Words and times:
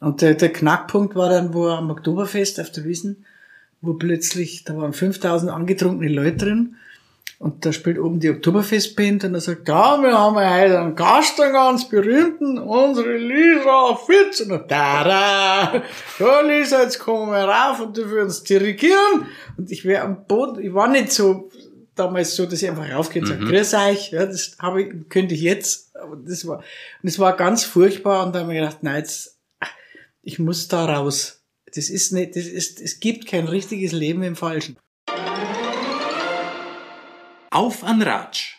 Und 0.00 0.22
der, 0.22 0.34
der 0.34 0.52
Knackpunkt 0.52 1.14
war 1.14 1.28
dann, 1.28 1.54
wo 1.54 1.68
am 1.68 1.90
Oktoberfest 1.90 2.60
auf 2.60 2.70
der 2.70 2.84
Wiesen, 2.84 3.24
wo 3.82 3.94
plötzlich, 3.94 4.64
da 4.64 4.76
waren 4.76 4.92
5000 4.92 5.52
angetrunkene 5.52 6.10
Leute 6.10 6.36
drin 6.38 6.76
und 7.40 7.64
da 7.64 7.72
spielt 7.72 7.98
oben 7.98 8.20
die 8.20 8.28
Oktoberfestband 8.28 9.24
und 9.24 9.32
er 9.32 9.40
sagt, 9.40 9.66
ja, 9.66 9.98
wir 10.02 10.12
haben 10.12 10.36
heute 10.36 10.78
einen 10.78 10.94
Gast, 10.94 11.40
einen 11.40 11.54
ganz 11.54 11.88
berühmten, 11.88 12.58
unsere 12.58 13.16
Lisa 13.16 13.94
Fitz. 13.94 14.40
Und 14.40 14.50
dann, 14.50 14.68
da, 14.68 15.04
da, 15.04 15.82
ja, 16.18 16.40
Lisa, 16.42 16.82
jetzt 16.82 16.98
kommen 16.98 17.32
wir 17.32 17.44
rauf 17.44 17.80
und 17.80 17.96
du 17.96 18.02
uns 18.20 18.42
dirigieren. 18.42 19.26
Und 19.56 19.70
ich 19.70 19.86
wäre 19.86 20.04
am 20.04 20.26
Boden, 20.26 20.62
ich 20.62 20.74
war 20.74 20.88
nicht 20.88 21.12
so, 21.12 21.50
damals 21.94 22.36
so, 22.36 22.44
dass 22.44 22.60
ich 22.60 22.68
einfach 22.68 22.90
raufgehe 22.90 23.22
und 23.22 23.28
sage, 23.28 23.46
grüß 23.46 23.72
euch, 23.72 24.10
ja, 24.10 24.26
das 24.26 24.56
habe 24.58 24.82
ich, 24.82 25.08
könnte 25.08 25.34
ich 25.34 25.40
jetzt, 25.40 25.96
aber 25.96 26.16
das 26.16 26.46
war, 26.46 26.58
und 26.58 27.08
es 27.08 27.18
war 27.18 27.36
ganz 27.36 27.64
furchtbar 27.64 28.26
und 28.26 28.34
da 28.34 28.40
habe 28.40 28.52
ich 28.52 28.60
gedacht, 28.60 28.82
nein, 28.82 28.98
jetzt, 28.98 29.39
ich 30.22 30.38
muss 30.38 30.68
da 30.68 30.84
raus. 30.84 31.44
Das 31.74 31.88
ist 31.88 32.12
nicht, 32.12 32.36
das 32.36 32.46
ist, 32.46 32.80
es 32.80 33.00
gibt 33.00 33.26
kein 33.26 33.46
richtiges 33.46 33.92
Leben 33.92 34.22
im 34.22 34.36
Falschen. 34.36 34.76
Auf 37.50 37.84
an 37.84 38.02
Ratsch! 38.02 38.56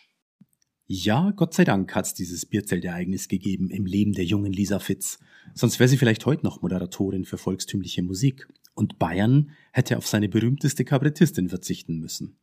Ja, 0.87 1.31
Gott 1.31 1.53
sei 1.53 1.63
Dank 1.63 1.95
hat's 1.95 2.13
dieses 2.13 2.45
Bierzeltereignis 2.45 3.29
gegeben 3.29 3.69
im 3.69 3.85
Leben 3.85 4.11
der 4.11 4.25
jungen 4.25 4.51
Lisa 4.51 4.79
Fitz. 4.79 5.19
Sonst 5.53 5.79
wäre 5.79 5.87
sie 5.87 5.97
vielleicht 5.97 6.25
heute 6.25 6.45
noch 6.45 6.61
Moderatorin 6.61 7.23
für 7.23 7.37
volkstümliche 7.37 8.03
Musik. 8.03 8.49
Und 8.73 8.99
Bayern 8.99 9.51
hätte 9.71 9.97
auf 9.97 10.07
seine 10.07 10.27
berühmteste 10.27 10.83
Kabarettistin 10.83 11.47
verzichten 11.47 11.99
müssen. 11.99 12.37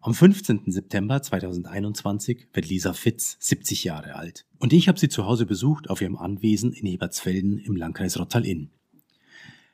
Am 0.00 0.14
15. 0.14 0.70
September 0.70 1.20
2021 1.20 2.46
wird 2.52 2.68
Lisa 2.68 2.92
Fitz 2.92 3.36
70 3.40 3.82
Jahre 3.82 4.14
alt. 4.14 4.46
Und 4.60 4.72
ich 4.72 4.86
habe 4.86 4.96
sie 4.98 5.08
zu 5.08 5.26
Hause 5.26 5.44
besucht 5.44 5.90
auf 5.90 6.00
ihrem 6.00 6.16
Anwesen 6.16 6.72
in 6.72 6.86
Ebertsfelden 6.86 7.58
im 7.58 7.74
Landkreis 7.74 8.16
Rottal-Inn. 8.16 8.70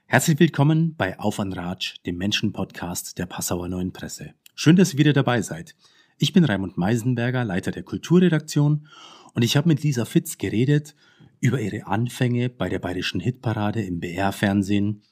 Herzlich 0.07 0.41
willkommen 0.41 0.95
bei 0.97 1.19
Auf 1.19 1.41
an 1.41 1.53
Ratsch, 1.53 1.97
dem 2.07 2.17
Menschenpodcast 2.17 3.19
der 3.19 3.27
Passauer 3.27 3.69
Neuen 3.69 3.93
Presse. 3.93 4.33
Schön, 4.55 4.77
dass 4.77 4.95
ihr 4.95 4.99
wieder 4.99 5.13
dabei 5.13 5.43
seid. 5.43 5.77
Ich 6.17 6.33
bin 6.33 6.45
Raimund 6.45 6.79
Meisenberger, 6.79 7.45
Leiter 7.45 7.71
der 7.71 7.83
Kulturredaktion 7.83 8.89
und 9.35 9.43
ich 9.43 9.59
habe 9.59 9.69
mit 9.69 9.83
Lisa 9.83 10.07
Fitz 10.07 10.39
geredet 10.39 10.95
über 11.41 11.61
ihre 11.61 11.87
Anfänge 11.87 12.49
bei 12.49 12.71
der 12.71 12.79
Bayerischen 12.79 13.21
Hitparade 13.21 13.83
im 13.83 14.01
BR-Fernsehen 14.01 15.03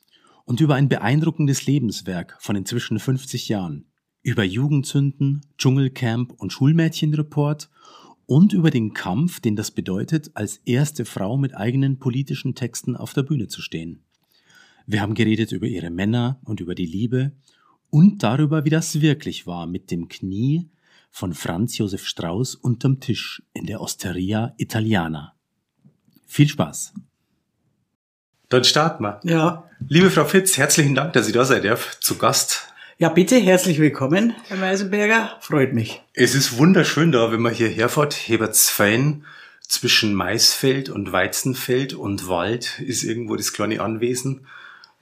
und 0.46 0.62
über 0.62 0.74
ein 0.74 0.88
beeindruckendes 0.88 1.66
Lebenswerk 1.66 2.38
von 2.40 2.56
inzwischen 2.56 2.98
50 2.98 3.50
Jahren, 3.50 3.91
über 4.22 4.44
Jugendzünden, 4.44 5.42
Dschungelcamp 5.58 6.32
und 6.32 6.52
Schulmädchenreport 6.52 7.68
und 8.26 8.52
über 8.52 8.70
den 8.70 8.94
Kampf, 8.94 9.40
den 9.40 9.56
das 9.56 9.70
bedeutet, 9.70 10.30
als 10.34 10.58
erste 10.58 11.04
Frau 11.04 11.36
mit 11.36 11.56
eigenen 11.56 11.98
politischen 11.98 12.54
Texten 12.54 12.96
auf 12.96 13.12
der 13.12 13.24
Bühne 13.24 13.48
zu 13.48 13.60
stehen. 13.60 14.04
Wir 14.86 15.00
haben 15.00 15.14
geredet 15.14 15.52
über 15.52 15.66
ihre 15.66 15.90
Männer 15.90 16.40
und 16.44 16.60
über 16.60 16.74
die 16.74 16.86
Liebe 16.86 17.32
und 17.90 18.22
darüber, 18.22 18.64
wie 18.64 18.70
das 18.70 19.00
wirklich 19.00 19.46
war 19.46 19.66
mit 19.66 19.90
dem 19.90 20.08
Knie 20.08 20.70
von 21.10 21.34
Franz 21.34 21.76
Josef 21.78 22.06
Strauß 22.06 22.54
unterm 22.54 23.00
Tisch 23.00 23.42
in 23.52 23.66
der 23.66 23.80
Osteria 23.80 24.54
Italiana. 24.56 25.34
Viel 26.26 26.48
Spaß! 26.48 26.94
Dann 28.48 28.64
starten 28.64 29.02
wir. 29.02 29.20
Ja. 29.24 29.70
Liebe 29.88 30.10
Frau 30.10 30.24
Fitz, 30.24 30.58
herzlichen 30.58 30.94
Dank, 30.94 31.14
dass 31.14 31.26
Sie 31.26 31.32
da 31.32 31.44
seid, 31.44 31.64
zu 32.00 32.18
Gast. 32.18 32.71
Ja, 33.02 33.08
bitte, 33.08 33.34
herzlich 33.34 33.80
willkommen, 33.80 34.32
Herr 34.46 34.58
Meisenberger. 34.58 35.32
Freut 35.40 35.72
mich. 35.72 36.00
Es 36.14 36.36
ist 36.36 36.56
wunderschön 36.56 37.10
da, 37.10 37.32
wenn 37.32 37.40
man 37.40 37.52
hierher 37.52 37.88
fährt. 37.88 38.14
Hebertsfein 38.14 39.24
zwischen 39.66 40.14
Maisfeld 40.14 40.88
und 40.88 41.10
Weizenfeld 41.10 41.94
und 41.94 42.28
Wald 42.28 42.78
ist 42.78 43.02
irgendwo 43.02 43.34
das 43.34 43.52
kleine 43.52 43.80
Anwesen 43.80 44.46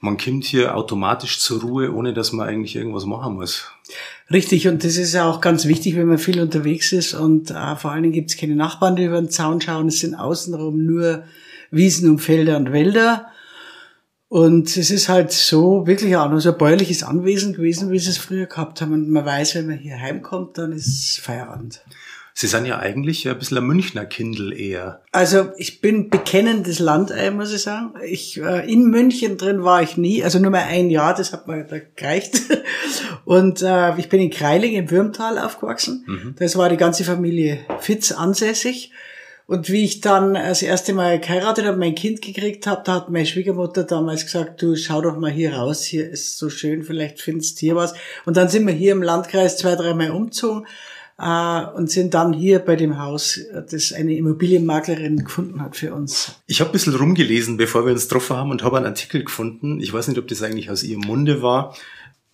man 0.03 0.17
kommt 0.17 0.45
hier 0.45 0.75
automatisch 0.75 1.39
zur 1.39 1.61
Ruhe, 1.61 1.93
ohne 1.93 2.13
dass 2.15 2.31
man 2.31 2.47
eigentlich 2.47 2.75
irgendwas 2.75 3.05
machen 3.05 3.35
muss. 3.35 3.67
Richtig, 4.31 4.67
und 4.67 4.83
das 4.83 4.97
ist 4.97 5.13
ja 5.13 5.29
auch 5.29 5.41
ganz 5.41 5.67
wichtig, 5.67 5.95
wenn 5.95 6.07
man 6.07 6.17
viel 6.17 6.41
unterwegs 6.41 6.91
ist 6.91 7.13
und 7.13 7.51
äh, 7.51 7.75
vor 7.75 7.91
allen 7.91 8.01
Dingen 8.01 8.15
gibt 8.15 8.31
es 8.31 8.37
keine 8.37 8.55
Nachbarn, 8.55 8.95
die 8.95 9.05
über 9.05 9.21
den 9.21 9.29
Zaun 9.29 9.61
schauen. 9.61 9.89
Es 9.89 9.99
sind 9.99 10.15
außenrum 10.15 10.83
nur 10.83 11.23
Wiesen 11.69 12.09
und 12.09 12.17
Felder 12.17 12.57
und 12.57 12.71
Wälder. 12.71 13.27
Und 14.31 14.77
es 14.77 14.91
ist 14.91 15.09
halt 15.09 15.33
so 15.33 15.85
wirklich 15.85 16.15
auch 16.15 16.31
noch 16.31 16.39
so 16.39 16.53
ein 16.53 16.57
bäuerliches 16.57 17.03
Anwesen 17.03 17.51
gewesen, 17.51 17.91
wie 17.91 17.99
sie 17.99 18.11
es 18.11 18.17
früher 18.17 18.45
gehabt 18.45 18.79
haben. 18.79 18.93
Und 18.93 19.09
man 19.09 19.25
weiß, 19.25 19.55
wenn 19.55 19.67
man 19.67 19.77
hier 19.77 19.99
heimkommt, 19.99 20.57
dann 20.57 20.71
ist 20.71 21.19
Feierabend. 21.21 21.83
Sie 22.33 22.47
sind 22.47 22.65
ja 22.65 22.79
eigentlich 22.79 23.27
ein 23.27 23.37
bisschen 23.37 23.57
ein 23.57 23.65
Münchner 23.65 24.05
Kindl 24.05 24.53
eher. 24.53 25.01
Also 25.11 25.49
ich 25.57 25.81
bin 25.81 26.09
bekennendes 26.09 26.79
Landei, 26.79 27.29
muss 27.31 27.51
ich 27.51 27.63
sagen. 27.63 27.93
Ich, 28.05 28.41
äh, 28.41 28.71
in 28.71 28.85
München 28.85 29.35
drin 29.35 29.65
war 29.65 29.83
ich 29.83 29.97
nie, 29.97 30.23
also 30.23 30.39
nur 30.39 30.51
mal 30.51 30.63
ein 30.63 30.89
Jahr, 30.89 31.13
das 31.13 31.33
hat 31.33 31.49
mir 31.49 31.65
da 31.65 31.79
gereicht. 31.97 32.39
Und 33.25 33.61
äh, 33.61 33.97
ich 33.97 34.07
bin 34.07 34.21
in 34.21 34.29
Kreiling 34.29 34.75
im 34.75 34.89
Würmtal 34.89 35.39
aufgewachsen. 35.39 36.05
Mhm. 36.07 36.35
Das 36.39 36.55
war 36.55 36.69
die 36.69 36.77
ganze 36.77 37.03
Familie 37.03 37.59
Fitz 37.81 38.13
ansässig. 38.13 38.93
Und 39.47 39.69
wie 39.69 39.83
ich 39.83 40.01
dann 40.01 40.35
das 40.35 40.61
erste 40.61 40.93
Mal 40.93 41.19
geheiratet 41.19 41.65
habe, 41.65 41.77
mein 41.77 41.95
Kind 41.95 42.21
gekriegt 42.21 42.67
habe, 42.67 42.83
da 42.85 42.95
hat 42.95 43.09
meine 43.09 43.25
Schwiegermutter 43.25 43.83
damals 43.83 44.23
gesagt, 44.23 44.61
du 44.61 44.75
schau 44.75 45.01
doch 45.01 45.17
mal 45.17 45.31
hier 45.31 45.55
raus, 45.55 45.83
hier 45.83 46.09
ist 46.09 46.37
so 46.37 46.49
schön, 46.49 46.83
vielleicht 46.83 47.19
findest 47.19 47.57
du 47.57 47.65
hier 47.65 47.75
was. 47.75 47.93
Und 48.25 48.37
dann 48.37 48.49
sind 48.49 48.65
wir 48.65 48.73
hier 48.73 48.93
im 48.93 49.03
Landkreis 49.03 49.57
zwei, 49.57 49.75
dreimal 49.75 50.11
umgezogen 50.11 50.65
äh, 51.19 51.65
und 51.75 51.91
sind 51.91 52.13
dann 52.13 52.33
hier 52.33 52.59
bei 52.59 52.75
dem 52.75 52.97
Haus, 52.99 53.39
das 53.69 53.93
eine 53.93 54.15
Immobilienmaklerin 54.15 55.23
gefunden 55.23 55.61
hat 55.61 55.75
für 55.75 55.93
uns. 55.93 56.35
Ich 56.47 56.61
habe 56.61 56.71
ein 56.71 56.73
bisschen 56.73 56.95
rumgelesen, 56.95 57.57
bevor 57.57 57.85
wir 57.85 57.93
uns 57.93 58.03
getroffen 58.07 58.37
haben 58.37 58.51
und 58.51 58.63
habe 58.63 58.77
einen 58.77 58.87
Artikel 58.87 59.23
gefunden. 59.23 59.79
Ich 59.81 59.93
weiß 59.93 60.07
nicht, 60.07 60.17
ob 60.17 60.27
das 60.27 60.41
eigentlich 60.41 60.69
aus 60.69 60.83
ihrem 60.83 61.01
Munde 61.01 61.41
war. 61.41 61.75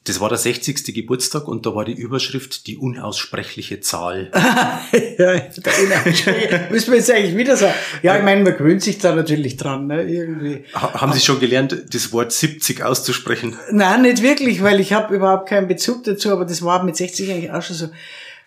Das 0.08 0.22
war 0.22 0.30
der 0.30 0.38
60. 0.38 0.94
Geburtstag 0.94 1.48
und 1.48 1.66
da 1.66 1.76
war 1.76 1.84
die 1.84 1.94
Überschrift 1.94 2.66
die 2.68 2.78
unaussprechliche 2.78 3.82
Zahl. 3.82 4.32
ja, 5.18 5.34
müssen 6.72 6.92
wir 6.92 6.98
jetzt 6.98 7.12
eigentlich 7.12 7.36
wieder 7.36 7.58
sagen. 7.58 7.74
Ja, 8.04 8.18
ich 8.18 8.24
meine, 8.24 8.44
man 8.44 8.58
gewöhnt 8.58 8.82
sich 8.82 9.00
da 9.00 9.14
natürlich 9.14 9.58
dran, 9.58 9.88
ne, 9.88 10.04
irgendwie. 10.04 10.64
haben 10.74 11.12
Sie 11.12 11.20
schon 11.20 11.42
gelernt, 11.42 11.76
das 11.92 12.14
Wort 12.14 12.32
70 12.32 12.84
auszusprechen? 12.84 13.58
Nein, 13.72 14.04
nicht 14.04 14.24
wirklich, 14.24 14.64
weil 14.64 14.80
ich 14.80 14.94
habe 14.94 15.14
überhaupt 15.14 15.50
keinen 15.50 15.68
Bezug 15.68 16.06
dazu, 16.06 16.32
aber 16.32 16.46
das 16.46 16.64
war 16.64 16.84
mit 16.84 16.96
60 16.96 17.30
eigentlich 17.30 17.52
auch 17.52 17.62
schon 17.62 17.76
so. 17.76 17.90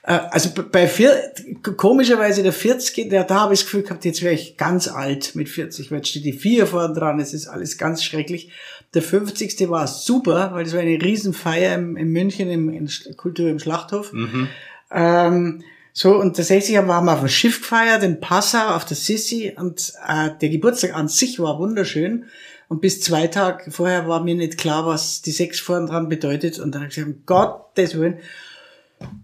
Äh, 0.03 0.21
also 0.31 0.51
bei 0.71 0.89
vier, 0.89 1.33
komischerweise 1.77 2.43
der 2.43 2.53
40, 2.53 3.11
der, 3.11 3.25
da 3.25 3.41
habe 3.41 3.55
ich 3.55 3.61
das 3.61 3.67
Gefühl 3.67 3.83
gehabt, 3.83 4.05
jetzt 4.05 4.23
wäre 4.23 4.35
ich 4.35 4.57
ganz 4.57 4.89
alt 4.89 5.35
mit 5.35 5.49
40, 5.49 5.91
weil 5.91 5.99
jetzt 5.99 6.09
steht 6.09 6.25
die 6.25 6.33
4 6.33 6.67
vorne 6.67 6.95
dran, 6.95 7.21
es 7.21 7.35
ist 7.35 7.49
alles 7.49 7.77
ganz 7.77 8.03
schrecklich. 8.03 8.51
Der 8.95 9.03
50. 9.03 9.69
war 9.71 9.87
super, 9.87 10.51
weil 10.53 10.65
das 10.65 10.73
war 10.75 10.81
eine 10.81 11.01
Riesenfeier 11.01 11.75
im, 11.77 11.97
in 11.97 12.09
München 12.09 12.51
im, 12.51 12.71
in 12.71 12.91
Kultur 13.17 13.49
im 13.49 13.59
Schlachthof. 13.59 14.13
Mhm. 14.13 14.49
Ähm, 14.91 15.63
so, 15.93 16.17
und 16.17 16.37
der 16.37 16.45
60. 16.45 16.77
haben 16.77 16.87
wir 16.87 17.13
auf 17.13 17.21
dem 17.21 17.29
Schiff 17.29 17.61
gefeiert, 17.61 18.03
in 18.03 18.21
Passau, 18.21 18.75
auf 18.75 18.85
der 18.85 18.97
Sissi, 18.97 19.53
und 19.57 19.93
äh, 20.07 20.31
der 20.41 20.49
Geburtstag 20.49 20.95
an 20.95 21.09
sich 21.09 21.39
war 21.39 21.59
wunderschön. 21.59 22.27
Und 22.69 22.81
bis 22.81 23.01
zwei 23.01 23.27
Tage 23.27 23.71
vorher 23.73 24.07
war 24.07 24.23
mir 24.23 24.37
nicht 24.37 24.57
klar, 24.57 24.87
was 24.87 25.23
die 25.23 25.33
sechs 25.33 25.59
vorne 25.59 25.87
dran 25.87 26.09
bedeutet. 26.09 26.61
Und 26.61 26.73
dann 26.75 26.83
habe 26.83 26.89
ich 26.89 26.95
gesagt, 26.95 27.17
um 27.17 27.27
Gottes 27.27 27.99
Willen. 27.99 28.19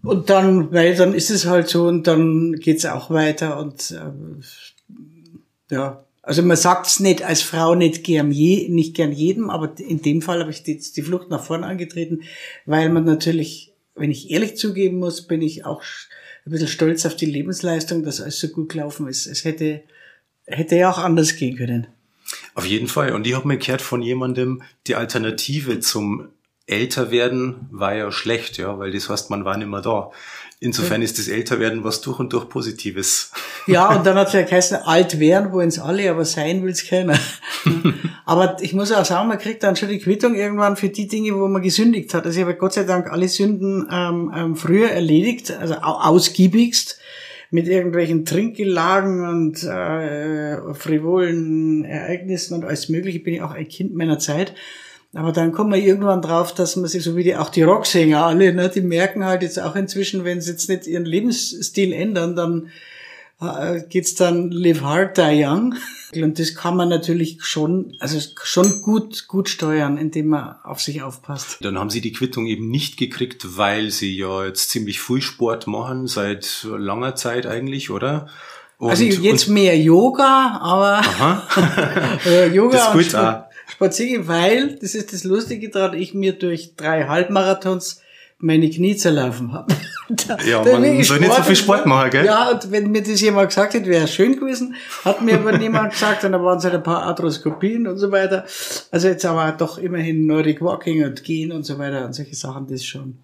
Und 0.02 0.30
dann, 0.30 0.72
weil 0.72 0.96
dann 0.96 1.14
ist 1.14 1.30
es 1.30 1.46
halt 1.46 1.68
so 1.68 1.86
und 1.86 2.06
dann 2.06 2.54
geht's 2.54 2.86
auch 2.86 3.10
weiter 3.10 3.58
und 3.58 3.90
äh, 3.92 5.74
ja, 5.74 6.05
also 6.26 6.42
man 6.42 6.56
sagt's 6.56 6.98
nicht 6.98 7.22
als 7.22 7.42
Frau 7.42 7.76
nicht 7.76 8.02
gern 8.02 8.32
je, 8.32 8.68
nicht 8.68 8.94
gern 8.94 9.12
jedem, 9.12 9.48
aber 9.48 9.72
in 9.78 10.02
dem 10.02 10.22
Fall 10.22 10.40
habe 10.40 10.50
ich 10.50 10.64
die, 10.64 10.76
die 10.76 11.02
Flucht 11.02 11.30
nach 11.30 11.44
vorne 11.44 11.64
angetreten, 11.64 12.22
weil 12.66 12.88
man 12.90 13.04
natürlich, 13.04 13.72
wenn 13.94 14.10
ich 14.10 14.30
ehrlich 14.30 14.56
zugeben 14.56 14.98
muss, 14.98 15.28
bin 15.28 15.40
ich 15.40 15.64
auch 15.64 15.82
ein 16.44 16.50
bisschen 16.50 16.66
stolz 16.66 17.06
auf 17.06 17.14
die 17.14 17.26
Lebensleistung, 17.26 18.02
dass 18.02 18.20
alles 18.20 18.40
so 18.40 18.48
gut 18.48 18.70
gelaufen 18.70 19.06
ist. 19.06 19.26
Es 19.26 19.44
hätte, 19.44 19.82
hätte 20.46 20.74
ja 20.74 20.90
auch 20.90 20.98
anders 20.98 21.36
gehen 21.36 21.56
können. 21.56 21.86
Auf 22.54 22.66
jeden 22.66 22.88
Fall. 22.88 23.12
Und 23.12 23.24
ich 23.24 23.34
habe 23.34 23.46
mir 23.46 23.58
gehört 23.58 23.82
von 23.82 24.02
jemandem, 24.02 24.62
die 24.88 24.96
Alternative 24.96 25.78
zum 25.78 26.28
älter 26.66 27.12
werden 27.12 27.68
war 27.70 27.94
ja 27.94 28.10
schlecht, 28.10 28.58
ja, 28.58 28.76
weil 28.80 28.90
das 28.90 29.08
heißt, 29.08 29.30
man 29.30 29.44
war 29.44 29.56
nicht 29.56 29.68
mehr 29.68 29.82
da. 29.82 30.10
Insofern 30.58 31.02
ist 31.02 31.18
das 31.18 31.28
Älterwerden 31.28 31.84
was 31.84 32.00
durch 32.00 32.18
und 32.18 32.32
durch 32.32 32.48
Positives. 32.48 33.32
Ja, 33.68 33.96
und 33.96 34.06
dann 34.06 34.16
hat 34.16 34.28
es 34.28 34.32
ja 34.32 34.42
geheißen, 34.42 34.76
alt 34.84 35.18
werden 35.18 35.50
wollen's 35.50 35.80
alle, 35.80 36.08
aber 36.08 36.24
sein 36.24 36.62
will's 36.62 36.86
keiner. 36.86 37.18
aber 38.24 38.58
ich 38.60 38.74
muss 38.74 38.92
auch 38.92 39.04
sagen, 39.04 39.26
man 39.26 39.38
kriegt 39.38 39.64
dann 39.64 39.74
schon 39.74 39.88
die 39.88 39.98
Quittung 39.98 40.36
irgendwann 40.36 40.76
für 40.76 40.88
die 40.88 41.08
Dinge, 41.08 41.34
wo 41.34 41.48
man 41.48 41.62
gesündigt 41.62 42.14
hat. 42.14 42.26
Also 42.26 42.38
ich 42.38 42.44
habe 42.44 42.54
Gott 42.54 42.74
sei 42.74 42.84
Dank 42.84 43.10
alle 43.10 43.26
Sünden 43.26 43.88
ähm, 43.90 44.32
ähm, 44.32 44.54
früher 44.54 44.90
erledigt, 44.90 45.50
also 45.50 45.74
ausgiebigst 45.74 47.00
mit 47.50 47.66
irgendwelchen 47.66 48.24
Trinkgelagen 48.24 49.28
und 49.28 49.64
äh, 49.64 50.74
frivolen 50.74 51.84
Ereignissen 51.84 52.54
und 52.54 52.64
alles 52.64 52.88
Mögliche. 52.88 53.18
Bin 53.18 53.34
ich 53.34 53.42
auch 53.42 53.52
ein 53.52 53.66
Kind 53.66 53.96
meiner 53.96 54.20
Zeit. 54.20 54.54
Aber 55.16 55.32
dann 55.32 55.52
kommt 55.52 55.70
man 55.70 55.80
irgendwann 55.80 56.20
drauf, 56.20 56.52
dass 56.52 56.76
man 56.76 56.88
sich 56.88 57.02
so 57.02 57.16
wie 57.16 57.24
die, 57.24 57.36
auch 57.36 57.48
die 57.48 57.62
Rocksänger 57.62 58.26
alle, 58.26 58.52
ne, 58.52 58.68
die 58.68 58.82
merken 58.82 59.24
halt 59.24 59.40
jetzt 59.40 59.58
auch 59.58 59.74
inzwischen, 59.74 60.24
wenn 60.24 60.42
sie 60.42 60.50
jetzt 60.50 60.68
nicht 60.68 60.86
ihren 60.86 61.06
Lebensstil 61.06 61.92
ändern, 61.94 62.36
dann 62.36 62.70
äh, 63.40 63.80
geht's 63.88 64.14
dann 64.14 64.50
Live 64.50 64.82
Hard, 64.82 65.16
Die 65.16 65.42
Young. 65.42 65.74
Und 66.14 66.38
das 66.38 66.54
kann 66.54 66.76
man 66.76 66.90
natürlich 66.90 67.38
schon, 67.40 67.96
also 67.98 68.18
schon 68.42 68.82
gut, 68.82 69.26
gut 69.26 69.48
steuern, 69.48 69.96
indem 69.96 70.28
man 70.28 70.56
auf 70.62 70.80
sich 70.80 71.02
aufpasst. 71.02 71.58
Dann 71.62 71.78
haben 71.78 71.90
Sie 71.90 72.02
die 72.02 72.12
Quittung 72.12 72.46
eben 72.46 72.68
nicht 72.68 72.98
gekriegt, 72.98 73.56
weil 73.56 73.90
Sie 73.90 74.16
ja 74.16 74.44
jetzt 74.44 74.68
ziemlich 74.68 75.00
viel 75.00 75.22
Sport 75.22 75.66
machen, 75.66 76.06
seit 76.08 76.66
langer 76.70 77.14
Zeit 77.14 77.46
eigentlich, 77.46 77.90
oder? 77.90 78.28
Und, 78.78 78.90
also 78.90 79.04
jetzt 79.04 79.48
mehr 79.48 79.78
Yoga, 79.78 80.58
aber 80.60 81.02
äh, 82.26 82.48
Yoga 82.48 82.76
das 82.76 82.86
ist 82.88 83.12
gut, 83.12 83.20
und 83.20 83.45
Spazieren, 83.66 84.28
weil, 84.28 84.76
das 84.76 84.94
ist 84.94 85.12
das 85.12 85.24
Lustige 85.24 85.70
daran, 85.70 85.98
ich 85.98 86.14
mir 86.14 86.32
durch 86.32 86.74
drei 86.76 87.04
Halbmarathons 87.04 88.00
meine 88.38 88.68
Knie 88.70 88.96
zerlaufen 88.96 89.52
habe. 89.52 89.74
ja, 90.46 90.62
da 90.62 90.78
man 90.78 91.02
soll 91.02 91.20
nicht 91.20 91.32
so 91.32 91.42
viel 91.42 91.56
Sport 91.56 91.86
machen, 91.86 92.10
gell? 92.10 92.26
Ja, 92.26 92.50
und 92.50 92.70
wenn 92.70 92.90
mir 92.90 93.02
das 93.02 93.20
jemand 93.20 93.48
gesagt 93.48 93.74
hätte, 93.74 93.86
wäre 93.86 94.04
es 94.04 94.14
schön 94.14 94.38
gewesen. 94.38 94.74
Hat 95.04 95.22
mir 95.22 95.34
aber 95.34 95.56
niemand 95.58 95.92
gesagt, 95.92 96.22
und 96.24 96.32
da 96.32 96.42
waren 96.42 96.58
es 96.58 96.64
halt 96.64 96.74
ein 96.74 96.82
paar 96.82 97.02
Arthroskopien 97.02 97.86
und 97.86 97.98
so 97.98 98.12
weiter. 98.12 98.44
Also 98.90 99.08
jetzt 99.08 99.24
aber 99.24 99.52
doch 99.52 99.78
immerhin 99.78 100.26
Nordic 100.26 100.60
Walking 100.60 101.04
und 101.04 101.24
Gehen 101.24 101.50
und 101.50 101.64
so 101.64 101.78
weiter 101.78 102.04
und 102.04 102.12
solche 102.12 102.36
Sachen, 102.36 102.66
das 102.68 102.84
schon. 102.84 103.18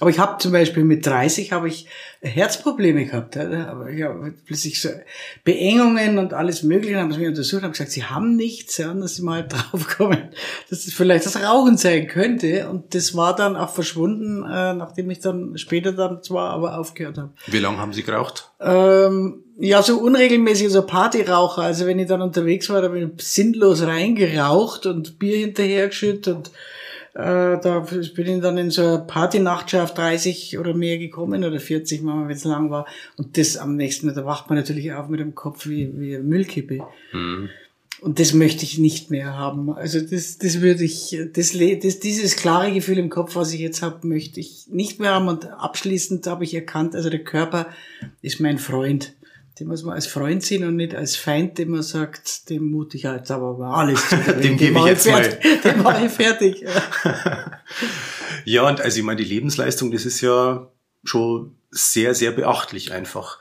Aber 0.00 0.10
ich 0.10 0.18
habe 0.18 0.38
zum 0.38 0.52
Beispiel 0.52 0.84
mit 0.84 1.04
30 1.04 1.52
habe 1.52 1.68
ich 1.68 1.86
Herzprobleme 2.20 3.04
gehabt. 3.06 3.36
Aber 3.36 3.90
ich 3.90 4.02
habe 4.02 4.32
plötzlich 4.44 4.80
so 4.80 4.90
Beengungen 5.44 6.18
und 6.18 6.34
alles 6.34 6.62
Mögliche 6.62 6.98
haben 6.98 7.12
sie 7.12 7.18
mich 7.18 7.28
untersucht 7.28 7.62
haben 7.62 7.72
gesagt, 7.72 7.90
sie 7.90 8.04
haben 8.04 8.36
nichts, 8.36 8.78
ja, 8.78 8.92
dass 8.94 9.16
sie 9.16 9.22
mal 9.22 9.46
draufkommen, 9.46 10.28
dass 10.70 10.86
es 10.86 10.94
vielleicht 10.94 11.26
das 11.26 11.42
Rauchen 11.42 11.76
sein 11.76 12.06
könnte. 12.06 12.68
Und 12.68 12.94
das 12.94 13.16
war 13.16 13.34
dann 13.34 13.56
auch 13.56 13.70
verschwunden, 13.70 14.44
äh, 14.44 14.74
nachdem 14.74 15.10
ich 15.10 15.20
dann 15.20 15.58
später 15.58 15.92
dann 15.92 16.22
zwar 16.22 16.50
aber 16.50 16.78
aufgehört 16.78 17.18
habe. 17.18 17.30
Wie 17.46 17.58
lange 17.58 17.78
haben 17.78 17.92
Sie 17.92 18.04
geraucht? 18.04 18.52
Ähm, 18.60 19.42
ja, 19.58 19.82
so 19.82 19.98
unregelmäßig, 19.98 20.70
so 20.70 20.82
Partyraucher. 20.82 21.62
Also 21.62 21.86
wenn 21.86 21.98
ich 21.98 22.06
dann 22.06 22.22
unterwegs 22.22 22.70
war, 22.70 22.82
da 22.82 22.88
bin 22.88 23.14
ich 23.16 23.24
sinnlos 23.26 23.82
reingeraucht 23.82 24.86
und 24.86 25.18
Bier 25.18 25.38
hinterhergeschüttet 25.38 26.34
und 26.34 26.50
äh, 27.14 27.58
da 27.60 27.86
bin 28.14 28.26
ich 28.26 28.40
dann 28.40 28.58
in 28.58 28.70
so 28.70 28.82
eine 28.82 28.98
Partynacht 29.00 29.74
auf 29.74 29.94
30 29.94 30.58
oder 30.58 30.74
mehr 30.74 30.98
gekommen 30.98 31.44
oder 31.44 31.58
40, 31.58 32.04
wenn 32.04 32.30
es 32.30 32.44
lang 32.44 32.70
war. 32.70 32.86
Und 33.16 33.36
das 33.36 33.56
am 33.56 33.76
nächsten, 33.76 34.14
da 34.14 34.24
wacht 34.24 34.48
man 34.48 34.58
natürlich 34.58 34.92
auf 34.92 35.08
mit 35.08 35.20
dem 35.20 35.34
Kopf 35.34 35.66
wie, 35.66 35.92
wie 35.98 36.14
eine 36.16 36.24
Müllkippe. 36.24 36.80
Mhm. 37.12 37.48
Und 38.00 38.20
das 38.20 38.32
möchte 38.32 38.62
ich 38.62 38.78
nicht 38.78 39.10
mehr 39.10 39.36
haben. 39.36 39.72
Also 39.72 40.00
das, 40.00 40.38
das 40.38 40.60
würde 40.60 40.84
ich, 40.84 41.18
das, 41.32 41.52
das, 41.82 41.98
dieses 41.98 42.36
klare 42.36 42.72
Gefühl 42.72 42.98
im 42.98 43.10
Kopf, 43.10 43.34
was 43.34 43.52
ich 43.52 43.60
jetzt 43.60 43.82
habe, 43.82 44.06
möchte 44.06 44.38
ich 44.38 44.68
nicht 44.68 45.00
mehr 45.00 45.14
haben. 45.14 45.26
Und 45.26 45.50
abschließend 45.50 46.26
habe 46.28 46.44
ich 46.44 46.54
erkannt, 46.54 46.94
also 46.94 47.10
der 47.10 47.24
Körper 47.24 47.66
ist 48.22 48.38
mein 48.38 48.58
Freund 48.58 49.14
den 49.58 49.66
muss 49.66 49.82
man 49.82 49.94
als 49.94 50.06
Freund 50.06 50.42
sehen 50.42 50.64
und 50.64 50.76
nicht 50.76 50.94
als 50.94 51.16
Feind, 51.16 51.58
dem 51.58 51.70
man 51.70 51.82
sagt, 51.82 52.48
dem 52.48 52.70
mute 52.70 52.96
ich 52.96 53.02
jetzt 53.02 53.30
aber 53.30 53.58
alles 53.60 54.08
zu. 54.08 54.16
dem 54.16 54.56
gebe 54.56 54.78
ich 54.78 54.84
jetzt 54.84 55.08
fertig, 55.08 55.44
mal. 55.44 55.58
Den 55.72 55.82
mache 55.82 56.06
ich 56.06 56.12
fertig. 56.12 56.64
ja, 58.44 58.68
und 58.68 58.80
also 58.80 58.98
ich 58.98 59.04
meine, 59.04 59.20
die 59.20 59.28
Lebensleistung, 59.28 59.90
das 59.90 60.04
ist 60.04 60.20
ja 60.20 60.70
schon 61.02 61.56
sehr, 61.70 62.14
sehr 62.14 62.30
beachtlich 62.30 62.92
einfach. 62.92 63.38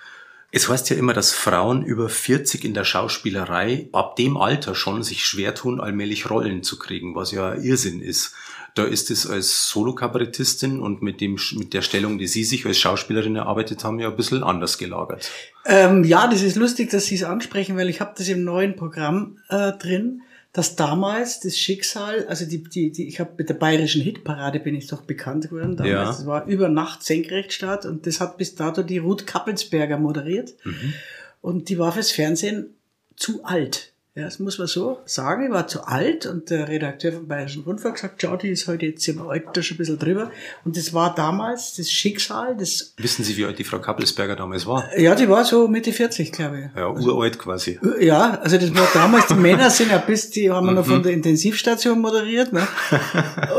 Es 0.51 0.69
heißt 0.69 0.89
ja 0.89 0.95
immer, 0.95 1.13
dass 1.13 1.33
Frauen 1.33 1.83
über 1.83 2.09
40 2.09 2.63
in 2.63 2.73
der 2.73 2.85
Schauspielerei 2.85 3.89
ab 3.91 4.15
dem 4.15 4.37
Alter 4.37 4.75
schon 4.75 5.03
sich 5.03 5.25
schwer 5.25 5.53
tun, 5.53 5.79
allmählich 5.79 6.29
Rollen 6.29 6.63
zu 6.63 6.79
kriegen, 6.79 7.15
was 7.15 7.31
ja 7.31 7.53
Irrsinn 7.53 8.01
ist. 8.01 8.33
Da 8.77 8.83
ist 8.83 9.09
es 9.09 9.25
als 9.25 9.69
Solo-Kabarettistin 9.69 10.79
und 10.79 11.01
mit, 11.01 11.19
dem, 11.19 11.39
mit 11.56 11.74
der 11.74 11.81
Stellung, 11.81 12.18
die 12.18 12.27
Sie 12.27 12.44
sich 12.44 12.65
als 12.65 12.77
Schauspielerin 12.77 13.35
erarbeitet 13.35 13.83
haben, 13.83 14.00
ja 14.00 14.09
ein 14.09 14.15
bisschen 14.15 14.44
anders 14.44 14.77
gelagert. 14.77 15.31
Ähm, 15.65 16.03
ja, 16.03 16.27
das 16.27 16.44
ist 16.44 16.56
lustig, 16.56 16.91
dass 16.91 17.06
Sie 17.06 17.15
es 17.15 17.24
ansprechen, 17.24 17.75
weil 17.75 17.89
ich 17.89 18.01
habe 18.01 18.13
das 18.15 18.27
im 18.27 18.44
neuen 18.44 18.75
Programm 18.75 19.39
äh, 19.50 19.71
drin, 19.74 20.21
dass 20.53 20.75
damals 20.75 21.39
das 21.39 21.57
Schicksal, 21.57 22.25
also 22.27 22.45
die, 22.45 22.63
die, 22.63 22.91
die 22.91 23.07
ich 23.07 23.19
habe 23.19 23.31
mit 23.38 23.50
der 23.50 23.56
bayerischen 23.56 24.01
Hitparade 24.01 24.59
bin 24.59 24.75
ich 24.75 24.88
doch 24.88 25.01
bekannt 25.01 25.50
geworden 25.50 25.75
damals. 25.75 25.91
Ja. 25.91 26.06
Das 26.06 26.25
war 26.25 26.45
über 26.45 26.69
Nacht 26.69 27.03
Senkrechtstart 27.03 27.85
und 27.85 28.06
das 28.07 28.19
hat 28.19 28.38
bis 28.38 28.56
dato 28.56 28.83
die 28.83 28.97
Ruth 28.97 29.27
Kappelsberger 29.27 29.97
moderiert. 29.97 30.53
Mhm. 30.63 30.94
Und 31.41 31.69
die 31.69 31.77
war 31.77 31.91
fürs 31.91 32.12
Fernsehen 32.12 32.75
zu 33.15 33.44
alt. 33.44 33.94
Ja, 34.17 34.23
das 34.23 34.39
muss 34.39 34.57
man 34.57 34.65
so 34.65 34.97
sagen. 35.05 35.45
Ich 35.45 35.51
war 35.51 35.67
zu 35.67 35.83
alt 35.83 36.25
und 36.25 36.49
der 36.49 36.67
Redakteur 36.67 37.11
vom 37.11 37.27
Bayerischen 37.27 37.61
Rundfunk 37.61 37.99
sagt, 37.99 38.19
schau, 38.19 38.35
die 38.35 38.49
ist 38.49 38.67
heute 38.67 38.87
jetzt 38.87 39.07
im 39.07 39.21
Alter 39.21 39.61
schon 39.61 39.75
ein 39.75 39.77
bisschen 39.77 39.99
drüber. 39.99 40.31
Und 40.65 40.75
das 40.75 40.91
war 40.91 41.13
damals 41.13 41.75
das 41.75 41.91
Schicksal 41.91 42.57
des... 42.57 42.95
Wissen 42.97 43.23
Sie, 43.23 43.37
wie 43.37 43.45
alt 43.45 43.59
die 43.59 43.63
Frau 43.63 43.77
Kappelsberger 43.77 44.35
damals 44.35 44.65
war? 44.65 44.89
Ja, 44.97 45.13
die 45.13 45.29
war 45.29 45.45
so 45.45 45.67
Mitte 45.67 45.93
40, 45.93 46.31
glaube 46.31 46.61
ich. 46.61 46.75
Ja, 46.75 46.91
also, 46.91 47.15
uralt 47.15 47.37
quasi. 47.37 47.79
Ja, 47.99 48.39
also 48.41 48.57
das 48.57 48.73
war 48.73 48.87
damals, 48.91 49.27
die 49.27 49.35
Männer 49.35 49.69
sind 49.69 49.91
ja 49.91 49.99
bis, 49.99 50.31
die 50.31 50.49
haben 50.49 50.65
wir 50.65 50.73
noch 50.73 50.87
von 50.87 50.97
mhm. 50.97 51.03
der 51.03 51.11
Intensivstation 51.11 52.01
moderiert, 52.01 52.51
ne? 52.53 52.67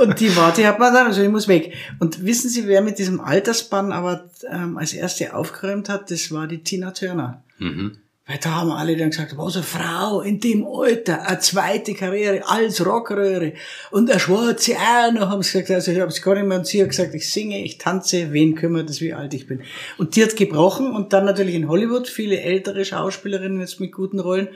Und 0.03 0.19
die 0.19 0.37
war, 0.37 0.53
die 0.53 0.67
hat 0.67 0.81
man 0.81 0.93
dann, 0.93 1.07
also 1.07 1.23
ich 1.23 1.29
muss 1.29 1.47
weg. 1.47 1.73
Und 2.01 2.25
wissen 2.25 2.51
Sie, 2.51 2.67
wer 2.67 2.83
mit 2.83 2.99
diesem 2.99 3.21
Altersbann 3.21 3.93
aber 3.93 4.29
ähm, 4.51 4.77
als 4.77 4.93
erste 4.93 5.37
aufgeräumt 5.37 5.89
hat? 5.89 6.11
Das 6.11 6.33
war 6.33 6.49
die 6.49 6.65
Tina 6.65 6.91
Turner. 6.91 7.45
Mhm. 7.59 7.99
Weil 8.29 8.39
da 8.43 8.57
haben 8.57 8.71
alle 8.71 8.95
dann 8.95 9.09
gesagt, 9.09 9.39
was 9.39 9.57
eine 9.57 9.65
Frau 9.65 10.21
in 10.21 10.39
dem 10.39 10.67
Alter, 10.67 11.27
eine 11.27 11.39
zweite 11.39 11.95
Karriere 11.95 12.47
als 12.47 12.85
Rockröhre 12.85 13.55
und 13.91 14.11
eine 14.11 14.21
schwarze 14.21 14.75
auch 14.77 15.13
noch, 15.13 15.31
haben 15.31 15.43
sie 15.43 15.53
gesagt, 15.53 15.71
also 15.71 15.93
ich 15.93 15.99
habe 15.99 16.11
es 16.11 16.21
gar 16.21 16.35
nicht 16.35 16.47
mehr 16.47 16.59
und 16.59 16.67
sie 16.67 16.83
hat 16.83 16.91
gesagt, 16.91 17.15
ich 17.15 17.33
singe, 17.33 17.65
ich 17.65 17.79
tanze, 17.79 18.31
wen 18.35 18.55
kümmert 18.55 18.91
es, 18.91 19.01
wie 19.01 19.15
alt 19.15 19.33
ich 19.33 19.47
bin. 19.47 19.63
Und 19.97 20.15
die 20.15 20.23
hat 20.23 20.37
gebrochen 20.37 20.95
und 20.95 21.15
dann 21.15 21.25
natürlich 21.25 21.55
in 21.55 21.69
Hollywood 21.69 22.07
viele 22.07 22.39
ältere 22.39 22.85
Schauspielerinnen 22.85 23.61
jetzt 23.61 23.81
mit 23.81 23.93
guten 23.93 24.21
Rollen. 24.21 24.49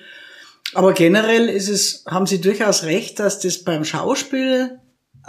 Aber 0.74 0.92
generell 0.92 1.48
ist 1.48 1.70
es, 1.70 2.04
haben 2.06 2.26
sie 2.26 2.42
durchaus 2.42 2.82
recht, 2.82 3.20
dass 3.20 3.40
das 3.40 3.64
beim 3.64 3.86
Schauspiel 3.86 4.78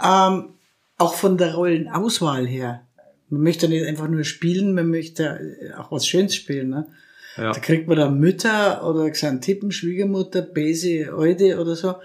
ähm, 0.04 0.50
auch 0.98 1.14
von 1.14 1.38
der 1.38 1.54
Rollenauswahl 1.54 2.46
her, 2.46 2.82
man 3.30 3.40
möchte 3.40 3.68
nicht 3.68 3.86
einfach 3.86 4.06
nur 4.06 4.22
spielen, 4.24 4.74
man 4.74 4.90
möchte 4.90 5.40
auch 5.78 5.90
was 5.90 6.06
Schönes 6.06 6.34
spielen. 6.34 6.68
Ne? 6.68 6.86
Ja. 7.36 7.52
Da 7.52 7.60
kriegt 7.60 7.88
man 7.88 7.96
dann 7.96 8.18
Mütter 8.18 8.86
oder 8.88 9.10
gesagt 9.10 9.42
Tippen, 9.42 9.72
Schwiegermutter, 9.72 10.42
Bese, 10.42 11.12
Alte 11.16 11.60
oder 11.60 11.74
so. 11.74 11.96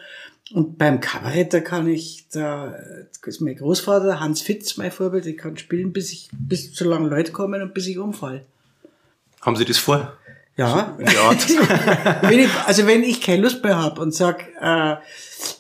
Und 0.52 0.80
beim 0.80 1.00
Kabarett, 1.00 1.54
da 1.54 1.60
kann 1.60 1.88
ich, 1.88 2.26
da 2.32 2.76
ist 3.24 3.42
mein 3.42 3.56
Großvater, 3.56 4.20
Hans 4.20 4.42
Fitz, 4.42 4.78
mein 4.78 4.92
Vorbild, 4.92 5.28
ich 5.28 5.38
kann 5.38 5.58
spielen, 5.58 5.94
bis 5.94 6.12
ich, 6.12 6.30
bis 6.32 6.74
so 6.74 6.90
lange 6.90 7.08
Leute 7.08 7.32
kommen 7.32 7.62
und 7.62 7.76
bis 7.76 7.86
ich 7.86 8.00
umfall. 8.00 8.46
Haben 9.42 9.56
Sie 9.56 9.66
das 9.66 9.78
vor? 9.78 10.18
Ja. 10.60 10.98
So 11.38 11.56
wenn 12.30 12.40
ich, 12.40 12.50
also 12.66 12.86
wenn 12.86 13.02
ich 13.04 13.22
keine 13.22 13.44
Lust 13.44 13.64
mehr 13.64 13.78
habe 13.78 14.02
und 14.02 14.14
sag, 14.14 14.46
äh, 14.60 14.66
wir 14.66 15.00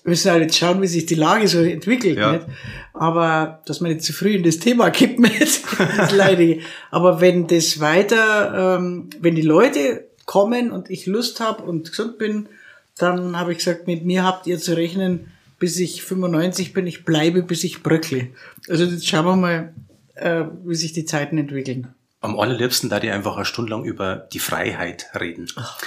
müssen 0.03 0.29
halt 0.29 0.43
jetzt 0.43 0.57
schauen, 0.57 0.81
wie 0.81 0.87
sich 0.87 1.05
die 1.05 1.15
Lage 1.15 1.47
so 1.47 1.59
entwickelt. 1.59 2.17
Ja. 2.17 2.33
Nicht? 2.33 2.45
Aber 2.93 3.61
dass 3.65 3.79
man 3.79 3.93
nicht 3.93 4.03
zu 4.03 4.11
früh 4.11 4.35
in 4.35 4.43
das 4.43 4.59
Thema 4.59 4.89
kippt 4.89 5.19
mit, 5.19 5.61
das 5.97 6.11
leidige. 6.11 6.61
Aber 6.91 7.21
wenn 7.21 7.47
das 7.47 7.79
weiter, 7.79 8.77
ähm, 8.77 9.09
wenn 9.21 9.35
die 9.35 9.41
Leute 9.41 10.05
kommen 10.25 10.69
und 10.71 10.89
ich 10.89 11.05
Lust 11.05 11.39
habe 11.39 11.63
und 11.63 11.89
gesund 11.89 12.17
bin, 12.17 12.49
dann 12.97 13.39
habe 13.39 13.53
ich 13.53 13.59
gesagt, 13.59 13.87
mit 13.87 14.03
mir 14.03 14.25
habt 14.25 14.47
ihr 14.47 14.59
zu 14.59 14.75
rechnen, 14.75 15.31
bis 15.59 15.79
ich 15.79 16.03
95 16.03 16.73
bin, 16.73 16.85
ich 16.87 17.05
bleibe, 17.05 17.41
bis 17.41 17.63
ich 17.63 17.83
bröckle. 17.83 18.27
Also 18.67 18.83
jetzt 18.83 19.07
schauen 19.07 19.25
wir 19.25 19.35
mal, 19.37 19.73
äh, 20.15 20.43
wie 20.65 20.75
sich 20.75 20.91
die 20.91 21.05
Zeiten 21.05 21.37
entwickeln. 21.37 21.87
Am 22.21 22.37
allerliebsten 22.37 22.89
da 22.89 22.99
die 22.99 23.11
einfach 23.11 23.35
eine 23.35 23.45
Stunde 23.45 23.71
lang 23.71 23.85
über 23.85 24.15
die 24.15 24.39
Freiheit 24.39 25.07
reden. 25.19 25.47
Ach. 25.55 25.79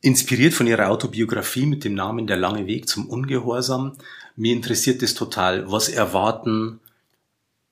Inspiriert 0.00 0.54
von 0.54 0.66
ihrer 0.66 0.88
Autobiografie 0.88 1.66
mit 1.66 1.84
dem 1.84 1.94
Namen 1.94 2.26
Der 2.26 2.36
lange 2.36 2.66
Weg 2.66 2.88
zum 2.88 3.08
Ungehorsam. 3.08 3.96
Mir 4.36 4.52
interessiert 4.52 5.02
es 5.02 5.14
total. 5.14 5.70
Was 5.70 5.88
erwarten 5.88 6.80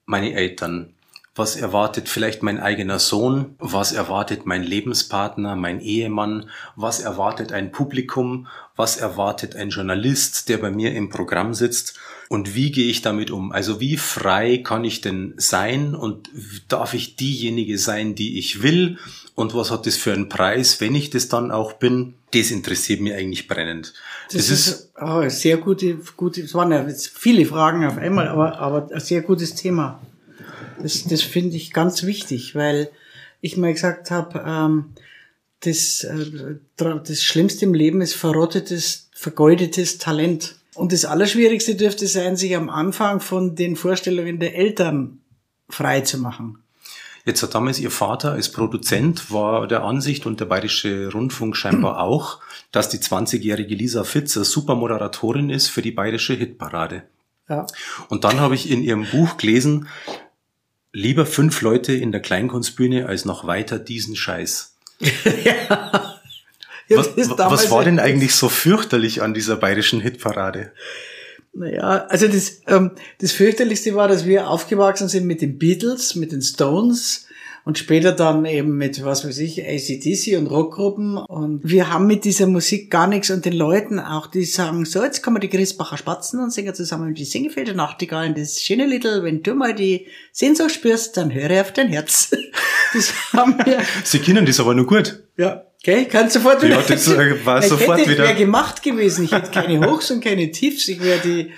meine 0.05 0.33
Eltern? 0.35 0.95
Was 1.37 1.55
erwartet 1.55 2.09
vielleicht 2.09 2.43
mein 2.43 2.59
eigener 2.59 2.99
Sohn? 2.99 3.55
Was 3.59 3.93
erwartet 3.93 4.47
mein 4.47 4.65
Lebenspartner, 4.65 5.55
mein 5.55 5.81
Ehemann? 5.81 6.51
Was 6.75 6.99
erwartet 6.99 7.53
ein 7.53 7.71
Publikum? 7.71 8.49
Was 8.75 8.97
erwartet 8.97 9.55
ein 9.55 9.71
Journalist, 9.71 10.49
der 10.49 10.59
bei 10.59 10.73
mir 10.73 10.93
im 10.93 11.09
Programm 11.09 11.55
sitzt? 11.55 11.99
Und 12.29 12.55
wie 12.57 12.73
gehe 12.73 12.91
ich 12.91 13.03
damit 13.03 13.31
um? 13.31 13.53
Also 13.53 13.81
wie 13.81 13.97
frei 13.97 14.59
kann 14.59 14.85
ich 14.85 15.03
denn 15.03 15.35
sein 15.37 15.95
und 15.95 16.31
darf 16.69 16.95
ich 16.95 17.15
diejenige 17.15 17.79
sein, 17.79 18.17
die 18.17 18.39
ich 18.39 18.63
will? 18.63 18.99
Und 19.37 19.55
was 19.55 19.71
hat 19.71 19.87
das 19.87 19.97
für 19.97 20.13
einen 20.13 20.29
Preis, 20.29 20.81
wenn 20.81 20.95
ich 20.97 21.11
das 21.11 21.29
dann 21.29 21.53
auch 21.53 21.75
bin? 21.75 22.15
Das 22.33 22.51
interessiert 22.51 23.01
mich 23.01 23.15
eigentlich 23.15 23.47
brennend. 23.47 23.95
Das, 24.33 24.49
das 24.49 24.51
ist 24.51 24.93
oh, 25.01 25.29
sehr 25.29 25.59
gute, 25.59 25.99
gute, 26.17 26.43
es 26.43 26.55
waren 26.55 26.73
ja 26.73 26.87
viele 26.89 27.47
Fragen 27.47 27.85
auf 27.87 27.99
einmal, 27.99 28.29
aber, 28.29 28.59
aber 28.59 28.89
ein 28.93 29.01
sehr 29.01 29.23
gutes 29.23 29.55
Thema. 29.55 30.01
Das, 30.83 31.05
das 31.05 31.23
finde 31.23 31.57
ich 31.57 31.73
ganz 31.73 32.03
wichtig, 32.03 32.55
weil 32.55 32.91
ich 33.41 33.57
mal 33.57 33.73
gesagt 33.73 34.11
habe, 34.11 34.45
ähm, 34.47 34.95
das, 35.61 36.05
äh, 36.05 36.57
das 36.77 37.23
Schlimmste 37.23 37.67
im 37.67 37.75
Leben 37.75 38.01
ist 38.01 38.15
verrottetes, 38.15 39.09
vergeudetes 39.13 39.99
Talent. 39.99 40.57
Und 40.75 40.93
das 40.93 41.05
Allerschwierigste 41.05 41.75
dürfte 41.75 42.07
sein, 42.07 42.37
sich 42.37 42.57
am 42.57 42.71
Anfang 42.71 43.21
von 43.21 43.55
den 43.57 43.77
Vorstellungen 43.77 44.39
der 44.39 44.57
Eltern 44.57 45.21
frei 45.69 46.01
zu 46.01 46.19
machen. 46.19 46.59
Jetzt 47.27 47.43
hat 47.43 47.55
damals 47.55 47.79
Ihr 47.79 47.91
Vater 47.91 48.33
als 48.33 48.51
Produzent 48.51 49.31
war 49.31 49.67
der 49.67 49.85
Ansicht 49.85 50.25
und 50.25 50.41
der 50.41 50.47
Bayerische 50.47 51.13
Rundfunk 51.13 51.57
scheinbar 51.57 52.01
auch, 52.03 52.41
dass 52.73 52.89
die 52.89 52.99
20-jährige 52.99 53.75
Lisa 53.75 54.05
Fitz 54.05 54.37
eine 54.37 54.45
super 54.45 54.75
Moderatorin 54.75 55.51
ist 55.51 55.69
für 55.69 55.83
die 55.83 55.91
Bayerische 55.91 56.35
Hitparade. 56.35 57.03
Ja. 57.49 57.67
Und 58.09 58.25
dann 58.25 58.41
habe 58.41 58.55
ich 58.55 58.71
in 58.71 58.83
Ihrem 58.83 59.07
Buch 59.11 59.37
gelesen, 59.37 59.89
lieber 60.93 61.27
fünf 61.27 61.61
Leute 61.63 61.93
in 61.93 62.13
der 62.13 62.21
Kleinkunstbühne 62.21 63.07
als 63.07 63.25
noch 63.25 63.47
weiter 63.47 63.79
diesen 63.79 64.17
Scheiß. 64.17 64.75
ja. 65.45 66.17
Was, 66.89 67.17
was 67.17 67.71
war 67.71 67.85
denn 67.85 68.01
eigentlich 68.01 68.35
so 68.35 68.49
fürchterlich 68.49 69.23
an 69.23 69.33
dieser 69.33 69.57
bayerischen 69.57 70.01
Hitparade? 70.01 70.73
Naja, 71.53 72.07
also 72.09 72.27
das, 72.29 72.63
ähm, 72.67 72.93
das 73.19 73.33
fürchterlichste 73.33 73.95
war, 73.95 74.09
dass 74.09 74.25
wir 74.25 74.49
aufgewachsen 74.49 75.09
sind 75.09 75.27
mit 75.27 75.41
den 75.41 75.59
Beatles, 75.59 76.15
mit 76.15 76.33
den 76.33 76.43
Stones 76.43 77.27
und 77.64 77.79
später 77.79 78.12
dann 78.12 78.45
eben 78.45 78.76
mit, 78.76 79.05
was 79.05 79.26
weiß 79.26 79.38
ich, 79.38 79.62
ACDC 79.62 80.38
und 80.38 80.47
Rockgruppen. 80.47 81.19
Und 81.19 81.61
wir 81.62 81.93
haben 81.93 82.07
mit 82.07 82.25
dieser 82.25 82.47
Musik 82.47 82.90
gar 82.90 83.07
nichts 83.07 83.31
und 83.31 83.45
den 83.45 83.52
Leuten 83.52 84.00
auch, 84.00 84.26
die 84.26 84.45
sagen, 84.45 84.85
so, 84.85 85.02
jetzt 85.02 85.23
kommen 85.23 85.40
die 85.40 85.49
Grisbacher 85.49 85.97
Spatzen 85.97 86.40
und 86.40 86.52
singen 86.52 86.75
zusammen 86.75 87.14
die 87.14 87.25
Singefelder 87.25 87.75
Nachtigallen, 87.75 88.35
das 88.35 88.61
schöne 88.61 88.87
Little, 88.87 89.23
wenn 89.23 89.43
du 89.43 89.55
mal 89.55 89.75
die 89.75 90.07
Sehnsucht 90.33 90.73
spürst, 90.73 91.17
dann 91.17 91.33
höre 91.33 91.61
auf 91.61 91.73
dein 91.73 91.88
Herz. 91.88 92.31
Das 92.93 93.12
haben 93.33 93.57
wir. 93.64 93.79
Sie 94.02 94.19
kennen 94.19 94.45
das 94.45 94.59
aber 94.59 94.75
nur 94.75 94.85
gut. 94.85 95.23
Ja. 95.37 95.64
Okay, 95.83 96.07
kannst 96.11 96.35
sofort 96.35 96.62
wieder. 96.62 96.76
Ja, 96.76 96.83
das 96.83 97.09
äh, 97.09 97.47
war 97.47 97.62
sofort 97.62 98.00
hätte, 98.00 98.11
wieder. 98.11 98.25
wäre 98.25 98.35
gemacht 98.35 98.83
gewesen. 98.83 99.25
Ich 99.25 99.33
hätte 99.33 99.50
keine 99.50 99.81
Hochs 99.88 100.11
und 100.11 100.23
keine 100.23 100.50
Tiefs. 100.50 100.88
Ich 100.88 101.02
wäre 101.02 101.21
die, 101.21 101.52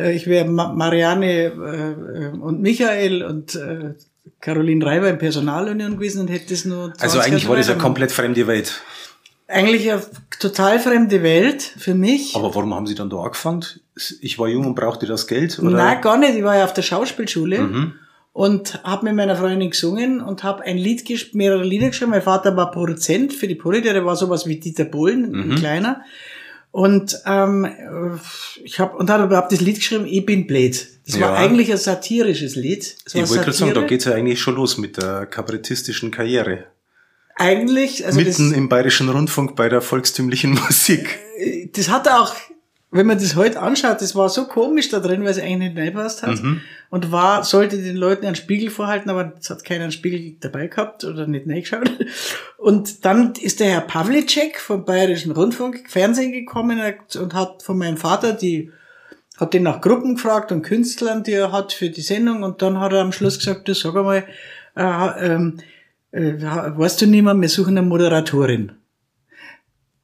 äh, 0.00 0.14
ich 0.14 0.28
wäre 0.28 0.44
Marianne 0.44 1.46
äh, 1.46 2.36
und 2.36 2.60
Michael 2.60 3.24
und 3.24 3.56
äh, 3.56 3.94
Caroline 4.40 4.84
Reiber 4.84 5.08
im 5.08 5.18
Personalunion 5.18 5.94
gewesen 5.94 6.22
und 6.22 6.28
hätte 6.28 6.50
das 6.50 6.64
nur. 6.64 6.92
Also 6.98 7.18
eigentlich 7.18 7.48
war 7.48 7.56
das 7.56 7.68
eine 7.68 7.78
komplett 7.78 8.12
fremde 8.12 8.46
Welt. 8.46 8.82
Eigentlich 9.46 9.90
eine 9.90 10.02
total 10.40 10.78
fremde 10.78 11.22
Welt 11.22 11.62
für 11.62 11.94
mich. 11.94 12.34
Aber 12.34 12.54
warum 12.54 12.74
haben 12.74 12.86
Sie 12.86 12.94
dann 12.94 13.10
da 13.10 13.18
angefangen? 13.18 13.64
Ich 14.20 14.38
war 14.38 14.48
jung 14.48 14.66
und 14.66 14.74
brauchte 14.74 15.06
das 15.06 15.26
Geld? 15.26 15.58
Oder? 15.58 15.70
Nein, 15.70 16.00
gar 16.00 16.16
nicht. 16.16 16.34
Ich 16.34 16.42
war 16.42 16.56
ja 16.56 16.64
auf 16.64 16.72
der 16.72 16.82
Schauspielschule. 16.82 17.58
Mhm 17.60 17.92
und 18.34 18.82
habe 18.82 19.04
mit 19.04 19.14
meiner 19.14 19.36
Freundin 19.36 19.70
gesungen 19.70 20.20
und 20.20 20.42
habe 20.42 20.64
ein 20.64 20.76
Lied 20.76 21.08
mehrere 21.34 21.62
Lieder 21.62 21.88
geschrieben. 21.88 22.10
Mein 22.10 22.20
Vater 22.20 22.54
war 22.56 22.72
Produzent 22.72 23.32
für 23.32 23.46
die 23.46 23.54
Polly, 23.54 23.80
der 23.80 24.04
war 24.04 24.16
sowas 24.16 24.44
wie 24.44 24.58
Dieter 24.58 24.84
Bohlen, 24.84 25.30
mhm. 25.30 25.52
ein 25.52 25.54
kleiner. 25.54 26.02
Und 26.74 27.20
ähm, 27.24 27.68
ich 28.64 28.80
habe 28.80 28.96
und 28.96 29.08
habe 29.08 29.26
überhaupt 29.26 29.52
das 29.52 29.60
Lied 29.60 29.76
geschrieben, 29.76 30.06
Ich 30.06 30.26
bin 30.26 30.48
blöd. 30.48 30.88
Das 31.06 31.14
ja. 31.14 31.20
war 31.20 31.36
eigentlich 31.36 31.70
ein 31.70 31.78
satirisches 31.78 32.56
Lied. 32.56 32.96
ich 33.06 33.14
wollte 33.14 33.34
gerade 33.34 33.52
sagen, 33.52 33.74
da 33.74 33.82
geht's 33.82 34.06
ja 34.06 34.12
eigentlich 34.14 34.40
schon 34.40 34.56
los 34.56 34.76
mit 34.76 34.96
der 34.96 35.26
kabarettistischen 35.26 36.10
Karriere. 36.10 36.64
Eigentlich, 37.36 38.04
also 38.04 38.18
mitten 38.18 38.52
im 38.52 38.68
bayerischen 38.68 39.08
Rundfunk 39.08 39.54
bei 39.54 39.68
der 39.68 39.82
volkstümlichen 39.82 40.54
Musik. 40.66 41.20
Das 41.74 41.90
hat 41.90 42.08
auch 42.08 42.34
wenn 42.94 43.08
man 43.08 43.18
das 43.18 43.34
heute 43.34 43.60
anschaut, 43.60 44.00
das 44.00 44.14
war 44.14 44.28
so 44.28 44.46
komisch 44.46 44.88
da 44.88 45.00
drin, 45.00 45.22
weil 45.22 45.30
es 45.30 45.40
eigentlich 45.40 45.74
nicht 45.74 45.76
reingepasst 45.76 46.22
hat. 46.22 46.40
Mhm. 46.40 46.60
Und 46.90 47.10
war, 47.10 47.42
sollte 47.42 47.82
den 47.82 47.96
Leuten 47.96 48.24
einen 48.24 48.36
Spiegel 48.36 48.70
vorhalten, 48.70 49.10
aber 49.10 49.32
es 49.38 49.50
hat 49.50 49.64
keiner 49.64 49.82
einen 49.82 49.92
Spiegel 49.92 50.36
dabei 50.38 50.68
gehabt 50.68 51.02
oder 51.02 51.26
nicht 51.26 51.48
reingeschaut. 51.48 51.90
Und 52.56 53.04
dann 53.04 53.32
ist 53.32 53.58
der 53.58 53.70
Herr 53.72 53.80
Pavlicek 53.80 54.60
vom 54.60 54.84
Bayerischen 54.84 55.32
Rundfunk 55.32 55.90
Fernsehen 55.90 56.30
gekommen 56.30 56.80
und 57.18 57.34
hat 57.34 57.64
von 57.64 57.78
meinem 57.78 57.96
Vater 57.96 58.32
die, 58.32 58.70
hat 59.38 59.54
den 59.54 59.64
nach 59.64 59.80
Gruppen 59.80 60.14
gefragt 60.14 60.52
und 60.52 60.62
Künstlern, 60.62 61.24
die 61.24 61.32
er 61.32 61.50
hat 61.50 61.72
für 61.72 61.90
die 61.90 62.00
Sendung. 62.00 62.44
Und 62.44 62.62
dann 62.62 62.78
hat 62.78 62.92
er 62.92 63.00
am 63.00 63.10
Schluss 63.10 63.38
gesagt, 63.38 63.66
du 63.66 63.74
sag 63.74 63.96
einmal, 63.96 64.24
äh, 64.76 65.32
ähm, 65.32 65.58
äh, 66.12 66.34
weißt 66.40 67.02
du 67.02 67.06
nicht 67.06 67.24
mehr, 67.24 67.34
wir 67.34 67.48
suchen 67.48 67.76
eine 67.76 67.86
Moderatorin. 67.86 68.70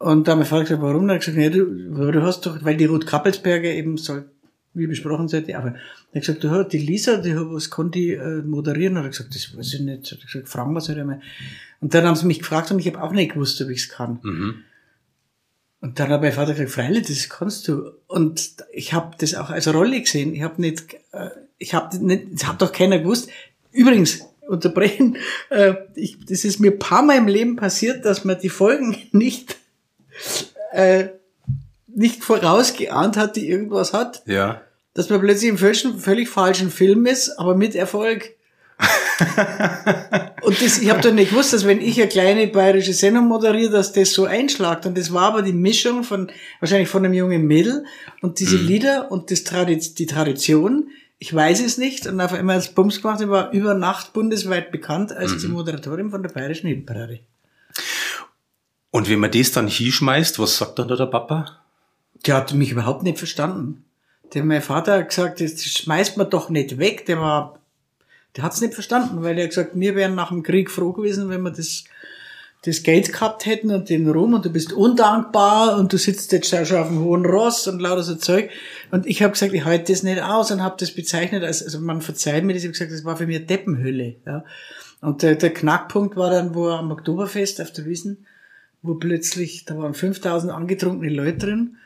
Und 0.00 0.26
da 0.26 0.33
haben 0.33 0.38
wir 0.38 0.45
gefragt, 0.45 0.71
warum? 0.80 1.07
Dann 1.07 1.19
hat 1.19 1.26
er 1.26 1.33
gesagt, 1.33 1.37
nee, 1.37 1.50
du, 1.50 2.11
du 2.11 2.23
hast 2.23 2.47
doch, 2.47 2.64
weil 2.64 2.78
die 2.78 2.87
Ruth 2.87 3.07
Kappelsberger 3.07 3.69
eben 3.69 3.99
soll, 3.99 4.25
wie 4.73 4.87
besprochen 4.87 5.28
sollte, 5.28 5.54
aber 5.59 5.75
er 5.75 5.75
hat 6.14 6.23
gesagt, 6.23 6.42
du 6.42 6.50
hast 6.50 6.73
die 6.73 6.78
Lisa, 6.78 7.19
die, 7.19 7.37
was 7.37 7.71
kann 7.71 7.90
die 7.90 8.12
äh, 8.14 8.40
moderieren? 8.40 8.97
Und 8.97 9.02
er 9.02 9.04
hat 9.04 9.12
gesagt, 9.12 9.35
das 9.35 9.54
weiß 9.54 9.75
ich 9.75 9.80
nicht. 9.80 10.11
Er 10.11 10.16
hat 10.16 10.26
gesagt, 10.26 10.49
fragen 10.49 10.73
wir 10.73 10.80
sie 10.80 10.92
halt 10.92 11.00
einmal. 11.00 11.21
Und 11.80 11.92
dann 11.92 12.07
haben 12.07 12.16
sie 12.16 12.25
mich 12.25 12.38
gefragt 12.38 12.71
und 12.71 12.78
ich 12.78 12.87
habe 12.87 13.02
auch 13.02 13.12
nicht 13.12 13.35
gewusst, 13.35 13.61
ob 13.61 13.69
ich 13.69 13.83
es 13.83 13.88
kann. 13.90 14.21
Mhm. 14.23 14.54
Und 15.83 15.99
dann 15.99 16.09
hat 16.09 16.23
mein 16.23 16.33
Vater 16.33 16.54
gesagt, 16.54 16.71
Freilich, 16.71 17.07
das 17.07 17.28
kannst 17.28 17.69
du. 17.69 17.90
Und 18.07 18.54
ich 18.73 18.95
habe 18.95 19.16
das 19.19 19.35
auch 19.35 19.50
als 19.50 19.73
Rolle 19.73 20.00
gesehen. 20.00 20.35
Ich 20.35 20.42
habe 20.42 20.62
nicht, 20.62 20.95
äh, 21.12 21.28
ich 21.59 21.75
habe 21.75 21.95
nicht, 22.02 22.25
das 22.33 22.49
hat 22.49 22.62
doch 22.62 22.73
keiner 22.73 23.00
gewusst. 23.00 23.28
Übrigens, 23.71 24.21
unterbrechen, 24.49 25.19
äh, 25.50 25.75
ich, 25.95 26.25
das 26.25 26.47
ist 26.47 26.59
mir 26.59 26.73
ein 26.73 26.78
paar 26.78 27.02
Mal 27.02 27.19
im 27.19 27.28
Leben 27.28 27.57
passiert, 27.57 28.07
dass 28.07 28.25
man 28.25 28.40
die 28.40 28.49
Folgen 28.49 28.97
nicht 29.12 29.59
äh, 30.73 31.09
nicht 31.95 32.23
vorausgeahnt 32.23 33.17
hat, 33.17 33.37
die 33.37 33.49
irgendwas 33.49 33.93
hat. 33.93 34.23
Ja. 34.27 34.61
Dass 34.95 35.09
man 35.09 35.21
plötzlich 35.21 35.50
im 35.50 35.59
völlig, 35.59 35.87
völlig 35.99 36.29
falschen 36.29 36.71
Film 36.71 37.07
ist, 37.07 37.39
aber 37.39 37.55
mit 37.55 37.75
Erfolg. 37.75 38.37
und 40.43 40.62
das, 40.62 40.79
ich 40.79 40.91
habe 40.91 41.00
doch 41.03 41.12
nicht 41.12 41.31
gewusst, 41.31 41.53
dass 41.53 41.67
wenn 41.67 41.81
ich 41.81 42.00
eine 42.00 42.09
kleine 42.09 42.47
bayerische 42.47 42.95
Sendung 42.95 43.29
moderiere, 43.29 43.71
dass 43.71 43.93
das 43.93 44.12
so 44.12 44.25
einschlagt. 44.25 44.87
Und 44.87 44.97
das 44.97 45.12
war 45.12 45.25
aber 45.25 45.43
die 45.43 45.53
Mischung 45.53 46.03
von, 46.03 46.31
wahrscheinlich 46.61 46.89
von 46.89 47.05
einem 47.05 47.15
jungen 47.15 47.47
Mädel 47.47 47.85
und 48.23 48.41
diese 48.41 48.57
mhm. 48.57 48.67
Lieder 48.67 49.12
und 49.12 49.31
das 49.31 49.45
Tradiz 49.45 49.95
die 49.95 50.07
Tradition. 50.07 50.89
Ich 51.19 51.35
weiß 51.35 51.61
es 51.61 51.77
nicht. 51.77 52.07
Und 52.07 52.21
auf 52.21 52.33
einmal 52.33 52.57
als 52.57 52.69
Bums 52.69 53.03
gemacht, 53.03 53.21
ich 53.21 53.29
war 53.29 53.53
über 53.53 53.75
Nacht 53.75 54.15
bundesweit 54.15 54.73
bekannt 54.73 55.12
als 55.12 55.33
mhm. 55.33 55.39
die 55.39 55.49
Moderatorin 55.49 56.11
von 56.11 56.23
der 56.23 56.31
bayerischen 56.31 56.69
Hitparade. 56.69 57.21
Und 58.90 59.09
wenn 59.09 59.20
man 59.20 59.30
das 59.30 59.52
dann 59.52 59.68
hinschmeißt, 59.68 60.38
was 60.38 60.56
sagt 60.56 60.78
dann 60.78 60.88
da 60.88 60.97
der 60.97 61.06
Papa? 61.06 61.59
Der 62.26 62.37
hat 62.37 62.52
mich 62.54 62.73
überhaupt 62.73 63.02
nicht 63.02 63.18
verstanden. 63.18 63.85
Der, 64.35 64.44
mein 64.44 64.62
Vater 64.62 64.94
hat 64.94 65.09
gesagt, 65.09 65.40
das 65.40 65.62
schmeißt 65.62 66.16
man 66.16 66.30
doch 66.30 66.50
nicht 66.50 66.78
weg. 66.78 67.06
Der 67.06 67.20
war, 67.20 67.59
der 68.37 68.44
hat's 68.44 68.61
nicht 68.61 68.75
verstanden, 68.75 69.23
weil 69.23 69.38
er 69.38 69.44
hat 69.44 69.50
gesagt, 69.50 69.70
wir 69.75 69.94
wären 69.94 70.14
nach 70.14 70.28
dem 70.28 70.42
Krieg 70.42 70.70
froh 70.70 70.92
gewesen, 70.92 71.28
wenn 71.28 71.42
wir 71.42 71.50
das, 71.50 71.85
das 72.64 72.82
Geld 72.82 73.12
gehabt 73.12 73.47
hätten 73.47 73.70
und 73.70 73.88
den 73.88 74.09
Ruhm 74.11 74.35
und 74.35 74.44
du 74.44 74.50
bist 74.50 74.73
undankbar 74.73 75.78
und 75.78 75.92
du 75.92 75.97
sitzt 75.97 76.32
jetzt 76.32 76.49
schon 76.49 76.78
auf 76.78 76.88
dem 76.88 77.00
hohen 77.00 77.25
Ross 77.25 77.66
und 77.68 77.80
lauter 77.80 78.02
so 78.02 78.16
Zeug. 78.16 78.50
Und 78.90 79.06
ich 79.06 79.23
habe 79.23 79.32
gesagt, 79.32 79.52
ich 79.52 79.64
halte 79.64 79.92
das 79.92 80.02
nicht 80.02 80.20
aus 80.20 80.50
und 80.50 80.62
habe 80.62 80.76
das 80.78 80.90
bezeichnet 80.92 81.42
als, 81.42 81.62
also 81.62 81.80
man 81.80 82.02
verzeiht 82.02 82.44
mir 82.44 82.54
das, 82.54 82.62
ich 82.62 82.68
habe 82.68 82.73
gesagt, 82.73 82.92
das 82.92 83.04
war 83.04 83.16
für 83.16 83.26
mich 83.26 83.37
eine 83.37 83.47
Deppenhölle. 83.47 84.16
Ja. 84.26 84.44
Und 85.00 85.23
der, 85.23 85.37
der 85.37 85.54
Knackpunkt 85.54 86.16
war 86.16 86.30
dann, 86.30 86.54
wo 86.54 86.68
er 86.68 86.80
am 86.80 86.90
Oktoberfest 86.90 87.61
auf 87.61 87.73
der 87.73 87.87
Wiesen 87.87 88.26
wo 88.83 88.95
plötzlich, 88.95 89.65
da 89.65 89.77
waren 89.79 89.95
5000 89.95 90.53
angetrunkene 90.53 91.13
Leute 91.13 91.47
drin 91.47 91.77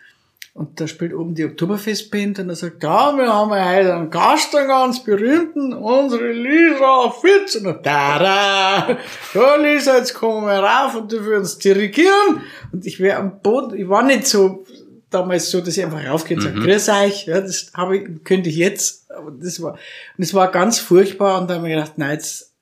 und 0.54 0.80
da 0.80 0.86
spielt 0.86 1.12
oben 1.12 1.34
die 1.34 1.44
Oktoberfestband 1.44 2.38
und 2.38 2.48
er 2.48 2.54
sagt, 2.54 2.80
ja, 2.84 3.16
wir 3.16 3.32
haben 3.32 3.50
ja 3.50 3.76
heute 3.76 3.92
einen 3.92 4.10
Gast, 4.10 4.54
einen 4.54 4.68
ganz 4.68 5.02
berühmten, 5.02 5.72
unsere 5.72 6.30
Lisa 6.30 7.10
Fitz. 7.10 7.56
Und 7.56 7.64
dann, 7.64 7.82
da, 7.82 8.18
da, 8.20 8.98
so 9.32 9.40
Lisa, 9.60 9.96
jetzt 9.96 10.14
kommen 10.14 10.46
wir 10.46 10.60
rauf 10.60 10.94
und 10.94 11.10
du 11.10 11.18
uns 11.36 11.58
dirigieren. 11.58 12.40
Und 12.70 12.86
ich 12.86 13.00
wäre 13.00 13.18
am 13.18 13.40
Boden, 13.40 13.76
ich 13.76 13.88
war 13.88 14.04
nicht 14.04 14.28
so, 14.28 14.64
damals 15.10 15.50
so, 15.50 15.60
dass 15.60 15.76
ich 15.76 15.84
einfach 15.84 16.06
raufgehe 16.06 16.36
und 16.36 16.44
sage, 16.44 16.56
mhm. 16.56 16.62
grüß 16.62 16.88
euch, 16.88 17.26
ja, 17.26 17.40
das 17.40 17.72
habe 17.74 17.96
ich, 17.96 18.24
könnte 18.24 18.48
ich 18.48 18.56
jetzt, 18.56 19.10
aber 19.10 19.32
das 19.32 19.60
war, 19.60 19.72
und 19.72 20.22
es 20.22 20.34
war 20.34 20.52
ganz 20.52 20.78
furchtbar 20.78 21.40
und 21.40 21.50
da 21.50 21.54
habe 21.54 21.68
ich 21.68 21.74
gedacht, 21.74 21.94
nein, 21.96 22.12
jetzt, 22.12 22.52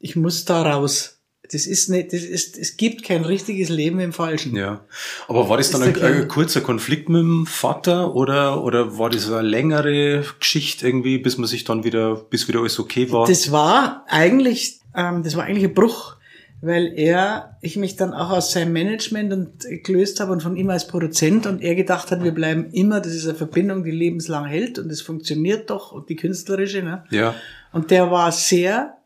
ich 0.00 0.16
muss 0.16 0.44
da 0.44 0.60
raus. 0.60 1.15
Das 1.52 1.66
ist 1.66 1.88
nicht, 1.88 2.12
das 2.12 2.22
ist, 2.22 2.58
es 2.58 2.76
gibt 2.76 3.02
kein 3.02 3.24
richtiges 3.24 3.68
Leben 3.68 4.00
im 4.00 4.12
Falschen. 4.12 4.56
Ja. 4.56 4.84
Aber 5.28 5.48
war 5.48 5.56
das, 5.56 5.70
das 5.70 5.80
dann 5.80 5.94
ein, 5.94 6.02
ein, 6.02 6.28
kurzer 6.28 6.60
Konflikt 6.60 7.08
mit 7.08 7.20
dem 7.20 7.46
Vater 7.46 8.14
oder, 8.14 8.62
oder 8.64 8.98
war 8.98 9.10
das 9.10 9.30
eine 9.30 9.42
längere 9.46 10.24
Geschichte 10.38 10.86
irgendwie, 10.86 11.18
bis 11.18 11.38
man 11.38 11.46
sich 11.46 11.64
dann 11.64 11.84
wieder, 11.84 12.16
bis 12.16 12.48
wieder 12.48 12.60
alles 12.60 12.78
okay 12.78 13.10
war? 13.12 13.26
Das 13.26 13.52
war 13.52 14.04
eigentlich, 14.08 14.80
ähm, 14.94 15.22
das 15.22 15.36
war 15.36 15.44
eigentlich 15.44 15.64
ein 15.64 15.74
Bruch, 15.74 16.16
weil 16.60 16.92
er, 16.96 17.58
ich 17.60 17.76
mich 17.76 17.96
dann 17.96 18.12
auch 18.12 18.30
aus 18.30 18.52
seinem 18.52 18.72
Management 18.72 19.32
und 19.32 19.84
gelöst 19.84 20.20
habe 20.20 20.32
und 20.32 20.42
von 20.42 20.56
ihm 20.56 20.70
als 20.70 20.86
Produzent 20.86 21.46
und 21.46 21.62
er 21.62 21.74
gedacht 21.74 22.10
hat, 22.10 22.24
wir 22.24 22.32
bleiben 22.32 22.70
immer, 22.72 23.00
das 23.00 23.14
ist 23.14 23.26
eine 23.26 23.36
Verbindung, 23.36 23.84
die 23.84 23.90
lebenslang 23.90 24.46
hält 24.46 24.78
und 24.78 24.90
es 24.90 25.02
funktioniert 25.02 25.70
doch 25.70 25.92
und 25.92 26.08
die 26.08 26.16
künstlerische, 26.16 26.82
ne? 26.82 27.04
Ja. 27.10 27.34
Und 27.72 27.90
der 27.90 28.10
war 28.10 28.32
sehr 28.32 28.96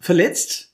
verletzt 0.00 0.69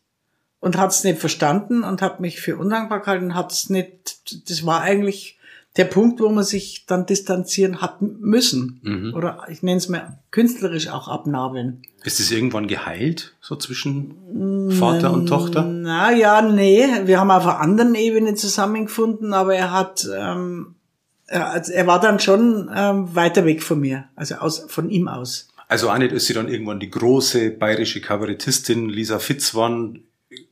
und 0.61 0.77
hat 0.77 0.91
es 0.91 1.05
nicht 1.05 1.19
verstanden 1.19 1.85
und 1.85 2.03
hat 2.03 2.21
mich 2.21 2.41
für 2.41 2.57
undankbar 2.57 3.01
gehalten, 3.01 3.35
hat 3.35 3.53
es 3.53 3.71
nicht, 3.71 4.49
das 4.49 4.65
war 4.65 4.81
eigentlich 4.81 5.37
der 5.77 5.85
Punkt, 5.85 6.21
wo 6.21 6.29
man 6.29 6.45
sich 6.45 6.87
dann 6.87 7.07
distanzieren 7.07 7.81
hat 7.81 8.01
müssen. 8.01 8.81
Mhm. 8.83 9.15
Oder 9.15 9.47
ich 9.49 9.63
nenne 9.63 9.77
es 9.79 9.89
mal 9.89 10.19
künstlerisch 10.31 10.89
auch 10.89 11.09
abnabeln. 11.09 11.83
Ist 12.03 12.21
es 12.21 12.31
irgendwann 12.31 12.67
geheilt, 12.67 13.35
so 13.41 13.57
zwischen 13.57 14.71
Vater 14.79 15.13
und 15.13 15.27
Tochter? 15.27 15.65
Na 15.65 16.13
ja, 16.13 16.41
nee. 16.41 16.87
Wir 17.05 17.21
haben 17.21 17.31
auf 17.31 17.47
einer 17.47 17.61
anderen 17.61 17.95
Ebene 17.95 18.35
zusammengefunden, 18.35 19.35
aber 19.35 19.55
er 19.55 19.73
hat, 19.73 20.09
ähm, 20.17 20.77
er, 21.27 21.51
also 21.51 21.73
er 21.73 21.87
war 21.87 22.01
dann 22.01 22.21
schon 22.21 22.71
ähm, 22.75 23.15
weiter 23.15 23.45
weg 23.45 23.63
von 23.63 23.81
mir, 23.81 24.05
also 24.15 24.37
aus, 24.37 24.65
von 24.69 24.89
ihm 24.89 25.09
aus. 25.09 25.49
Also 25.69 25.91
auch 25.91 25.99
nicht, 25.99 26.15
dass 26.15 26.27
sie 26.27 26.35
dann 26.35 26.49
irgendwann 26.49 26.81
die 26.81 26.91
große 26.91 27.51
bayerische 27.51 28.01
Kabarettistin 28.01 28.89
Lisa 28.89 29.19
Fitz 29.19 29.55
waren, 29.55 30.05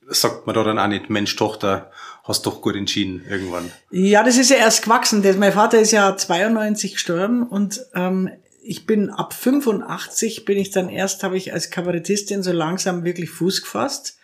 sagt 0.08 0.46
man 0.46 0.54
da 0.54 0.64
dann 0.64 0.78
auch 0.78 0.86
nicht, 0.86 1.10
Mensch, 1.10 1.34
Tochter, 1.36 1.90
hast 2.24 2.46
doch 2.46 2.60
gut 2.60 2.76
entschieden 2.76 3.24
irgendwann. 3.28 3.70
Ja, 3.90 4.22
das 4.22 4.36
ist 4.36 4.50
ja 4.50 4.56
erst 4.56 4.82
gewachsen. 4.82 5.22
Das, 5.22 5.36
mein 5.36 5.52
Vater 5.52 5.80
ist 5.80 5.92
ja 5.92 6.16
92 6.16 6.94
gestorben 6.94 7.42
und 7.42 7.84
ähm, 7.94 8.30
ich 8.62 8.86
bin 8.86 9.10
ab 9.10 9.34
85 9.34 10.46
bin 10.46 10.56
ich 10.56 10.70
dann 10.70 10.88
erst, 10.88 11.22
habe 11.22 11.36
ich 11.36 11.52
als 11.52 11.70
Kabarettistin 11.70 12.42
so 12.42 12.52
langsam 12.52 13.04
wirklich 13.04 13.30
Fuß 13.30 13.62
gefasst. 13.62 14.18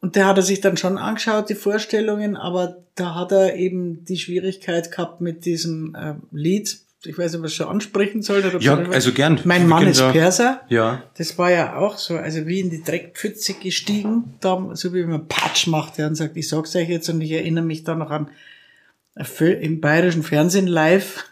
Und 0.00 0.16
der 0.16 0.26
hat 0.26 0.36
er 0.36 0.42
sich 0.42 0.60
dann 0.60 0.76
schon 0.76 0.98
angeschaut, 0.98 1.48
die 1.48 1.54
Vorstellungen, 1.54 2.36
aber 2.36 2.82
da 2.94 3.14
hat 3.14 3.32
er 3.32 3.56
eben 3.56 4.04
die 4.04 4.18
Schwierigkeit 4.18 4.90
gehabt 4.90 5.20
mit 5.20 5.44
diesem 5.44 5.94
äh, 5.94 6.14
Lied. 6.30 6.78
Ich 7.04 7.16
weiß 7.16 7.32
nicht, 7.32 7.42
was 7.42 7.50
ich 7.52 7.56
schon 7.56 7.68
ansprechen 7.68 8.22
sollte. 8.22 8.48
Oder 8.48 8.60
Ja, 8.60 8.76
also 8.76 9.12
gern. 9.12 9.40
Mein 9.44 9.68
Mann 9.68 9.86
ist 9.86 10.00
da- 10.00 10.12
Perser. 10.12 10.62
Ja. 10.68 11.02
Das 11.16 11.38
war 11.38 11.50
ja 11.50 11.76
auch 11.76 11.98
so, 11.98 12.16
also 12.16 12.46
wie 12.46 12.60
in 12.60 12.70
die 12.70 12.82
Dreckpfütze 12.82 13.54
gestiegen, 13.54 14.34
da, 14.40 14.70
so 14.72 14.92
wie 14.94 15.04
man 15.04 15.28
Patsch 15.28 15.66
macht 15.66 15.98
ja, 15.98 16.06
und 16.06 16.14
sagt, 16.14 16.36
ich 16.36 16.48
sag's 16.48 16.74
euch 16.74 16.88
jetzt 16.88 17.08
und 17.08 17.20
ich 17.20 17.32
erinnere 17.32 17.64
mich 17.64 17.84
da 17.84 17.94
noch 17.94 18.10
an 18.10 18.28
im 19.40 19.80
bayerischen 19.80 20.22
Fernsehen 20.22 20.66
live, 20.66 21.24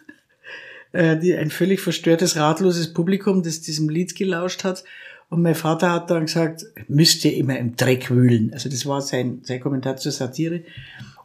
äh, 0.92 1.18
die, 1.18 1.34
ein 1.36 1.50
völlig 1.50 1.80
verstörtes, 1.80 2.36
ratloses 2.36 2.92
Publikum, 2.92 3.42
das 3.42 3.60
diesem 3.60 3.88
Lied 3.88 4.14
gelauscht 4.14 4.64
hat. 4.64 4.84
Und 5.28 5.42
mein 5.42 5.54
Vater 5.54 5.90
hat 5.90 6.10
dann 6.10 6.26
gesagt, 6.26 6.64
müsst 6.86 7.24
ihr 7.24 7.34
immer 7.34 7.58
im 7.58 7.76
Dreck 7.76 8.10
wühlen. 8.10 8.52
Also 8.52 8.68
das 8.68 8.86
war 8.86 9.00
sein, 9.00 9.40
sein 9.42 9.60
Kommentar 9.60 9.96
zur 9.96 10.12
Satire. 10.12 10.62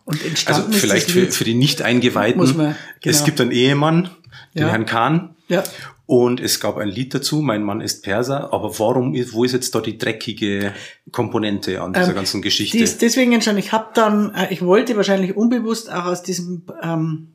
Und 0.10 0.26
entstanden 0.26 0.68
Also 0.68 0.80
vielleicht 0.80 1.12
für, 1.12 1.32
für 1.32 1.44
die 1.44 1.54
Nicht-Eingeweihten. 1.56 2.58
Man- 2.58 2.76
Es 3.04 3.18
genau. 3.20 3.26
gibt 3.26 3.42
einen 3.42 3.52
Ehemann, 3.52 4.10
den 4.56 4.64
Ja. 4.64 4.70
Herrn 4.70 4.86
Kahn. 4.86 5.36
Ja. 5.48 5.64
Und 6.06 6.40
es 6.40 6.60
gab 6.60 6.78
ein 6.78 6.88
Lied 6.88 7.14
dazu, 7.14 7.42
mein 7.42 7.62
Mann 7.64 7.82
ist 7.82 8.02
Perser, 8.04 8.52
aber 8.52 8.78
warum, 8.80 9.14
ist- 9.14 9.34
wo 9.34 9.44
ist 9.44 9.52
jetzt 9.52 9.76
da 9.76 9.80
die 9.82 9.98
dreckige 10.00 10.74
Komponente 11.12 11.82
an 11.82 11.94
dieser 11.94 12.10
Ähm, 12.10 12.16
ganzen 12.16 12.42
Geschichte? 12.42 12.78
Die 12.78 12.84
ist 12.84 13.02
deswegen 13.04 13.32
entstanden. 13.34 13.60
Ich 13.60 13.72
habe 13.72 13.90
dann, 13.94 14.34
äh, 14.34 14.52
ich 14.52 14.64
wollte 14.64 14.96
wahrscheinlich 14.96 15.38
unbewusst 15.38 15.92
auch 15.92 16.06
aus 16.06 16.24
diesem, 16.24 16.64
ähm, 16.82 17.28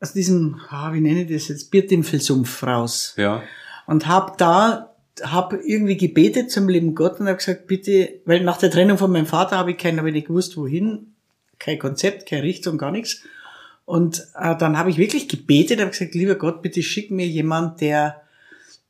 aus 0.00 0.12
diesem, 0.14 0.60
ah, 0.70 0.92
wie 0.94 1.00
nenne 1.00 1.24
ich 1.24 1.30
das 1.32 1.48
jetzt, 1.48 1.70
Biertimpfelsumpf 1.70 2.62
raus. 2.62 3.14
ja. 3.16 3.42
Und 3.86 4.06
habe 4.06 4.32
da, 4.38 4.94
habe 5.22 5.56
irgendwie 5.64 5.96
gebetet 5.96 6.50
zum 6.50 6.68
lieben 6.68 6.94
Gott 6.94 7.20
und 7.20 7.26
habe 7.26 7.38
gesagt, 7.38 7.66
bitte, 7.66 8.20
weil 8.26 8.44
nach 8.44 8.58
der 8.58 8.70
Trennung 8.70 8.98
von 8.98 9.10
meinem 9.10 9.26
Vater 9.26 9.56
habe 9.58 9.70
ich 9.72 9.78
kein, 9.78 9.98
habe 9.98 10.08
ich 10.08 10.14
nicht 10.14 10.26
gewusst, 10.28 10.56
wohin, 10.58 11.14
kein 11.58 11.78
Konzept, 11.78 12.28
keine 12.28 12.42
Richtung, 12.42 12.78
gar 12.78 12.90
nichts. 12.90 13.22
Und 13.84 14.26
äh, 14.38 14.54
dann 14.56 14.76
habe 14.76 14.90
ich 14.90 14.98
wirklich 14.98 15.28
gebetet, 15.28 15.80
habe 15.80 15.90
gesagt, 15.90 16.14
lieber 16.14 16.34
Gott, 16.34 16.60
bitte 16.62 16.82
schick 16.82 17.10
mir 17.10 17.26
jemand, 17.26 17.80
der, 17.80 18.20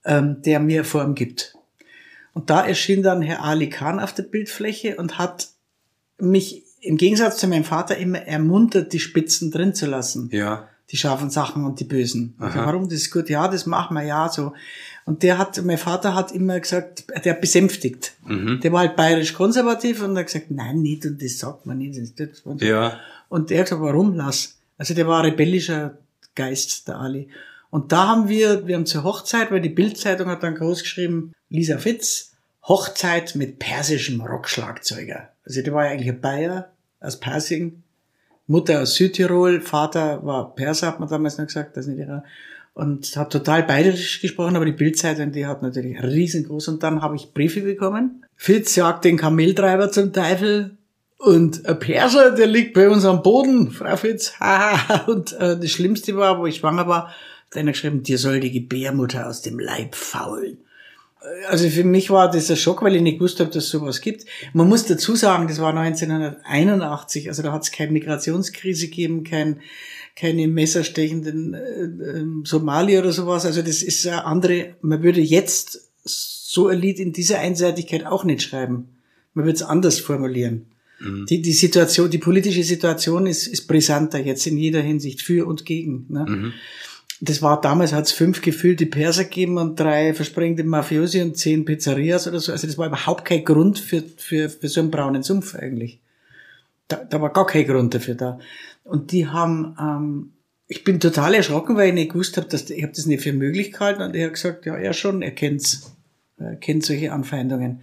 ähm, 0.05 0.43
der 0.43 0.59
mir 0.61 0.85
Form 0.85 1.15
gibt. 1.15 1.55
Und 2.35 2.51
da 2.51 2.67
erschien 2.67 3.03
dann 3.03 3.23
Herr 3.23 3.43
Ali 3.45 3.69
Khan 3.69 4.01
auf 4.01 4.13
der 4.13 4.25
Bildfläche 4.25 4.97
und 4.97 5.19
hat 5.19 5.49
mich 6.19 6.65
im 6.81 6.97
Gegensatz 6.97 7.39
zu 7.39 7.47
meinem 7.49 7.65
Vater 7.65 7.97
immer 7.97 8.19
ermuntert, 8.21 8.93
die 8.93 9.01
Spitzen 9.01 9.51
drin 9.51 9.75
zu 9.75 9.87
lassen 9.87 10.29
Ja. 10.33 10.69
die 10.91 10.97
scharfen 10.97 11.31
Sachen 11.31 11.65
und 11.65 11.81
die 11.81 11.85
bösen. 11.85 12.35
Also 12.39 12.59
warum? 12.61 12.85
Das 12.89 12.99
ist 12.99 13.11
gut. 13.13 13.29
Ja, 13.29 13.49
das 13.49 13.67
machen 13.67 13.95
wir 13.95 14.05
ja 14.05 14.29
so. 14.29 14.53
Und 15.09 15.23
der 15.23 15.39
hat, 15.39 15.65
mein 15.65 15.79
Vater 15.79 16.15
hat 16.15 16.33
immer 16.33 16.61
gesagt, 16.61 17.05
der 17.25 17.33
hat 17.33 17.41
besänftigt. 17.41 18.13
Mhm. 18.27 18.61
Der 18.61 18.71
war 18.73 18.81
halt 18.81 18.95
bayerisch 18.95 19.33
konservativ 19.33 20.03
und 20.03 20.19
hat 20.19 20.27
gesagt, 20.27 20.51
nein, 20.51 20.83
nicht 20.83 21.07
und 21.07 21.23
das 21.23 21.39
sagt 21.39 21.65
man 21.65 21.79
nicht. 21.79 21.99
Das, 21.99 22.15
das, 22.15 22.41
und, 22.41 22.61
Ja. 22.61 23.01
und 23.31 23.51
er 23.51 23.61
hat 23.61 23.67
gesagt, 23.67 23.81
warum 23.81 24.15
lass? 24.15 24.59
Also 24.77 24.93
der 24.93 25.09
war 25.09 25.23
ein 25.23 25.31
rebellischer 25.31 25.97
Geist, 26.35 26.89
der 26.89 26.97
Ali. 26.99 27.31
Und 27.71 27.91
da 27.91 28.07
haben 28.09 28.29
wir, 28.29 28.67
wir 28.67 28.75
haben 28.77 28.85
zur 28.85 29.03
Hochzeit, 29.03 29.51
weil 29.51 29.63
die 29.63 29.71
Bildzeitung 29.71 30.29
hat 30.29 30.43
dann 30.43 30.57
groß 30.57 30.83
geschrieben, 30.83 31.33
Lisa 31.49 31.79
Fitz, 31.79 32.33
Hochzeit 32.65 33.35
mit 33.35 33.59
persischem 33.59 34.21
Rockschlagzeuger. 34.21 35.31
Also 35.47 35.63
der 35.63 35.73
war 35.73 35.87
ja 35.87 35.93
eigentlich 35.93 36.11
ein 36.11 36.21
Bayer 36.21 36.71
aus 37.01 37.19
Persing, 37.19 37.83
Mutter 38.47 38.83
aus 38.83 38.95
Südtirol, 38.97 39.63
Vater 39.63 40.23
war 40.27 40.55
Perser, 40.55 40.89
hat 40.89 41.01
man 41.01 41.09
damals 41.09 41.39
noch 41.39 41.47
gesagt, 41.47 41.79
das 41.79 41.87
ist 41.87 41.93
nicht 41.93 42.01
ihrer. 42.07 42.25
Und 42.79 43.17
hat 43.17 43.33
total 43.33 43.65
bayerisch 43.65 44.21
gesprochen, 44.21 44.55
aber 44.55 44.65
die 44.65 44.71
Bildzeitung, 44.71 45.33
die 45.33 45.47
hat 45.47 45.63
natürlich 45.63 46.01
riesengroß. 46.01 46.69
Und 46.69 46.85
dann 46.85 47.03
habe 47.03 47.17
ich 47.17 47.35
Briefe 47.35 47.63
bekommen. 47.63 48.25
Fitz 48.37 48.77
jagt 48.77 49.05
den 49.05 49.17
Kameltreiber 49.17 49.91
zum 49.91 50.13
Teufel. 50.13 50.79
Und 51.17 51.67
ein 51.67 51.77
Perser, 51.81 52.31
der 52.31 52.47
liegt 52.47 52.75
bei 52.75 52.89
uns 52.89 53.05
am 53.05 53.25
Boden, 53.25 53.73
Frau 53.73 53.97
Fitz. 53.97 54.33
und 55.09 55.33
äh, 55.33 55.59
das 55.59 55.71
Schlimmste 55.73 56.17
war, 56.17 56.39
wo 56.39 56.47
ich 56.47 56.59
schwanger 56.59 56.87
war, 56.87 57.09
hat 57.09 57.57
einer 57.57 57.73
geschrieben, 57.73 58.05
dir 58.05 58.17
soll 58.17 58.39
die 58.39 58.53
Gebärmutter 58.53 59.27
aus 59.27 59.43
dem 59.43 59.59
Leib 59.59 59.97
faulen. 59.97 60.59
Also 61.49 61.69
für 61.69 61.83
mich 61.83 62.11
war 62.11 62.31
das 62.31 62.49
ein 62.49 62.57
Schock, 62.57 62.83
weil 62.83 62.95
ich 62.95 63.03
nicht 63.03 63.19
gewusst 63.19 63.41
habe, 63.41 63.51
dass 63.51 63.65
es 63.65 63.71
sowas 63.71 64.01
gibt. 64.01 64.25
Man 64.53 64.69
muss 64.69 64.87
dazu 64.87 65.17
sagen, 65.17 65.49
das 65.49 65.61
war 65.61 65.77
1981, 65.77 67.29
also 67.29 67.43
da 67.43 67.51
hat 67.51 67.65
es 67.65 67.73
keine 67.73 67.91
Migrationskrise 67.91 68.87
gegeben, 68.87 69.25
kein, 69.25 69.61
keine 70.19 70.49
messerstechenden 70.49 71.55
äh, 71.55 71.85
äh, 71.85 72.27
Somali 72.45 72.99
oder 72.99 73.13
sowas. 73.13 73.47
Also 73.47 73.63
das 73.63 73.83
ist 73.83 74.07
eine 74.07 74.25
andere, 74.25 74.75
man 74.81 75.03
würde 75.03 75.21
jetzt 75.21 75.91
so 76.05 76.69
ein 76.69 76.81
Lied 76.81 76.99
in 76.99 77.13
dieser 77.13 77.39
Einseitigkeit 77.39 78.05
auch 78.07 78.25
nicht 78.25 78.43
schreiben. 78.43 78.89
Man 79.35 79.45
würde 79.45 79.57
es 79.57 79.63
anders 79.63 80.01
formulieren. 80.01 80.67
Die, 81.01 81.41
die 81.43 81.53
Situation, 81.53 82.11
die 82.11 82.19
politische 82.19 82.65
Situation 82.65 83.27
ist, 83.27 83.47
ist 83.47 83.69
brisanter 83.69 84.19
jetzt 84.19 84.45
in 84.49 84.59
jeder 84.59 84.81
Hinsicht 84.81 85.23
für 85.23 85.47
und 85.47 85.65
gegen. 85.65 86.07
Ne? 86.09 86.53
Das 87.21 87.41
war 87.41 87.61
damals, 87.61 87.93
hat 87.93 88.07
es 88.07 88.13
fünf 88.13 88.43
gefüllte 88.43 88.85
Perser 88.87 89.25
gegeben 89.25 89.59
und 89.59 89.79
drei 89.79 90.13
versprengende 90.13 90.65
Mafiosi 90.65 91.23
und 91.23 91.37
zehn 91.37 91.65
Pizzerias 91.65 92.27
oder 92.27 92.41
so. 92.41 92.51
Also 92.51 92.67
das 92.67 92.79
war 92.79 92.89
überhaupt 92.89 93.25
kein 93.25 93.45
Grund 93.45 93.79
für, 93.79 94.03
für, 94.17 94.49
für 94.49 94.69
so 94.69 94.81
einen 94.81 94.91
braunen 94.91 95.23
Sumpf 95.23 95.55
eigentlich. 95.55 96.01
Da, 96.89 96.97
da 96.97 97.21
war 97.21 97.33
gar 97.33 97.47
kein 97.47 97.67
Grund 97.67 97.95
dafür 97.95 98.17
da. 98.17 98.41
Und 98.89 99.13
die 99.13 99.27
haben, 99.27 99.77
ähm, 99.79 100.33
ich 100.67 100.83
bin 100.83 100.99
total 100.99 101.35
erschrocken, 101.35 101.77
weil 101.77 101.89
ich 101.89 101.95
nicht 101.95 102.13
gewusst 102.13 102.39
habe, 102.39 102.49
dass 102.49 102.71
ich 102.71 102.83
habe 102.83 102.95
das 102.95 103.05
nicht 103.05 103.23
für 103.23 103.35
möglich 103.35 103.73
gehalten 103.73 104.01
und 104.01 104.17
er 104.17 104.27
hat 104.27 104.35
gesagt, 104.35 104.65
ja, 104.65 104.77
er 104.77 104.95
schon, 104.95 105.21
er 105.21 105.31
kennt's, 105.33 105.95
er 106.39 106.57
kennt 106.57 106.85
solche 106.85 107.13
Anfeindungen. 107.13 107.83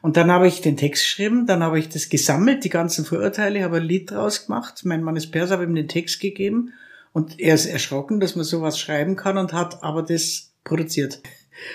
Und 0.00 0.16
dann 0.16 0.30
habe 0.30 0.48
ich 0.48 0.62
den 0.62 0.78
Text 0.78 1.02
geschrieben, 1.02 1.46
dann 1.46 1.62
habe 1.62 1.78
ich 1.78 1.90
das 1.90 2.08
gesammelt, 2.08 2.64
die 2.64 2.70
ganzen 2.70 3.04
Vorurteile, 3.04 3.62
habe 3.62 3.78
ein 3.78 3.82
Lied 3.82 4.10
draus 4.10 4.46
gemacht. 4.46 4.84
Mein 4.84 5.02
Mann 5.02 5.16
ist 5.16 5.32
Perser, 5.32 5.54
habe 5.54 5.64
ihm 5.64 5.74
den 5.74 5.88
Text 5.88 6.20
gegeben 6.20 6.72
und 7.12 7.38
er 7.38 7.54
ist 7.54 7.66
erschrocken, 7.66 8.18
dass 8.18 8.34
man 8.34 8.44
sowas 8.44 8.78
schreiben 8.78 9.16
kann 9.16 9.36
und 9.36 9.52
hat 9.52 9.82
aber 9.82 10.02
das 10.02 10.54
produziert. 10.64 11.20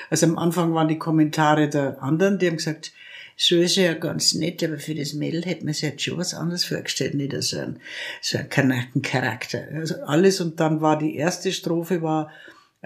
Also 0.10 0.26
am 0.26 0.38
Anfang 0.40 0.74
waren 0.74 0.88
die 0.88 0.98
Kommentare 0.98 1.70
der 1.70 2.02
anderen, 2.02 2.40
die 2.40 2.48
haben 2.48 2.58
gesagt, 2.58 2.94
so 3.38 3.56
ist 3.58 3.78
er 3.78 3.86
ja 3.86 3.94
ganz 3.94 4.34
nett, 4.34 4.64
aber 4.64 4.78
für 4.78 4.96
das 4.96 5.14
Mädel 5.14 5.44
hätte 5.44 5.66
man 5.66 5.74
sich 5.74 5.84
jetzt 5.84 6.04
schon 6.04 6.18
was 6.18 6.34
anderes 6.34 6.66
vorgestellt, 6.66 7.16
nicht 7.16 7.34
so 7.42 7.60
ein, 7.60 7.80
so 8.22 8.38
ein 8.38 8.50
Kanakencharakter. 8.50 9.68
Also 9.74 9.96
alles 10.06 10.40
und 10.42 10.60
dann 10.60 10.82
war 10.82 10.98
die 10.98 11.16
erste 11.16 11.52
Strophe 11.52 12.02
war, 12.02 12.30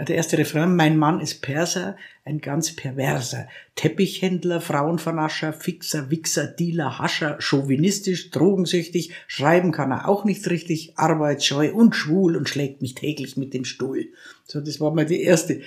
der 0.05 0.15
erste 0.15 0.38
Refrain, 0.38 0.75
mein 0.75 0.95
Mann 0.95 1.21
ist 1.21 1.41
Perser, 1.41 1.97
ein 2.23 2.39
ganz 2.39 2.75
perverser. 2.75 3.47
Teppichhändler, 3.73 4.62
Frauenvernascher, 4.62 5.53
Fixer, 5.53 6.12
Wichser, 6.12 6.45
Dealer, 6.45 6.99
Hascher, 6.99 7.38
chauvinistisch, 7.39 8.29
drogensüchtig, 8.29 9.12
schreiben 9.25 9.71
kann 9.71 9.91
er 9.91 10.07
auch 10.07 10.23
nicht 10.23 10.47
richtig, 10.51 10.93
arbeitsscheu 10.97 11.73
und 11.73 11.95
schwul 11.95 12.38
und 12.38 12.47
schlägt 12.47 12.83
mich 12.83 12.93
täglich 12.93 13.38
mit 13.38 13.55
dem 13.55 13.65
Stuhl. 13.65 14.10
So, 14.45 14.62
das 14.62 14.79
war 14.79 14.93
mal 14.93 15.07
die 15.07 15.23
erste. 15.23 15.62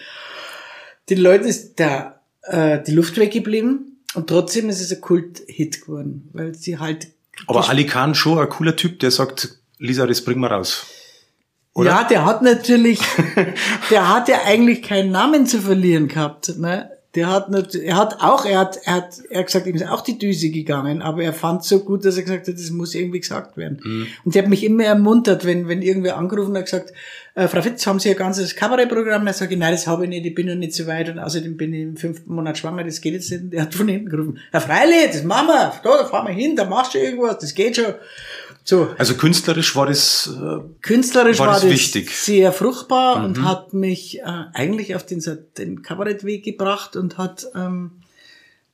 Den 1.08 1.18
Leuten 1.18 1.46
ist 1.46 1.80
da 1.80 2.22
äh, 2.42 2.80
die 2.84 2.92
Luft 2.92 3.18
weggeblieben 3.18 3.89
und 4.14 4.28
trotzdem 4.28 4.68
ist 4.68 4.80
es 4.80 4.92
ein 4.92 5.00
Kult-Hit 5.00 5.82
geworden, 5.82 6.28
weil 6.32 6.54
sie 6.54 6.78
halt 6.78 7.08
Aber 7.46 7.68
Ali 7.68 7.86
Khan 7.86 8.14
schon 8.14 8.38
ein 8.38 8.48
cooler 8.48 8.76
Typ, 8.76 8.98
der 9.00 9.10
sagt, 9.10 9.58
Lisa, 9.78 10.06
das 10.06 10.24
bringen 10.24 10.40
wir 10.40 10.50
raus. 10.50 10.86
Oder? 11.72 11.90
Ja, 11.90 12.04
der 12.04 12.24
hat 12.24 12.42
natürlich, 12.42 13.00
der 13.90 14.08
hat 14.08 14.28
ja 14.28 14.40
eigentlich 14.44 14.82
keinen 14.82 15.12
Namen 15.12 15.46
zu 15.46 15.60
verlieren 15.60 16.08
gehabt. 16.08 16.58
Ne? 16.58 16.90
Der 17.16 17.28
hat 17.28 17.50
nicht, 17.50 17.74
er 17.74 17.96
hat 17.96 18.20
auch, 18.20 18.44
er 18.44 18.60
hat, 18.60 18.78
er 18.84 18.94
hat, 18.94 19.18
er 19.30 19.40
hat 19.40 19.46
gesagt, 19.46 19.66
ihm 19.66 19.74
ist 19.74 19.88
auch 19.88 20.02
die 20.02 20.16
Düse 20.16 20.50
gegangen, 20.50 21.02
aber 21.02 21.24
er 21.24 21.32
fand 21.32 21.64
so 21.64 21.80
gut, 21.80 22.04
dass 22.04 22.16
er 22.16 22.22
gesagt 22.22 22.46
hat, 22.46 22.54
das 22.54 22.70
muss 22.70 22.94
irgendwie 22.94 23.18
gesagt 23.18 23.56
werden. 23.56 23.80
Mhm. 23.82 24.06
Und 24.24 24.34
der 24.34 24.42
hat 24.42 24.48
mich 24.48 24.62
immer 24.62 24.84
ermuntert, 24.84 25.44
wenn, 25.44 25.66
wenn 25.66 25.82
irgendwer 25.82 26.16
angerufen 26.16 26.56
hat, 26.56 26.66
gesagt, 26.66 26.92
äh, 27.34 27.48
Frau 27.48 27.62
Fitz, 27.62 27.84
haben 27.86 27.98
Sie 27.98 28.10
ein 28.10 28.16
ganzes 28.16 28.54
Kabarettprogramm? 28.54 29.26
Er 29.26 29.32
sagt, 29.32 29.50
nein, 29.56 29.72
das 29.72 29.88
habe 29.88 30.04
ich 30.04 30.10
nicht, 30.10 30.26
ich 30.26 30.34
bin 30.34 30.46
noch 30.46 30.54
nicht 30.54 30.74
so 30.74 30.86
weit 30.86 31.08
und 31.08 31.18
außerdem 31.18 31.56
bin 31.56 31.74
ich 31.74 31.82
im 31.82 31.96
fünften 31.96 32.32
Monat 32.32 32.58
schwanger, 32.58 32.84
das 32.84 33.00
geht 33.00 33.14
jetzt 33.14 33.30
nicht. 33.30 33.52
Der 33.52 33.62
hat 33.62 33.74
von 33.74 33.88
hinten 33.88 34.08
gerufen, 34.08 34.38
Herr 34.52 34.60
Freili, 34.60 35.06
das 35.06 35.24
machen 35.24 35.48
wir, 35.48 35.72
da, 35.82 35.98
da 35.98 36.04
fahren 36.04 36.28
wir 36.28 36.34
hin, 36.34 36.54
da 36.54 36.64
machst 36.64 36.94
du 36.94 36.98
irgendwas, 36.98 37.38
das 37.38 37.54
geht 37.54 37.76
schon. 37.76 37.94
So, 38.70 38.88
Also 38.98 39.14
künstlerisch 39.14 39.74
war 39.74 39.87
das, 39.87 40.30
äh, 40.33 40.61
Künstlerisch 40.80 41.40
War 41.40 41.48
war, 41.48 41.54
das 41.54 41.62
das, 41.62 41.72
wichtig? 41.72 42.16
sehr 42.16 42.52
fruchtbar 42.52 43.24
und 43.24 43.42
hat 43.42 43.74
mich 43.74 44.20
äh, 44.20 44.22
eigentlich 44.54 44.94
auf 44.94 45.04
den, 45.04 45.20
den 45.59 45.83
Kabarettweg 45.83 46.44
gebracht 46.44 46.94
und 46.94 47.18
hat 47.18 47.48
ähm, 47.56 48.02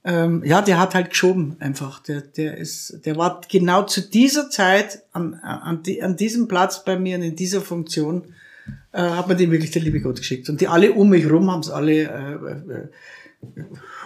ähm, 0.04 0.42
ja, 0.44 0.60
der 0.60 0.78
hat 0.78 0.94
halt 0.94 1.08
geschoben 1.08 1.56
einfach. 1.60 2.00
Der, 2.00 2.20
der 2.20 2.58
ist, 2.58 3.06
der 3.06 3.16
war 3.16 3.40
genau 3.50 3.84
zu 3.84 4.02
dieser 4.02 4.50
Zeit 4.50 5.02
an, 5.12 5.32
an, 5.32 5.82
die, 5.82 6.02
an 6.02 6.18
diesem 6.18 6.46
Platz 6.46 6.84
bei 6.84 6.98
mir 6.98 7.16
und 7.16 7.22
in 7.22 7.34
dieser 7.34 7.62
Funktion 7.62 8.34
äh, 8.92 9.00
hat 9.00 9.28
mir 9.28 9.34
den 9.34 9.50
wirklich 9.50 9.70
der 9.70 9.80
liebe 9.80 10.02
Gott 10.02 10.18
geschickt. 10.18 10.50
Und 10.50 10.60
die 10.60 10.68
alle 10.68 10.92
um 10.92 11.08
mich 11.08 11.28
rum 11.28 11.50
haben 11.50 11.60
es 11.60 11.70
alle 11.70 12.02
äh, 12.02 12.34
äh, 12.34 12.88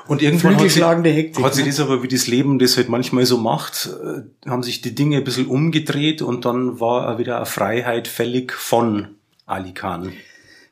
Und 0.06 0.22
irgendwann 0.22 0.56
hat 0.56 0.70
sie, 0.70 0.82
Hektik, 0.82 1.44
hat 1.44 1.54
sie 1.54 1.62
ne? 1.62 1.68
das 1.68 1.80
aber, 1.80 2.02
wie 2.02 2.08
das 2.08 2.26
Leben 2.26 2.58
das 2.58 2.76
halt 2.76 2.88
manchmal 2.88 3.26
so 3.26 3.38
macht, 3.38 3.88
äh, 4.02 4.48
haben 4.48 4.62
sich 4.62 4.80
die 4.80 4.94
Dinge 4.94 5.18
ein 5.18 5.24
bisschen 5.24 5.46
umgedreht 5.46 6.22
und 6.22 6.44
dann 6.44 6.80
war 6.80 7.18
wieder 7.18 7.36
eine 7.36 7.46
Freiheit 7.46 8.08
fällig 8.08 8.52
von 8.52 9.08
Ali 9.46 9.72
Khan. 9.72 10.12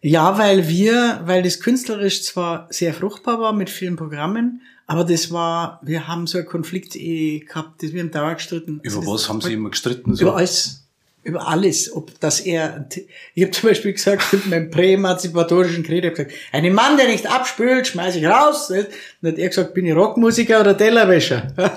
Ja, 0.01 0.39
weil 0.39 0.69
wir, 0.69 1.23
weil 1.25 1.43
das 1.43 1.61
künstlerisch 1.61 2.23
zwar 2.23 2.67
sehr 2.71 2.95
fruchtbar 2.95 3.41
war 3.41 3.53
mit 3.53 3.69
vielen 3.71 3.97
Programmen, 3.97 4.63
aber 4.87 5.05
das 5.05 5.31
war, 5.33 5.81
wir 5.83 6.09
haben 6.09 6.27
so 6.27 6.39
eine 6.39 6.47
Konflikt-Ehe 6.47 7.41
gehabt, 7.41 7.83
das 7.83 7.93
wir 7.93 8.01
im 8.01 8.11
Dauer 8.11 8.35
gestritten. 8.35 8.81
Über 8.83 8.97
das- 9.01 9.07
was 9.07 9.29
haben 9.29 9.41
sie 9.41 9.53
immer 9.53 9.71
gestritten? 9.71 10.15
So? 10.15 10.23
Über 10.23 10.37
alles. 10.37 10.88
Über 11.29 11.47
alles. 11.47 11.93
Ob 11.93 12.19
das 12.21 12.41
er, 12.41 12.89
ich 13.35 13.43
habe 13.43 13.53
zum 13.53 13.69
Beispiel 13.69 13.93
gesagt, 13.93 14.33
mit 14.33 14.47
meinem 14.47 14.71
präemanzipatorischen 14.71 15.85
Credo, 15.85 16.09
ich 16.09 16.19
hab 16.19 16.27
gesagt, 16.27 16.35
einen 16.53 16.75
Mann, 16.75 16.97
der 16.97 17.09
nicht 17.09 17.31
abspült, 17.31 17.87
schmeiß 17.87 18.17
ich 18.17 18.27
raus. 18.27 18.69
Dann 18.69 19.33
hat 19.33 19.39
er 19.39 19.49
gesagt, 19.49 19.75
bin 19.75 19.87
ich 19.87 19.95
Rockmusiker 19.95 20.61
oder 20.61 20.77
Tellerwäscher? 20.77 21.53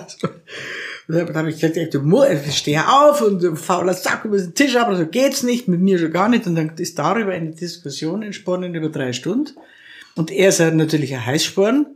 Und 1.08 1.18
dann 1.18 1.36
habe 1.36 1.50
ich 1.50 1.60
gesagt, 1.60 1.94
du 1.94 2.24
ich 2.24 2.58
stehe 2.58 2.88
auf 2.88 3.22
und 3.22 3.58
fauler 3.58 3.94
Sack 3.94 4.24
über 4.24 4.38
den 4.38 4.54
Tisch 4.54 4.78
ab, 4.78 4.96
so 4.96 5.06
geht's 5.06 5.44
nicht, 5.44 5.68
mit 5.68 5.82
mir 5.82 6.00
schon 6.00 6.12
gar 6.12 6.30
nicht. 6.30 6.48
Und 6.48 6.56
dann 6.56 6.78
ist 6.78 6.98
darüber 6.98 7.34
eine 7.34 7.52
Diskussion 7.52 8.24
entsponnen 8.24 8.74
über 8.76 8.88
drei 8.88 9.12
Stunden. 9.12 9.52
Und 10.16 10.32
er 10.32 10.50
ist 10.50 10.60
ja 10.60 10.72
natürlich 10.72 11.14
ein 11.14 11.26
Heißsporn. 11.26 11.88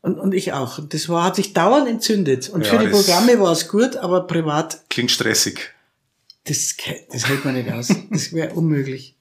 Und, 0.00 0.18
und 0.18 0.32
ich 0.32 0.54
auch. 0.54 0.78
Und 0.78 0.94
das 0.94 1.08
war, 1.08 1.24
hat 1.24 1.36
sich 1.36 1.52
dauernd 1.52 1.88
entzündet. 1.88 2.48
Und 2.48 2.64
Ja, 2.64 2.70
für 2.70 2.78
die 2.78 2.90
Programme 2.90 3.38
war 3.40 3.52
es 3.52 3.68
gut, 3.68 3.96
aber 3.96 4.26
privat 4.26 4.88
Klingt 4.88 5.10
stressig. 5.10 5.73
Das, 6.44 6.76
das 7.10 7.28
hält 7.28 7.44
man 7.44 7.54
nicht 7.54 7.70
aus. 7.70 7.88
Das 8.10 8.32
wäre 8.32 8.54
unmöglich. 8.54 9.16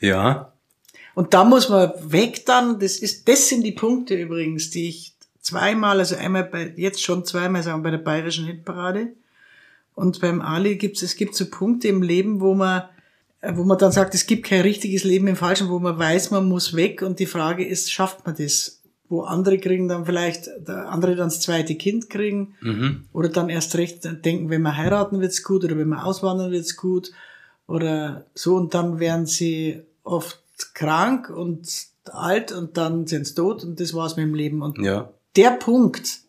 Ja. 0.00 0.52
Und 1.14 1.34
da 1.34 1.44
muss 1.44 1.68
man 1.68 1.92
weg 2.00 2.46
dann, 2.46 2.80
das 2.80 2.96
ist, 2.96 3.28
das 3.28 3.48
sind 3.48 3.62
die 3.62 3.72
Punkte 3.72 4.14
übrigens, 4.14 4.70
die 4.70 4.88
ich 4.88 5.14
zweimal, 5.40 5.98
also 5.98 6.16
einmal 6.16 6.44
bei, 6.44 6.72
jetzt 6.76 7.02
schon 7.02 7.24
zweimal 7.24 7.62
sagen, 7.62 7.82
bei 7.82 7.90
der 7.90 7.98
Bayerischen 7.98 8.46
Hitparade. 8.46 9.12
Und 9.94 10.20
beim 10.20 10.40
Ali 10.40 10.76
gibt's, 10.76 11.02
es 11.02 11.16
gibt 11.16 11.34
so 11.34 11.50
Punkte 11.50 11.88
im 11.88 12.02
Leben, 12.02 12.40
wo 12.40 12.54
man, 12.54 12.84
äh, 13.42 13.52
wo 13.54 13.64
man 13.64 13.76
dann 13.76 13.92
sagt, 13.92 14.14
es 14.14 14.26
gibt 14.26 14.46
kein 14.46 14.62
richtiges 14.62 15.04
Leben 15.04 15.26
im 15.26 15.36
Falschen, 15.36 15.68
wo 15.68 15.78
man 15.78 15.98
weiß, 15.98 16.30
man 16.30 16.48
muss 16.48 16.74
weg 16.74 17.02
und 17.02 17.18
die 17.18 17.26
Frage 17.26 17.66
ist, 17.66 17.92
schafft 17.92 18.24
man 18.24 18.34
das? 18.36 18.81
Wo 19.12 19.20
andere 19.24 19.58
kriegen 19.58 19.88
dann 19.88 20.06
vielleicht, 20.06 20.46
der 20.66 20.88
andere 20.88 21.14
dann 21.16 21.28
das 21.28 21.40
zweite 21.42 21.74
Kind 21.74 22.08
kriegen 22.08 22.54
Mhm. 22.62 23.04
oder 23.12 23.28
dann 23.28 23.50
erst 23.50 23.74
recht 23.76 24.04
denken, 24.24 24.48
wenn 24.48 24.62
wir 24.62 24.76
heiraten 24.78 25.20
wird's 25.20 25.42
gut 25.42 25.64
oder 25.64 25.76
wenn 25.76 25.88
wir 25.90 26.06
auswandern 26.06 26.50
wird's 26.50 26.76
gut 26.78 27.12
oder 27.66 28.24
so 28.34 28.56
und 28.56 28.72
dann 28.72 29.00
werden 29.00 29.26
sie 29.26 29.82
oft 30.02 30.40
krank 30.72 31.28
und 31.28 31.68
alt 32.10 32.52
und 32.52 32.76
dann 32.78 33.06
sind 33.06 33.26
sie 33.26 33.34
tot 33.34 33.62
und 33.64 33.78
das 33.80 33.92
war's 33.92 34.16
mit 34.16 34.24
dem 34.26 34.34
Leben. 34.34 34.62
Und 34.62 34.78
Ja. 34.78 35.10
der 35.36 35.50
Punkt, 35.50 36.20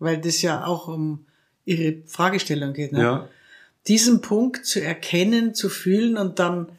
weil 0.00 0.18
das 0.20 0.42
ja 0.42 0.66
auch 0.66 0.88
um 0.88 1.26
ihre 1.64 2.02
Fragestellung 2.06 2.72
geht, 2.72 2.92
ne? 2.92 3.00
Ja. 3.02 3.28
diesen 3.88 4.20
Punkt 4.20 4.66
zu 4.66 4.82
erkennen, 4.82 5.54
zu 5.54 5.68
fühlen 5.68 6.16
und 6.16 6.40
dann 6.40 6.70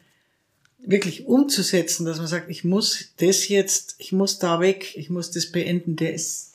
wirklich 0.78 1.26
umzusetzen, 1.26 2.06
dass 2.06 2.18
man 2.18 2.26
sagt, 2.26 2.50
ich 2.50 2.64
muss 2.64 3.10
das 3.18 3.48
jetzt, 3.48 3.96
ich 3.98 4.12
muss 4.12 4.38
da 4.38 4.60
weg, 4.60 4.96
ich 4.96 5.10
muss 5.10 5.30
das 5.30 5.50
beenden, 5.50 5.96
der 5.96 6.14
ist 6.14 6.54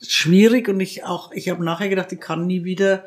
schwierig 0.00 0.68
und 0.68 0.80
ich 0.80 1.04
auch, 1.04 1.32
ich 1.32 1.48
habe 1.48 1.64
nachher 1.64 1.88
gedacht, 1.88 2.12
ich 2.12 2.20
kann 2.20 2.46
nie 2.46 2.64
wieder 2.64 3.04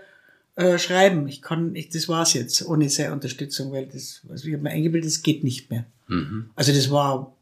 äh, 0.56 0.78
schreiben. 0.78 1.28
Ich 1.28 1.42
kann, 1.42 1.76
ich, 1.76 1.90
das 1.90 2.10
war's 2.10 2.34
jetzt, 2.34 2.66
ohne 2.68 2.90
seine 2.90 3.14
Unterstützung, 3.14 3.72
weil 3.72 3.88
das, 3.88 4.22
also 4.30 4.48
ich 4.48 4.54
habe 4.54 4.64
mir 4.64 4.72
eingebildet, 4.72 5.10
das 5.10 5.24
geht 5.24 5.44
nicht 5.44 5.70
mehr. 5.70 5.86
Mhm. 6.08 6.50
Also 6.56 6.74
das 6.74 6.92
war 6.92 7.34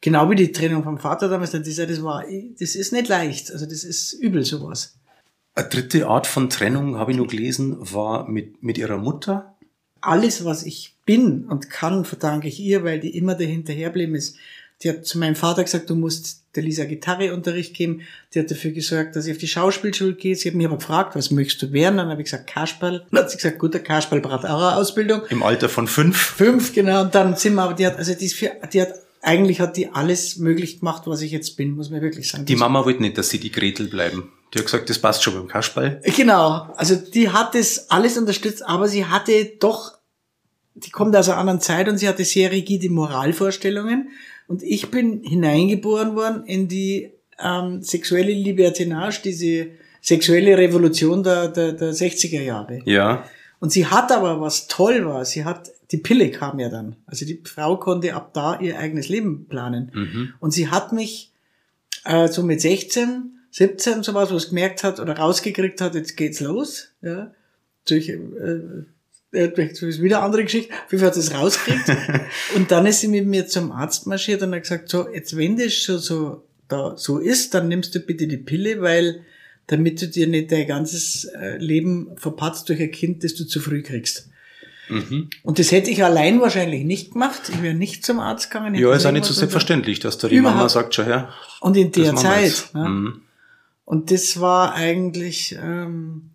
genau 0.00 0.28
wie 0.30 0.34
die 0.34 0.52
Trennung 0.52 0.82
vom 0.82 0.98
Vater 0.98 1.28
damals, 1.28 1.52
dann 1.52 1.62
dieser, 1.62 1.86
das 1.86 2.02
war, 2.02 2.24
das 2.58 2.74
ist 2.74 2.92
nicht 2.92 3.08
leicht, 3.08 3.50
also 3.50 3.64
das 3.64 3.84
ist 3.84 4.12
übel 4.14 4.44
sowas. 4.44 4.96
Eine 5.54 5.68
dritte 5.68 6.06
Art 6.06 6.26
von 6.26 6.50
Trennung, 6.50 6.96
habe 6.96 7.12
ich 7.12 7.16
nur 7.16 7.28
gelesen, 7.28 7.76
war 7.80 8.28
mit, 8.28 8.62
mit 8.62 8.76
ihrer 8.76 8.98
Mutter. 8.98 9.55
Alles, 10.06 10.44
was 10.44 10.62
ich 10.62 10.94
bin 11.04 11.44
und 11.44 11.70
kann, 11.70 12.04
verdanke 12.04 12.48
ich 12.48 12.60
ihr, 12.60 12.84
weil 12.84 13.00
die 13.00 13.16
immer 13.16 13.34
dahinterherblieben 13.34 14.14
ist. 14.14 14.36
Die 14.82 14.90
hat 14.90 15.06
zu 15.06 15.18
meinem 15.18 15.36
Vater 15.36 15.64
gesagt, 15.64 15.88
du 15.88 15.94
musst 15.94 16.42
der 16.54 16.62
Lisa 16.62 16.84
Gitarreunterricht 16.84 17.72
geben. 17.74 18.02
Die 18.34 18.40
hat 18.40 18.50
dafür 18.50 18.72
gesorgt, 18.72 19.16
dass 19.16 19.26
ich 19.26 19.32
auf 19.32 19.38
die 19.38 19.48
Schauspielschule 19.48 20.14
gehe. 20.14 20.36
Sie 20.36 20.48
hat 20.48 20.54
mich 20.54 20.66
aber 20.66 20.76
gefragt, 20.76 21.16
was 21.16 21.30
möchtest 21.30 21.62
du 21.62 21.72
werden? 21.72 21.96
Dann 21.96 22.08
habe 22.08 22.20
ich 22.20 22.26
gesagt, 22.26 22.46
Kasperl. 22.46 23.06
Dann 23.10 23.20
hat 23.20 23.30
sie 23.30 23.36
gesagt, 23.36 23.58
gut, 23.58 23.72
der 23.72 23.82
Kasperl 23.82 24.20
braucht 24.20 24.44
auch 24.44 24.58
eine 24.58 24.76
Ausbildung. 24.76 25.22
Im 25.30 25.42
Alter 25.42 25.70
von 25.70 25.88
fünf. 25.88 26.16
Fünf, 26.16 26.74
genau. 26.74 27.02
Und 27.02 27.14
dann 27.14 27.36
sind 27.36 27.54
wir, 27.54 27.62
aber 27.62 27.74
die 27.74 27.86
hat, 27.86 27.96
also 27.96 28.12
die, 28.12 28.26
ist 28.26 28.34
für, 28.34 28.52
die 28.70 28.82
hat, 28.82 28.94
eigentlich 29.22 29.60
hat 29.60 29.78
die 29.78 29.88
alles 29.88 30.36
möglich 30.36 30.80
gemacht, 30.80 31.04
was 31.06 31.22
ich 31.22 31.32
jetzt 31.32 31.56
bin, 31.56 31.70
muss 31.74 31.88
man 31.88 32.02
wirklich 32.02 32.28
sagen. 32.28 32.44
Die 32.44 32.56
Mama 32.56 32.84
wollte 32.84 33.00
nicht, 33.00 33.16
dass 33.16 33.30
sie 33.30 33.38
die 33.38 33.50
Gretel 33.50 33.88
bleiben. 33.88 34.30
Die 34.52 34.58
hat 34.58 34.66
gesagt, 34.66 34.90
das 34.90 34.98
passt 34.98 35.22
schon 35.22 35.34
beim 35.34 35.48
Kasperl. 35.48 36.00
Genau, 36.16 36.72
also 36.76 36.96
die 36.96 37.30
hat 37.30 37.54
das 37.54 37.90
alles 37.90 38.16
unterstützt, 38.18 38.64
aber 38.66 38.88
sie 38.88 39.06
hatte 39.06 39.52
doch, 39.58 39.95
die 40.76 40.90
kommt 40.90 41.16
aus 41.16 41.28
einer 41.28 41.38
anderen 41.38 41.60
Zeit 41.60 41.88
und 41.88 41.98
sie 41.98 42.08
hatte 42.08 42.24
sehr 42.24 42.50
rigide 42.50 42.90
Moralvorstellungen 42.90 44.10
und 44.46 44.62
ich 44.62 44.90
bin 44.90 45.22
hineingeboren 45.22 46.14
worden 46.14 46.44
in 46.44 46.68
die 46.68 47.12
ähm, 47.42 47.82
sexuelle 47.82 48.32
Libertinage, 48.32 49.20
diese 49.24 49.68
sexuelle 50.00 50.56
Revolution 50.56 51.22
der, 51.22 51.48
der, 51.48 51.72
der 51.72 51.92
60er 51.92 52.42
Jahre. 52.42 52.80
Ja. 52.84 53.24
Und 53.58 53.72
sie 53.72 53.86
hat 53.86 54.12
aber, 54.12 54.40
was 54.40 54.68
toll 54.68 55.04
war, 55.06 55.24
sie 55.24 55.44
hat, 55.44 55.70
die 55.90 55.96
Pille 55.96 56.30
kam 56.30 56.58
ja 56.58 56.68
dann. 56.68 56.96
Also 57.06 57.24
die 57.24 57.42
Frau 57.44 57.76
konnte 57.76 58.14
ab 58.14 58.32
da 58.34 58.60
ihr 58.60 58.78
eigenes 58.78 59.08
Leben 59.08 59.46
planen. 59.48 59.90
Mhm. 59.94 60.34
Und 60.38 60.52
sie 60.52 60.68
hat 60.68 60.92
mich 60.92 61.32
äh, 62.04 62.28
so 62.28 62.42
mit 62.42 62.60
16, 62.60 63.32
17 63.50 64.02
sowas, 64.02 64.30
wo 64.30 64.36
es 64.36 64.50
gemerkt 64.50 64.84
hat 64.84 65.00
oder 65.00 65.16
rausgekriegt 65.16 65.80
hat, 65.80 65.94
jetzt 65.94 66.16
geht's 66.16 66.40
los. 66.40 66.92
Ja. 67.02 67.32
Durch, 67.88 68.08
äh, 68.08 68.12
äh, 68.12 68.84
das 69.36 69.82
ist 69.82 70.02
wieder 70.02 70.18
eine 70.18 70.26
andere 70.26 70.44
Geschichte. 70.44 70.72
Auf 70.72 70.92
jeden 70.92 71.00
Fall 71.00 71.08
hat 71.08 71.14
sie 71.14 71.20
es 71.20 71.34
rausgekriegt. 71.34 71.96
und 72.56 72.70
dann 72.70 72.86
ist 72.86 73.00
sie 73.00 73.08
mit 73.08 73.26
mir 73.26 73.46
zum 73.46 73.72
Arzt 73.72 74.06
marschiert 74.06 74.42
und 74.42 74.54
hat 74.54 74.62
gesagt, 74.62 74.88
so, 74.88 75.08
jetzt 75.08 75.36
wenn 75.36 75.56
das 75.56 75.74
schon 75.74 75.98
so, 75.98 76.44
da, 76.68 76.96
so 76.96 77.18
ist, 77.18 77.54
dann 77.54 77.68
nimmst 77.68 77.94
du 77.94 78.00
bitte 78.00 78.26
die 78.26 78.38
Pille, 78.38 78.80
weil 78.80 79.20
damit 79.66 80.00
du 80.00 80.08
dir 80.08 80.26
nicht 80.26 80.52
dein 80.52 80.66
ganzes 80.66 81.24
äh, 81.24 81.58
Leben 81.58 82.16
verpatzt 82.16 82.68
durch 82.68 82.80
ein 82.80 82.90
Kind, 82.90 83.24
das 83.24 83.34
du 83.34 83.44
zu 83.44 83.60
früh 83.60 83.82
kriegst. 83.82 84.28
Mhm. 84.88 85.30
Und 85.42 85.58
das 85.58 85.72
hätte 85.72 85.90
ich 85.90 86.04
allein 86.04 86.40
wahrscheinlich 86.40 86.84
nicht 86.84 87.12
gemacht. 87.12 87.42
Ich 87.48 87.62
wäre 87.62 87.74
nicht 87.74 88.04
zum 88.04 88.20
Arzt 88.20 88.50
gegangen. 88.50 88.74
Ja, 88.76 88.94
ist 88.94 89.06
auch 89.06 89.12
nicht 89.12 89.24
so 89.24 89.34
selbstverständlich, 89.34 89.98
dass 89.98 90.18
da 90.18 90.28
die 90.28 90.36
Überhaupt. 90.36 90.56
Mama 90.56 90.68
sagt, 90.68 90.94
schon 90.94 91.06
her. 91.06 91.30
Und 91.60 91.76
in 91.76 91.90
der 91.92 92.14
Zeit. 92.14 92.70
Ne? 92.72 92.88
Mhm. 92.88 93.22
Und 93.84 94.10
das 94.10 94.40
war 94.40 94.74
eigentlich, 94.74 95.56
ähm, 95.60 96.30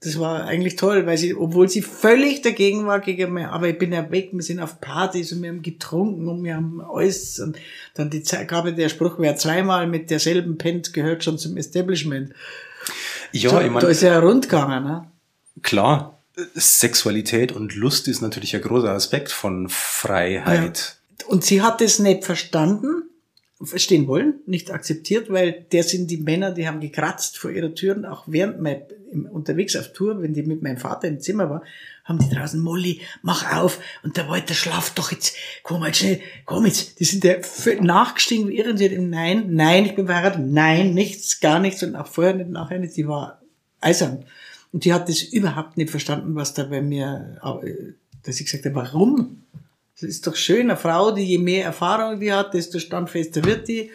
das 0.00 0.18
war 0.20 0.44
eigentlich 0.44 0.76
toll, 0.76 1.06
weil 1.06 1.16
sie, 1.16 1.34
obwohl 1.34 1.68
sie 1.68 1.80
völlig 1.80 2.42
dagegen 2.42 2.86
war, 2.86 3.00
gegen 3.00 3.32
mir, 3.32 3.50
aber 3.50 3.68
ich 3.68 3.78
bin 3.78 3.92
ja 3.92 4.10
weg, 4.10 4.30
wir 4.32 4.42
sind 4.42 4.60
auf 4.60 4.80
Partys 4.80 5.32
und 5.32 5.42
wir 5.42 5.48
haben 5.48 5.62
getrunken 5.62 6.28
und 6.28 6.44
wir 6.44 6.56
haben 6.56 6.82
alles 6.82 7.38
und 7.38 7.56
dann 7.94 8.10
die 8.10 8.22
Zeit, 8.22 8.46
gab 8.48 8.66
ja 8.66 8.72
der 8.72 8.90
Spruch, 8.90 9.14
wer 9.18 9.36
zweimal 9.36 9.86
mit 9.86 10.10
derselben 10.10 10.58
pennt, 10.58 10.92
gehört 10.92 11.24
schon 11.24 11.38
zum 11.38 11.56
Establishment. 11.56 12.32
Ja, 13.32 13.50
so, 13.50 13.58
ich 13.58 13.66
da 13.66 13.70
meine, 13.72 13.88
ist 13.88 14.02
ja 14.02 14.18
rundgegangen, 14.18 14.84
ne? 14.84 15.10
klar, 15.62 16.18
Sexualität 16.54 17.52
und 17.52 17.74
Lust 17.74 18.08
ist 18.08 18.20
natürlich 18.20 18.54
ein 18.54 18.62
großer 18.62 18.90
Aspekt 18.90 19.32
von 19.32 19.68
Freiheit. 19.70 20.96
Und 21.26 21.44
sie 21.44 21.62
hat 21.62 21.80
es 21.80 21.98
nicht 21.98 22.24
verstanden, 22.24 23.04
verstehen 23.62 24.06
wollen, 24.06 24.40
nicht 24.46 24.70
akzeptiert, 24.70 25.30
weil 25.30 25.64
der 25.72 25.82
sind 25.82 26.10
die 26.10 26.18
Männer, 26.18 26.52
die 26.52 26.68
haben 26.68 26.80
gekratzt 26.80 27.38
vor 27.38 27.50
ihrer 27.50 27.74
Tür 27.74 27.96
und 27.96 28.04
auch 28.04 28.24
während 28.26 28.60
mein, 28.60 28.82
unterwegs 29.32 29.76
auf 29.76 29.92
Tour, 29.92 30.20
wenn 30.20 30.34
die 30.34 30.42
mit 30.42 30.62
meinem 30.62 30.76
Vater 30.76 31.08
im 31.08 31.20
Zimmer 31.20 31.48
war, 31.48 31.62
haben 32.04 32.18
die 32.18 32.28
draußen, 32.28 32.60
Molly, 32.60 33.00
mach 33.22 33.56
auf 33.56 33.80
und 34.02 34.16
der 34.16 34.28
Walter 34.28 34.52
schlaft 34.52 34.98
doch 34.98 35.10
jetzt, 35.10 35.36
komm 35.62 35.80
mal 35.80 35.94
schnell, 35.94 36.20
komm 36.44 36.66
jetzt. 36.66 37.00
Die 37.00 37.04
sind 37.04 37.24
ja 37.24 37.36
nachgestiegen 37.80 38.48
wie 38.48 38.58
irre 38.58 38.70
und 38.70 38.76
sie 38.76 38.98
nein, 38.98 39.46
nein, 39.50 39.86
ich 39.86 39.94
bin 39.94 40.06
verheiratet, 40.06 40.44
nein, 40.44 40.92
nichts, 40.92 41.40
gar 41.40 41.58
nichts 41.58 41.82
und 41.82 41.96
auch 41.96 42.08
vorher 42.08 42.34
nicht, 42.34 42.50
nachher 42.50 42.78
nicht, 42.78 42.96
die 42.96 43.08
war 43.08 43.40
eisern. 43.80 44.26
Und 44.72 44.84
die 44.84 44.92
hat 44.92 45.08
das 45.08 45.22
überhaupt 45.22 45.78
nicht 45.78 45.90
verstanden, 45.90 46.34
was 46.34 46.52
da 46.52 46.64
bei 46.64 46.82
mir, 46.82 47.38
äh, 47.42 47.94
dass 48.22 48.38
ich 48.38 48.46
gesagt 48.46 48.66
habe, 48.66 48.74
warum? 48.74 49.42
Das 49.98 50.10
ist 50.10 50.26
doch 50.26 50.36
schön, 50.36 50.68
eine 50.70 50.76
Frau, 50.76 51.10
die 51.10 51.22
je 51.22 51.38
mehr 51.38 51.64
Erfahrung 51.64 52.20
die 52.20 52.30
hat, 52.30 52.52
desto 52.52 52.78
standfester 52.78 53.44
wird 53.44 53.66
die, 53.66 53.90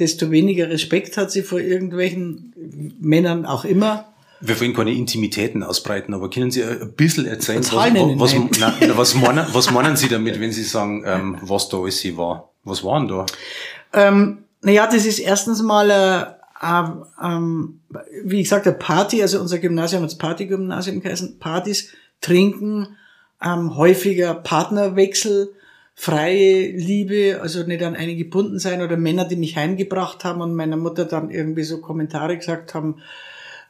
desto 0.00 0.32
weniger 0.32 0.68
Respekt 0.68 1.16
hat 1.16 1.30
sie 1.30 1.42
vor 1.42 1.60
irgendwelchen 1.60 2.52
Männern 3.00 3.46
auch 3.46 3.64
immer. 3.64 4.12
Wir 4.40 4.60
wollen 4.60 4.74
keine 4.74 4.92
Intimitäten 4.92 5.62
ausbreiten, 5.62 6.12
aber 6.12 6.28
können 6.28 6.50
Sie 6.50 6.62
ein 6.64 6.92
bisschen 6.94 7.26
erzählen, 7.26 7.62
was, 7.62 7.72
was, 7.72 8.34
nein. 8.34 8.50
na, 8.80 8.96
was, 8.96 9.14
meinen, 9.14 9.46
was 9.52 9.70
meinen 9.70 9.96
Sie 9.96 10.08
damit, 10.08 10.40
wenn 10.40 10.50
Sie 10.52 10.64
sagen, 10.64 11.04
ähm, 11.06 11.38
was 11.40 11.68
da 11.68 11.78
alles 11.78 12.00
sie 12.00 12.16
war? 12.16 12.50
Was 12.64 12.82
waren 12.82 13.06
da? 13.06 13.24
Ähm, 13.92 14.44
naja, 14.60 14.86
das 14.86 15.06
ist 15.06 15.20
erstens 15.20 15.62
mal, 15.62 15.88
äh, 15.88 16.66
ähm, 16.66 17.04
ähm, 17.22 17.80
wie 18.24 18.40
ich 18.40 18.48
sagte, 18.48 18.72
Party, 18.72 19.22
also 19.22 19.40
unser 19.40 19.60
Gymnasium 19.60 20.02
hat 20.02 20.10
das 20.10 20.18
Partygymnasium 20.18 21.00
geheißen, 21.00 21.38
Partys, 21.38 21.92
Trinken, 22.20 22.96
ähm, 23.44 23.76
häufiger 23.76 24.34
Partnerwechsel, 24.34 25.54
freie 25.94 26.70
Liebe, 26.72 27.38
also 27.40 27.62
nicht 27.62 27.82
an 27.82 27.96
eine 27.96 28.16
gebunden 28.16 28.58
sein 28.58 28.82
oder 28.82 28.96
Männer, 28.96 29.26
die 29.26 29.36
mich 29.36 29.56
heimgebracht 29.56 30.24
haben 30.24 30.40
und 30.40 30.54
meiner 30.54 30.76
Mutter 30.76 31.04
dann 31.04 31.30
irgendwie 31.30 31.62
so 31.62 31.80
Kommentare 31.80 32.36
gesagt 32.36 32.74
haben, 32.74 32.96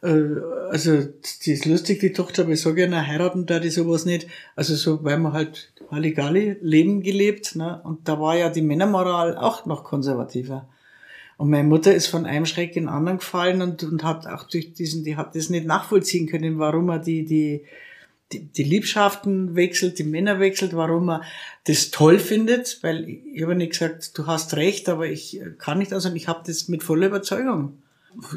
äh, 0.01 0.39
also 0.69 1.03
die 1.45 1.51
ist 1.51 1.65
lustig, 1.65 1.99
die 1.99 2.13
Tochter, 2.13 2.43
aber 2.43 2.53
ich 2.53 2.61
sage 2.61 2.81
ja, 2.81 2.87
na, 2.87 3.05
heiraten 3.05 3.45
da 3.45 3.59
die 3.59 3.69
sowas 3.69 4.05
nicht. 4.05 4.27
Also 4.55 4.75
so, 4.75 5.03
weil 5.03 5.19
man 5.19 5.33
halt 5.33 5.71
Halligalli 5.91 6.57
Leben 6.61 7.01
gelebt, 7.01 7.55
ne? 7.55 7.81
Und 7.83 8.07
da 8.07 8.19
war 8.19 8.35
ja 8.35 8.49
die 8.49 8.61
Männermoral 8.61 9.37
auch 9.37 9.65
noch 9.65 9.83
konservativer. 9.83 10.67
Und 11.37 11.49
meine 11.49 11.67
Mutter 11.67 11.93
ist 11.93 12.07
von 12.07 12.25
einem 12.25 12.45
Schreck 12.45 12.75
in 12.75 12.83
den 12.83 12.89
anderen 12.89 13.17
gefallen 13.19 13.61
und, 13.61 13.83
und 13.83 14.03
hat 14.03 14.25
auch 14.25 14.43
durch 14.43 14.73
diesen, 14.73 15.03
die 15.03 15.17
hat 15.17 15.35
das 15.35 15.49
nicht 15.49 15.65
nachvollziehen 15.65 16.27
können, 16.27 16.59
warum 16.59 16.89
er 16.89 16.99
die, 16.99 17.25
die, 17.25 17.65
die, 18.31 18.45
die 18.45 18.63
Liebschaften 18.63 19.55
wechselt, 19.55 19.99
die 19.99 20.03
Männer 20.03 20.39
wechselt, 20.39 20.75
warum 20.75 21.09
er 21.09 21.21
das 21.65 21.91
toll 21.91 22.19
findet, 22.19 22.79
weil 22.81 23.07
ich 23.07 23.43
habe 23.43 23.55
nicht 23.55 23.71
gesagt, 23.71 24.17
du 24.17 24.25
hast 24.25 24.55
recht, 24.55 24.89
aber 24.89 25.07
ich 25.07 25.41
kann 25.57 25.77
nicht 25.77 25.93
also 25.93 26.11
ich 26.13 26.27
habe 26.27 26.41
das 26.45 26.67
mit 26.67 26.83
voller 26.83 27.07
Überzeugung. 27.07 27.77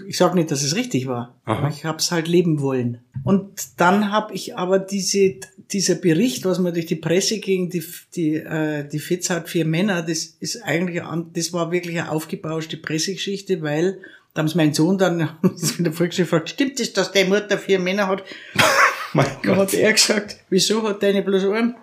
Ich 0.08 0.16
sage 0.16 0.34
nicht, 0.34 0.50
dass 0.50 0.64
es 0.64 0.74
richtig 0.74 1.06
war, 1.06 1.36
Aha. 1.44 1.58
aber 1.58 1.68
ich 1.68 1.84
habe 1.84 1.98
es 1.98 2.10
halt 2.10 2.26
leben 2.26 2.60
wollen. 2.60 2.98
Und 3.22 3.48
dann 3.76 4.10
habe 4.10 4.34
ich 4.34 4.56
aber 4.56 4.80
diese, 4.80 5.36
dieser 5.70 5.94
Bericht, 5.94 6.44
was 6.44 6.58
man 6.58 6.74
durch 6.74 6.86
die 6.86 6.96
Presse 6.96 7.38
gegen 7.38 7.70
die, 7.70 7.84
die, 8.16 8.34
äh, 8.34 8.88
die 8.88 8.98
Fitz 8.98 9.30
hat, 9.30 9.48
vier 9.48 9.64
Männer, 9.64 10.02
das 10.02 10.36
ist 10.40 10.62
eigentlich, 10.64 11.02
das 11.32 11.52
war 11.52 11.70
wirklich 11.70 11.96
eine 11.98 12.10
aufgebauschte 12.10 12.76
Pressegeschichte, 12.76 13.62
weil 13.62 14.00
da 14.38 14.42
haben 14.42 14.48
sie 14.48 14.56
mein 14.56 14.72
Sohn 14.72 14.96
dann 14.98 15.30
in 15.78 15.82
der 15.82 15.92
Volksschule 15.92 16.24
gefragt, 16.24 16.50
stimmt 16.50 16.78
es, 16.78 16.92
dass 16.92 17.10
der 17.10 17.26
Mutter 17.26 17.58
vier 17.58 17.80
Männer 17.80 18.06
hat? 18.06 18.22
mein 19.12 19.26
Gott. 19.42 19.46
Dann 19.46 19.58
hat 19.58 19.74
er 19.74 19.92
gesagt, 19.92 20.36
wieso 20.48 20.88
hat 20.88 21.02
deine 21.02 21.22
bloß 21.22 21.46
einen? 21.46 21.74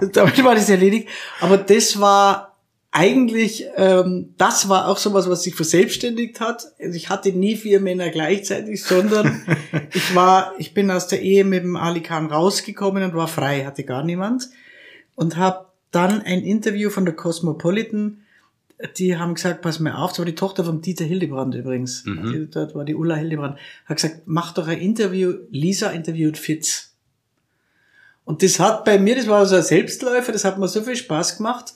Damit 0.12 0.42
war 0.42 0.56
das 0.56 0.68
erledigt. 0.68 1.08
Aber 1.40 1.58
das 1.58 2.00
war 2.00 2.56
eigentlich, 2.90 3.66
ähm, 3.76 4.34
das 4.36 4.68
war 4.68 4.88
auch 4.88 4.98
sowas, 4.98 5.30
was 5.30 5.44
sich 5.44 5.54
verselbstständigt 5.54 6.40
hat. 6.40 6.66
Also 6.80 6.96
ich 6.96 7.08
hatte 7.08 7.30
nie 7.30 7.54
vier 7.54 7.78
Männer 7.78 8.10
gleichzeitig, 8.10 8.82
sondern 8.82 9.46
ich 9.94 10.12
war, 10.16 10.54
ich 10.58 10.74
bin 10.74 10.90
aus 10.90 11.06
der 11.06 11.22
Ehe 11.22 11.44
mit 11.44 11.62
dem 11.62 11.76
Ali 11.76 12.00
Khan 12.00 12.26
rausgekommen 12.26 13.04
und 13.04 13.14
war 13.14 13.28
frei, 13.28 13.64
hatte 13.64 13.84
gar 13.84 14.02
niemand. 14.02 14.50
Und 15.14 15.36
habe 15.36 15.66
dann 15.92 16.20
ein 16.22 16.42
Interview 16.42 16.90
von 16.90 17.04
der 17.04 17.14
Cosmopolitan 17.14 18.23
die 18.98 19.16
haben 19.16 19.34
gesagt, 19.34 19.62
pass 19.62 19.80
mir 19.80 19.98
auf, 19.98 20.10
das 20.10 20.18
war 20.18 20.26
die 20.26 20.34
Tochter 20.34 20.64
von 20.64 20.80
Dieter 20.80 21.04
Hildebrand 21.04 21.54
übrigens. 21.54 22.04
Mhm. 22.04 22.32
Die, 22.32 22.50
dort 22.50 22.74
war 22.74 22.84
die 22.84 22.94
Ulla 22.94 23.14
Hildebrand. 23.16 23.58
Hat 23.86 23.96
gesagt, 23.96 24.22
mach 24.26 24.52
doch 24.52 24.68
ein 24.68 24.78
Interview, 24.78 25.34
Lisa 25.50 25.90
interviewt 25.90 26.38
Fitz. 26.38 26.94
Und 28.24 28.42
das 28.42 28.58
hat 28.58 28.84
bei 28.84 28.98
mir, 28.98 29.16
das 29.16 29.28
war 29.28 29.44
so 29.46 29.56
ein 29.56 29.62
Selbstläufer, 29.62 30.32
das 30.32 30.44
hat 30.44 30.58
mir 30.58 30.68
so 30.68 30.82
viel 30.82 30.96
Spaß 30.96 31.36
gemacht, 31.36 31.74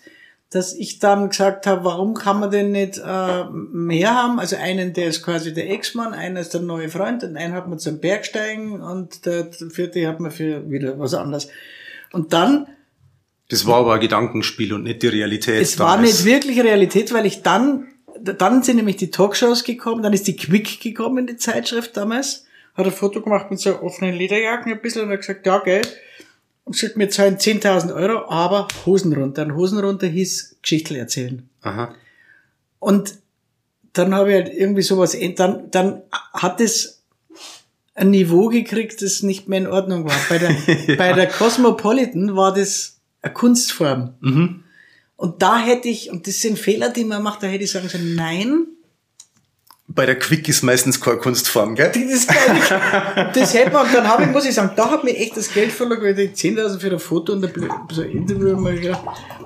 dass 0.51 0.73
ich 0.73 0.99
dann 0.99 1.29
gesagt 1.29 1.67
habe, 1.67 1.85
warum 1.85 2.15
kann 2.15 2.41
man 2.41 2.51
denn 2.51 2.73
nicht 2.73 2.99
äh, 2.99 3.45
mehr 3.51 4.15
haben? 4.15 4.41
Also 4.41 4.57
einen, 4.57 4.95
der 4.95 5.09
ist 5.09 5.23
quasi 5.23 5.53
der 5.53 5.71
Ex-Mann, 5.71 6.15
einer 6.15 6.41
ist 6.41 6.55
der 6.55 6.63
neue 6.63 6.89
Freund 6.89 7.23
und 7.23 7.37
einen 7.37 7.53
hat 7.53 7.69
man 7.69 7.79
zum 7.79 8.01
Bergsteigen 8.01 8.81
und 8.81 9.27
der 9.27 9.51
vierte 9.53 10.07
hat 10.09 10.21
man 10.21 10.31
für 10.31 10.71
wieder 10.71 10.99
was 10.99 11.13
anderes. 11.13 11.49
Und 12.13 12.33
dann 12.33 12.67
das 13.49 13.67
war 13.67 13.79
aber 13.79 13.95
ein 13.95 14.01
Gedankenspiel 14.01 14.75
und 14.75 14.85
nicht 14.85 15.03
die 15.03 15.09
Realität. 15.09 15.63
Es 15.63 15.79
war 15.79 15.99
nicht 15.99 16.25
wirklich 16.25 16.61
Realität, 16.61 17.13
weil 17.13 17.27
ich 17.27 17.43
dann, 17.43 17.89
dann 18.21 18.63
sind 18.63 18.77
nämlich 18.77 18.97
die 18.97 19.11
Talkshows 19.11 19.65
gekommen, 19.65 20.03
dann 20.03 20.13
ist 20.13 20.27
die 20.27 20.37
Quick 20.37 20.81
gekommen, 20.81 21.27
die 21.27 21.37
Zeitschrift 21.37 21.97
damals, 21.97 22.45
hat 22.75 22.87
ein 22.87 22.93
Foto 22.93 23.23
gemacht 23.23 23.51
mit 23.51 23.59
so 23.59 23.81
offenen 23.81 24.15
Lederjacken 24.15 24.73
ein 24.73 24.81
bisschen 24.81 25.03
und 25.03 25.11
hat 25.11 25.21
gesagt, 25.21 25.47
ja, 25.47 25.59
gell, 25.59 25.83
und 26.65 26.77
sagt 26.77 26.99
mir 26.99 27.09
zahlen 27.09 27.39
10.000 27.39 27.95
Euro, 27.95 28.29
aber 28.31 28.69
Hosen 28.85 29.15
runter. 29.15 29.43
Und 29.43 29.55
Hosen 29.55 29.79
runter 29.79 30.07
hieß 30.07 30.59
Geschichten 30.61 30.97
erzählen. 30.97 31.49
Aha. 31.63 31.95
Und 32.79 33.15
dann 33.95 34.15
habe 34.15 34.31
ich 34.31 34.35
halt 34.35 34.55
irgendwie 34.55 34.83
sowas, 34.83 35.17
dann, 35.37 35.71
dann 35.71 36.03
hat 36.35 36.61
es 36.61 37.03
ein 37.95 38.11
Niveau 38.11 38.49
gekriegt, 38.49 39.01
das 39.01 39.23
nicht 39.23 39.49
mehr 39.49 39.61
in 39.61 39.67
Ordnung 39.67 40.05
war. 40.05 40.15
Bei 40.29 40.39
der, 40.39 40.51
ja. 40.87 40.97
bei 40.97 41.15
der 41.15 41.27
Cosmopolitan 41.27 42.37
war 42.37 42.53
das 42.53 42.98
eine 43.23 43.33
Kunstform. 43.33 44.15
Mhm. 44.21 44.65
Und 45.17 45.43
da 45.43 45.59
hätte 45.59 45.89
ich, 45.89 46.11
und 46.11 46.27
das 46.27 46.41
sind 46.41 46.59
Fehler, 46.59 46.91
die 46.91 47.05
man 47.05 47.23
macht, 47.23 47.43
da 47.43 47.49
hätte 47.49 47.65
ich 47.65 47.73
sagen 47.73 47.89
sollen, 47.89 48.15
nein. 48.15 48.67
Bei 49.91 50.05
der 50.05 50.19
Quick 50.19 50.49
ist 50.49 50.63
meistens 50.63 51.01
keine 51.01 51.17
Kunstform, 51.17 51.75
gell? 51.75 51.91
Das, 51.91 52.27
das 53.35 53.55
hätte 53.55 53.73
man, 53.73 53.87
dann 53.93 54.07
habe 54.07 54.25
ich, 54.25 54.29
muss 54.29 54.45
ich 54.45 54.55
sagen, 54.55 54.73
da 54.77 54.91
hat 54.91 55.03
mir 55.03 55.17
echt 55.17 55.37
das 55.37 55.53
Geld 55.53 55.73
verloren, 55.73 56.03
weil 56.03 56.19
ich 56.19 56.33
10.000 56.33 56.79
für 56.79 56.91
ein 56.91 56.99
Foto 56.99 57.33
und 57.33 57.51
so 57.91 58.03
ein 58.03 58.11
Interview 58.11 58.55
mal 58.57 58.79
gedacht, 58.79 59.01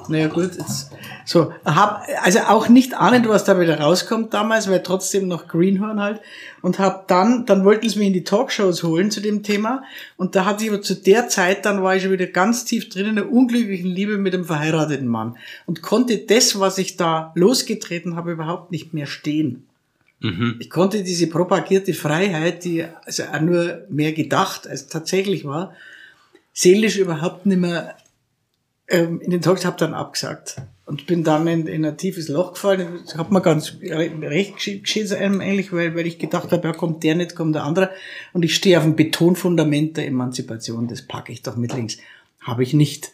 naja 0.09 0.27
gut, 0.27 0.51
jetzt, 0.59 0.91
so, 1.25 1.53
hab, 1.65 2.05
also 2.23 2.41
auch 2.41 2.69
nicht 2.69 2.95
ahnend, 2.95 3.29
was 3.29 3.45
da 3.45 3.59
wieder 3.61 3.79
rauskommt 3.81 4.35
damals, 4.35 4.69
weil 4.69 4.83
trotzdem 4.83 5.29
noch 5.29 5.47
Greenhorn 5.47 6.01
halt. 6.01 6.21
Und 6.61 6.79
hab 6.79 7.09
dann, 7.09 7.47
dann 7.47 7.65
wollten 7.65 7.89
sie 7.89 7.99
mich 7.99 8.09
in 8.09 8.13
die 8.13 8.25
Talkshows 8.25 8.83
holen 8.83 9.11
zu 9.11 9.21
dem 9.21 9.43
Thema. 9.43 9.83
Und 10.17 10.35
da 10.35 10.45
hatte 10.45 10.65
ich 10.65 10.71
aber 10.71 10.83
zu 10.83 10.95
der 10.95 11.29
Zeit, 11.29 11.65
dann 11.65 11.83
war 11.83 11.97
ich 11.97 12.03
schon 12.03 12.13
wieder 12.13 12.27
ganz 12.27 12.65
tief 12.65 12.89
drin 12.89 13.07
in 13.07 13.17
der 13.17 13.31
unglücklichen 13.31 13.91
Liebe 13.91 14.19
mit 14.19 14.35
einem 14.35 14.45
verheirateten 14.45 15.09
Mann. 15.09 15.37
Und 15.67 15.83
konnte 15.83 16.19
das, 16.19 16.59
was 16.59 16.79
ich 16.79 16.97
da 16.97 17.33
losgetreten 17.35 18.17
habe, 18.17 18.33
überhaupt 18.33 18.73
nicht 18.73 18.93
mehr 18.93 19.07
stehen. 19.07 19.65
Mhm. 20.23 20.57
Ich 20.61 20.71
konnte 20.71 21.03
diese 21.03 21.27
propagierte 21.27 21.95
Freiheit, 21.95 22.65
die 22.65 22.85
also 23.05 23.25
auch 23.25 23.41
nur 23.41 23.85
mehr 23.89 24.13
gedacht 24.13 24.67
als 24.67 24.87
tatsächlich 24.87 25.45
war, 25.45 25.75
seelisch 26.53 26.97
überhaupt 26.97 27.47
nicht 27.47 27.61
mehr 27.61 27.97
ähm, 28.89 29.21
in 29.21 29.31
den 29.31 29.43
Talks 29.43 29.65
habe 29.65 29.77
dann 29.79 29.95
abgesagt 29.95 30.57
und 30.87 31.07
bin 31.07 31.25
dann 31.25 31.47
in, 31.47 31.67
in 31.67 31.85
ein 31.85 31.97
tiefes 31.97 32.29
Loch 32.29 32.53
gefallen. 32.53 33.01
Das 33.05 33.17
hat 33.17 33.31
mir 33.33 33.41
ganz 33.41 33.75
recht 33.81 34.57
geschehen 34.57 35.41
eigentlich, 35.41 35.73
weil, 35.73 35.95
weil 35.97 36.07
ich 36.07 36.19
gedacht 36.19 36.53
habe, 36.53 36.69
ja, 36.69 36.75
kommt 36.75 37.03
der 37.03 37.15
nicht, 37.15 37.35
kommt 37.35 37.55
der 37.55 37.65
andere. 37.65 37.91
Und 38.33 38.45
ich 38.45 38.55
stehe 38.55 38.77
auf 38.77 38.85
dem 38.85 38.97
Betonfundament 38.97 39.97
der 39.97 40.07
Emanzipation, 40.07 40.89
das 40.89 41.03
packe 41.03 41.33
ich 41.33 41.43
doch 41.43 41.57
mit 41.57 41.73
links. 41.73 41.99
Habe 42.41 42.63
ich 42.63 42.75
nicht. 42.75 43.13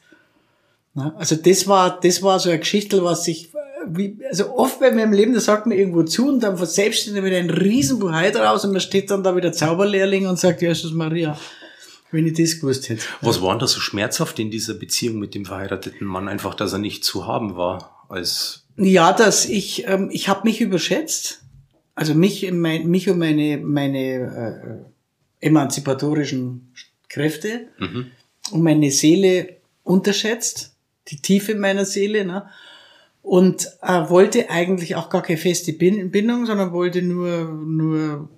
Also 0.94 1.36
das 1.36 1.68
war, 1.68 2.00
das 2.00 2.22
war 2.22 2.40
so 2.40 2.50
eine 2.50 2.58
Geschichte, 2.58 3.04
was 3.04 3.24
sich, 3.24 3.50
wie, 3.90 4.18
also 4.28 4.56
oft 4.56 4.80
bei 4.80 4.90
meinem 4.90 5.12
Leben, 5.12 5.34
da 5.34 5.40
sagt 5.40 5.66
man 5.66 5.76
irgendwo 5.76 6.02
zu 6.02 6.28
und 6.28 6.40
dann 6.40 6.56
verselbstständigt 6.56 7.24
wieder 7.24 7.38
ein 7.38 7.50
Riesenbuhai 7.50 8.30
draus 8.30 8.64
und 8.64 8.72
man 8.72 8.80
steht 8.80 9.10
dann 9.10 9.22
da 9.22 9.36
wieder 9.36 9.52
Zauberlehrling 9.52 10.26
und 10.26 10.38
sagt, 10.38 10.62
ja, 10.62 10.68
Jesus 10.68 10.92
Maria, 10.92 11.38
wenn 12.10 12.26
ich 12.26 12.34
das 12.34 12.60
gewusst 12.60 12.88
hätte. 12.88 13.02
Was 13.20 13.42
war 13.42 13.50
denn 13.50 13.60
da 13.60 13.66
so 13.66 13.80
schmerzhaft 13.80 14.38
in 14.38 14.50
dieser 14.50 14.74
Beziehung 14.74 15.18
mit 15.18 15.34
dem 15.34 15.44
verheirateten 15.44 16.06
Mann? 16.06 16.28
Einfach, 16.28 16.54
dass 16.54 16.72
er 16.72 16.78
nicht 16.78 17.04
zu 17.04 17.26
haben 17.26 17.56
war 17.56 18.06
als. 18.08 18.64
Ja, 18.76 19.12
dass 19.12 19.46
ich, 19.46 19.86
ähm, 19.86 20.08
ich 20.12 20.28
habe 20.28 20.42
mich 20.44 20.60
überschätzt. 20.60 21.42
Also 21.94 22.14
mich, 22.14 22.50
mein, 22.52 22.86
mich 22.86 23.10
und 23.10 23.18
meine, 23.18 23.58
meine 23.58 24.86
äh, 25.42 25.46
emanzipatorischen 25.46 26.72
Kräfte 27.08 27.68
mhm. 27.78 28.12
und 28.52 28.62
meine 28.62 28.90
Seele 28.90 29.56
unterschätzt, 29.82 30.76
die 31.08 31.20
Tiefe 31.20 31.54
meiner 31.54 31.84
Seele, 31.84 32.24
ne? 32.24 32.48
Und 33.28 33.68
äh, 33.82 34.08
wollte 34.08 34.48
eigentlich 34.48 34.96
auch 34.96 35.10
gar 35.10 35.22
keine 35.22 35.38
feste 35.38 35.74
Bindung, 35.74 36.46
sondern 36.46 36.72
wollte 36.72 37.02
nur, 37.02 37.44
nur 37.44 38.30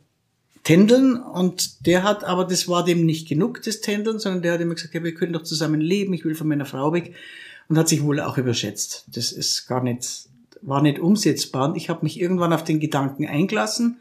Tändeln 0.64 1.14
und 1.14 1.86
der 1.86 2.02
hat, 2.02 2.24
aber 2.24 2.44
das 2.44 2.66
war 2.66 2.84
dem 2.84 3.06
nicht 3.06 3.28
genug, 3.28 3.62
das 3.62 3.82
Tändeln, 3.82 4.18
sondern 4.18 4.42
der 4.42 4.54
hat 4.54 4.60
immer 4.60 4.74
gesagt, 4.74 4.92
ja, 4.92 5.04
wir 5.04 5.14
können 5.14 5.32
doch 5.32 5.44
zusammen 5.44 5.80
leben, 5.80 6.12
ich 6.12 6.24
will 6.24 6.34
von 6.34 6.48
meiner 6.48 6.66
Frau 6.66 6.92
weg 6.92 7.14
und 7.68 7.78
hat 7.78 7.88
sich 7.88 8.02
wohl 8.02 8.18
auch 8.18 8.36
überschätzt. 8.36 9.04
Das 9.14 9.30
ist 9.30 9.68
gar 9.68 9.80
nicht, 9.80 10.28
war 10.60 10.82
nicht 10.82 10.98
umsetzbar 10.98 11.68
und 11.68 11.76
ich 11.76 11.88
habe 11.88 12.02
mich 12.02 12.20
irgendwann 12.20 12.52
auf 12.52 12.64
den 12.64 12.80
Gedanken 12.80 13.28
eingelassen 13.28 13.98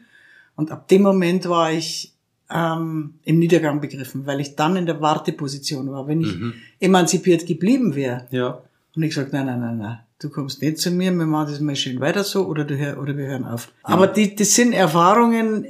und 0.56 0.72
ab 0.72 0.88
dem 0.88 1.02
Moment 1.02 1.48
war 1.48 1.70
ich 1.70 2.14
ähm, 2.50 3.14
im 3.22 3.38
Niedergang 3.38 3.80
begriffen, 3.80 4.26
weil 4.26 4.40
ich 4.40 4.56
dann 4.56 4.74
in 4.74 4.86
der 4.86 5.00
Warteposition 5.00 5.88
war. 5.92 6.08
Wenn 6.08 6.20
ich 6.20 6.34
mhm. 6.34 6.54
emanzipiert 6.80 7.46
geblieben 7.46 7.94
wäre 7.94 8.26
ja. 8.32 8.60
und 8.96 9.04
ich 9.04 9.10
gesagt, 9.10 9.32
nein, 9.32 9.46
nein, 9.46 9.60
nein, 9.60 9.78
nein, 9.78 10.00
du 10.20 10.28
kommst 10.28 10.62
nicht 10.62 10.78
zu 10.78 10.90
mir, 10.90 11.10
wir 11.12 11.26
machen 11.26 11.50
das 11.50 11.60
mal 11.60 11.74
schön 11.74 12.00
weiter 12.00 12.22
so 12.22 12.46
oder, 12.46 12.64
du 12.64 12.76
hör, 12.76 13.00
oder 13.00 13.16
wir 13.16 13.26
hören 13.26 13.44
auf. 13.44 13.72
Ja. 13.82 13.94
Aber 13.94 14.06
die, 14.06 14.36
das 14.36 14.54
sind 14.54 14.72
Erfahrungen, 14.72 15.66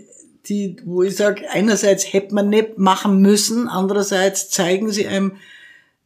die, 0.47 0.77
wo 0.85 1.03
ich 1.03 1.17
sage, 1.17 1.49
einerseits 1.51 2.13
hätte 2.13 2.35
man 2.35 2.49
nicht 2.49 2.77
machen 2.77 3.23
müssen, 3.23 3.69
andererseits 3.69 4.51
zeigen 4.51 4.91
sie 4.91 5.07
einem 5.07 5.33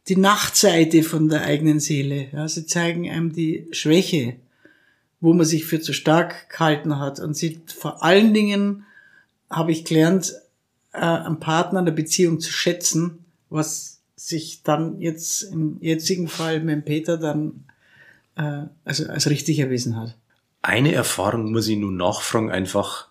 die 0.07 0.17
Nachtseite 0.17 1.01
von 1.01 1.29
der 1.29 1.41
eigenen 1.43 1.79
Seele. 1.79 2.27
Ja, 2.31 2.47
sie 2.47 2.67
zeigen 2.67 3.09
einem 3.09 3.33
die 3.33 3.67
Schwäche, 3.71 4.35
wo 5.19 5.33
man 5.33 5.45
sich 5.45 5.65
für 5.65 5.81
zu 5.81 5.93
stark 5.93 6.49
gehalten 6.49 6.99
hat. 6.99 7.19
Und 7.19 7.35
sie 7.35 7.61
vor 7.65 8.03
allen 8.03 8.33
Dingen 8.33 8.85
habe 9.49 9.71
ich 9.71 9.83
gelernt, 9.83 10.33
äh, 10.93 10.99
einen 10.99 11.39
Partner 11.39 11.79
in 11.79 11.85
der 11.85 11.93
Beziehung 11.93 12.39
zu 12.39 12.51
schätzen, 12.51 13.25
was 13.49 14.01
sich 14.15 14.61
dann 14.63 15.01
jetzt 15.01 15.41
im 15.41 15.77
jetzigen 15.81 16.27
Fall 16.27 16.59
mit 16.59 16.75
dem 16.75 16.85
Peter 16.85 17.17
dann 17.17 17.65
äh, 18.35 18.63
also 18.83 19.07
als 19.07 19.29
richtig 19.29 19.59
erwiesen 19.59 19.95
hat. 19.97 20.15
Eine 20.61 20.93
Erfahrung 20.93 21.51
muss 21.51 21.67
ich 21.67 21.77
nun 21.77 21.97
nachfragen, 21.97 22.51
einfach 22.51 23.07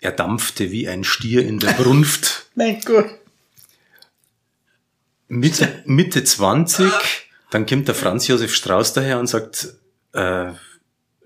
er 0.00 0.12
dampfte 0.12 0.72
wie 0.72 0.88
ein 0.88 1.04
Stier 1.04 1.46
in 1.46 1.60
der 1.60 1.72
Brunft. 1.72 2.46
mein 2.54 2.80
Gott. 2.80 3.06
Mitte, 5.28 5.82
Mitte 5.86 6.24
20, 6.24 6.90
dann 7.50 7.66
kommt 7.66 7.88
der 7.88 7.94
Franz 7.94 8.26
Josef 8.26 8.54
Strauß 8.54 8.92
daher 8.92 9.18
und 9.18 9.28
sagt, 9.28 9.68
äh, 10.12 10.52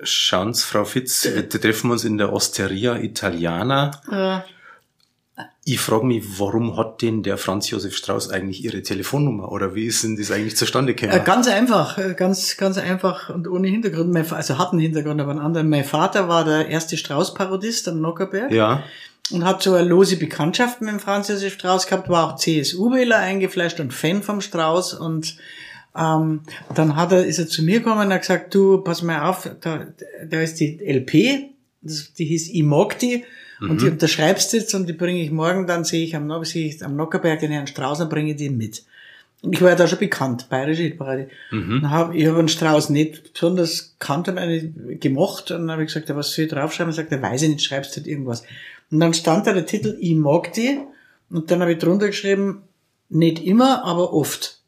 schauen 0.02 0.54
Sie, 0.54 0.62
Frau 0.62 0.84
Fitz, 0.84 1.24
wir 1.24 1.48
treffen 1.48 1.90
uns 1.90 2.04
in 2.04 2.18
der 2.18 2.32
Osteria 2.32 2.96
Italiana. 2.98 4.44
Äh, 4.44 4.55
Ich 5.68 5.80
frage 5.80 6.06
mich, 6.06 6.22
warum 6.38 6.76
hat 6.76 7.02
denn 7.02 7.24
der 7.24 7.38
Franz 7.38 7.70
Josef 7.70 7.96
Strauß 7.96 8.30
eigentlich 8.30 8.62
Ihre 8.62 8.82
Telefonnummer? 8.82 9.50
Oder 9.50 9.74
wie 9.74 9.86
ist 9.86 10.04
denn 10.04 10.16
das 10.16 10.30
eigentlich 10.30 10.56
zustande 10.56 10.92
Äh, 10.92 10.94
gekommen? 10.94 11.24
ganz 11.24 11.48
einfach, 11.48 11.98
äh, 11.98 12.14
ganz, 12.14 12.56
ganz 12.56 12.78
einfach 12.78 13.30
und 13.30 13.48
ohne 13.48 13.66
Hintergrund. 13.66 14.12
Mein, 14.12 14.30
also 14.30 14.58
hat 14.58 14.70
einen 14.70 14.78
Hintergrund, 14.80 15.20
aber 15.20 15.32
einen 15.32 15.40
anderen. 15.40 15.68
Mein 15.68 15.82
Vater 15.82 16.28
war 16.28 16.44
der 16.44 16.68
erste 16.68 16.96
Strauß-Parodist 16.96 17.88
am 17.88 18.00
Nockerberg 18.00 18.52
Ja. 18.52 18.84
und 19.32 19.44
hat 19.44 19.60
so 19.60 19.74
eine 19.74 19.88
lose 19.88 20.16
Bekanntschaft 20.18 20.80
mit 20.82 20.90
dem 20.90 21.00
Franz 21.00 21.26
Josef 21.26 21.54
Strauß 21.54 21.88
gehabt, 21.88 22.08
war 22.08 22.28
auch 22.32 22.36
CSU-Wähler 22.36 23.18
eingefleischt 23.18 23.80
und 23.80 23.92
Fan 23.92 24.22
vom 24.22 24.40
Strauß 24.40 24.94
und 24.94 25.36
ähm, 25.96 26.42
dann 26.76 26.94
hat 26.94 27.10
er, 27.10 27.26
ist 27.26 27.40
er 27.40 27.48
zu 27.48 27.64
mir 27.64 27.80
gekommen 27.80 28.06
und 28.06 28.12
hat 28.12 28.20
gesagt, 28.20 28.54
du, 28.54 28.82
pass 28.84 29.02
mal 29.02 29.28
auf, 29.28 29.50
da, 29.62 29.86
da 30.30 30.40
ist 30.42 30.60
die 30.60 30.78
LP, 30.80 31.50
das, 31.82 32.12
die 32.12 32.26
hieß 32.26 32.54
I 32.54 32.62
mag 32.62 33.00
die, 33.00 33.24
und 33.60 33.80
die 33.80 33.88
unterschreibst 33.88 34.52
jetzt 34.52 34.74
und 34.74 34.88
die 34.88 34.92
bringe 34.92 35.22
ich 35.22 35.30
morgen, 35.30 35.66
dann 35.66 35.84
sehe 35.84 36.04
ich 36.04 36.14
am, 36.14 36.44
sehe 36.44 36.68
ich 36.68 36.84
am 36.84 36.96
Nockerberg 36.96 37.40
den 37.40 37.52
Herrn 37.52 37.66
Strauß 37.66 38.00
und 38.00 38.10
bringe 38.10 38.34
die 38.34 38.50
mit. 38.50 38.84
Und 39.42 39.52
ich 39.52 39.62
war 39.62 39.70
ja 39.70 39.76
da 39.76 39.86
schon 39.86 39.98
bekannt, 39.98 40.48
bayerische 40.48 40.82
Hitparade. 40.82 41.28
Dann 41.80 41.90
hab, 41.90 42.14
ich 42.14 42.26
habe 42.26 42.38
einen 42.38 42.48
Strauß 42.48 42.90
nicht 42.90 43.32
besonders 43.32 43.94
kannt 43.98 44.28
und 44.28 44.38
eine 44.38 44.68
gemocht 44.96 45.50
und 45.50 45.62
dann 45.62 45.70
habe 45.70 45.82
ich 45.82 45.88
gesagt, 45.88 46.08
ja, 46.08 46.16
was 46.16 46.32
soll 46.32 46.46
ich 46.46 46.50
draufschreiben? 46.50 46.90
Und 46.90 46.96
sagt 46.96 47.12
er, 47.12 47.22
weiß 47.22 47.42
ich 47.42 47.50
nicht, 47.50 47.62
schreibst 47.64 47.96
halt 47.96 48.06
irgendwas. 48.06 48.42
Und 48.90 49.00
dann 49.00 49.14
stand 49.14 49.46
da 49.46 49.52
der 49.52 49.66
Titel, 49.66 49.96
ich 50.00 50.14
mag 50.14 50.52
die 50.52 50.80
und 51.30 51.50
dann 51.50 51.60
habe 51.60 51.72
ich 51.72 51.78
drunter 51.78 52.06
geschrieben, 52.08 52.62
nicht 53.08 53.38
immer, 53.44 53.84
aber 53.84 54.12
oft. 54.12 54.60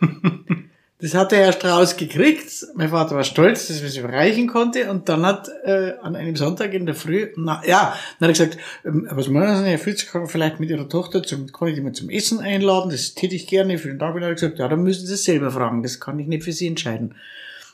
Das 0.98 1.14
hat 1.14 1.30
der 1.30 1.40
Herr 1.40 1.52
Strauß 1.52 1.98
gekriegt. 1.98 2.68
Mein 2.74 2.88
Vater 2.88 3.16
war 3.16 3.24
stolz, 3.24 3.68
dass 3.68 3.80
er 3.80 3.86
es 3.86 3.98
überreichen 3.98 4.46
konnte. 4.46 4.90
Und 4.90 5.10
dann 5.10 5.26
hat 5.26 5.50
äh, 5.64 5.92
an 6.00 6.16
einem 6.16 6.36
Sonntag 6.36 6.72
in 6.72 6.86
der 6.86 6.94
Früh, 6.94 7.28
na, 7.36 7.60
ja, 7.66 7.94
dann 8.18 8.30
hat 8.30 8.40
er 8.40 8.46
gesagt, 8.46 8.58
ähm, 8.84 9.06
was 9.10 9.28
meinen 9.28 9.62
Sie, 9.62 9.68
Herr 9.70 9.78
Fritz, 9.78 10.06
kann 10.06 10.22
man 10.22 10.30
vielleicht 10.30 10.58
mit 10.58 10.70
Ihrer 10.70 10.88
Tochter 10.88 11.22
zum, 11.22 11.52
kann 11.52 11.68
ich 11.68 11.74
die 11.74 11.82
mal 11.82 11.92
zum 11.92 12.08
Essen 12.08 12.40
einladen? 12.40 12.90
Das 12.90 13.14
täte 13.14 13.34
ich 13.34 13.46
gerne. 13.46 13.76
Vielen 13.76 13.98
Dank. 13.98 14.14
Und 14.14 14.22
dann 14.22 14.30
hat 14.30 14.40
er 14.40 14.40
gesagt, 14.40 14.58
ja, 14.58 14.68
dann 14.68 14.82
müssen 14.82 15.06
Sie 15.06 15.12
es 15.12 15.24
selber 15.24 15.50
fragen. 15.50 15.82
Das 15.82 16.00
kann 16.00 16.18
ich 16.18 16.28
nicht 16.28 16.44
für 16.44 16.52
Sie 16.52 16.66
entscheiden. 16.66 17.14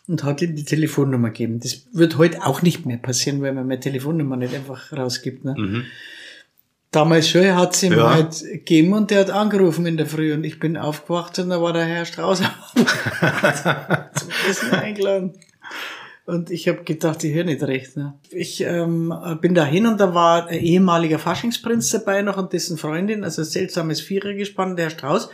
Und 0.09 0.25
hat 0.25 0.43
ihm 0.43 0.57
die 0.57 0.65
Telefonnummer 0.65 1.29
gegeben. 1.29 1.61
Das 1.61 1.87
wird 1.93 2.19
heute 2.19 2.45
auch 2.45 2.63
nicht 2.63 2.87
mehr 2.87 2.97
passieren, 2.97 3.41
weil 3.41 3.53
man 3.53 3.69
meine 3.69 3.79
Telefonnummer 3.79 4.37
nicht 4.37 4.53
einfach 4.53 4.93
rausgibt. 4.93 5.45
Ne? 5.45 5.55
Damals 6.93 7.29
schon 7.29 7.55
hat 7.57 7.75
sie 7.75 7.87
ihm 7.87 7.95
Ja. 7.95 8.15
halt 8.15 8.43
gegeben 8.43 8.93
und 8.93 9.11
der 9.11 9.21
hat 9.21 9.31
angerufen 9.31 9.87
in 9.87 9.97
der 9.97 10.07
Früh 10.07 10.33
und 10.35 10.45
ich 10.45 10.61
bin 10.61 10.77
aufgewacht 10.77 11.39
und 11.39 11.49
da 11.49 11.61
war 11.61 11.73
der 11.73 11.87
Herr 11.87 12.05
Strauß 12.05 12.43
zum 14.15 14.29
Essen 14.49 14.71
eingeladen. 14.73 15.33
Und 16.25 16.51
ich 16.51 16.69
habe 16.69 16.85
gedacht, 16.85 17.25
ich 17.25 17.35
höre 17.35 17.45
nicht 17.45 17.63
recht. 17.63 17.97
Ne? 17.97 18.15
Ich 18.31 18.61
ähm, 18.61 19.13
bin 19.41 19.55
da 19.55 19.65
hin 19.65 19.87
und 19.87 19.99
da 19.99 20.15
war 20.15 20.47
ein 20.47 20.61
ehemaliger 20.61 21.19
Faschingsprinz 21.19 21.91
dabei 21.91 22.23
noch 22.23 22.37
und 22.37 22.53
dessen 22.53 22.79
Freundin, 22.79 23.25
also 23.25 23.43
ein 23.43 23.47
seltsames 23.47 24.01
Vierergespann, 24.01 24.77
der 24.77 24.85
Herr 24.85 24.91
Strauß. 24.91 25.31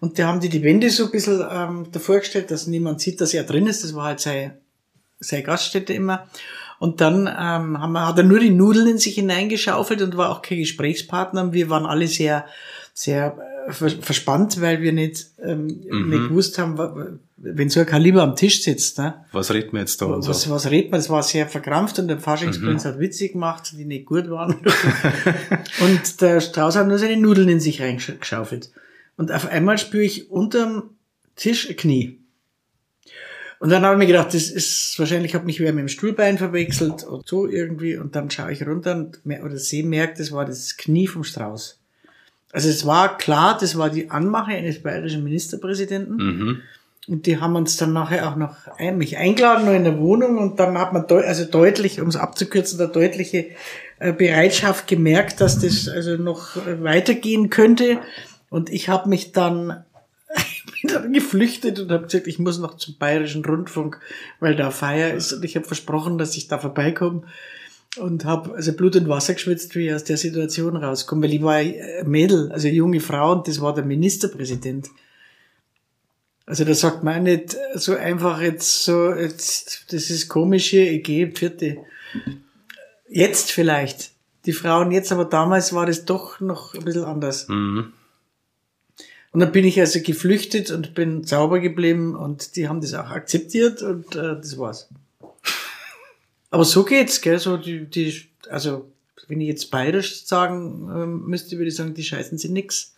Und 0.00 0.18
da 0.18 0.26
haben 0.26 0.40
die 0.40 0.48
die 0.48 0.64
Wände 0.64 0.90
so 0.90 1.04
ein 1.04 1.10
bisschen 1.12 1.44
ähm, 1.48 1.86
davor 1.92 2.18
gestellt, 2.18 2.50
dass 2.50 2.66
niemand 2.66 3.00
sieht, 3.00 3.20
dass 3.20 3.34
er 3.34 3.44
drin 3.44 3.66
ist. 3.68 3.84
Das 3.84 3.94
war 3.94 4.06
halt 4.06 4.20
seine, 4.20 4.56
seine 5.20 5.44
Gaststätte 5.44 5.92
immer. 5.92 6.26
Und 6.82 7.00
dann 7.00 7.28
ähm, 7.28 7.80
haben 7.80 7.92
wir, 7.92 8.08
hat 8.08 8.18
er 8.18 8.24
nur 8.24 8.40
die 8.40 8.50
Nudeln 8.50 8.88
in 8.88 8.98
sich 8.98 9.14
hineingeschaufelt 9.14 10.02
und 10.02 10.16
war 10.16 10.30
auch 10.30 10.42
kein 10.42 10.58
Gesprächspartner. 10.58 11.42
Und 11.44 11.52
wir 11.52 11.70
waren 11.70 11.86
alle 11.86 12.08
sehr, 12.08 12.44
sehr 12.92 13.36
äh, 13.68 13.72
vers- 13.72 13.98
verspannt, 14.00 14.60
weil 14.60 14.82
wir 14.82 14.92
nicht, 14.92 15.26
ähm, 15.40 15.66
nicht 15.68 16.28
gewusst 16.28 16.58
haben, 16.58 17.20
wenn 17.36 17.70
so 17.70 17.78
ein 17.78 17.86
Kaliber 17.86 18.24
am 18.24 18.34
Tisch 18.34 18.64
sitzt. 18.64 18.98
Ne? 18.98 19.14
Was 19.30 19.52
reden 19.52 19.74
wir 19.74 19.78
jetzt 19.78 20.02
da 20.02 20.06
und 20.06 20.26
Was, 20.26 20.42
so? 20.42 20.50
was 20.50 20.68
redet 20.72 20.90
man? 20.90 20.98
Das 20.98 21.08
war 21.08 21.22
sehr 21.22 21.46
verkrampft 21.46 22.00
und 22.00 22.08
der 22.08 22.18
Faschingsprinz 22.18 22.84
hat 22.84 22.98
Witze 22.98 23.28
gemacht, 23.28 23.72
die 23.78 23.84
nicht 23.84 24.06
gut 24.06 24.28
waren. 24.28 24.56
und 25.82 26.20
der 26.20 26.40
Strauß 26.40 26.74
hat 26.74 26.88
nur 26.88 26.98
seine 26.98 27.16
Nudeln 27.16 27.48
in 27.48 27.60
sich 27.60 27.80
reingeschaufelt. 27.80 28.72
Und 29.16 29.30
auf 29.30 29.46
einmal 29.46 29.78
spüre 29.78 30.02
ich 30.02 30.32
unterm 30.32 30.90
Tisch 31.36 31.70
ein 31.70 31.76
Knie. 31.76 32.18
Und 33.62 33.70
dann 33.70 33.84
habe 33.84 33.94
ich 33.94 33.98
mir 34.00 34.06
gedacht, 34.08 34.34
das 34.34 34.50
ist 34.50 34.98
wahrscheinlich, 34.98 35.36
hat 35.36 35.44
mich 35.44 35.60
wer 35.60 35.72
mit 35.72 35.82
dem 35.82 35.88
Stuhlbein 35.88 36.36
verwechselt 36.36 37.06
oder 37.06 37.22
so 37.24 37.46
irgendwie. 37.46 37.96
Und 37.96 38.16
dann 38.16 38.28
schaue 38.28 38.50
ich 38.50 38.66
runter 38.66 38.96
und 38.96 39.24
mer- 39.24 39.44
oder 39.44 39.56
sehe, 39.56 39.84
merkt, 39.84 40.18
das 40.18 40.32
war 40.32 40.44
das 40.44 40.76
Knie 40.76 41.06
vom 41.06 41.22
Strauß. 41.22 41.78
Also 42.50 42.68
es 42.68 42.84
war 42.86 43.16
klar, 43.18 43.56
das 43.60 43.78
war 43.78 43.88
die 43.88 44.10
Anmache 44.10 44.50
eines 44.50 44.82
bayerischen 44.82 45.22
Ministerpräsidenten. 45.22 46.16
Mhm. 46.16 46.60
Und 47.06 47.26
die 47.26 47.38
haben 47.38 47.54
uns 47.54 47.76
dann 47.76 47.92
nachher 47.92 48.28
auch 48.28 48.34
noch 48.34 48.56
ein, 48.78 48.98
mich 48.98 49.16
eingeladen, 49.16 49.66
noch 49.66 49.74
in 49.74 49.84
der 49.84 49.96
Wohnung. 49.96 50.38
Und 50.38 50.58
dann 50.58 50.76
hat 50.76 50.92
man 50.92 51.06
deu 51.06 51.24
also 51.24 51.44
deutlich, 51.44 52.00
um 52.00 52.08
es 52.08 52.16
abzukürzen, 52.16 52.80
da 52.80 52.88
deutliche 52.88 53.46
äh, 54.00 54.12
Bereitschaft 54.12 54.88
gemerkt, 54.88 55.40
dass 55.40 55.60
das 55.60 55.88
also 55.88 56.16
noch 56.16 56.56
äh, 56.56 56.82
weitergehen 56.82 57.48
könnte. 57.48 58.00
Und 58.50 58.70
ich 58.70 58.88
habe 58.88 59.08
mich 59.08 59.30
dann, 59.30 59.84
bin 60.82 60.92
dann 60.92 61.12
geflüchtet 61.12 61.78
und 61.78 61.90
habe 61.90 62.04
gesagt, 62.04 62.26
ich 62.26 62.38
muss 62.38 62.58
noch 62.58 62.76
zum 62.76 62.96
Bayerischen 62.98 63.44
Rundfunk, 63.44 64.00
weil 64.40 64.56
da 64.56 64.70
Feier 64.70 65.14
ist. 65.14 65.32
Und 65.32 65.44
ich 65.44 65.56
habe 65.56 65.66
versprochen, 65.66 66.18
dass 66.18 66.36
ich 66.36 66.48
da 66.48 66.58
vorbeikomme. 66.58 67.22
Und 67.98 68.24
habe 68.24 68.54
also 68.54 68.72
Blut 68.72 68.96
und 68.96 69.08
Wasser 69.08 69.34
geschwitzt, 69.34 69.74
wie 69.74 69.88
ich 69.88 69.94
aus 69.94 70.04
der 70.04 70.16
Situation 70.16 70.76
rauskomme. 70.76 71.22
Weil 71.22 71.34
ich 71.34 71.42
war 71.42 71.54
ein 71.54 71.74
Mädel, 72.04 72.50
also 72.50 72.68
eine 72.68 72.76
junge 72.76 73.00
Frau 73.00 73.32
und 73.32 73.48
das 73.48 73.60
war 73.60 73.74
der 73.74 73.84
Ministerpräsident. 73.84 74.88
Also 76.46 76.64
da 76.64 76.74
sagt 76.74 77.04
man 77.04 77.22
nicht 77.22 77.56
so 77.74 77.94
einfach 77.94 78.40
jetzt 78.40 78.84
so, 78.84 79.12
jetzt, 79.12 79.92
das 79.92 80.10
ist 80.10 80.28
komisch 80.28 80.70
hier, 80.70 80.90
ich 80.90 81.04
gehe 81.04 81.30
vierte. 81.30 81.78
Jetzt 83.08 83.52
vielleicht. 83.52 84.10
Die 84.46 84.52
Frauen 84.52 84.90
jetzt, 84.90 85.12
aber 85.12 85.24
damals 85.24 85.72
war 85.72 85.86
das 85.86 86.04
doch 86.04 86.40
noch 86.40 86.74
ein 86.74 86.84
bisschen 86.84 87.04
anders. 87.04 87.46
Mhm. 87.48 87.92
Und 89.32 89.40
dann 89.40 89.52
bin 89.52 89.64
ich 89.64 89.80
also 89.80 90.00
geflüchtet 90.00 90.70
und 90.70 90.94
bin 90.94 91.24
sauber 91.24 91.58
geblieben 91.60 92.14
und 92.14 92.56
die 92.56 92.68
haben 92.68 92.80
das 92.80 92.94
auch 92.94 93.10
akzeptiert 93.10 93.82
und 93.82 94.14
äh, 94.14 94.36
das 94.36 94.58
war's. 94.58 94.88
Aber 96.50 96.64
so 96.64 96.84
geht's, 96.84 97.20
gell? 97.20 97.38
So 97.38 97.56
die, 97.56 97.86
die, 97.86 98.28
also 98.50 98.90
wenn 99.28 99.40
ich 99.40 99.48
jetzt 99.48 99.70
bayerisch 99.70 100.26
sagen 100.26 100.90
ähm, 100.94 101.24
müsste, 101.26 101.56
würde 101.56 101.68
ich 101.68 101.76
sagen, 101.76 101.94
die 101.94 102.04
scheißen 102.04 102.36
sie 102.36 102.50
nix. 102.50 102.94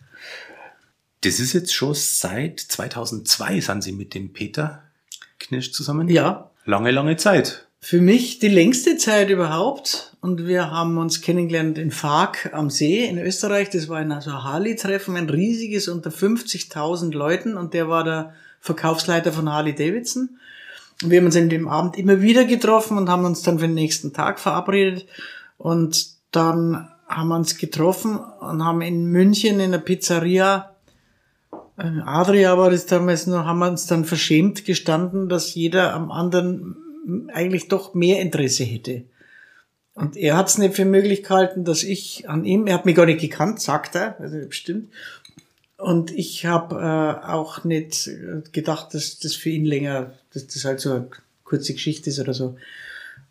Das 1.21 1.39
ist 1.39 1.53
jetzt 1.53 1.73
schon 1.73 1.93
seit 1.93 2.59
2002 2.59 3.61
sind 3.61 3.83
Sie 3.83 3.93
mit 3.93 4.13
dem 4.13 4.33
Peter 4.33 4.83
Knirsch 5.39 5.71
zusammen? 5.71 6.07
Ja, 6.09 6.51
Lange, 6.65 6.89
lange 6.89 7.15
Zeit. 7.15 7.67
Für 7.87 8.01
mich 8.01 8.39
die 8.39 8.47
längste 8.47 8.97
Zeit 8.97 9.29
überhaupt. 9.29 10.17
Und 10.19 10.47
wir 10.47 10.71
haben 10.71 10.97
uns 10.97 11.21
kennengelernt 11.21 11.77
in 11.77 11.91
Fark 11.91 12.49
am 12.51 12.71
See 12.71 13.05
in 13.05 13.19
Österreich. 13.19 13.69
Das 13.69 13.87
war 13.89 13.99
ein 13.99 14.11
Harley-Treffen, 14.11 15.15
ein 15.15 15.29
riesiges 15.29 15.87
unter 15.87 16.09
50.000 16.09 17.13
Leuten. 17.13 17.57
Und 17.57 17.75
der 17.75 17.87
war 17.87 18.03
der 18.03 18.33
Verkaufsleiter 18.59 19.31
von 19.31 19.53
Harley 19.53 19.75
Davidson. 19.75 20.39
Und 21.03 21.11
wir 21.11 21.19
haben 21.19 21.27
uns 21.27 21.35
an 21.35 21.47
dem 21.47 21.67
Abend 21.67 21.95
immer 21.95 22.23
wieder 22.23 22.45
getroffen 22.45 22.97
und 22.97 23.07
haben 23.07 23.23
uns 23.23 23.43
dann 23.43 23.59
für 23.59 23.67
den 23.67 23.75
nächsten 23.75 24.13
Tag 24.13 24.39
verabredet. 24.39 25.05
Und 25.59 26.07
dann 26.31 26.89
haben 27.07 27.27
wir 27.27 27.35
uns 27.35 27.55
getroffen 27.55 28.17
und 28.17 28.65
haben 28.65 28.81
in 28.81 29.05
München 29.11 29.59
in 29.59 29.71
der 29.71 29.77
Pizzeria 29.77 30.71
äh, 31.77 32.01
Adria 32.03 32.57
war 32.57 32.71
das 32.71 32.87
damals 32.87 33.27
noch, 33.27 33.45
haben 33.45 33.59
wir 33.59 33.69
uns 33.69 33.85
dann 33.85 34.05
verschämt 34.05 34.65
gestanden, 34.65 35.29
dass 35.29 35.53
jeder 35.53 35.93
am 35.93 36.09
anderen 36.09 36.77
eigentlich 37.33 37.67
doch 37.67 37.93
mehr 37.93 38.21
Interesse 38.21 38.63
hätte. 38.63 39.03
Und 39.93 40.17
er 40.17 40.35
hat 40.35 40.49
es 40.49 40.57
nicht 40.57 40.75
für 40.75 40.85
möglich 40.85 41.23
gehalten, 41.23 41.63
dass 41.63 41.83
ich 41.83 42.27
an 42.27 42.43
ihm, 42.43 42.67
er 42.67 42.75
hat 42.75 42.85
mich 42.85 42.95
gar 42.95 43.05
nicht 43.05 43.21
gekannt, 43.21 43.61
sagt 43.61 43.95
er, 43.95 44.19
also 44.19 44.37
bestimmt. 44.45 44.91
Und 45.77 46.11
ich 46.11 46.45
habe 46.45 46.75
äh, 46.75 47.27
auch 47.27 47.63
nicht 47.63 48.07
äh, 48.07 48.41
gedacht, 48.51 48.93
dass 48.93 49.19
das 49.19 49.35
für 49.35 49.49
ihn 49.49 49.65
länger, 49.65 50.13
dass 50.33 50.47
das 50.47 50.65
halt 50.65 50.79
so 50.79 50.91
eine 50.91 51.07
kurze 51.43 51.73
Geschichte 51.73 52.09
ist 52.09 52.19
oder 52.19 52.33
so. 52.33 52.57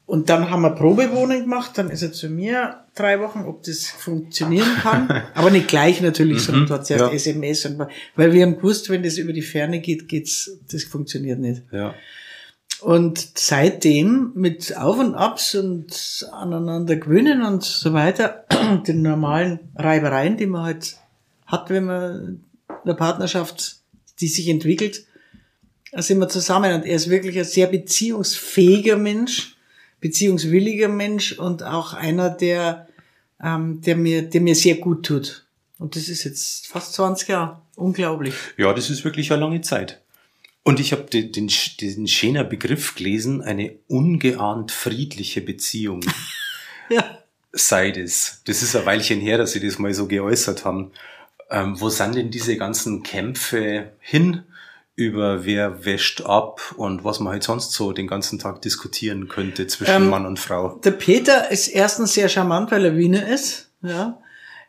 Und 0.07 0.29
dann 0.29 0.51
haben 0.51 0.63
wir 0.63 0.71
Probewohnung 0.71 1.41
gemacht, 1.41 1.73
dann 1.77 1.89
ist 1.89 2.03
er 2.03 2.13
zu 2.13 2.29
mir 2.29 2.85
drei 2.95 3.21
Wochen, 3.21 3.41
ob 3.47 3.63
das 3.63 3.87
funktionieren 3.87 4.69
kann. 4.83 5.09
Aber 5.35 5.51
nicht 5.51 5.69
gleich 5.69 6.03
natürlich, 6.03 6.43
sondern 6.43 6.67
dort 6.67 6.87
zuerst 6.87 7.07
ja. 7.07 7.13
SMS. 7.13 7.65
Und, 7.65 7.87
weil 8.15 8.33
wir 8.33 8.43
haben 8.43 8.57
gewusst, 8.57 8.91
wenn 8.91 9.03
das 9.03 9.17
über 9.17 9.33
die 9.33 9.43
Ferne 9.43 9.81
geht, 9.81 10.09
geht's, 10.09 10.59
das 10.71 10.85
funktioniert 10.85 11.39
nicht. 11.39 11.63
Ja. 11.73 11.95
Und 12.85 13.39
seitdem 13.39 14.33
mit 14.35 14.77
Auf 14.77 14.99
und 14.99 15.15
Abs 15.15 15.55
und 15.55 16.29
aneinander 16.33 16.97
gewöhnen 16.97 17.43
und 17.43 17.65
so 17.65 17.95
weiter, 17.95 18.45
den 18.87 19.01
normalen 19.01 19.59
Reibereien, 19.75 20.37
die 20.37 20.45
man 20.45 20.65
halt 20.65 20.99
hat, 21.47 21.71
wenn 21.71 21.87
man 21.87 22.45
eine 22.85 22.95
Partnerschaft, 22.95 23.77
die 24.21 24.29
sich 24.29 24.49
entwickelt, 24.49 25.07
sind 25.93 26.19
wir 26.19 26.29
zusammen. 26.29 26.75
Und 26.75 26.85
er 26.85 26.97
ist 26.97 27.09
wirklich 27.09 27.39
ein 27.39 27.47
sehr 27.47 27.69
beziehungsfähiger 27.69 28.99
Mensch, 28.99 29.57
beziehungswilliger 30.01 30.89
Mensch 30.89 31.39
und 31.39 31.63
auch 31.63 31.95
einer, 31.95 32.29
der, 32.29 32.87
ähm, 33.43 33.81
der 33.81 33.97
mir, 33.97 34.29
der 34.29 34.43
mir 34.43 34.55
sehr 34.55 34.75
gut 34.75 35.07
tut. 35.07 35.47
Und 35.79 35.97
das 35.97 36.11
ist 36.11 36.25
jetzt 36.25 36.67
fast 36.67 36.93
20 36.93 37.29
Jahre. 37.29 37.63
unglaublich. 37.77 38.35
Ja, 38.59 38.75
das 38.75 38.91
ist 38.91 39.07
wirklich 39.07 39.33
eine 39.33 39.41
lange 39.41 39.63
Zeit. 39.63 40.03
Und 40.65 40.81
ich 40.81 40.93
habe 40.93 41.05
den, 41.05 41.31
den, 41.31 41.51
den 41.81 42.09
schöner 42.09 42.43
Begriff 42.43 42.95
gelesen, 42.95 43.43
eine 43.43 43.79
ungeahnt 43.87 44.73
friedliche 44.73 45.41
Beziehung. 45.41 46.01
Ja. 46.91 47.03
sei 47.51 47.93
das. 47.93 48.43
Das 48.45 48.61
ist 48.61 48.77
ein 48.77 48.85
Weilchen 48.85 49.19
her, 49.19 49.39
dass 49.39 49.53
sie 49.53 49.61
das 49.67 49.79
mal 49.79 49.95
so 49.95 50.07
geäußert 50.07 50.67
haben. 50.67 50.93
Ähm, 51.49 51.81
wo 51.81 51.89
sind 51.89 52.15
denn 52.15 52.31
diese 52.31 52.59
ganzen 52.59 53.03
Kämpfe 53.03 53.93
hin? 54.01 54.43
über 54.97 55.45
wer 55.45 55.85
wäscht 55.85 56.23
ab 56.23 56.61
und 56.77 57.05
was 57.05 57.19
man 57.19 57.33
halt 57.33 57.43
sonst 57.43 57.73
so 57.73 57.93
den 57.93 58.07
ganzen 58.07 58.39
Tag 58.39 58.63
diskutieren 58.63 59.29
könnte 59.29 59.67
zwischen 59.67 59.91
Ähm, 59.95 60.09
Mann 60.09 60.27
und 60.27 60.39
Frau. 60.39 60.77
Der 60.85 60.93
Peter 60.93 61.51
ist 61.51 61.69
erstens 61.69 62.15
sehr 62.15 62.29
charmant, 62.29 62.71
weil 62.71 62.85
er 62.85 62.97
Wiener 62.97 63.27
ist. 63.27 63.71
Ja. 63.83 64.21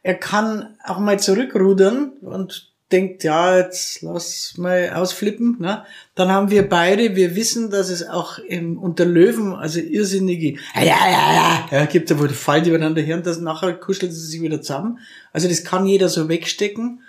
Er 0.02 0.16
kann 0.16 0.78
auch 0.84 1.00
mal 1.00 1.20
zurückrudern 1.20 2.14
und 2.22 2.72
denkt, 2.92 3.24
ja, 3.24 3.58
jetzt 3.58 4.02
lass 4.02 4.56
mal 4.58 4.92
ausflippen. 4.94 5.58
Ne? 5.60 5.84
Dann 6.14 6.30
haben 6.30 6.52
wir 6.52 6.70
beide, 6.70 7.16
wir 7.16 7.36
wissen, 7.36 7.72
dass 7.72 7.90
es 7.90 8.08
auch 8.08 8.38
im, 8.38 8.78
unter 8.78 9.06
Löwen, 9.06 9.54
also 9.54 9.80
irrsinnige, 9.80 10.60
ja, 10.76 10.84
ja, 10.84 11.10
ja, 11.10 11.34
ja, 11.34 11.68
ja 11.80 11.86
gibt 11.86 12.12
da, 12.12 12.20
wo 12.20 12.28
die 12.28 12.34
fallen 12.34 12.66
übereinander 12.66 13.02
her 13.02 13.18
und 13.18 13.26
das 13.26 13.40
nachher 13.40 13.74
kuscheln 13.74 14.12
sie 14.12 14.20
sich 14.20 14.42
wieder 14.42 14.62
zusammen. 14.62 15.00
Also 15.34 15.48
das 15.48 15.64
kann 15.64 15.88
jeder 15.88 16.10
so 16.10 16.30
wegstecken. 16.30 17.02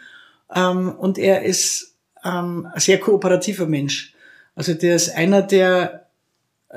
Ähm, 0.55 0.93
und 0.93 1.19
er 1.19 1.45
ist 1.45 1.95
ähm, 2.25 2.69
ein 2.73 2.81
sehr 2.81 2.99
kooperativer 2.99 3.67
Mensch. 3.67 4.15
Also 4.55 4.73
der 4.73 4.97
ist 4.97 5.11
einer, 5.15 5.43
der 5.43 6.07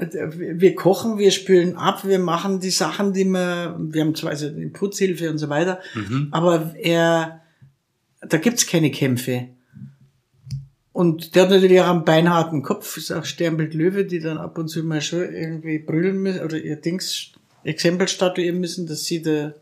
wir 0.01 0.75
kochen, 0.75 1.17
wir 1.17 1.31
spülen 1.31 1.75
ab, 1.75 2.05
wir 2.05 2.19
machen 2.19 2.59
die 2.59 2.69
Sachen, 2.69 3.13
die 3.13 3.25
wir, 3.25 3.75
wir 3.79 4.01
haben 4.01 4.15
zwar 4.15 4.31
also 4.31 4.49
die 4.49 4.67
Putzhilfe 4.67 5.29
und 5.29 5.39
so 5.39 5.49
weiter, 5.49 5.79
aber 6.31 6.75
er, 6.75 7.41
da 8.21 8.37
gibt's 8.37 8.67
keine 8.67 8.91
Kämpfe. 8.91 9.49
Und 10.91 11.35
der 11.35 11.43
hat 11.43 11.51
natürlich 11.51 11.79
auch 11.81 11.89
einen 11.89 12.03
beinharten 12.03 12.61
Kopf, 12.61 12.97
ist 12.97 13.11
auch 13.11 13.23
Sternbild 13.23 13.73
Löwe, 13.73 14.05
die 14.05 14.19
dann 14.19 14.37
ab 14.37 14.57
und 14.57 14.67
zu 14.67 14.83
mal 14.83 15.01
schon 15.01 15.33
irgendwie 15.33 15.79
brüllen 15.79 16.17
müssen 16.17 16.43
oder 16.43 16.57
ihr 16.57 16.75
Dings 16.75 17.31
Exempel 17.63 18.07
statuieren 18.07 18.59
müssen, 18.59 18.87
dass 18.87 19.05
sie 19.05 19.21
der, 19.21 19.55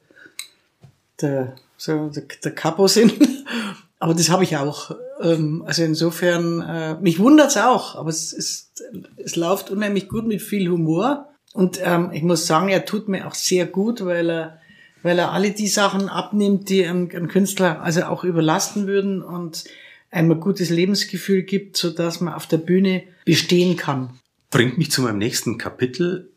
der, 1.21 1.55
so, 1.77 2.09
der, 2.09 2.23
der 2.43 2.51
Capo 2.51 2.87
sind. 2.87 3.13
Aber 3.99 4.13
das 4.13 4.29
habe 4.29 4.43
ich 4.43 4.57
auch. 4.57 4.95
Ähm, 5.21 5.63
Also 5.65 5.83
insofern, 5.83 6.61
äh, 6.61 6.95
mich 7.01 7.19
wundert's 7.19 7.57
auch, 7.57 7.95
aber 7.95 8.09
es 8.09 8.31
ist, 8.31 8.83
es 9.15 9.35
läuft 9.35 9.71
unheimlich 9.71 10.07
gut 10.07 10.27
mit 10.27 10.41
viel 10.41 10.69
Humor. 10.69 11.29
Und 11.53 11.79
ähm, 11.83 12.11
ich 12.13 12.21
muss 12.21 12.45
sagen, 12.45 12.69
er 12.69 12.85
tut 12.85 13.07
mir 13.07 13.25
auch 13.25 13.33
sehr 13.33 13.65
gut, 13.65 14.05
weil 14.05 14.29
er, 14.29 14.59
weil 15.07 15.19
er 15.19 15.31
alle 15.31 15.51
die 15.51 15.67
Sachen 15.67 16.09
abnimmt, 16.09 16.67
die 16.69 16.85
ein, 16.85 17.09
ein 17.15 17.29
Künstler 17.29 17.81
also 17.81 18.03
auch 18.03 18.25
überlasten 18.25 18.87
würden 18.87 19.23
und 19.23 19.63
einem 20.11 20.31
ein 20.31 20.39
gutes 20.41 20.69
Lebensgefühl 20.69 21.43
gibt, 21.43 21.77
so 21.77 21.91
dass 21.91 22.19
man 22.19 22.33
auf 22.33 22.45
der 22.45 22.57
Bühne 22.57 23.03
bestehen 23.23 23.77
kann. 23.77 24.19
Bringt 24.51 24.77
mich 24.77 24.91
zu 24.91 25.01
meinem 25.01 25.17
nächsten 25.17 25.57
Kapitel 25.57 26.29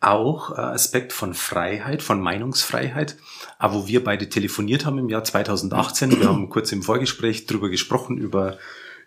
auch 0.00 0.50
äh, 0.50 0.60
Aspekt 0.60 1.12
von 1.12 1.34
Freiheit, 1.34 2.02
von 2.02 2.20
Meinungsfreiheit. 2.20 3.16
Aber 3.58 3.74
wo 3.74 3.86
wir 3.86 4.02
beide 4.02 4.28
telefoniert 4.28 4.84
haben 4.84 4.98
im 4.98 5.08
Jahr 5.08 5.22
2018, 5.22 6.20
wir 6.20 6.28
haben 6.28 6.50
kurz 6.50 6.72
im 6.72 6.82
Vorgespräch 6.82 7.46
drüber 7.46 7.70
gesprochen, 7.70 8.18
über, 8.18 8.58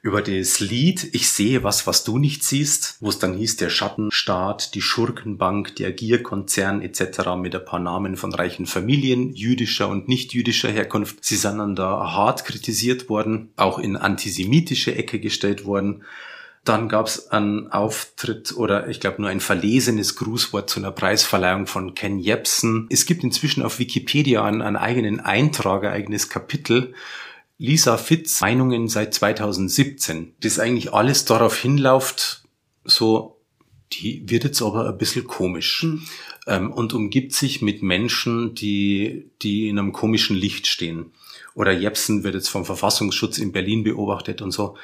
über 0.01 0.21
das 0.21 0.59
Lied 0.59 1.09
Ich 1.13 1.29
sehe 1.29 1.63
was, 1.63 1.87
was 1.87 2.03
du 2.03 2.17
nicht 2.17 2.43
siehst, 2.43 2.97
wo 2.99 3.09
es 3.09 3.19
dann 3.19 3.35
hieß, 3.35 3.57
der 3.57 3.69
Schattenstaat, 3.69 4.73
die 4.75 4.81
Schurkenbank, 4.81 5.75
der 5.75 5.91
Gierkonzern 5.91 6.81
etc. 6.81 7.35
mit 7.37 7.55
ein 7.55 7.65
paar 7.65 7.79
Namen 7.79 8.17
von 8.17 8.33
reichen 8.33 8.65
Familien, 8.65 9.33
jüdischer 9.33 9.87
und 9.87 10.07
nicht 10.07 10.33
jüdischer 10.33 10.69
Herkunft. 10.69 11.23
Sie 11.23 11.35
sind 11.35 11.57
dann 11.57 11.75
da 11.75 12.11
hart 12.11 12.45
kritisiert 12.45 13.09
worden, 13.09 13.49
auch 13.55 13.79
in 13.79 13.95
antisemitische 13.95 14.95
Ecke 14.95 15.19
gestellt 15.19 15.65
worden. 15.65 16.03
Dann 16.67 16.89
gab 16.89 17.07
es 17.07 17.29
einen 17.31 17.71
Auftritt 17.71 18.53
oder 18.57 18.89
ich 18.89 18.99
glaube 18.99 19.21
nur 19.21 19.29
ein 19.29 19.39
verlesenes 19.39 20.17
Grußwort 20.17 20.69
zu 20.69 20.81
einer 20.81 20.91
Preisverleihung 20.91 21.65
von 21.65 21.95
Ken 21.95 22.19
Jebsen. 22.19 22.87
Es 22.89 23.05
gibt 23.05 23.23
inzwischen 23.23 23.63
auf 23.63 23.79
Wikipedia 23.79 24.43
einen, 24.43 24.61
einen 24.61 24.75
eigenen 24.75 25.21
Eintrag, 25.21 25.85
ein 25.85 25.93
eigenes 25.93 26.27
Kapitel. 26.27 26.93
Lisa 27.57 27.97
Fitz 27.97 28.41
Meinungen 28.41 28.87
seit 28.87 29.13
2017. 29.13 30.33
Das 30.41 30.59
eigentlich 30.59 30.93
alles 30.93 31.25
darauf 31.25 31.57
hinläuft, 31.57 32.43
so, 32.83 33.37
die 33.93 34.29
wird 34.29 34.43
jetzt 34.43 34.61
aber 34.61 34.87
ein 34.87 34.97
bisschen 34.97 35.25
komisch. 35.25 35.85
Ähm, 36.45 36.71
und 36.71 36.93
umgibt 36.93 37.33
sich 37.33 37.61
mit 37.61 37.81
Menschen, 37.81 38.55
die, 38.55 39.29
die 39.41 39.67
in 39.69 39.79
einem 39.79 39.91
komischen 39.91 40.35
Licht 40.35 40.67
stehen. 40.67 41.11
Oder 41.55 41.71
Jepsen 41.71 42.23
wird 42.23 42.35
jetzt 42.35 42.49
vom 42.49 42.65
Verfassungsschutz 42.65 43.37
in 43.37 43.51
Berlin 43.51 43.83
beobachtet 43.83 44.41
und 44.41 44.51
so. 44.51 44.77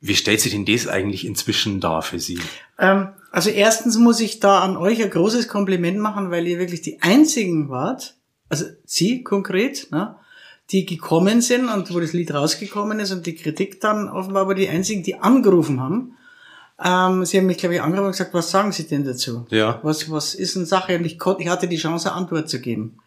Wie 0.00 0.16
stellt 0.16 0.40
sich 0.40 0.52
denn 0.52 0.66
das 0.66 0.86
eigentlich 0.86 1.24
inzwischen 1.24 1.80
dar 1.80 2.02
für 2.02 2.18
Sie? 2.18 2.38
Ähm, 2.78 3.08
also 3.30 3.48
erstens 3.48 3.96
muss 3.96 4.20
ich 4.20 4.40
da 4.40 4.60
an 4.60 4.76
euch 4.76 5.02
ein 5.02 5.08
großes 5.08 5.48
Kompliment 5.48 5.98
machen, 5.98 6.30
weil 6.30 6.46
ihr 6.46 6.58
wirklich 6.58 6.82
die 6.82 7.00
einzigen 7.00 7.70
wart, 7.70 8.16
also 8.50 8.66
Sie 8.84 9.22
konkret, 9.22 9.88
ne, 9.90 10.16
die 10.70 10.86
gekommen 10.86 11.40
sind 11.40 11.68
und 11.68 11.94
wo 11.94 12.00
das 12.00 12.12
Lied 12.12 12.32
rausgekommen 12.32 12.98
ist 12.98 13.12
und 13.12 13.26
die 13.26 13.34
Kritik 13.34 13.80
dann 13.80 14.08
offenbar 14.08 14.42
aber 14.42 14.54
die 14.54 14.68
einzigen, 14.68 15.02
die 15.02 15.16
angerufen 15.16 15.80
haben. 15.80 16.16
Ähm, 16.82 17.24
Sie 17.24 17.38
haben 17.38 17.46
mich, 17.46 17.58
glaube 17.58 17.74
ich, 17.74 17.82
angerufen 17.82 18.06
und 18.06 18.12
gesagt, 18.12 18.34
was 18.34 18.50
sagen 18.50 18.72
Sie 18.72 18.86
denn 18.86 19.04
dazu? 19.04 19.46
Ja. 19.50 19.78
Was, 19.82 20.10
was 20.10 20.34
ist 20.34 20.56
eine 20.56 20.66
Sache? 20.66 20.96
Und 20.96 21.04
ich, 21.04 21.18
konnte, 21.18 21.42
ich 21.42 21.48
hatte 21.48 21.68
die 21.68 21.76
Chance, 21.76 22.10
eine 22.10 22.16
Antwort 22.16 22.48
zu 22.48 22.60
geben. 22.60 22.98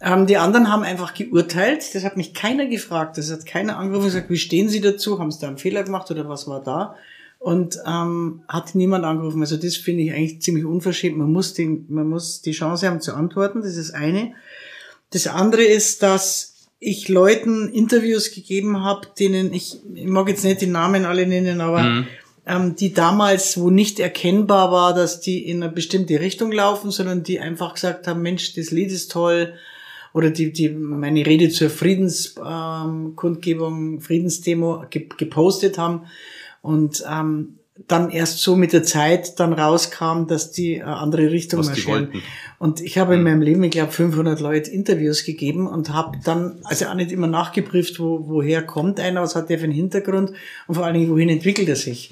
Ähm, 0.00 0.26
die 0.26 0.36
anderen 0.36 0.70
haben 0.70 0.82
einfach 0.82 1.14
geurteilt. 1.14 1.94
Das 1.94 2.04
hat 2.04 2.16
mich 2.16 2.34
keiner 2.34 2.66
gefragt. 2.66 3.18
Das 3.18 3.32
hat 3.32 3.46
keiner 3.46 3.78
angerufen 3.78 4.04
und 4.04 4.12
gesagt, 4.12 4.30
wie 4.30 4.36
stehen 4.36 4.68
Sie 4.68 4.80
dazu? 4.80 5.18
Haben 5.18 5.30
Sie 5.30 5.40
da 5.40 5.48
einen 5.48 5.58
Fehler 5.58 5.82
gemacht 5.82 6.10
oder 6.10 6.28
was 6.28 6.46
war 6.46 6.62
da? 6.62 6.94
Und 7.38 7.78
ähm, 7.86 8.42
hat 8.48 8.74
niemand 8.74 9.04
angerufen. 9.04 9.40
Also 9.40 9.56
das 9.56 9.76
finde 9.76 10.02
ich 10.02 10.12
eigentlich 10.12 10.42
ziemlich 10.42 10.64
unverschämt. 10.64 11.16
Man 11.16 11.32
muss, 11.32 11.54
den, 11.54 11.86
man 11.88 12.08
muss 12.08 12.42
die 12.42 12.52
Chance 12.52 12.86
haben 12.86 13.00
zu 13.00 13.14
antworten. 13.14 13.62
Das 13.62 13.76
ist 13.76 13.88
das 13.88 13.94
eine. 13.94 14.34
Das 15.10 15.26
andere 15.26 15.62
ist, 15.62 16.02
dass 16.02 16.55
ich 16.78 17.08
Leuten 17.08 17.68
Interviews 17.68 18.32
gegeben 18.32 18.82
habe, 18.82 19.08
denen 19.18 19.52
ich, 19.52 19.76
ich 19.94 20.06
mag 20.06 20.28
jetzt 20.28 20.44
nicht 20.44 20.60
die 20.60 20.66
Namen 20.66 21.04
alle 21.04 21.26
nennen, 21.26 21.60
aber 21.60 22.04
ähm, 22.46 22.76
die 22.76 22.92
damals, 22.92 23.58
wo 23.58 23.70
nicht 23.70 23.98
erkennbar 23.98 24.70
war, 24.70 24.94
dass 24.94 25.20
die 25.20 25.48
in 25.48 25.62
eine 25.62 25.72
bestimmte 25.72 26.20
Richtung 26.20 26.52
laufen, 26.52 26.90
sondern 26.90 27.22
die 27.22 27.40
einfach 27.40 27.74
gesagt 27.74 28.06
haben, 28.06 28.22
Mensch, 28.22 28.54
das 28.54 28.70
Lied 28.70 28.92
ist 28.92 29.10
toll, 29.10 29.54
oder 30.16 30.30
die, 30.30 30.50
die 30.50 30.70
meine 30.70 31.26
Rede 31.26 31.50
zur 31.50 31.68
Friedenskundgebung, 31.68 33.94
ähm, 33.94 34.00
Friedensdemo 34.00 34.86
ge 34.88 35.08
gepostet 35.14 35.76
haben. 35.76 36.06
Und 36.62 37.04
ähm, 37.06 37.58
dann 37.88 38.10
erst 38.10 38.38
so 38.38 38.56
mit 38.56 38.72
der 38.72 38.82
Zeit 38.82 39.38
dann 39.38 39.52
rauskam, 39.52 40.26
dass 40.26 40.50
die 40.50 40.82
eine 40.82 40.96
andere 40.96 41.30
Richtung 41.30 41.60
Was 41.60 41.86
wollten. 41.86 42.22
Und 42.58 42.80
ich 42.80 42.96
habe 42.96 43.14
in 43.14 43.22
meinem 43.22 43.42
Leben, 43.42 43.62
ich 43.64 43.72
glaube, 43.72 43.92
500 43.92 44.40
Leute 44.40 44.70
Interviews 44.70 45.24
gegeben 45.24 45.66
und 45.66 45.92
habe 45.92 46.18
dann 46.24 46.58
also 46.64 46.86
auch 46.86 46.94
nicht 46.94 47.12
immer 47.12 47.26
nachgeprüft, 47.26 48.00
wo, 48.00 48.28
woher 48.28 48.62
kommt 48.62 48.98
einer, 48.98 49.20
was 49.20 49.36
hat 49.36 49.50
der 49.50 49.58
für 49.58 49.64
einen 49.64 49.74
Hintergrund 49.74 50.32
und 50.66 50.74
vor 50.74 50.84
allen 50.84 50.94
Dingen, 50.94 51.10
wohin 51.10 51.28
entwickelt 51.28 51.68
er 51.68 51.76
sich. 51.76 52.10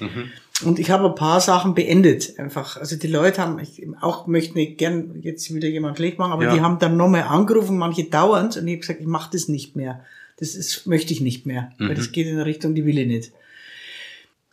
Und 0.63 0.79
ich 0.79 0.89
habe 0.91 1.09
ein 1.09 1.15
paar 1.15 1.41
Sachen 1.41 1.73
beendet, 1.73 2.39
einfach. 2.39 2.77
Also 2.77 2.95
die 2.95 3.07
Leute 3.07 3.41
haben, 3.41 3.59
ich 3.59 3.85
auch 4.01 4.27
möchte 4.27 4.53
nicht 4.53 4.77
gern 4.77 5.15
jetzt 5.21 5.53
wieder 5.53 5.67
jemand 5.67 5.97
schlecht 5.97 6.19
machen, 6.19 6.31
aber 6.31 6.45
Ja. 6.45 6.53
die 6.53 6.61
haben 6.61 6.79
dann 6.79 6.95
nochmal 6.95 7.23
angerufen, 7.23 7.77
manche 7.77 8.05
dauernd, 8.05 8.55
und 8.55 8.67
ich 8.67 8.73
habe 8.73 8.79
gesagt, 8.81 9.01
ich 9.01 9.07
mache 9.07 9.31
das 9.33 9.47
nicht 9.49 9.75
mehr. 9.75 10.01
Das 10.37 10.53
ist, 10.53 10.85
möchte 10.85 11.11
ich 11.11 11.21
nicht 11.21 11.45
mehr, 11.45 11.71
weil 11.79 11.95
das 11.95 12.11
geht 12.11 12.27
in 12.27 12.33
eine 12.35 12.45
Richtung, 12.45 12.75
die 12.75 12.85
will 12.85 12.97
ich 12.99 13.07
nicht. 13.07 13.31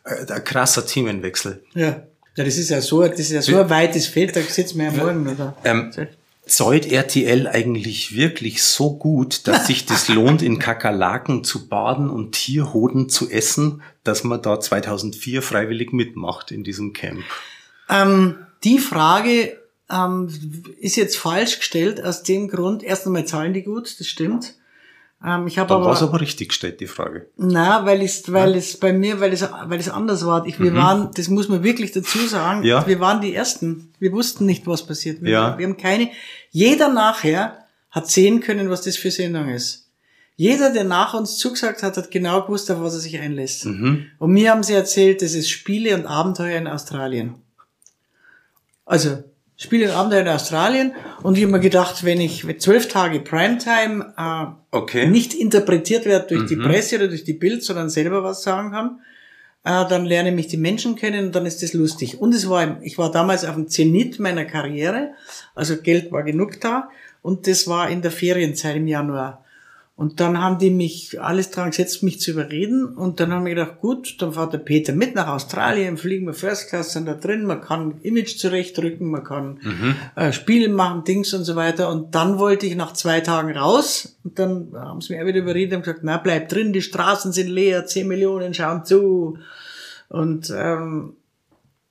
Äh, 0.03 0.31
Ein 0.31 0.43
krasser 0.43 0.85
Themenwechsel. 0.85 1.63
Ja. 1.73 2.03
Ja, 2.35 2.43
das 2.43 2.57
ist 2.57 2.69
ja 2.69 2.81
so, 2.81 3.03
das 3.03 3.19
ist 3.19 3.31
ja 3.31 3.41
so 3.43 3.59
ein 3.59 3.69
weites 3.69 4.07
Feld, 4.07 4.35
da 4.35 4.41
sitzen 4.41 4.79
wir 4.79 4.85
ja 4.85 4.91
morgen, 4.91 5.27
oder? 5.27 5.55
Ähm, 5.63 5.91
Zollt 6.45 6.91
RTL 6.91 7.47
eigentlich 7.47 8.17
wirklich 8.17 8.63
so 8.63 8.97
gut, 8.97 9.47
dass 9.47 9.67
sich 9.67 9.85
das 9.85 10.07
lohnt, 10.09 10.41
in 10.41 10.59
Kakerlaken 10.59 11.43
zu 11.43 11.69
baden 11.69 12.09
und 12.09 12.33
Tierhoden 12.33 13.07
zu 13.07 13.29
essen, 13.29 13.81
dass 14.03 14.23
man 14.23 14.41
da 14.41 14.59
2004 14.59 15.41
freiwillig 15.41 15.93
mitmacht 15.93 16.51
in 16.51 16.63
diesem 16.63 16.91
Camp? 16.91 17.23
Ähm, 17.87 18.35
die 18.63 18.79
Frage 18.79 19.57
ähm, 19.89 20.29
ist 20.79 20.97
jetzt 20.97 21.17
falsch 21.17 21.59
gestellt 21.59 22.03
aus 22.03 22.23
dem 22.23 22.49
Grund, 22.49 22.83
erst 22.83 23.05
einmal 23.05 23.25
zahlen 23.25 23.53
die 23.53 23.63
gut, 23.63 23.95
das 23.99 24.07
stimmt. 24.07 24.55
Ähm, 25.25 25.47
ich 25.47 25.57
habe 25.57 25.69
Da 25.69 25.75
aber, 25.75 25.85
war 25.85 25.93
es 25.93 26.01
aber 26.01 26.19
richtig 26.19 26.49
gestellt, 26.49 26.79
die 26.81 26.87
Frage. 26.87 27.27
na, 27.37 27.85
weil 27.85 28.01
es, 28.01 28.31
weil 28.31 28.55
es 28.55 28.77
bei 28.77 28.91
mir, 28.91 29.19
weil 29.21 29.31
es, 29.31 29.41
weil 29.65 29.79
es 29.79 29.87
anders 29.89 30.25
war. 30.25 30.45
Ich, 30.45 30.59
wir 30.59 30.73
waren, 30.75 31.11
das 31.15 31.29
muss 31.29 31.47
man 31.47 31.63
wirklich 31.63 31.91
dazu 31.93 32.19
sagen, 32.27 32.59
Mhm. 32.59 32.65
Ja. 32.65 32.85
wir 32.87 32.99
waren 32.99 33.21
die 33.21 33.33
Ersten. 33.33 33.93
Wir 33.99 34.11
wussten 34.11 34.45
nicht, 34.45 34.67
was 34.67 34.85
passiert. 34.85 35.21
Wir, 35.21 35.31
Ja. 35.31 35.57
wir 35.57 35.65
haben 35.65 35.77
keine, 35.77 36.09
jeder 36.51 36.89
nachher 36.89 37.59
hat 37.89 38.09
sehen 38.09 38.41
können, 38.41 38.69
was 38.69 38.81
das 38.81 38.97
für 38.97 39.11
Sendung 39.11 39.49
ist. 39.49 39.87
Jeder, 40.35 40.71
der 40.73 40.83
nach 40.83 41.13
uns 41.13 41.37
zugesagt 41.37 41.83
hat, 41.83 41.95
hat 41.95 42.09
genau 42.09 42.41
gewusst, 42.41 42.69
auf 42.71 42.81
was 42.81 42.95
er 42.95 42.99
sich 42.99 43.19
einlässt. 43.19 43.65
Mhm. 43.65 44.07
Und 44.17 44.31
mir 44.33 44.49
haben 44.51 44.63
sie 44.63 44.73
erzählt, 44.73 45.21
das 45.21 45.35
ist 45.35 45.49
Spiele 45.49 45.93
und 45.95 46.07
Abenteuer 46.07 46.57
in 46.57 46.67
Australien. 46.67 47.35
Also, 48.85 49.23
spiele 49.57 49.85
ein 49.89 49.95
Abenteuer 49.95 50.21
in 50.21 50.27
Australien 50.27 50.93
und 51.21 51.37
ich 51.37 51.43
habe 51.43 51.51
mir 51.53 51.59
gedacht, 51.59 52.03
wenn 52.03 52.19
ich 52.19 52.45
zwölf 52.59 52.87
Tage 52.87 53.19
Primetime 53.19 54.13
äh, 54.17 54.45
Okay. 54.71 55.07
nicht 55.07 55.33
interpretiert 55.33 56.05
werde 56.05 56.27
durch 56.35 56.47
die 56.47 56.55
Mhm. 56.55 56.63
Presse 56.63 56.95
oder 56.97 57.07
durch 57.07 57.23
die 57.23 57.33
Bild, 57.33 57.63
sondern 57.63 57.89
selber 57.89 58.23
was 58.23 58.41
sagen 58.43 58.71
kann, 58.71 58.99
äh, 59.63 59.87
dann 59.87 60.05
lerne 60.05 60.31
mich 60.31 60.47
die 60.47 60.57
Menschen 60.57 60.95
kennen 60.95 61.27
und 61.27 61.35
dann 61.35 61.45
ist 61.45 61.61
das 61.63 61.73
lustig. 61.73 62.19
Und 62.19 62.33
es 62.33 62.49
war, 62.49 62.81
ich 62.81 62.97
war 62.97 63.11
damals 63.11 63.45
auf 63.45 63.55
dem 63.55 63.67
Zenit 63.67 64.19
meiner 64.19 64.45
Karriere, 64.45 65.11
also 65.55 65.77
Geld 65.77 66.11
war 66.11 66.23
genug 66.23 66.59
da 66.59 66.89
und 67.21 67.47
das 67.47 67.67
war 67.67 67.89
in 67.89 68.01
der 68.01 68.11
Ferienzeit 68.11 68.75
im 68.75 68.87
Januar. 68.87 69.42
Und 69.95 70.19
dann 70.19 70.41
haben 70.41 70.57
die 70.57 70.71
mich 70.71 71.21
alles 71.21 71.51
dran 71.51 71.69
gesetzt, 71.69 72.01
mich 72.01 72.19
zu 72.19 72.31
überreden. 72.31 72.85
Und 72.85 73.19
dann 73.19 73.31
haben 73.31 73.45
wir 73.45 73.53
gedacht, 73.53 73.79
gut, 73.79 74.19
dann 74.19 74.33
fährt 74.33 74.51
der 74.51 74.57
Peter 74.57 74.91
mit 74.91 75.13
nach 75.13 75.27
Australien, 75.27 75.97
fliegen 75.97 76.25
wir 76.25 76.33
First 76.33 76.69
Class, 76.69 76.93
sind 76.93 77.05
da 77.05 77.13
drin, 77.13 77.45
man 77.45 77.61
kann 77.61 77.99
Image 78.01 78.37
zurechtrücken, 78.37 79.11
man 79.11 79.23
kann 79.23 79.59
äh, 80.15 80.31
Spiele 80.31 80.69
machen, 80.69 81.03
Dings 81.03 81.35
und 81.35 81.43
so 81.43 81.55
weiter. 81.55 81.89
Und 81.89 82.15
dann 82.15 82.39
wollte 82.39 82.65
ich 82.65 82.75
nach 82.75 82.93
zwei 82.93 83.21
Tagen 83.21 83.55
raus. 83.55 84.17
Und 84.23 84.39
dann 84.39 84.71
haben 84.73 85.01
sie 85.01 85.13
mir 85.13 85.21
auch 85.21 85.27
wieder 85.27 85.39
überredet 85.39 85.75
und 85.75 85.83
gesagt, 85.83 85.99
na, 86.01 86.17
bleib 86.17 86.49
drin, 86.49 86.73
die 86.73 86.81
Straßen 86.81 87.31
sind 87.31 87.49
leer, 87.49 87.85
10 87.85 88.07
Millionen 88.07 88.55
schauen 88.55 88.85
zu. 88.85 89.37
Und 90.09 90.51
ähm, 90.57 91.17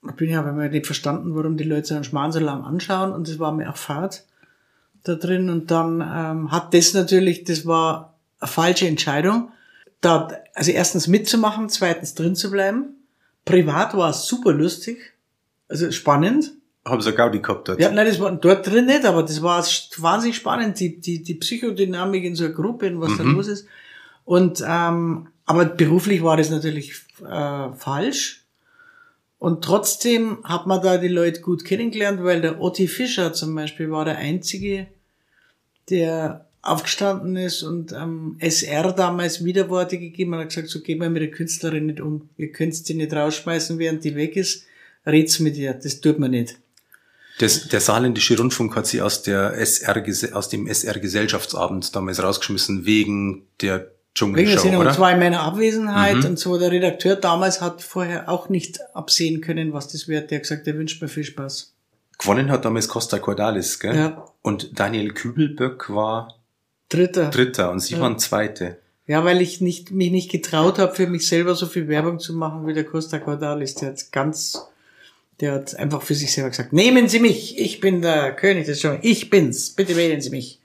ich 0.08 0.16
bin 0.16 0.28
ja, 0.28 0.40
aber 0.40 0.50
immer 0.50 0.68
nicht 0.68 0.86
verstanden, 0.86 1.36
warum 1.36 1.56
die 1.56 1.62
Leute 1.62 1.86
so 1.86 1.94
einen 1.94 2.02
Schmarrn 2.02 2.32
so 2.32 2.40
lang 2.40 2.64
anschauen. 2.64 3.12
Und 3.12 3.28
das 3.28 3.38
war 3.38 3.52
mir 3.52 3.70
auch 3.70 3.76
fad 3.76 4.24
da 5.04 5.14
drin. 5.14 5.50
Und 5.50 5.70
dann 5.70 6.00
ähm, 6.00 6.50
hat 6.50 6.74
das 6.74 6.94
natürlich, 6.94 7.44
das 7.44 7.66
war 7.66 8.14
eine 8.40 8.48
falsche 8.48 8.86
Entscheidung. 8.86 9.50
Da, 10.00 10.28
also 10.54 10.72
erstens 10.72 11.06
mitzumachen, 11.06 11.68
zweitens 11.68 12.14
drin 12.14 12.34
zu 12.34 12.50
bleiben. 12.50 12.96
Privat 13.44 13.96
war 13.96 14.10
es 14.10 14.26
super 14.26 14.52
lustig, 14.52 14.98
also 15.68 15.90
spannend. 15.90 16.52
Haben 16.84 17.00
sie 17.00 17.12
Gaudi 17.12 17.40
gehabt 17.40 17.68
dort. 17.68 17.80
Ja, 17.80 17.90
nein, 17.90 18.06
das 18.06 18.18
war 18.18 18.32
dort 18.32 18.66
drin 18.66 18.86
nicht, 18.86 19.04
aber 19.04 19.22
das 19.22 19.40
war 19.42 19.64
wahnsinnig 19.98 20.36
spannend, 20.36 20.80
die, 20.80 21.00
die, 21.00 21.22
die 21.22 21.34
Psychodynamik 21.34 22.24
in 22.24 22.34
so 22.34 22.44
einer 22.44 22.54
Gruppe 22.54 22.88
und 22.88 23.00
was 23.00 23.16
da 23.16 23.22
los 23.22 23.46
ist. 23.46 23.66
Und 24.24 24.64
ähm, 24.66 25.28
aber 25.44 25.64
beruflich 25.64 26.22
war 26.22 26.36
das 26.36 26.50
natürlich 26.50 26.94
äh, 27.28 27.72
falsch. 27.76 28.41
Und 29.42 29.64
trotzdem 29.64 30.38
hat 30.44 30.68
man 30.68 30.80
da 30.80 30.98
die 30.98 31.08
Leute 31.08 31.40
gut 31.40 31.64
kennengelernt, 31.64 32.22
weil 32.22 32.40
der 32.40 32.60
Otti 32.60 32.86
Fischer 32.86 33.32
zum 33.32 33.56
Beispiel 33.56 33.90
war 33.90 34.04
der 34.04 34.18
Einzige, 34.18 34.86
der 35.90 36.46
aufgestanden 36.62 37.34
ist 37.34 37.64
und 37.64 37.92
am 37.92 38.36
SR 38.38 38.92
damals 38.92 39.44
Widerworte 39.44 39.98
gegeben 39.98 40.32
hat, 40.36 40.42
hat 40.42 40.48
gesagt, 40.50 40.68
so 40.68 40.80
geht 40.80 41.00
man 41.00 41.12
mit 41.12 41.22
der 41.22 41.32
Künstlerin 41.32 41.86
nicht 41.86 42.00
um. 42.00 42.28
Ihr 42.36 42.52
könnt 42.52 42.76
sie 42.76 42.94
nicht 42.94 43.12
rausschmeißen, 43.12 43.80
während 43.80 44.04
die 44.04 44.14
weg 44.14 44.36
ist. 44.36 44.64
Red's 45.04 45.40
mit 45.40 45.56
ihr. 45.56 45.74
Das 45.74 46.00
tut 46.00 46.20
man 46.20 46.30
nicht. 46.30 46.58
Das, 47.40 47.66
der 47.66 47.80
saarländische 47.80 48.38
Rundfunk 48.38 48.76
hat 48.76 48.86
sie 48.86 49.02
aus, 49.02 49.22
der 49.22 49.54
SR, 49.54 50.04
aus 50.36 50.50
dem 50.50 50.68
SR-Gesellschaftsabend 50.68 51.96
damals 51.96 52.22
rausgeschmissen, 52.22 52.86
Wegen 52.86 53.42
der 53.60 53.90
Dschungelshow, 54.14 54.68
und 54.68 54.76
oder? 54.76 54.92
zwar 54.92 55.12
in 55.12 55.18
meiner 55.18 55.40
Abwesenheit 55.40 56.24
und 56.24 56.38
so. 56.38 56.58
Der 56.58 56.70
Redakteur 56.70 57.16
damals 57.16 57.60
hat 57.60 57.82
vorher 57.82 58.28
auch 58.28 58.48
nicht 58.48 58.80
absehen 58.94 59.40
können, 59.40 59.72
was 59.72 59.88
das 59.88 60.06
wird. 60.06 60.30
Der 60.30 60.38
hat 60.38 60.42
gesagt, 60.42 60.66
der 60.66 60.76
wünscht 60.76 61.00
mir 61.00 61.08
viel 61.08 61.24
Spaß. 61.24 61.72
Gewonnen 62.18 62.50
hat 62.50 62.64
damals 62.64 62.88
Costa 62.88 63.18
Cordalis, 63.18 63.80
gell? 63.80 63.96
Ja. 63.96 64.24
Und 64.42 64.78
Daniel 64.78 65.12
Kübelböck 65.12 65.88
war 65.90 66.36
Dritter. 66.88 67.30
Dritter 67.30 67.70
und 67.70 67.80
sie 67.80 67.98
waren 67.98 68.18
Zweite. 68.18 68.78
Ja, 69.06 69.24
weil 69.24 69.40
ich 69.40 69.60
nicht, 69.60 69.90
mich 69.90 70.10
nicht 70.10 70.30
getraut 70.30 70.78
habe, 70.78 70.94
für 70.94 71.06
mich 71.06 71.26
selber 71.26 71.54
so 71.54 71.66
viel 71.66 71.88
Werbung 71.88 72.18
zu 72.18 72.34
machen 72.34 72.66
wie 72.66 72.74
der 72.74 72.84
Costa 72.84 73.18
Cordalis. 73.18 73.74
Der 73.76 73.90
hat 73.90 74.12
ganz, 74.12 74.68
der 75.40 75.52
hat 75.52 75.74
einfach 75.74 76.02
für 76.02 76.14
sich 76.14 76.32
selber 76.32 76.50
gesagt, 76.50 76.72
nehmen 76.72 77.08
Sie 77.08 77.18
mich, 77.18 77.58
ich 77.58 77.80
bin 77.80 78.02
der 78.02 78.36
König 78.36 78.66
des 78.66 78.80
Show, 78.80 78.96
ich 79.02 79.30
bin's, 79.30 79.70
bitte 79.70 79.96
wählen 79.96 80.20
Sie 80.20 80.30
mich. 80.30 80.61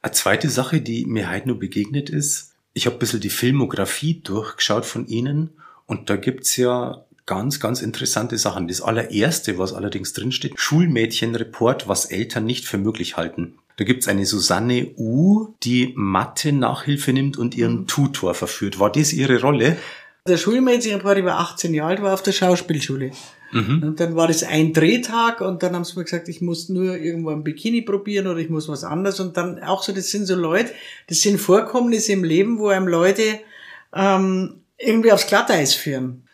Eine 0.00 0.12
zweite 0.12 0.48
Sache, 0.48 0.80
die 0.80 1.06
mir 1.06 1.30
heute 1.30 1.48
nur 1.48 1.58
begegnet 1.58 2.08
ist, 2.08 2.54
ich 2.72 2.86
habe 2.86 2.96
ein 2.96 2.98
bisschen 3.00 3.20
die 3.20 3.30
Filmografie 3.30 4.20
durchgeschaut 4.22 4.86
von 4.86 5.06
Ihnen 5.08 5.50
und 5.86 6.08
da 6.10 6.16
gibt's 6.16 6.56
ja 6.56 7.04
ganz, 7.26 7.58
ganz 7.58 7.82
interessante 7.82 8.38
Sachen. 8.38 8.68
Das 8.68 8.80
allererste, 8.80 9.58
was 9.58 9.72
allerdings 9.72 10.12
drinsteht, 10.12 10.52
Schulmädchenreport, 10.56 11.88
was 11.88 12.04
Eltern 12.04 12.46
nicht 12.46 12.66
für 12.66 12.78
möglich 12.78 13.16
halten. 13.16 13.58
Da 13.76 13.84
gibt's 13.84 14.06
eine 14.06 14.26
Susanne 14.26 14.92
U, 14.96 15.54
die 15.64 15.92
Mathe-Nachhilfe 15.96 17.12
nimmt 17.12 17.36
und 17.36 17.56
ihren 17.56 17.86
Tutor 17.88 18.34
verführt. 18.34 18.78
War 18.78 18.92
das 18.92 19.12
ihre 19.12 19.40
Rolle? 19.40 19.76
Der 20.28 20.36
Schulmädchenreport, 20.36 21.18
ich 21.18 21.24
war 21.24 21.40
18 21.40 21.74
Jahre 21.74 21.90
alt, 21.90 22.02
war 22.02 22.14
auf 22.14 22.22
der 22.22 22.32
Schauspielschule. 22.32 23.10
Und 23.52 23.96
dann 23.98 24.14
war 24.14 24.28
das 24.28 24.42
ein 24.42 24.72
Drehtag 24.74 25.40
und 25.40 25.62
dann 25.62 25.74
haben 25.74 25.84
sie 25.84 25.96
mir 25.98 26.04
gesagt, 26.04 26.28
ich 26.28 26.40
muss 26.42 26.68
nur 26.68 26.96
irgendwo 26.98 27.30
ein 27.30 27.42
Bikini 27.44 27.80
probieren 27.82 28.26
oder 28.26 28.38
ich 28.40 28.50
muss 28.50 28.68
was 28.68 28.84
anderes. 28.84 29.20
Und 29.20 29.36
dann 29.38 29.62
auch 29.62 29.82
so, 29.82 29.92
das 29.92 30.10
sind 30.10 30.26
so 30.26 30.34
Leute, 30.34 30.70
das 31.08 31.20
sind 31.22 31.38
Vorkommnisse 31.40 32.12
im 32.12 32.24
Leben, 32.24 32.58
wo 32.58 32.68
einem 32.68 32.86
Leute 32.88 33.22
ähm, 33.94 34.56
irgendwie 34.76 35.12
aufs 35.12 35.26
Glatteis 35.26 35.72
führen. 35.74 36.24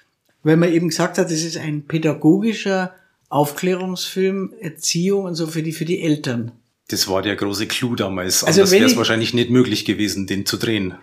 Weil 0.43 0.57
man 0.57 0.73
eben 0.73 0.89
gesagt 0.89 1.17
hat, 1.19 1.27
das 1.27 1.43
ist 1.43 1.57
ein 1.57 1.83
pädagogischer 1.83 2.93
Aufklärungsfilm, 3.29 4.53
Erziehung 4.61 5.25
und 5.25 5.35
so 5.35 5.47
für 5.47 5.63
die, 5.63 5.73
für 5.73 5.85
die 5.85 6.03
Eltern. 6.03 6.53
Das 6.89 7.09
war 7.09 7.23
der 7.23 7.37
große 7.37 7.67
Clou 7.67 7.95
damals. 7.95 8.45
Also 8.45 8.61
Anders 8.63 8.73
wäre 8.73 8.85
es 8.87 8.93
ich- 8.93 8.99
wahrscheinlich 8.99 9.33
nicht 9.35 9.51
möglich 9.51 9.85
gewesen, 9.85 10.27
den 10.27 10.45
zu 10.47 10.57
drehen. 10.57 10.95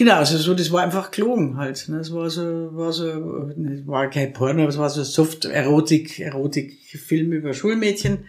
Genau, 0.00 0.14
also 0.14 0.38
so, 0.38 0.54
das 0.54 0.72
war 0.72 0.82
einfach 0.82 1.10
gelogen 1.10 1.58
halt. 1.58 1.86
Ne? 1.90 1.98
Es 1.98 2.10
war 2.10 2.30
so, 2.30 2.74
war 2.74 2.90
so, 2.90 3.50
es 3.50 3.86
war 3.86 4.08
kein 4.08 4.32
Porno, 4.32 4.66
es 4.66 4.78
war 4.78 4.88
so 4.88 5.04
Soft 5.04 5.44
Erotik, 5.44 6.20
Erotik-Film 6.20 7.32
über 7.32 7.52
Schulmädchen. 7.52 8.24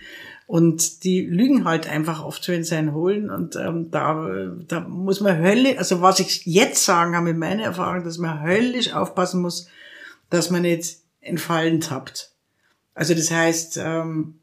Und 0.47 1.05
die 1.05 1.21
lügen 1.21 1.63
halt 1.63 1.87
einfach 1.87 2.25
oft 2.25 2.43
so 2.43 2.51
in 2.51 2.65
seinen 2.65 2.93
Holen 2.93 3.29
und 3.29 3.55
ähm, 3.55 3.89
da, 3.89 4.51
da 4.67 4.81
muss 4.81 5.21
man 5.21 5.37
höllisch, 5.37 5.77
also 5.77 6.01
was 6.01 6.19
ich 6.19 6.45
jetzt 6.45 6.83
sagen 6.83 7.13
kann 7.13 7.23
mit 7.23 7.37
meiner 7.37 7.63
Erfahrung, 7.63 8.03
dass 8.03 8.17
man 8.17 8.43
höllisch 8.43 8.91
aufpassen 8.93 9.41
muss, 9.41 9.69
dass 10.29 10.49
man 10.49 10.63
nicht 10.63 10.97
in 11.21 11.37
Fallen 11.37 11.79
tappt. 11.79 12.31
Also 12.95 13.13
das 13.13 13.31
heißt, 13.31 13.79
ähm, 13.81 14.39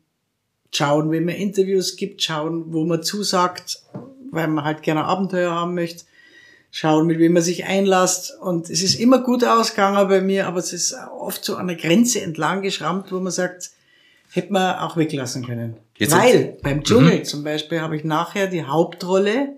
schauen, 0.73 1.11
wenn 1.11 1.27
man 1.27 1.35
Interviews 1.35 1.97
gibt, 1.97 2.23
schauen, 2.23 2.73
wo 2.73 2.87
man 2.87 3.03
zusagt, 3.03 3.83
weil 4.31 4.49
man 4.49 4.65
halt 4.65 4.81
gerne 4.81 5.05
Abenteuer 5.05 5.51
haben 5.51 5.75
möchte 5.75 6.05
schauen, 6.71 7.07
mit 7.07 7.19
wem 7.19 7.33
man 7.33 7.43
sich 7.43 7.65
einlasst. 7.65 8.37
Und 8.41 8.71
es 8.71 8.83
ist 8.83 9.01
immer 9.01 9.19
gut 9.23 9.45
ausgegangen 9.45 10.09
bei 10.09 10.21
mir, 10.21 10.47
aber 10.47 10.59
es 10.59 10.73
ist 10.73 10.95
oft 11.19 11.45
so 11.45 11.57
an 11.57 11.69
der 11.69 11.77
Grenze 11.77 12.21
entlang 12.21 12.63
geschrammt, 12.63 13.11
wo 13.13 13.21
man 13.21 13.33
sagt, 13.33 13.71
hätte 14.31 14.53
man 14.53 14.77
auch 14.77 14.97
weglassen 14.97 15.45
können. 15.47 15.77
Jetzt 15.97 16.15
Weil 16.15 16.57
beim 16.63 16.85
Dschungel 16.85 17.23
zum 17.25 17.43
Beispiel 17.43 17.81
habe 17.81 17.97
ich 17.97 18.05
nachher 18.05 18.47
die 18.47 18.65
Hauptrolle 18.65 19.55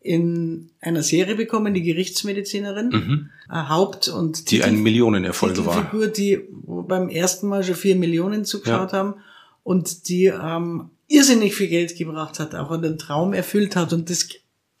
in 0.00 0.70
einer 0.80 1.02
Serie 1.02 1.34
bekommen, 1.34 1.74
die 1.74 1.82
Gerichtsmedizinerin, 1.82 3.30
äh, 3.50 3.54
Haupt- 3.54 4.08
und 4.08 4.38
Mhm. 4.40 4.44
Die 4.46 4.62
ein 4.62 4.82
Millionenerfolg 4.82 5.66
war. 5.66 5.74
Titelfigur, 5.74 6.06
die 6.06 6.40
beim 6.50 7.08
ersten 7.08 7.48
Mal 7.48 7.64
schon 7.64 7.74
vier 7.74 7.96
Millionen 7.96 8.44
zugeschaut 8.44 8.92
haben 8.92 9.14
und 9.64 10.08
die 10.08 10.26
ähm, 10.26 10.90
irrsinnig 11.08 11.54
viel 11.54 11.68
Geld 11.68 11.96
gebracht 11.96 12.38
hat, 12.38 12.54
auch 12.54 12.70
einen 12.70 12.96
Traum 12.96 13.34
erfüllt 13.34 13.76
hat 13.76 13.92
und 13.92 14.08
das 14.08 14.28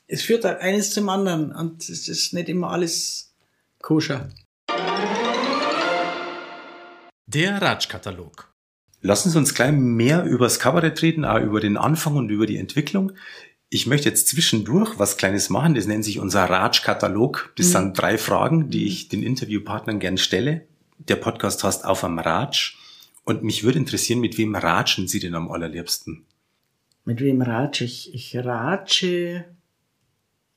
es 0.08 0.22
führt 0.22 0.44
halt 0.44 0.60
eines 0.60 0.90
zum 0.92 1.08
anderen 1.10 1.52
und 1.52 1.88
es 1.88 2.08
ist 2.08 2.32
nicht 2.32 2.48
immer 2.48 2.70
alles 2.70 3.34
koscher. 3.80 4.30
Der 7.26 7.60
Ratschkatalog. 7.60 8.50
Lassen 9.02 9.30
Sie 9.30 9.38
uns 9.38 9.54
gleich 9.54 9.72
mehr 9.72 10.24
über 10.24 10.46
das 10.46 10.58
Kabarett 10.58 11.02
reden, 11.02 11.26
auch 11.26 11.40
über 11.40 11.60
den 11.60 11.76
Anfang 11.76 12.16
und 12.16 12.30
über 12.30 12.46
die 12.46 12.56
Entwicklung. 12.56 13.12
Ich 13.68 13.86
möchte 13.86 14.08
jetzt 14.08 14.28
zwischendurch 14.28 14.98
was 14.98 15.18
Kleines 15.18 15.50
machen, 15.50 15.74
das 15.74 15.86
nennt 15.86 16.04
sich 16.06 16.18
unser 16.18 16.44
Ratschkatalog. 16.44 17.52
Das 17.56 17.72
sind 17.72 17.96
drei 17.98 18.16
Fragen, 18.16 18.70
die 18.70 18.86
ich 18.86 19.10
den 19.10 19.22
Interviewpartnern 19.22 20.00
gern 20.00 20.16
stelle. 20.16 20.62
Der 20.96 21.16
Podcast 21.16 21.62
heißt 21.62 21.84
Auf 21.84 22.02
am 22.02 22.18
Ratsch. 22.18 22.78
Und 23.24 23.44
mich 23.44 23.62
würde 23.62 23.78
interessieren, 23.78 24.20
mit 24.20 24.38
wem 24.38 24.56
ratschen 24.56 25.06
Sie 25.06 25.20
denn 25.20 25.34
am 25.34 25.50
allerliebsten? 25.50 26.24
Mit 27.04 27.20
wem 27.20 27.42
ratsche 27.42 27.84
ich? 27.84 28.14
Ich 28.14 28.34
ratsche 28.36 29.44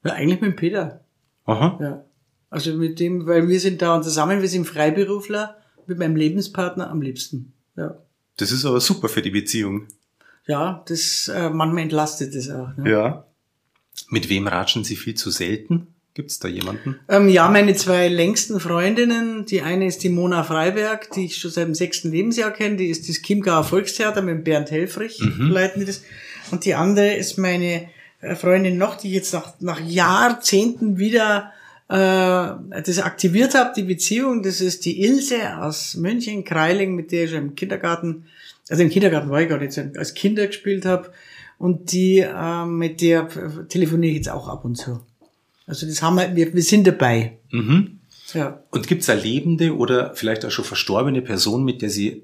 ja, 0.03 0.13
eigentlich 0.13 0.41
mit 0.41 0.51
dem 0.51 0.55
Peter. 0.55 1.03
Aha. 1.45 1.77
Ja. 1.81 2.05
Also 2.49 2.73
mit 2.73 2.99
dem, 2.99 3.25
weil 3.27 3.47
wir 3.47 3.59
sind 3.59 3.81
da 3.81 3.95
und 3.95 4.03
zusammen, 4.03 4.41
wir 4.41 4.49
sind 4.49 4.65
Freiberufler, 4.65 5.57
mit 5.87 5.97
meinem 5.97 6.15
Lebenspartner 6.15 6.89
am 6.89 7.01
liebsten. 7.01 7.53
Ja. 7.75 7.97
Das 8.37 8.51
ist 8.51 8.65
aber 8.65 8.79
super 8.79 9.09
für 9.09 9.21
die 9.21 9.31
Beziehung. 9.31 9.87
Ja, 10.47 10.83
das 10.87 11.27
äh, 11.27 11.49
manchmal 11.49 11.83
entlastet 11.83 12.33
es 12.35 12.49
auch. 12.49 12.75
Ne? 12.77 12.89
Ja. 12.89 13.25
Mit 14.09 14.29
wem 14.29 14.47
ratschen 14.47 14.83
Sie 14.83 14.95
viel 14.95 15.15
zu 15.15 15.31
selten? 15.31 15.87
Gibt's 16.13 16.39
da 16.39 16.49
jemanden? 16.49 16.99
Ähm, 17.07 17.29
ja, 17.29 17.47
meine 17.47 17.73
zwei 17.73 18.09
längsten 18.09 18.59
Freundinnen, 18.59 19.45
die 19.45 19.61
eine 19.61 19.85
ist 19.85 20.03
die 20.03 20.09
Mona 20.09 20.43
Freiberg, 20.43 21.09
die 21.11 21.25
ich 21.25 21.37
schon 21.37 21.51
seit 21.51 21.67
dem 21.67 21.75
sechsten 21.75 22.11
Lebensjahr 22.11 22.51
kenne, 22.51 22.75
die 22.75 22.87
ist 22.87 23.07
das 23.07 23.21
Chiemgauer 23.21 23.63
Volkstheater 23.63 24.21
mit 24.21 24.43
Bernd 24.43 24.71
Helfrich, 24.71 25.19
leiten 25.37 25.79
die 25.79 25.85
das. 25.85 26.03
Und 26.51 26.65
die 26.65 26.75
andere 26.75 27.15
ist 27.15 27.37
meine 27.37 27.87
Freundin 28.35 28.77
noch, 28.77 28.95
die 28.95 29.07
ich 29.09 29.13
jetzt 29.15 29.33
nach, 29.33 29.53
nach 29.59 29.79
Jahrzehnten 29.79 30.97
wieder 30.97 31.51
äh, 31.89 31.95
das 31.95 32.99
aktiviert 32.99 33.55
habe, 33.55 33.73
die 33.75 33.83
Beziehung. 33.83 34.43
Das 34.43 34.61
ist 34.61 34.85
die 34.85 35.01
Ilse 35.01 35.57
aus 35.57 35.95
München, 35.95 36.43
Kreiling, 36.43 36.95
mit 36.95 37.11
der 37.11 37.25
ich 37.25 37.33
im 37.33 37.55
Kindergarten 37.55 38.25
also 38.71 38.83
im 38.83 38.89
Kindergarten 38.89 39.29
war 39.29 39.41
ich 39.41 39.49
gar 39.49 39.57
nicht, 39.57 39.77
als 39.97 40.13
Kinder 40.13 40.47
gespielt 40.47 40.85
habe. 40.85 41.11
Und 41.57 41.91
die, 41.91 42.19
äh, 42.19 42.65
mit 42.65 43.01
der 43.01 43.27
telefoniere 43.67 44.11
ich 44.11 44.17
jetzt 44.17 44.29
auch 44.29 44.47
ab 44.47 44.63
und 44.63 44.75
zu. 44.75 45.01
Also 45.67 45.85
das 45.85 46.01
haben 46.01 46.15
wir, 46.15 46.35
wir, 46.35 46.53
wir 46.53 46.63
sind 46.63 46.87
dabei. 46.87 47.37
Mhm. 47.51 47.99
Ja. 48.33 48.63
Und 48.71 48.87
gibt's 48.87 49.09
eine 49.09 49.21
lebende 49.21 49.75
oder 49.75 50.15
vielleicht 50.15 50.45
auch 50.45 50.51
schon 50.51 50.63
verstorbene 50.63 51.21
Person, 51.21 51.65
mit 51.65 51.81
der 51.81 51.89
Sie 51.89 52.23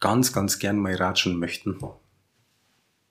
ganz, 0.00 0.32
ganz 0.32 0.58
gern 0.58 0.78
mal 0.78 0.94
ratschen 0.94 1.38
möchten? 1.38 1.76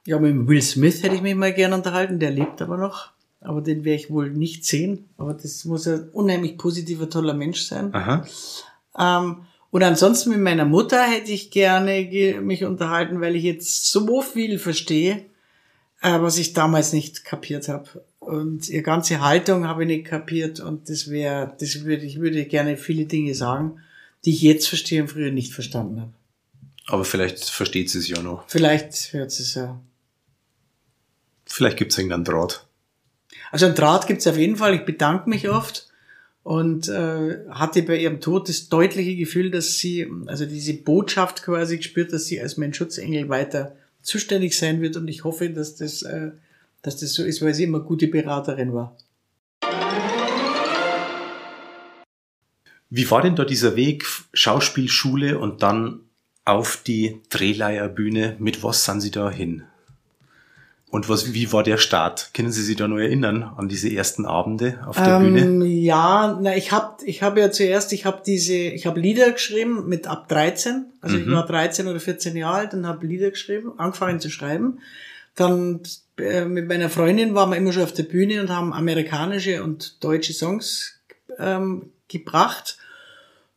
Ja, 0.06 0.20
mit 0.20 0.48
Will 0.48 0.62
Smith 0.62 1.04
hätte 1.04 1.16
ich 1.16 1.22
mich 1.22 1.36
mal 1.36 1.54
gern 1.54 1.74
unterhalten, 1.74 2.20
der 2.20 2.32
lebt 2.32 2.62
aber 2.62 2.78
noch. 2.78 3.12
Aber 3.40 3.62
den 3.62 3.84
werde 3.84 4.02
ich 4.04 4.10
wohl 4.12 4.30
nicht 4.30 4.66
sehen. 4.66 5.06
Aber 5.18 5.34
das 5.34 5.66
muss 5.66 5.88
ein 5.88 6.10
unheimlich 6.10 6.58
positiver, 6.58 7.10
toller 7.10 7.34
Mensch 7.34 7.62
sein. 7.64 7.94
Aha. 7.94 8.26
Ähm, 8.98 9.38
und 9.72 9.84
ansonsten 9.84 10.30
mit 10.32 10.40
meiner 10.42 10.66
Mutter 10.66 11.02
hätte 11.04 11.32
ich 11.32 11.50
gerne 11.50 12.06
ge- 12.06 12.40
mich 12.42 12.64
unterhalten, 12.66 13.22
weil 13.22 13.36
ich 13.36 13.44
jetzt 13.44 13.86
so 13.92 14.22
viel 14.22 14.60
verstehe, 14.60 15.24
äh, 16.02 16.20
was 16.20 16.38
ich 16.38 16.54
damals 16.54 16.94
nicht 16.94 17.24
kapiert 17.26 17.68
habe. 17.68 18.04
Und 18.20 18.70
ihre 18.70 18.84
ganze 18.84 19.22
Haltung 19.22 19.66
habe 19.68 19.84
ich 19.84 19.88
nicht 19.88 20.06
kapiert. 20.06 20.60
Und 20.60 20.90
das 20.90 21.10
wäre, 21.10 21.54
das 21.60 21.84
würde, 21.84 22.06
ich 22.06 22.20
würde 22.20 22.46
gerne 22.46 22.78
viele 22.78 23.06
Dinge 23.06 23.34
sagen, 23.34 23.80
die 24.26 24.32
ich 24.32 24.42
jetzt 24.42 24.68
verstehe 24.68 25.02
und 25.04 25.08
früher 25.08 25.32
nicht 25.32 25.54
verstanden 25.54 26.02
habe. 26.02 26.12
Aber 26.88 27.06
vielleicht 27.06 27.46
versteht 27.50 27.90
sie 27.90 28.00
es 28.00 28.08
ja 28.08 28.22
noch. 28.22 28.44
Vielleicht 28.48 29.14
hört 29.14 29.32
sie 29.32 29.44
es 29.44 29.56
ja. 29.56 29.80
Vielleicht 31.52 31.78
gibt's 31.78 31.98
irgendeinen 31.98 32.24
Draht. 32.24 32.66
Also 33.52 33.66
ein 33.66 33.76
Draht 33.76 34.08
gibt's 34.08 34.26
auf 34.26 34.38
jeden 34.38 34.56
Fall. 34.56 34.74
Ich 34.74 34.86
bedanke 34.86 35.30
mich 35.30 35.50
oft 35.50 35.90
und 36.44 36.88
äh, 36.88 37.40
hatte 37.50 37.84
bei 37.84 37.98
ihrem 37.98 38.22
Tod 38.22 38.48
das 38.48 38.70
deutliche 38.70 39.18
Gefühl, 39.18 39.52
dass 39.52 39.78
sie, 39.78 40.10
also 40.28 40.46
diese 40.46 40.74
Botschaft 40.74 41.44
quasi 41.44 41.78
gespürt, 41.78 42.14
dass 42.14 42.26
sie 42.26 42.40
als 42.42 42.56
mein 42.56 42.74
Schutzengel 42.74 43.28
weiter 43.28 43.76
zuständig 44.02 44.58
sein 44.58 44.82
wird. 44.82 44.96
Und 44.96 45.10
ich 45.10 45.26
hoffe, 45.26 45.50
dass 45.50 45.76
das, 45.76 46.04
äh, 46.04 46.32
dass 46.84 46.98
das 46.98 47.14
so 47.14 47.24
ist, 47.24 47.42
weil 47.42 47.54
sie 47.54 47.66
immer 47.66 47.82
gute 47.82 48.08
Beraterin 48.08 48.74
war. 48.74 48.96
Wie 52.90 53.12
war 53.12 53.22
denn 53.22 53.36
da 53.36 53.44
dieser 53.44 53.76
Weg, 53.76 54.06
Schauspielschule 54.34 55.38
und 55.38 55.64
dann 55.64 56.00
auf 56.46 56.82
die 56.82 57.20
Drehleierbühne? 57.30 58.38
Mit 58.40 58.64
was 58.64 58.86
sind 58.86 59.02
Sie 59.02 59.12
da 59.12 59.30
hin? 59.30 59.64
Und 60.92 61.08
was, 61.08 61.34
wie 61.34 61.54
war 61.54 61.64
der 61.64 61.78
Start? 61.78 62.32
Können 62.34 62.52
Sie 62.52 62.62
sich 62.62 62.76
da 62.76 62.86
noch 62.86 62.98
erinnern 62.98 63.44
an 63.44 63.70
diese 63.70 63.90
ersten 63.90 64.26
Abende 64.26 64.84
auf 64.86 64.98
der 64.98 65.20
Bühne? 65.20 65.40
Ähm, 65.40 65.62
ja, 65.62 66.38
na, 66.42 66.58
ich 66.58 66.74
habe 66.74 67.04
ich 67.06 67.24
hab 67.24 67.38
ja 67.38 67.50
zuerst, 67.50 67.94
ich 67.94 68.06
habe 68.06 68.22
diese, 68.26 68.54
ich 68.54 68.86
habe 68.86 69.00
Lieder 69.00 69.32
geschrieben 69.32 69.88
mit 69.88 70.06
ab 70.06 70.28
13. 70.28 70.88
Also 71.00 71.16
ich 71.16 71.26
Mhm. 71.26 71.32
war 71.32 71.46
13 71.46 71.88
oder 71.88 72.02
14 72.02 72.36
Jahre 72.36 72.58
alt 72.58 72.74
und 72.74 72.86
habe 72.86 73.08
Lieder 73.08 73.32
geschrieben, 73.32 73.72
angefangen 73.78 74.20
zu 74.20 74.30
schreiben. 74.30 74.80
Dann 75.36 75.80
äh, 76.18 76.44
mit 76.44 76.68
meiner 76.68 76.90
Freundin 76.90 77.36
waren 77.36 77.52
wir 77.52 77.58
immer 77.58 77.72
schon 77.72 77.84
auf 77.84 77.94
der 77.94 78.04
Bühne 78.04 78.42
und 78.42 78.50
haben 78.50 78.74
amerikanische 78.74 79.64
und 79.64 80.04
deutsche 80.04 80.34
Songs 80.34 81.00
ähm, 81.40 81.92
gebracht. 82.10 82.78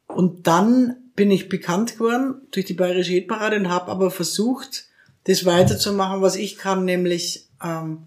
Und 0.06 0.46
dann 0.46 0.98
bin 1.16 1.32
ich 1.32 1.48
bekannt 1.48 1.94
geworden 1.94 2.42
durch 2.52 2.66
die 2.66 2.74
Bayerische 2.74 3.10
Hitparade 3.10 3.56
und 3.56 3.70
habe 3.70 3.90
aber 3.90 4.12
versucht, 4.12 4.84
das 5.24 5.44
weiterzumachen, 5.44 6.22
was 6.22 6.36
ich 6.36 6.56
kann, 6.56 6.84
nämlich 6.84 7.48
ähm, 7.62 8.04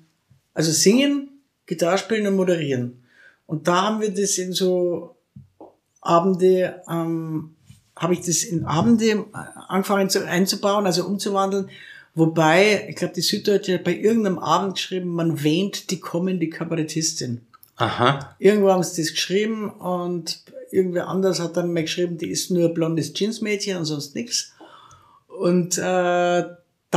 also 0.53 0.71
singen, 0.71 1.29
Gitarre 1.65 1.97
spielen 1.97 2.27
und 2.27 2.35
moderieren. 2.35 3.03
Und 3.45 3.67
da 3.67 3.83
haben 3.83 4.01
wir 4.01 4.13
das 4.13 4.37
in 4.37 4.53
so 4.53 5.15
Abende, 6.01 6.81
ähm, 6.89 7.55
habe 7.95 8.13
ich 8.13 8.21
das 8.21 8.43
in 8.43 8.65
Abende 8.65 9.05
äh, 9.05 9.25
angefangen 9.67 10.09
zu, 10.09 10.25
einzubauen, 10.25 10.85
also 10.85 11.05
umzuwandeln. 11.05 11.69
Wobei, 12.13 12.87
ich 12.89 12.95
glaube, 12.95 13.13
die 13.13 13.21
Süddeutsche 13.21 13.75
hat 13.75 13.83
bei 13.83 13.95
irgendeinem 13.95 14.39
Abend 14.39 14.75
geschrieben, 14.75 15.09
man 15.09 15.43
wähnt 15.43 15.91
die 15.91 15.99
kommende 15.99 16.49
Kabarettistin. 16.49 17.41
Aha. 17.75 18.35
Irgendwo 18.39 18.71
haben 18.71 18.81
sie 18.81 19.01
das 19.01 19.11
geschrieben 19.11 19.69
und 19.69 20.41
irgendwer 20.71 21.07
anders 21.07 21.39
hat 21.39 21.57
dann 21.57 21.73
mal 21.73 21.83
geschrieben, 21.83 22.17
die 22.17 22.29
ist 22.29 22.49
nur 22.49 22.73
blondes 22.73 23.13
Jeansmädchen 23.15 23.77
und 23.77 23.85
sonst 23.85 24.15
nix. 24.15 24.53
Und 25.27 25.77
äh, 25.77 26.43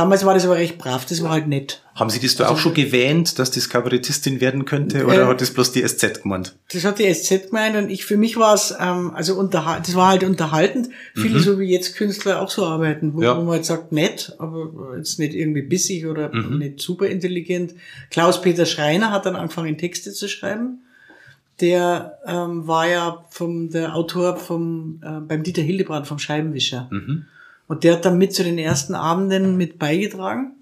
damals 0.01 0.25
war 0.25 0.33
das 0.33 0.45
aber 0.45 0.55
recht 0.55 0.77
brav, 0.77 1.05
das 1.05 1.21
war 1.23 1.29
halt 1.31 1.47
nett. 1.47 1.81
Haben 1.95 2.09
Sie 2.09 2.19
das 2.19 2.35
da 2.35 2.47
auch 2.49 2.57
schon 2.57 2.73
gewähnt, 2.73 3.37
dass 3.37 3.51
das 3.51 3.69
Kabarettistin 3.69 4.41
werden 4.41 4.65
könnte? 4.65 5.05
Oder 5.05 5.23
Äh, 5.23 5.25
hat 5.25 5.41
das 5.41 5.51
bloß 5.51 5.71
die 5.73 5.81
SZ 5.87 6.23
gemeint? 6.23 6.55
Das 6.73 6.83
hat 6.85 6.99
die 6.99 7.13
SZ 7.13 7.47
gemeint 7.49 7.75
und 7.75 7.89
ich, 7.89 8.05
für 8.05 8.17
mich 8.17 8.37
war 8.37 8.53
es, 8.53 8.73
ähm, 8.79 9.11
also 9.13 9.35
unterhal 9.35 9.81
das 9.85 9.93
war 9.95 10.09
halt 10.09 10.23
unterhaltend. 10.23 10.89
Viele 11.15 11.39
so 11.39 11.59
wie 11.59 11.69
jetzt 11.71 11.95
Künstler 11.95 12.41
auch 12.41 12.49
so 12.49 12.65
arbeiten, 12.65 13.13
wo, 13.13 13.17
Mhm. 13.17 13.23
Ja. 13.23 13.37
wo 13.37 13.41
man 13.43 13.51
halt 13.55 13.65
sagt, 13.65 13.91
nett, 13.91 14.35
aber 14.39 14.95
jetzt 14.97 15.19
nicht 15.19 15.33
irgendwie 15.33 15.61
bissig 15.61 16.05
oder 16.07 16.33
Mhm. 16.33 16.57
nicht 16.57 16.79
super 16.81 17.07
intelligent. 17.07 17.75
Klaus-Peter 18.09 18.65
Schreiner 18.65 19.11
hat 19.11 19.25
dann 19.25 19.35
angefangen, 19.35 19.77
Texte 19.77 20.11
zu 20.13 20.27
schreiben. 20.27 20.81
Der 21.59 22.17
ähm, 22.25 22.65
war 22.67 22.87
ja 22.89 23.25
vom, 23.29 23.69
der 23.69 23.95
Autor 23.95 24.37
vom, 24.37 24.99
äh, 25.03 25.19
beim 25.19 25.43
Dieter 25.43 25.61
Hildebrand 25.61 26.07
vom 26.07 26.17
Scheibenwischer. 26.17 26.87
Mhm. 26.89 27.25
Und 27.71 27.85
der 27.85 27.93
hat 27.93 28.03
dann 28.03 28.17
mit 28.17 28.33
zu 28.33 28.43
den 28.43 28.57
ersten 28.57 28.95
Abenden 28.95 29.55
mit 29.55 29.79
beigetragen 29.79 30.57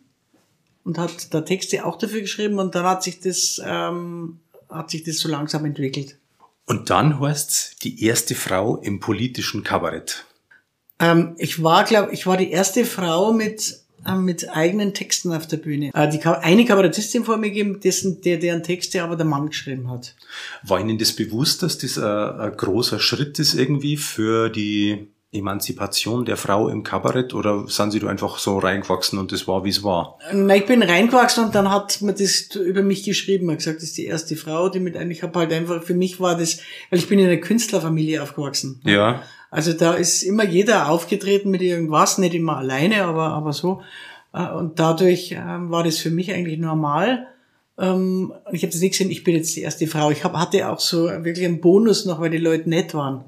und 0.84 1.00
hat 1.00 1.34
da 1.34 1.42
Texte 1.42 1.84
auch 1.84 1.98
dafür 1.98 2.22
geschrieben 2.22 2.60
und 2.60 2.76
dann 2.76 2.86
hat 2.86 3.02
sich 3.02 3.20
das, 3.20 3.60
ähm, 3.66 4.38
hat 4.70 4.92
sich 4.92 5.06
das 5.06 5.18
so 5.18 5.28
langsam 5.28 5.66
entwickelt. 5.66 6.20
Und 6.68 6.92
dann 6.92 7.20
heißt's 7.20 7.78
die 7.82 8.04
erste 8.04 8.36
Frau 8.36 8.78
im 8.78 9.00
politischen 9.00 9.64
Kabarett. 9.64 10.28
Ähm, 11.00 11.34
ich 11.40 11.64
war, 11.64 11.84
glaube 11.84 12.14
ich, 12.14 12.28
war 12.28 12.38
die 12.38 12.52
erste 12.52 12.86
Frau 12.86 13.34
mit 13.34 13.80
äh, 14.06 14.14
mit 14.14 14.48
eigenen 14.56 14.94
Texten 14.94 15.34
auf 15.34 15.48
der 15.48 15.58
Bühne. 15.58 15.90
Äh, 15.96 16.10
die 16.10 16.24
eine 16.24 16.64
Kabarettistin 16.64 17.26
vor 17.26 17.38
mir 17.38 17.50
gegeben, 17.50 17.80
dessen, 17.80 18.22
der, 18.22 18.38
deren 18.38 18.62
Texte 18.62 19.02
aber 19.02 19.16
der 19.16 19.26
Mann 19.26 19.48
geschrieben 19.48 19.90
hat. 19.90 20.14
War 20.62 20.80
Ihnen 20.80 21.00
das 21.00 21.14
bewusst, 21.14 21.64
dass 21.64 21.80
das 21.80 21.98
ein, 21.98 22.06
ein 22.06 22.56
großer 22.56 23.00
Schritt 23.00 23.40
ist 23.40 23.56
irgendwie 23.56 23.98
für 23.98 24.50
die 24.50 25.08
Emanzipation 25.32 26.26
der 26.26 26.38
Frau 26.38 26.70
im 26.70 26.82
Kabarett 26.82 27.36
oder 27.36 27.68
sind 27.68 27.92
Sie 27.92 28.00
da 28.00 28.08
einfach 28.08 28.40
so 28.40 28.58
reingewachsen 28.58 29.20
und 29.20 29.32
das 29.32 29.48
war, 29.48 29.64
wie 29.64 29.70
es 29.70 29.84
war? 29.84 30.18
Na, 30.34 30.56
ich 30.56 30.66
bin 30.66 30.82
reingewachsen 30.82 31.46
und 31.46 31.56
dann 31.56 31.70
hat 31.70 32.02
man 32.02 32.16
das 32.16 32.50
über 32.56 32.82
mich 32.82 33.04
geschrieben. 33.04 33.46
Man 33.46 33.54
hat 33.54 33.60
gesagt, 33.60 33.78
das 33.78 33.84
ist 33.84 33.98
die 33.98 34.06
erste 34.06 34.36
Frau, 34.36 34.70
die 34.70 34.80
mit 34.80 34.98
eigentlich, 34.98 35.20
ich 35.20 35.24
habe 35.24 35.38
halt 35.38 35.54
einfach, 35.54 35.84
für 35.84 35.94
mich 35.94 36.20
war 36.20 36.36
das, 36.36 36.62
weil 36.90 37.00
ich 37.00 37.08
bin 37.08 37.20
in 37.20 37.28
einer 37.28 37.38
Künstlerfamilie 37.38 38.24
aufgewachsen. 38.24 38.82
Ja. 38.86 39.22
Also 39.52 39.74
da 39.74 39.94
ist 39.94 40.24
immer 40.24 40.46
jeder 40.46 40.90
aufgetreten 40.90 41.52
mit 41.52 41.62
irgendwas, 41.62 42.18
nicht 42.18 42.34
immer 42.34 42.58
alleine, 42.58 43.04
aber, 43.04 43.28
aber 43.28 43.54
so. 43.54 43.82
Äh, 44.34 44.52
Und 44.52 44.80
dadurch 44.80 45.36
ähm, 45.38 45.70
war 45.70 45.84
das 45.84 46.00
für 46.00 46.12
mich 46.12 46.32
eigentlich 46.34 46.60
normal. 46.60 47.28
Ähm, 47.78 48.34
und 48.46 48.56
Ich 48.56 48.64
habe 48.64 48.72
das 48.72 48.82
nicht 48.82 48.92
gesehen, 48.92 49.12
ich 49.12 49.24
bin 49.24 49.36
jetzt 49.36 49.56
die 49.56 49.62
erste 49.62 49.88
Frau. 49.88 50.10
Ich 50.12 50.24
hab, 50.24 50.34
hatte 50.34 50.70
auch 50.70 50.80
so 50.80 51.06
wirklich 51.06 51.46
einen 51.46 51.62
Bonus 51.62 52.06
noch, 52.06 52.20
weil 52.20 52.30
die 52.32 52.38
Leute 52.38 52.70
nett 52.70 52.94
waren. 52.94 53.26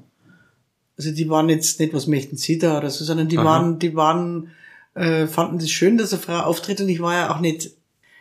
Also 0.96 1.12
die 1.12 1.28
waren 1.28 1.48
jetzt 1.48 1.80
nicht, 1.80 1.94
was 1.94 2.06
möchten 2.06 2.36
Sie 2.36 2.58
da 2.58 2.78
oder 2.78 2.90
so, 2.90 3.04
sondern 3.04 3.28
die 3.28 3.38
Aha. 3.38 3.44
waren, 3.44 3.78
die 3.78 3.94
waren, 3.94 4.50
äh, 4.94 5.26
fanden 5.26 5.58
das 5.58 5.70
schön, 5.70 5.98
dass 5.98 6.12
eine 6.12 6.22
Frau 6.22 6.40
auftritt 6.40 6.80
und 6.80 6.88
ich 6.88 7.00
war 7.00 7.14
ja 7.14 7.34
auch 7.34 7.40
nicht, 7.40 7.70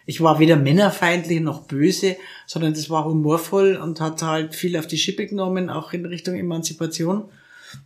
ich 0.06 0.22
war 0.22 0.40
weder 0.40 0.56
männerfeindlich 0.56 1.42
noch 1.42 1.64
böse, 1.64 2.16
sondern 2.48 2.74
das 2.74 2.90
war 2.90 3.06
humorvoll 3.06 3.76
und 3.76 4.00
hat 4.00 4.22
halt 4.24 4.56
viel 4.56 4.78
auf 4.78 4.88
die 4.88 4.98
Schippe 4.98 5.28
genommen, 5.28 5.70
auch 5.70 5.94
in 5.94 6.06
Richtung 6.06 6.36
Emanzipation. 6.36 7.26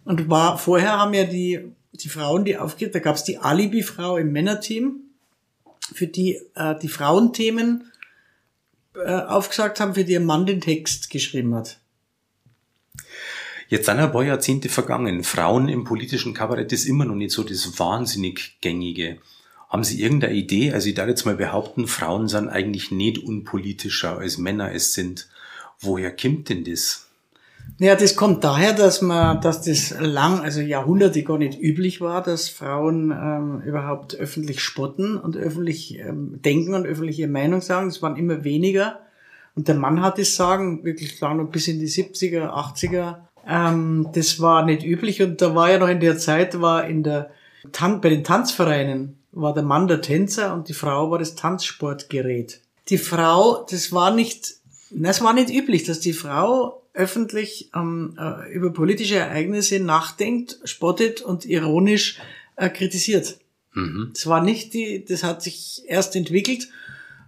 Und 0.03 0.29
war, 0.29 0.57
vorher 0.57 0.97
haben 0.97 1.13
ja 1.13 1.25
die, 1.25 1.59
die 1.93 2.09
Frauen, 2.09 2.45
die 2.45 2.57
aufgeht, 2.57 2.95
da 2.95 2.99
gab's 2.99 3.23
die 3.23 3.37
Alibi-Frau 3.37 4.17
im 4.17 4.31
Männerteam, 4.31 5.01
für 5.93 6.07
die 6.07 6.39
äh, 6.55 6.75
die 6.81 6.87
Frauenthemen 6.87 7.91
äh, 8.95 9.11
aufgesagt 9.11 9.79
haben, 9.79 9.93
für 9.93 10.03
die 10.03 10.13
ihr 10.13 10.19
Mann 10.19 10.45
den 10.45 10.61
Text 10.61 11.09
geschrieben 11.09 11.53
hat. 11.53 11.79
Jetzt 13.67 13.87
sind 13.87 13.97
ein 13.97 14.11
paar 14.11 14.23
Jahrzehnte 14.23 14.69
vergangen. 14.69 15.23
Frauen 15.23 15.69
im 15.69 15.83
politischen 15.83 16.33
Kabarett 16.33 16.71
ist 16.71 16.85
immer 16.85 17.05
noch 17.05 17.15
nicht 17.15 17.31
so 17.31 17.43
das 17.43 17.79
wahnsinnig 17.79 18.57
gängige. 18.61 19.17
Haben 19.69 19.83
Sie 19.83 20.01
irgendeine 20.01 20.35
Idee? 20.35 20.71
Also 20.71 20.89
ich 20.89 20.95
darf 20.95 21.07
jetzt 21.07 21.25
mal 21.25 21.35
behaupten, 21.35 21.87
Frauen 21.87 22.27
sind 22.27 22.47
eigentlich 22.47 22.91
nicht 22.91 23.17
unpolitischer 23.17 24.17
als 24.19 24.37
Männer 24.37 24.71
es 24.71 24.93
sind. 24.93 25.27
Woher 25.79 26.15
kommt 26.15 26.49
denn 26.49 26.63
das? 26.63 27.05
Ja, 27.79 27.95
das 27.95 28.15
kommt 28.15 28.43
daher, 28.43 28.73
dass 28.73 29.01
man, 29.01 29.41
dass 29.41 29.63
das 29.63 29.95
lang, 29.99 30.39
also 30.41 30.61
Jahrhunderte 30.61 31.23
gar 31.23 31.37
nicht 31.37 31.59
üblich 31.59 31.99
war, 31.99 32.23
dass 32.23 32.47
Frauen 32.47 33.11
ähm, 33.11 33.61
überhaupt 33.65 34.15
öffentlich 34.15 34.61
spotten 34.61 35.17
und 35.17 35.35
öffentlich 35.35 35.99
ähm, 35.99 36.39
denken 36.41 36.73
und 36.73 36.85
öffentlich 36.85 37.19
ihre 37.19 37.29
Meinung 37.29 37.61
sagen. 37.61 37.87
Es 37.87 38.01
waren 38.01 38.15
immer 38.15 38.43
weniger. 38.43 39.01
Und 39.55 39.67
der 39.67 39.75
Mann 39.75 40.01
hat 40.01 40.19
es 40.19 40.35
sagen, 40.35 40.85
wirklich 40.85 41.19
lang 41.19 41.37
noch 41.37 41.49
bis 41.49 41.67
in 41.67 41.79
die 41.79 41.89
70er, 41.89 42.49
80er. 42.49 43.24
Ähm, 43.47 44.09
das 44.13 44.39
war 44.39 44.65
nicht 44.65 44.83
üblich. 44.83 45.21
Und 45.21 45.41
da 45.41 45.55
war 45.55 45.71
ja 45.71 45.77
noch 45.77 45.89
in 45.89 45.99
der 45.99 46.17
Zeit, 46.17 46.59
war 46.61 46.87
in 46.87 47.03
der 47.03 47.31
Tan 47.71 48.01
bei 48.01 48.09
den 48.09 48.23
Tanzvereinen 48.23 49.17
war 49.35 49.53
der 49.53 49.63
Mann 49.63 49.87
der 49.87 50.01
Tänzer 50.01 50.53
und 50.53 50.69
die 50.69 50.73
Frau 50.73 51.11
war 51.11 51.19
das 51.19 51.35
Tanzsportgerät. 51.35 52.61
Die 52.89 52.97
Frau, 52.97 53.65
das 53.69 53.91
war 53.91 54.15
nicht, 54.15 54.55
das 54.91 55.21
war 55.21 55.33
nicht 55.33 55.49
üblich, 55.49 55.83
dass 55.83 55.99
die 55.99 56.13
Frau 56.13 56.81
öffentlich 56.93 57.69
ähm, 57.75 58.17
äh, 58.17 58.51
über 58.53 58.71
politische 58.71 59.15
Ereignisse 59.15 59.81
nachdenkt, 59.81 60.59
spottet 60.63 61.21
und 61.21 61.45
ironisch 61.45 62.19
äh, 62.55 62.69
kritisiert. 62.69 63.37
Mhm. 63.73 64.11
Das 64.13 64.27
war 64.27 64.41
nicht 64.41 64.73
die, 64.73 65.03
das 65.03 65.23
hat 65.23 65.43
sich 65.43 65.83
erst 65.85 66.15
entwickelt 66.15 66.69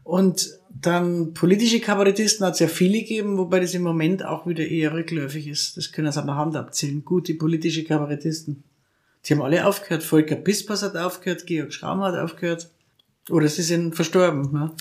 und 0.06 0.57
dann 0.82 1.34
politische 1.34 1.80
Kabarettisten 1.80 2.46
hat 2.46 2.54
es 2.54 2.60
ja 2.60 2.68
viele 2.68 3.00
gegeben, 3.00 3.38
wobei 3.38 3.60
das 3.60 3.74
im 3.74 3.84
Moment 3.84 4.24
auch 4.26 4.46
wieder 4.46 4.66
eher 4.66 4.94
rückläufig 4.94 5.48
ist. 5.48 5.78
Das 5.78 5.92
können 5.92 6.12
Sie 6.12 6.20
an 6.20 6.28
der 6.28 6.36
Hand 6.36 6.56
abzählen. 6.56 7.04
Gute 7.04 7.34
politische 7.36 7.84
Kabarettisten. 7.84 8.64
Die 9.26 9.34
haben 9.34 9.42
alle 9.42 9.66
aufgehört. 9.66 10.04
Volker 10.04 10.36
Pispers 10.36 10.84
hat 10.84 10.96
aufgehört, 10.96 11.46
Georg 11.46 11.74
Schramm 11.74 12.02
hat 12.02 12.16
aufgehört. 12.16 12.70
Oder 13.30 13.48
sie 13.50 13.62
sind 13.62 13.96
verstorben. 13.96 14.54
Ne? 14.54 14.72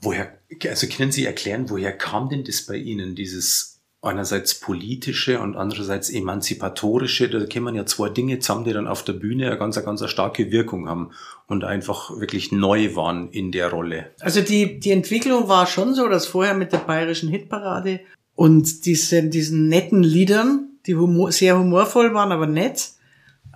Woher, 0.00 0.38
also 0.68 0.86
können 0.86 1.10
Sie 1.10 1.24
erklären, 1.24 1.70
woher 1.70 1.92
kam 1.92 2.28
denn 2.28 2.44
das 2.44 2.62
bei 2.62 2.76
Ihnen, 2.76 3.16
dieses 3.16 3.69
einerseits 4.02 4.58
politische 4.58 5.40
und 5.40 5.56
andererseits 5.56 6.08
emanzipatorische, 6.08 7.28
da 7.28 7.44
kämen 7.44 7.74
ja 7.74 7.84
zwei 7.84 8.08
Dinge 8.08 8.38
zusammen, 8.38 8.64
die 8.64 8.72
dann 8.72 8.86
auf 8.86 9.04
der 9.04 9.12
Bühne 9.12 9.48
eine 9.48 9.58
ganz, 9.58 9.82
ganz 9.84 10.08
starke 10.08 10.50
Wirkung 10.50 10.88
haben 10.88 11.10
und 11.46 11.64
einfach 11.64 12.18
wirklich 12.18 12.50
neu 12.50 12.96
waren 12.96 13.30
in 13.30 13.52
der 13.52 13.70
Rolle. 13.70 14.10
Also 14.20 14.40
die, 14.40 14.80
die 14.80 14.92
Entwicklung 14.92 15.48
war 15.48 15.66
schon 15.66 15.94
so, 15.94 16.08
dass 16.08 16.26
vorher 16.26 16.54
mit 16.54 16.72
der 16.72 16.78
bayerischen 16.78 17.28
Hitparade 17.28 18.00
und 18.34 18.86
diesen, 18.86 19.30
diesen 19.30 19.68
netten 19.68 20.02
Liedern, 20.02 20.70
die 20.86 20.94
humor, 20.96 21.30
sehr 21.30 21.58
humorvoll 21.58 22.14
waren, 22.14 22.32
aber 22.32 22.46
nett, 22.46 22.92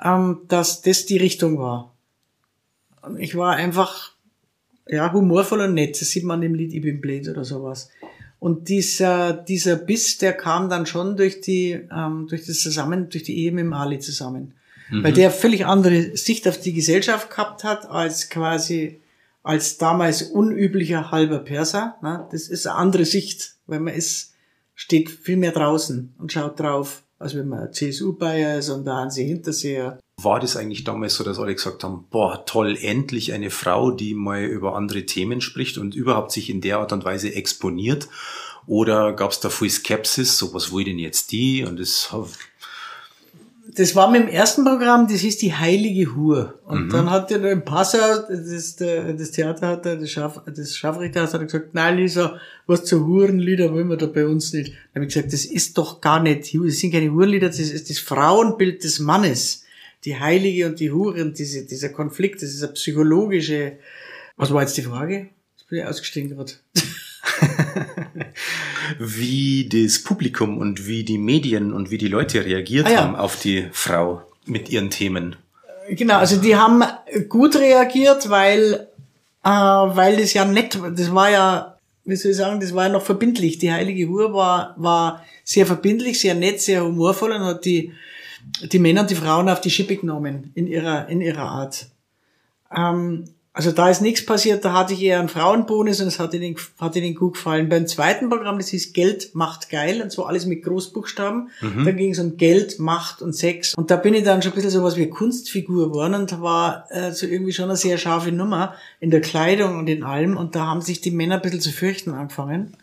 ähm, 0.03 0.41
dass 0.49 0.83
das 0.83 1.07
die 1.07 1.17
Richtung 1.17 1.59
war. 1.59 1.95
Ich 3.19 3.35
war 3.35 3.55
einfach, 3.55 4.13
ja, 4.87 5.11
humorvoll 5.11 5.63
und 5.63 5.75
nett. 5.75 5.99
Das 6.01 6.11
sieht 6.11 6.25
man 6.25 6.43
im 6.43 6.55
Lied 6.55 6.75
Ich 6.75 6.83
bin 6.83 7.01
blöd 7.01 7.29
oder 7.29 7.45
sowas. 7.45 7.91
Und 8.45 8.69
dieser, 8.69 9.33
dieser 9.33 9.75
Biss, 9.75 10.19
der 10.19 10.35
kam 10.35 10.69
dann 10.69 10.85
schon 10.85 11.17
durch 11.17 11.41
die, 11.41 11.81
ähm, 11.91 12.27
durch 12.29 12.45
das 12.45 12.61
Zusammen, 12.61 13.09
durch 13.09 13.25
die 13.25 13.39
Ehe 13.39 13.53
mit 13.53 13.65
dem 13.65 13.73
Ali 13.73 14.01
zusammen. 14.01 14.53
Weil 14.91 15.15
der 15.15 15.31
völlig 15.31 15.65
andere 15.65 16.15
Sicht 16.15 16.47
auf 16.47 16.61
die 16.61 16.75
Gesellschaft 16.75 17.31
gehabt 17.31 17.65
hat, 17.65 17.89
als 17.89 18.29
quasi, 18.29 19.01
als 19.43 19.79
damals 19.79 20.21
unüblicher 20.21 21.11
halber 21.11 21.39
Perser. 21.39 21.97
Ne? 22.03 22.29
Das 22.33 22.49
ist 22.49 22.67
eine 22.67 22.77
andere 22.77 23.07
Sicht, 23.07 23.55
weil 23.67 23.81
man 23.81 23.95
ist, 23.95 24.35
steht 24.75 25.09
viel 25.09 25.39
mehr 25.39 25.53
draußen 25.53 26.15
und 26.19 26.31
schaut 26.31 26.61
drauf, 26.61 27.03
als 27.19 27.35
wenn 27.35 27.49
man 27.49 27.73
CSU-Bayer 27.73 28.59
ist 28.59 28.69
und 28.69 28.85
da 28.85 28.97
Hansi 28.97 29.25
Hinterseher. 29.25 29.99
War 30.23 30.41
das 30.41 30.57
eigentlich 30.57 30.85
damals 30.85 31.17
so, 31.17 31.25
dass 31.25 31.39
alle 31.39 31.55
gesagt 31.55 31.83
haben, 31.85 32.07
boah, 32.11 32.47
toll, 32.47 32.79
endlich 32.81 33.33
eine 33.33 33.51
Frau, 33.51 33.91
die 33.91 34.15
mal 34.15 34.45
über 34.45 34.77
andere 34.77 35.07
Themen 35.07 35.41
spricht 35.41 35.77
und 35.77 35.95
überhaupt 35.95 36.33
sich 36.33 36.51
in 36.51 36.61
der 36.61 36.79
Art 36.79 36.93
und 36.93 37.05
Weise 37.05 37.35
exponiert? 37.35 38.09
Oder 38.67 39.13
gab 39.13 39.33
es 39.33 39.41
da 39.41 39.51
viel 39.51 39.71
Skepsis, 39.71 40.39
so 40.39 40.55
was 40.55 40.73
will 40.73 40.85
denn 40.85 40.99
jetzt 40.99 41.33
die? 41.33 41.65
Und 41.65 41.79
das 41.79 42.11
das 43.77 43.97
war 43.97 44.11
mit 44.11 44.23
dem 44.23 44.29
ersten 44.29 44.65
Programm, 44.65 45.09
das 45.09 45.21
hieß 45.21 45.39
die 45.39 45.53
Heilige 45.53 46.15
Hur. 46.15 46.61
Und 46.65 46.93
dann 46.93 47.11
hat 47.11 47.31
der 47.31 47.43
im 47.51 47.65
Passau, 47.65 47.99
das, 48.29 48.77
das 48.77 49.31
Theater 49.33 49.69
hat 49.69 49.85
der, 49.85 49.97
das, 49.97 50.11
Schaf, 50.11 50.43
das 50.47 50.77
Scharfrichter 50.77 51.23
hat 51.23 51.41
gesagt, 51.41 51.75
nein 51.75 51.97
Lisa, 51.97 52.39
was 52.67 52.85
zu 52.85 53.07
Hurenlieder 53.07 53.73
wollen 53.73 53.89
wir 53.89 53.97
da 53.97 54.07
bei 54.07 54.27
uns 54.27 54.53
nicht. 54.53 54.73
Dann 54.93 55.03
habe 55.03 55.07
ich 55.07 55.15
gesagt, 55.15 55.33
das 55.33 55.45
ist 55.45 55.77
doch 55.77 56.01
gar 56.01 56.21
nicht, 56.21 56.55
das 56.55 56.79
sind 56.79 56.93
keine 56.93 57.11
Hurenlieder, 57.11 57.49
das 57.49 57.59
ist 57.59 57.91
das 57.91 57.99
Frauenbild 57.99 58.85
des 58.85 59.01
Mannes. 59.01 59.64
Die 60.05 60.19
Heilige 60.19 60.67
und 60.67 60.81
die 60.81 60.91
Hure 60.91 61.23
und 61.23 61.39
diese, 61.39 61.67
dieser 61.67 61.89
Konflikt, 61.89 62.43
das 62.43 62.51
ist 62.51 62.63
eine 62.63 62.73
psychologische, 62.73 63.79
was 64.37 64.53
war 64.53 64.63
jetzt 64.63 64.77
die 64.77 64.83
Frage? 64.83 65.31
Jetzt 65.57 65.69
bin 65.69 65.79
ich 65.79 65.87
ausgestiegen 65.87 66.31
gerade. 66.31 66.53
wie 68.99 69.69
das 69.69 70.03
Publikum 70.03 70.59
und 70.59 70.87
wie 70.87 71.05
die 71.05 71.19
Medien 71.19 71.73
und 71.73 71.91
wie 71.91 71.99
die 71.99 72.09
Leute 72.09 72.45
reagiert 72.45 72.87
Ah, 72.87 72.91
ja. 72.91 73.01
haben 73.03 73.17
auf 73.17 73.39
die 73.39 73.67
Frau 73.73 74.23
mit 74.47 74.69
ihren 74.69 74.91
Themen. 74.91 75.37
Genau, 75.89 76.19
also 76.19 76.37
die 76.37 76.57
haben 76.57 76.83
gut 77.29 77.57
reagiert, 77.57 78.29
weil, 78.31 78.89
äh, 79.45 79.49
weil 79.49 80.17
das 80.17 80.33
ja 80.33 80.45
nett, 80.45 80.79
das 80.97 81.15
war 81.15 81.31
ja, 81.31 81.79
wie 82.05 82.17
soll 82.17 82.31
ich 82.33 82.37
sagen, 82.37 82.61
das 82.61 82.75
war 82.75 82.85
ja 82.87 82.93
noch 82.93 83.03
verbindlich. 83.05 83.59
Die 83.59 83.73
Heilige 83.73 84.09
Hure 84.09 84.33
war, 84.33 84.75
war 84.79 85.25
sehr 85.45 85.67
verbindlich, 85.67 86.21
sehr 86.21 86.35
nett, 86.35 86.61
sehr 86.61 86.85
humorvoll 86.85 87.33
und 87.33 87.45
hat 87.45 87.65
die, 87.65 87.93
die 88.63 88.79
Männer 88.79 89.03
und 89.03 89.11
die 89.11 89.15
Frauen 89.15 89.49
auf 89.49 89.61
die 89.61 89.71
Schippe 89.71 89.97
genommen 89.97 90.53
in 90.55 90.67
ihrer, 90.67 91.09
in 91.09 91.21
ihrer 91.21 91.43
Art. 91.43 91.87
Ähm, 92.75 93.25
also 93.57 93.71
da 93.71 93.89
ist 93.89 94.03
nichts 94.03 94.27
passiert, 94.27 94.65
da 94.65 94.73
hatte 94.73 94.95
ich 94.95 95.03
eher 95.03 95.21
einen 95.21 95.29
Frauenbonus 95.29 96.01
und 96.01 96.09
es 96.09 96.19
hat 96.19 96.35
ihnen, 96.35 96.57
hat 96.81 96.97
ihnen 96.97 97.15
gut 97.15 97.35
gefallen. 97.35 97.69
Beim 97.69 97.87
zweiten 97.87 98.29
Programm, 98.29 98.59
das 98.59 98.71
hieß 98.71 98.93
Geld 98.93 99.37
macht 99.37 99.71
geil 99.71 100.03
und 100.03 100.11
zwar 100.11 100.27
alles 100.27 100.45
mit 100.45 100.65
Großbuchstaben. 100.65 101.51
Da 101.85 101.93
ging 101.93 102.11
es 102.11 102.19
um 102.19 102.37
Geld, 102.37 102.81
Macht 102.81 103.23
und 103.23 103.33
Sex. 103.33 103.75
Und 103.77 103.93
da 103.93 103.97
bin 103.97 104.13
ich 104.13 104.25
dann 104.25 104.43
schon 104.43 104.51
ein 104.51 104.55
bisschen 104.57 104.73
sowas 104.73 104.97
wie 104.97 105.09
Kunstfigur 105.09 105.91
geworden 105.91 106.15
und 106.15 106.33
da 106.33 106.41
war 106.41 106.87
äh, 106.91 107.13
so 107.13 107.27
irgendwie 107.27 107.53
schon 107.53 107.67
eine 107.67 107.77
sehr 107.77 107.97
scharfe 107.97 108.33
Nummer 108.33 108.75
in 108.99 109.13
der 109.13 109.21
Kleidung 109.21 109.79
und 109.79 109.89
in 109.89 110.03
allem. 110.03 110.37
Und 110.37 110.57
da 110.57 110.67
haben 110.67 110.81
sich 110.81 111.01
die 111.01 111.13
Männer 111.13 111.37
ein 111.37 111.43
bisschen 111.43 111.61
zu 111.61 111.71
fürchten 111.71 112.11
angefangen. 112.11 112.77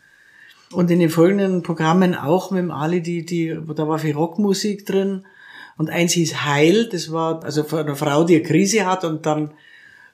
Und 0.72 0.89
in 0.89 0.99
den 0.99 1.09
folgenden 1.09 1.64
Programmen 1.64 2.16
auch 2.16 2.49
mit 2.49 2.59
dem 2.59 2.72
Ali, 2.72 3.01
die, 3.01 3.26
die, 3.26 3.57
da 3.76 3.89
war 3.89 3.99
viel 3.99 4.16
Rockmusik 4.16 4.86
drin. 4.86 5.26
Und 5.78 5.90
eins 5.90 6.14
hieß 6.14 6.44
Heil, 6.46 6.88
das 6.90 7.12
war 7.12 7.44
also 7.44 7.64
von 7.64 7.80
einer 7.80 7.96
Frau, 7.96 8.24
die 8.24 8.36
eine 8.36 8.44
Krise 8.44 8.86
hat 8.86 9.04
und 9.04 9.26
dann 9.26 9.52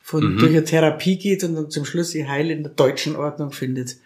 von 0.01 0.37
durch 0.37 0.51
eine 0.51 0.63
Therapie 0.63 1.17
geht 1.17 1.43
und 1.43 1.55
dann 1.55 1.69
zum 1.69 1.83
Schluss 1.83 2.15
ihr 2.15 2.29
Heil 2.29 2.49
in 2.49 2.63
der 2.63 2.71
deutschen 2.71 3.17
Ordnung 3.17 3.51
findet. 3.51 3.97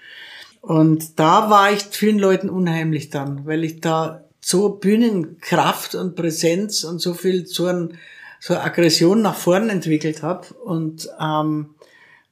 Und 0.61 1.19
da 1.19 1.49
war 1.49 1.71
ich 1.71 1.81
vielen 1.91 2.17
Leuten 2.17 2.49
unheimlich 2.49 3.09
dann, 3.09 3.45
weil 3.45 3.63
ich 3.63 3.81
da 3.81 4.23
so 4.39 4.69
Bühnenkraft 4.69 5.93
und 5.95 6.15
Präsenz 6.15 6.83
und 6.83 6.99
so 6.99 7.13
viel 7.13 7.45
so, 7.45 7.67
ein, 7.67 7.99
so 8.39 8.55
eine 8.55 8.63
Aggression 8.63 9.21
nach 9.21 9.35
vorn 9.35 9.69
entwickelt 9.69 10.23
habe 10.23 10.47
und 10.65 11.07
ähm, 11.19 11.75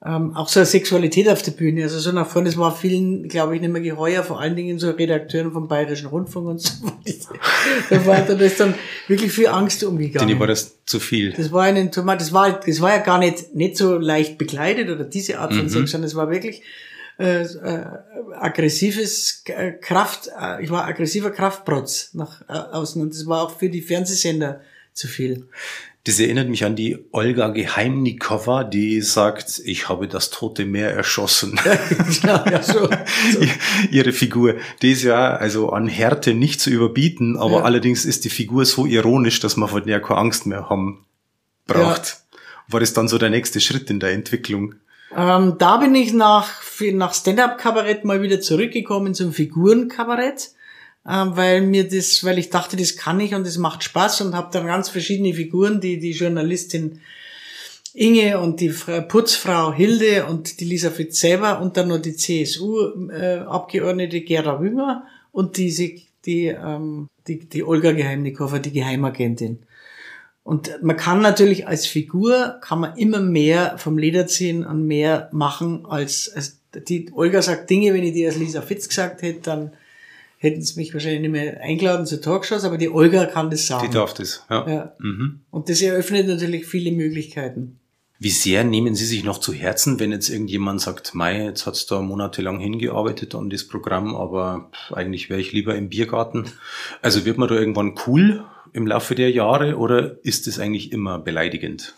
ähm, 0.06 0.34
auch 0.34 0.48
so 0.48 0.62
eine 0.62 0.66
Sexualität 0.68 1.28
auf 1.28 1.42
der 1.42 1.52
Bühne, 1.52 1.84
also 1.84 2.00
so 2.00 2.14
nach 2.14 2.28
vorne, 2.28 2.48
das 2.48 2.58
war 2.58 2.74
vielen, 2.74 3.28
glaube 3.28 3.56
ich, 3.56 3.62
nicht 3.62 3.72
mehr 3.72 3.82
geheuer, 3.82 4.24
vor 4.24 4.40
allen 4.40 4.56
Dingen 4.56 4.80
so 4.80 4.92
Redakteuren 4.92 5.52
vom 5.52 5.68
Bayerischen 5.68 6.08
Rundfunk 6.08 6.48
und 6.48 6.62
so. 6.62 6.72
da 7.90 8.06
war 8.06 8.22
da 8.22 8.34
ist 8.34 8.62
dann 8.62 8.76
wirklich 9.08 9.34
viel 9.34 9.48
Angst 9.48 9.84
umgegangen. 9.84 10.28
Denen 10.28 10.40
war 10.40 10.48
das 10.48 10.78
zu 10.86 11.02
viel. 11.02 11.34
Das 11.34 11.52
war 11.52 11.64
ein 11.64 11.92
Tomat, 11.92 12.22
das 12.22 12.32
war, 12.32 12.60
das 12.60 12.80
war 12.80 12.92
ja 12.92 13.00
gar 13.00 13.20
nicht, 13.20 13.54
nicht 13.56 13.76
so 13.76 13.98
leicht 13.98 14.38
bekleidet 14.38 14.90
oder 14.90 15.04
diese 15.04 15.40
Art 15.40 15.54
von 15.54 15.68
Sex, 15.68 15.92
sondern 15.92 16.08
es 16.08 16.16
war 16.16 16.30
wirklich 16.32 16.62
äh, 17.20 17.42
äh, 17.42 17.86
aggressives 18.40 19.44
äh, 19.48 19.74
Kraft, 19.74 20.30
äh, 20.40 20.64
ich 20.64 20.70
war 20.70 20.86
aggressiver 20.86 21.32
Kraftprotz 21.32 22.14
nach 22.14 22.42
äh, 22.48 22.54
außen 22.54 23.02
und 23.02 23.14
das 23.14 23.28
war 23.28 23.44
auch 23.44 23.60
für 23.60 23.70
die 23.70 23.82
Fernsehsender 23.82 24.62
zu 24.94 25.10
viel. 25.10 25.48
Das 26.06 26.20
erinnert 26.20 26.48
mich 26.50 26.64
an 26.64 26.76
die 26.78 26.98
Olga 27.12 27.50
Geheimnikova, 27.50 28.64
die 28.64 29.02
sagt, 29.02 29.62
ich 29.66 29.90
habe 29.90 30.08
das 30.08 30.30
Tote 30.30 30.66
Meer 30.66 30.92
erschossen. 30.94 31.60
genau, 32.22 32.46
ja, 32.50 32.64
so, 32.64 32.90
so. 32.90 33.40
Ihre 33.92 34.14
Figur, 34.14 34.56
die 34.82 34.94
ist 34.94 35.04
ja 35.04 35.36
also 35.36 35.70
an 35.72 35.88
Härte 35.88 36.34
nicht 36.34 36.62
zu 36.62 36.70
überbieten, 36.70 37.38
aber 37.38 37.58
Ja. 37.60 37.64
allerdings 37.64 38.06
ist 38.06 38.24
die 38.24 38.30
Figur 38.30 38.66
so 38.66 38.86
ironisch, 38.86 39.40
dass 39.42 39.58
man 39.58 39.68
von 39.70 39.84
der 39.86 40.02
keine 40.02 40.20
Angst 40.20 40.46
mehr 40.46 40.70
haben 40.70 41.06
braucht. 41.68 42.22
War 42.70 42.80
das 42.80 42.94
dann 42.94 43.08
so 43.08 43.18
der 43.18 43.30
nächste 43.30 43.60
Schritt 43.60 43.90
in 43.90 44.00
der 44.00 44.12
Entwicklung? 44.14 44.76
Ähm, 45.16 45.56
da 45.58 45.78
bin 45.78 45.96
ich 45.96 46.14
nach, 46.14 46.50
nach 46.94 47.14
Stand-up-Kabarett 47.14 48.06
mal 48.06 48.22
wieder 48.22 48.40
zurückgekommen 48.42 49.14
zum 49.16 49.34
Figurenkabarett, 49.34 50.52
weil 51.10 51.62
mir 51.62 51.88
das, 51.88 52.24
weil 52.24 52.38
ich 52.38 52.50
dachte, 52.50 52.78
das 52.78 52.96
kann 52.96 53.20
ich 53.20 53.34
und 53.34 53.46
das 53.46 53.58
macht 53.58 53.84
Spaß 53.84 54.22
und 54.22 54.36
habe 54.36 54.50
dann 54.52 54.68
ganz 54.68 54.90
verschiedene 54.90 55.34
Figuren, 55.34 55.82
die 55.82 55.98
die 55.98 56.12
Journalistin 56.12 57.02
Inge 57.94 58.40
und 58.40 58.60
die 58.60 58.70
Fra- 58.70 59.02
Putzfrau 59.02 59.74
Hilde 59.74 60.28
und 60.28 60.60
die 60.60 60.66
Lisa 60.66 60.92
Fitz 60.92 61.20
selber 61.20 61.60
und 61.62 61.76
dann 61.76 61.88
noch 61.88 61.98
die 61.98 62.16
CSU-Abgeordnete 62.16 64.22
Gera 64.22 64.62
Wünger 64.62 65.04
und 65.32 65.58
diese, 65.58 65.92
die, 66.26 66.48
ähm, 66.48 67.08
die, 67.28 67.40
die 67.40 67.64
Olga 67.64 67.92
Geheimnikowa, 67.92 68.60
die 68.60 68.74
Geheimagentin. 68.74 69.60
Und 70.44 70.72
man 70.84 70.98
kann 70.98 71.22
natürlich 71.22 71.68
als 71.68 71.88
Figur, 71.88 72.58
kann 72.62 72.80
man 72.80 72.98
immer 72.98 73.20
mehr 73.20 73.78
vom 73.78 73.98
Leder 73.98 74.28
ziehen 74.28 74.66
und 74.66 74.86
mehr 74.86 75.30
machen 75.32 75.86
als, 75.88 76.32
als 76.34 76.60
die 76.88 77.10
Olga 77.14 77.42
sagt 77.42 77.70
Dinge, 77.70 77.94
wenn 77.94 78.04
ich 78.04 78.14
die 78.14 78.28
als 78.28 78.38
Lisa 78.38 78.62
Fitz 78.62 78.88
gesagt 78.88 79.24
hätte, 79.24 79.42
dann 79.42 79.72
hätten 80.40 80.62
sie 80.62 80.80
mich 80.80 80.94
wahrscheinlich 80.94 81.22
nicht 81.22 81.32
mehr 81.32 81.62
eingeladen 81.62 82.06
zu 82.06 82.20
Talkshows, 82.20 82.64
aber 82.64 82.78
die 82.78 82.90
Olga 82.90 83.26
kann 83.26 83.52
das 83.52 83.68
sagen. 83.68 83.88
Die 83.88 83.94
darf 83.94 84.14
das, 84.14 84.46
ja. 84.50 84.68
ja. 84.68 84.96
Mhm. 85.00 85.42
Und 85.52 85.70
das 85.70 85.82
eröffnet 85.82 86.28
natürlich 86.28 86.66
viele 86.66 86.92
Möglichkeiten. 86.92 87.78
Wie 88.22 88.30
sehr 88.30 88.66
nehmen 88.66 88.96
Sie 88.96 89.06
sich 89.06 89.24
noch 89.24 89.38
zu 89.38 89.54
Herzen, 89.54 90.00
wenn 90.00 90.12
jetzt 90.12 90.30
irgendjemand 90.30 90.82
sagt, 90.82 91.16
Mai, 91.16 91.46
jetzt 91.46 91.66
hat's 91.66 91.86
da 91.86 92.02
monatelang 92.02 92.60
hingearbeitet 92.60 93.34
an 93.34 93.50
das 93.50 93.66
Programm, 93.66 94.14
aber 94.14 94.72
eigentlich 94.92 95.30
wäre 95.30 95.40
ich 95.40 95.54
lieber 95.54 95.76
im 95.76 95.88
Biergarten. 95.88 96.46
Also 97.02 97.24
wird 97.24 97.38
man 97.38 97.48
da 97.48 97.56
irgendwann 97.56 97.96
cool 98.08 98.44
im 98.74 98.88
Laufe 98.88 99.16
der 99.16 99.32
Jahre 99.32 99.78
oder 99.78 100.18
ist 100.24 100.48
es 100.48 100.60
eigentlich 100.60 100.92
immer 100.92 101.18
beleidigend? 101.20 101.94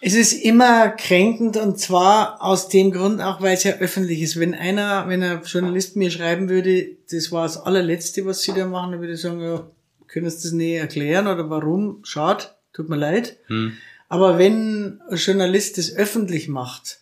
Es 0.00 0.14
ist 0.14 0.32
immer 0.32 0.90
kränkend 0.90 1.56
und 1.56 1.78
zwar 1.78 2.42
aus 2.42 2.68
dem 2.68 2.92
Grund 2.92 3.20
auch, 3.20 3.40
weil 3.40 3.54
es 3.54 3.64
ja 3.64 3.72
öffentlich 3.78 4.20
ist. 4.20 4.38
Wenn 4.38 4.54
einer, 4.54 5.08
wenn 5.08 5.22
ein 5.22 5.40
Journalist 5.44 5.96
mir 5.96 6.10
schreiben 6.10 6.48
würde, 6.48 6.96
das 7.10 7.32
war 7.32 7.44
das 7.44 7.56
allerletzte, 7.56 8.26
was 8.26 8.42
Sie 8.42 8.52
da 8.52 8.66
machen, 8.66 8.92
dann 8.92 9.00
würde 9.00 9.14
ich 9.14 9.20
sagen, 9.20 9.40
ja, 9.40 9.66
können 10.06 10.28
Sie 10.28 10.42
das 10.42 10.52
näher 10.52 10.82
erklären 10.82 11.26
oder 11.26 11.48
warum? 11.48 12.00
Schade, 12.04 12.44
tut 12.72 12.88
mir 12.88 12.96
leid. 12.96 13.38
Hm. 13.46 13.72
Aber 14.08 14.38
wenn 14.38 15.00
ein 15.10 15.16
Journalist 15.16 15.78
das 15.78 15.92
öffentlich 15.94 16.48
macht, 16.48 17.00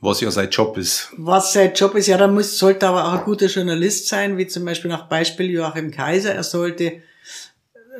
Was 0.00 0.20
ja 0.20 0.30
sein 0.30 0.50
Job 0.50 0.76
ist. 0.78 1.10
was 1.16 1.52
sein 1.52 1.72
Job 1.74 1.94
ist, 1.94 2.06
ja, 2.06 2.16
dann 2.16 2.34
muss, 2.34 2.58
sollte 2.58 2.88
aber 2.88 3.04
auch 3.06 3.18
ein 3.18 3.24
guter 3.24 3.46
Journalist 3.46 4.08
sein, 4.08 4.38
wie 4.38 4.46
zum 4.46 4.64
Beispiel 4.64 4.90
nach 4.90 5.08
Beispiel 5.08 5.50
Joachim 5.50 5.90
Kaiser. 5.90 6.34
Er 6.34 6.42
sollte 6.42 7.02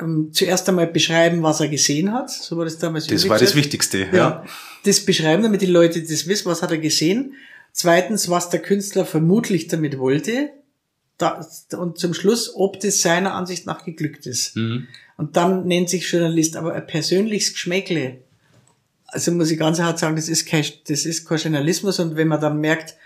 ähm, 0.01 0.31
zuerst 0.33 0.69
einmal 0.69 0.87
beschreiben, 0.87 1.43
was 1.43 1.61
er 1.61 1.69
gesehen 1.69 2.13
hat. 2.13 2.31
So 2.31 2.57
war 2.57 2.65
das 2.65 2.79
damals. 2.79 3.07
Das 3.07 3.29
war 3.29 3.39
das. 3.39 3.55
Wichtigste. 3.55 4.07
Ja. 4.13 4.17
Ja. 4.17 4.45
Das 4.85 5.05
beschreiben, 5.05 5.43
damit 5.43 5.63
die 5.63 5.67
Leute 5.67 6.01
das 6.03 6.27
wissen, 6.27 6.47
was 6.47 6.63
hat 6.63 6.71
er 6.71 6.79
gesehen. 6.79 7.35
Zweitens, 7.73 8.29
was 8.31 8.51
der 8.51 8.61
Künstler 8.61 9.05
vermutlich 9.05 9.69
damit 9.69 9.99
wollte. 9.99 10.51
Da, 11.19 11.47
und 11.79 11.99
zum 11.99 12.13
Schluss, 12.13 12.55
ob 12.55 12.79
das 12.81 13.01
seiner 13.01 13.35
Ansicht 13.35 13.67
nach 13.67 13.85
geglückt 13.85 14.27
ist. 14.27 14.55
Mhm. 14.57 14.87
Und 15.17 15.37
dann 15.37 15.67
nennt 15.67 15.89
sich 15.89 16.11
Journalist, 16.11 16.57
aber 16.57 16.75
ein 16.75 16.87
persönliches 16.87 17.55
Geschmäckle. 17.55 18.19
Also 19.07 19.33
muss 19.33 19.51
ich 19.51 19.59
ganz 19.59 19.81
hart 19.81 19.99
sagen, 19.99 20.17
das 20.17 20.29
ist 20.29 20.47
kein, 20.47 20.65
das 20.89 21.07
ist 21.07 21.27
kein 21.27 21.39
Journalismus. 21.39 22.01
Und 22.01 22.17
wenn 22.17 22.29
man 22.29 22.41
dann 22.41 22.61
merkt, 22.61 22.97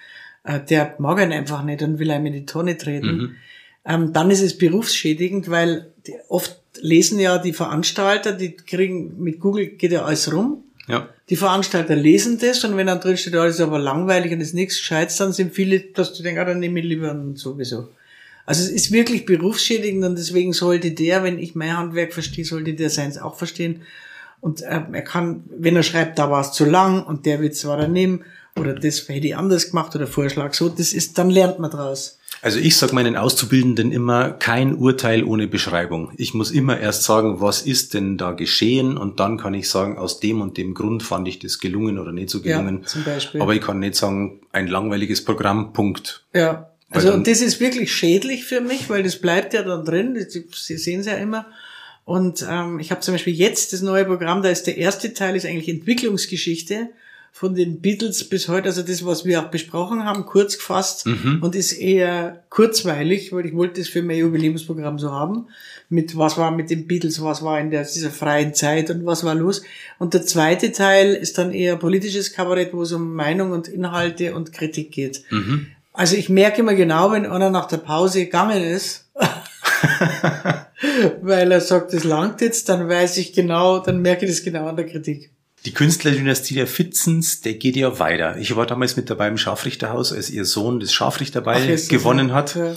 äh, 0.42 0.58
der 0.58 0.96
mag 0.98 1.20
ihn 1.20 1.32
einfach 1.32 1.62
nicht 1.62 1.82
und 1.82 1.98
will 2.00 2.10
einem 2.10 2.26
in 2.26 2.32
die 2.32 2.46
Tonne 2.46 2.76
treten, 2.76 3.16
Mhm. 3.16 3.36
ähm, 3.84 4.12
dann 4.12 4.30
ist 4.30 4.42
es 4.42 4.58
berufsschädigend, 4.58 5.48
weil 5.48 5.92
oft 6.28 6.59
lesen 6.80 7.18
ja 7.18 7.38
die 7.38 7.52
Veranstalter, 7.52 8.32
die 8.32 8.56
kriegen, 8.56 9.22
mit 9.22 9.40
Google 9.40 9.68
geht 9.68 9.92
ja 9.92 10.04
alles 10.04 10.32
rum. 10.32 10.64
ja. 10.88 11.08
Die 11.28 11.36
Veranstalter 11.36 11.94
lesen 11.94 12.38
das 12.38 12.64
und 12.64 12.76
wenn 12.76 12.88
dann 12.88 13.00
drin 13.00 13.16
steht, 13.16 13.36
alles 13.36 13.56
ist 13.56 13.60
aber 13.60 13.78
langweilig 13.78 14.32
und 14.32 14.40
ist 14.40 14.54
nichts 14.54 14.78
Gescheites, 14.78 15.16
dann 15.16 15.32
sind 15.32 15.54
viele, 15.54 15.78
dass 15.78 16.12
du 16.12 16.24
denkst, 16.24 16.40
ah, 16.40 16.44
dann 16.44 16.58
nehme 16.58 16.80
ich 16.80 16.86
lieber 16.86 17.16
sowieso. 17.34 17.88
Also 18.46 18.64
es 18.64 18.70
ist 18.70 18.90
wirklich 18.90 19.26
berufsschädigend 19.26 20.04
und 20.04 20.18
deswegen 20.18 20.52
sollte 20.52 20.90
der, 20.90 21.22
wenn 21.22 21.38
ich 21.38 21.54
mein 21.54 21.76
Handwerk 21.76 22.12
verstehe, 22.12 22.44
sollte 22.44 22.74
der 22.74 22.90
seins 22.90 23.16
auch 23.16 23.36
verstehen. 23.36 23.82
Und 24.40 24.62
äh, 24.62 24.80
er 24.92 25.02
kann, 25.02 25.44
wenn 25.50 25.76
er 25.76 25.84
schreibt, 25.84 26.18
da 26.18 26.30
war 26.30 26.40
es 26.40 26.52
zu 26.52 26.64
lang 26.64 27.04
und 27.04 27.26
der 27.26 27.40
Witz 27.40 27.64
war 27.64 27.76
daneben 27.76 28.24
oder 28.58 28.74
das 28.74 29.08
hätte 29.08 29.26
ich 29.26 29.36
anders 29.36 29.70
gemacht 29.70 29.94
oder 29.94 30.06
Vorschlag 30.06 30.54
so, 30.54 30.68
das 30.68 30.92
ist, 30.92 31.18
dann 31.18 31.30
lernt 31.30 31.58
man 31.58 31.70
draus. 31.70 32.18
Also 32.42 32.58
ich 32.58 32.76
sage 32.76 32.94
meinen 32.94 33.16
Auszubildenden 33.16 33.92
immer, 33.92 34.30
kein 34.30 34.74
Urteil 34.74 35.24
ohne 35.24 35.46
Beschreibung. 35.46 36.12
Ich 36.16 36.32
muss 36.32 36.50
immer 36.50 36.78
erst 36.80 37.02
sagen, 37.02 37.40
was 37.40 37.60
ist 37.62 37.92
denn 37.92 38.16
da 38.16 38.32
geschehen 38.32 38.96
und 38.96 39.20
dann 39.20 39.36
kann 39.36 39.52
ich 39.52 39.68
sagen, 39.68 39.98
aus 39.98 40.20
dem 40.20 40.40
und 40.40 40.56
dem 40.56 40.72
Grund 40.72 41.02
fand 41.02 41.28
ich 41.28 41.38
das 41.38 41.58
gelungen 41.58 41.98
oder 41.98 42.12
nicht 42.12 42.30
so 42.30 42.38
Ja, 42.38 42.58
gelungen. 42.58 42.86
zum 42.86 43.04
Beispiel. 43.04 43.42
Aber 43.42 43.54
ich 43.54 43.60
kann 43.60 43.78
nicht 43.80 43.94
sagen, 43.94 44.40
ein 44.52 44.68
langweiliges 44.68 45.22
Programm, 45.24 45.72
Punkt. 45.74 46.24
Ja. 46.34 46.70
Weil 46.88 47.02
Also 47.02 47.12
und 47.12 47.26
das 47.26 47.40
ist 47.42 47.60
wirklich 47.60 47.92
schädlich 47.92 48.44
für 48.44 48.60
mich, 48.60 48.88
weil 48.88 49.02
das 49.02 49.16
bleibt 49.20 49.52
ja 49.54 49.62
dann 49.62 49.84
drin. 49.84 50.14
Das- 50.14 50.32
Sie 50.32 50.76
sehen 50.78 51.00
es 51.00 51.06
ja 51.06 51.14
immer. 51.14 51.46
Und 52.06 52.44
ähm, 52.50 52.80
ich 52.80 52.90
habe 52.90 53.00
zum 53.02 53.14
Beispiel 53.14 53.34
jetzt 53.34 53.72
das 53.74 53.82
neue 53.82 54.04
Programm, 54.06 54.42
da 54.42 54.48
ist 54.48 54.66
der 54.66 54.76
erste 54.78 55.12
Teil 55.14 55.36
ist 55.36 55.44
eigentlich 55.46 55.68
Entwicklungsgeschichte 55.68 56.88
von 57.32 57.54
den 57.54 57.80
Beatles 57.80 58.28
bis 58.28 58.48
heute, 58.48 58.66
also 58.66 58.82
das, 58.82 59.06
was 59.06 59.24
wir 59.24 59.40
auch 59.40 59.50
besprochen 59.50 60.04
haben, 60.04 60.26
kurz 60.26 60.58
gefasst 60.58 61.06
und 61.40 61.54
ist 61.54 61.72
eher 61.72 62.42
kurzweilig, 62.50 63.32
weil 63.32 63.46
ich 63.46 63.54
wollte 63.54 63.80
das 63.80 63.88
für 63.88 64.02
mein 64.02 64.18
Jubiläumsprogramm 64.18 64.98
so 64.98 65.12
haben, 65.12 65.46
mit 65.88 66.16
was 66.16 66.36
war 66.36 66.50
mit 66.50 66.70
den 66.70 66.86
Beatles, 66.86 67.22
was 67.22 67.42
war 67.42 67.58
in 67.58 67.70
der, 67.70 67.84
dieser 67.84 68.10
freien 68.10 68.54
Zeit 68.54 68.90
und 68.90 69.06
was 69.06 69.24
war 69.24 69.34
los. 69.34 69.62
Und 69.98 70.12
der 70.12 70.26
zweite 70.26 70.72
Teil 70.72 71.14
ist 71.14 71.38
dann 71.38 71.52
eher 71.52 71.76
politisches 71.76 72.32
Kabarett, 72.32 72.74
wo 72.74 72.82
es 72.82 72.92
um 72.92 73.14
Meinung 73.14 73.52
und 73.52 73.68
Inhalte 73.68 74.34
und 74.34 74.52
Kritik 74.52 74.92
geht. 74.92 75.24
Also 75.92 76.16
ich 76.16 76.28
merke 76.28 76.60
immer 76.60 76.74
genau, 76.74 77.12
wenn 77.12 77.26
einer 77.26 77.50
nach 77.50 77.66
der 77.66 77.78
Pause 77.78 78.24
gegangen 78.24 78.62
ist, 78.62 79.08
weil 81.22 81.52
er 81.52 81.60
sagt, 81.60 81.92
das 81.92 82.04
langt 82.04 82.40
jetzt, 82.40 82.68
dann 82.68 82.88
weiß 82.88 83.16
ich 83.16 83.32
genau, 83.32 83.80
dann 83.80 84.02
merke 84.02 84.26
ich 84.26 84.30
das 84.30 84.44
genau 84.44 84.66
an 84.66 84.76
der 84.76 84.86
Kritik. 84.86 85.30
Die 85.66 85.72
Künstlerdynastie 85.72 86.54
der 86.54 86.66
Fitzens, 86.66 87.42
der 87.42 87.54
geht 87.54 87.76
ja 87.76 87.98
weiter. 87.98 88.36
Ich 88.38 88.56
war 88.56 88.66
damals 88.66 88.96
mit 88.96 89.10
dabei 89.10 89.28
im 89.28 89.36
Scharfrichterhaus, 89.36 90.12
als 90.12 90.30
ihr 90.30 90.44
Sohn 90.46 90.80
das 90.80 90.92
Scharfrichterball 90.92 91.78
Ach, 91.78 91.88
gewonnen 91.88 92.32
hat. 92.32 92.54
Ja. 92.54 92.74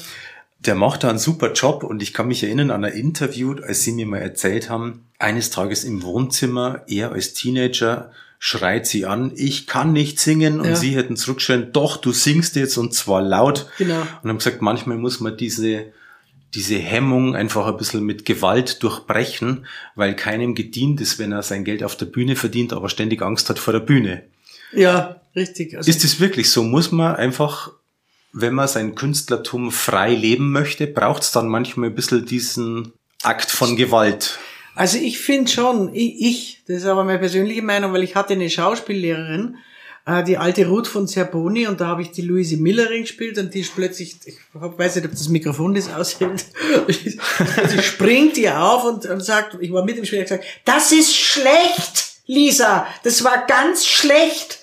Der 0.59 0.75
macht 0.75 1.03
da 1.03 1.09
einen 1.09 1.19
super 1.19 1.53
Job 1.53 1.83
und 1.83 2.01
ich 2.01 2.13
kann 2.13 2.27
mich 2.27 2.43
erinnern 2.43 2.71
an 2.71 2.83
ein 2.83 2.93
Interview, 2.93 3.55
als 3.61 3.83
sie 3.83 3.91
mir 3.93 4.05
mal 4.05 4.17
erzählt 4.19 4.69
haben, 4.69 5.05
eines 5.19 5.49
Tages 5.49 5.83
im 5.85 6.03
Wohnzimmer, 6.03 6.83
er 6.87 7.11
als 7.13 7.33
Teenager 7.33 8.11
schreit 8.39 8.85
sie 8.85 9.05
an, 9.05 9.31
ich 9.35 9.67
kann 9.67 9.93
nicht 9.93 10.19
singen 10.19 10.59
und 10.59 10.67
Ja. 10.67 10.75
sie 10.75 10.95
hätten 10.95 11.15
zurückgeschrien, 11.15 11.71
doch, 11.71 11.95
du 11.95 12.11
singst 12.11 12.57
jetzt 12.57 12.77
und 12.77 12.93
zwar 12.93 13.21
laut. 13.21 13.67
Genau. 13.77 14.01
Und 14.21 14.29
haben 14.29 14.37
gesagt, 14.37 14.61
manchmal 14.61 14.97
muss 14.97 15.21
man 15.21 15.37
diese, 15.37 15.85
diese 16.55 16.77
Hemmung 16.77 17.35
einfach 17.35 17.67
ein 17.67 17.77
bisschen 17.77 18.03
mit 18.03 18.25
Gewalt 18.25 18.83
durchbrechen, 18.83 19.65
weil 19.95 20.15
keinem 20.15 20.55
gedient 20.55 21.01
ist, 21.01 21.19
wenn 21.19 21.31
er 21.31 21.43
sein 21.43 21.63
Geld 21.63 21.83
auf 21.83 21.95
der 21.95 22.05
Bühne 22.05 22.35
verdient, 22.35 22.73
aber 22.73 22.89
ständig 22.89 23.21
Angst 23.21 23.49
hat 23.49 23.59
vor 23.59 23.73
der 23.73 23.79
Bühne. 23.79 24.23
Ja, 24.71 25.21
richtig. 25.35 25.75
Also, 25.75 25.89
Ist 25.89 26.03
es 26.03 26.19
wirklich 26.19 26.49
so? 26.49 26.63
Muss 26.63 26.91
man 26.91 27.15
einfach, 27.15 27.71
wenn 28.31 28.53
man 28.53 28.67
sein 28.67 28.95
Künstlertum 28.95 29.71
frei 29.71 30.13
leben 30.13 30.51
möchte, 30.51 30.87
braucht 30.87 31.23
es 31.23 31.31
dann 31.31 31.47
manchmal 31.47 31.89
ein 31.89 31.95
bisschen 31.95 32.25
diesen 32.25 32.93
Akt 33.23 33.51
von 33.51 33.75
Gewalt? 33.75 34.39
also 34.75 34.97
ich 34.97 35.19
finde 35.19 35.51
schon, 35.51 35.93
ich, 35.93 36.21
ich, 36.21 36.63
das 36.67 36.77
ist 36.77 36.85
aber 36.85 37.03
meine 37.03 37.19
persönliche 37.19 37.61
Meinung, 37.61 37.93
weil 37.93 38.03
ich 38.03 38.15
hatte 38.15 38.33
eine 38.33 38.49
Schauspiellehrerin, 38.49 39.57
äh, 40.05 40.23
die 40.23 40.37
alte 40.37 40.67
Ruth 40.67 40.87
von 40.87 41.07
Zerboni, 41.07 41.67
und 41.67 41.79
da 41.79 41.87
habe 41.87 42.01
ich 42.01 42.11
die 42.11 42.21
Luise 42.21 42.57
Millerin 42.57 43.01
gespielt 43.01 43.37
und 43.37 43.53
die 43.53 43.61
ist 43.61 43.75
plötzlich, 43.75 44.17
ich 44.25 44.37
weiß 44.53 44.95
nicht, 44.95 45.05
ob 45.05 45.11
das 45.11 45.29
Mikrofon 45.29 45.73
das 45.73 45.93
aushält, 45.93 46.45
sie 46.87 47.81
springt 47.81 48.37
ihr 48.37 48.61
auf 48.61 48.83
und, 48.83 49.05
und 49.05 49.23
sagt, 49.23 49.57
ich 49.61 49.71
war 49.71 49.85
mit 49.85 49.97
im 49.97 50.05
Spiel, 50.05 50.19
hat 50.19 50.27
gesagt, 50.27 50.45
das 50.65 50.91
ist 50.91 51.15
schlecht, 51.15 52.13
Lisa, 52.25 52.87
das 53.03 53.23
war 53.23 53.45
ganz 53.47 53.85
schlecht. 53.85 54.59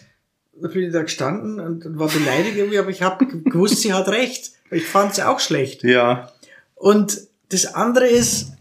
Da 0.55 0.69
bin 0.69 0.83
ich 0.83 0.93
da 0.93 1.03
gestanden 1.03 1.59
und, 1.59 1.87
und 1.87 1.99
war 1.99 2.09
beleidigt 2.09 2.57
irgendwie, 2.57 2.79
aber 2.79 2.91
ich 2.91 3.01
habe 3.01 3.27
gewusst, 3.27 3.81
sie 3.81 3.95
hat 3.95 4.09
recht. 4.09 4.53
Ich 4.71 4.87
fand 4.87 5.15
sie 5.15 5.27
auch 5.27 5.41
schlecht. 5.41 5.83
Ja. 5.85 6.33
Und 6.75 7.19
das 7.49 7.75
andere 7.75 8.07
ist, 8.07 8.53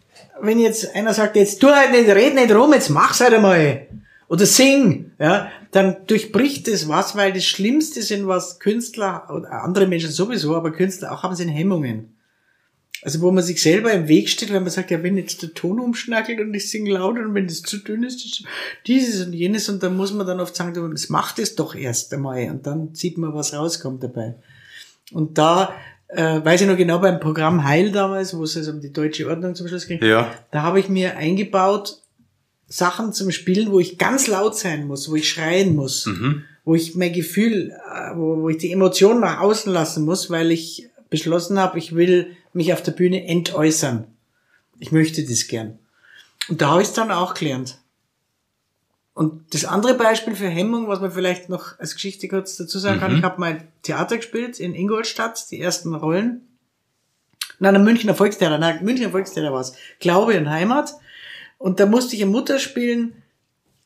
wenn 0.41 0.59
jetzt 0.59 0.95
einer 0.95 1.13
sagt, 1.13 1.35
jetzt 1.35 1.59
tu 1.59 1.67
halt 1.67 1.91
nicht, 1.91 2.09
red 2.09 2.35
nicht 2.35 2.53
rum, 2.53 2.73
jetzt 2.73 2.89
mach's 2.89 3.19
halt 3.19 3.33
einmal. 3.33 3.87
Oder 4.27 4.45
sing, 4.45 5.11
ja, 5.19 5.51
dann 5.71 5.97
durchbricht 6.07 6.67
das 6.67 6.87
was, 6.87 7.15
weil 7.15 7.33
das 7.33 7.45
Schlimmste 7.45 8.01
sind, 8.01 8.27
was 8.27 8.59
Künstler 8.59 9.27
oder 9.33 9.63
andere 9.63 9.87
Menschen 9.87 10.11
sowieso, 10.11 10.55
aber 10.55 10.71
Künstler 10.71 11.11
auch 11.11 11.23
haben, 11.23 11.35
sind 11.35 11.49
Hemmungen. 11.49 12.15
Also 13.01 13.21
wo 13.21 13.31
man 13.31 13.43
sich 13.43 13.61
selber 13.61 13.93
im 13.93 14.09
Weg 14.09 14.27
steht, 14.27 14.51
wenn 14.51 14.63
man 14.63 14.71
sagt, 14.71 14.91
ja, 14.91 15.01
wenn 15.03 15.15
jetzt 15.15 15.41
der 15.41 15.53
Ton 15.53 15.79
umschnackelt 15.79 16.39
und 16.41 16.53
ich 16.53 16.69
singe 16.69 16.91
laut 16.91 17.17
und 17.17 17.33
wenn 17.33 17.47
das 17.47 17.61
zu 17.61 17.77
dünn 17.77 18.03
ist, 18.03 18.43
dieses 18.87 19.25
und 19.25 19.31
jenes 19.31 19.69
und 19.69 19.81
dann 19.83 19.95
muss 19.95 20.11
man 20.11 20.27
dann 20.27 20.41
oft 20.41 20.53
sagen, 20.55 20.73
das 20.91 21.07
macht 21.07 21.39
es 21.39 21.55
doch 21.55 21.75
erst 21.75 22.13
einmal 22.13 22.49
und 22.49 22.67
dann 22.67 22.93
sieht 22.93 23.17
man, 23.17 23.33
was 23.33 23.53
rauskommt 23.53 24.03
dabei. 24.03 24.35
Und 25.13 25.37
da 25.37 25.73
äh, 26.09 26.43
weiß 26.43 26.61
ich 26.61 26.67
noch 26.67 26.75
genau 26.75 26.99
beim 26.99 27.21
Programm 27.21 27.63
Heil 27.63 27.91
damals, 27.91 28.35
wo 28.35 28.43
es 28.43 28.57
also 28.57 28.71
um 28.71 28.81
die 28.81 28.91
deutsche 28.91 29.29
Ordnung 29.29 29.55
zum 29.55 29.67
Schluss 29.69 29.87
ging, 29.87 30.03
Ja. 30.03 30.29
da 30.51 30.63
habe 30.63 30.79
ich 30.81 30.89
mir 30.89 31.15
eingebaut 31.15 32.01
Sachen 32.69 33.13
zum 33.13 33.31
Spielen, 33.31 33.71
wo 33.71 33.79
ich 33.79 33.97
ganz 33.97 34.27
laut 34.27 34.55
sein 34.55 34.87
muss, 34.87 35.09
wo 35.09 35.15
ich 35.15 35.27
schreien 35.27 35.75
muss, 35.75 36.05
wo 36.63 36.75
ich 36.75 36.95
mein 36.95 37.11
Gefühl, 37.11 37.71
äh, 37.71 38.15
wo, 38.15 38.43
wo 38.43 38.49
ich 38.49 38.57
die 38.57 38.71
Emotionen 38.71 39.21
nach 39.21 39.39
außen 39.39 39.73
lassen 39.73 40.05
muss, 40.05 40.29
weil 40.29 40.51
ich 40.51 40.87
beschlossen 41.09 41.59
habe, 41.59 41.79
ich 41.79 41.95
will 41.95 42.35
mich 42.53 42.71
auf 42.71 42.83
der 42.83 42.91
Bühne 42.91 43.25
entäußern. 43.25 44.05
Ich 44.79 44.91
möchte 44.91 45.23
das 45.23 45.47
gern. 45.47 45.79
Und 46.47 46.61
da 46.61 46.69
habe 46.69 46.81
ich 46.81 46.89
es 46.89 46.93
dann 46.93 47.11
auch 47.11 47.33
gelernt. 47.33 47.79
Und 49.13 49.53
das 49.53 49.65
andere 49.65 49.95
Beispiel 49.95 50.35
für 50.35 50.47
Hemmung, 50.47 50.87
was 50.87 51.01
man 51.01 51.11
vielleicht 51.11 51.49
noch 51.49 51.77
als 51.79 51.95
Geschichte 51.95 52.27
kurz 52.27 52.55
dazu 52.55 52.79
sagen 52.79 52.99
kann, 52.99 53.17
ich 53.17 53.23
habe 53.23 53.39
mal 53.39 53.67
Theater 53.81 54.17
gespielt 54.17 54.59
in 54.59 54.73
Ingolstadt, 54.75 55.51
die 55.51 55.59
ersten 55.59 55.93
Rollen. 55.93 56.47
Nein, 57.57 57.75
ein 57.75 57.83
Münchner 57.83 58.15
Volkstheater, 58.15 58.57
nein, 58.57 58.83
Münchner 58.85 59.09
Volkstheater 59.09 59.51
war 59.51 59.59
es. 59.59 59.73
Glaube 59.99 60.37
und 60.37 60.49
Heimat. 60.49 60.93
Und 61.59 61.79
da 61.79 61.85
musste 61.85 62.15
ich 62.15 62.23
eine 62.23 62.31
Mutter 62.31 62.57
spielen, 62.57 63.13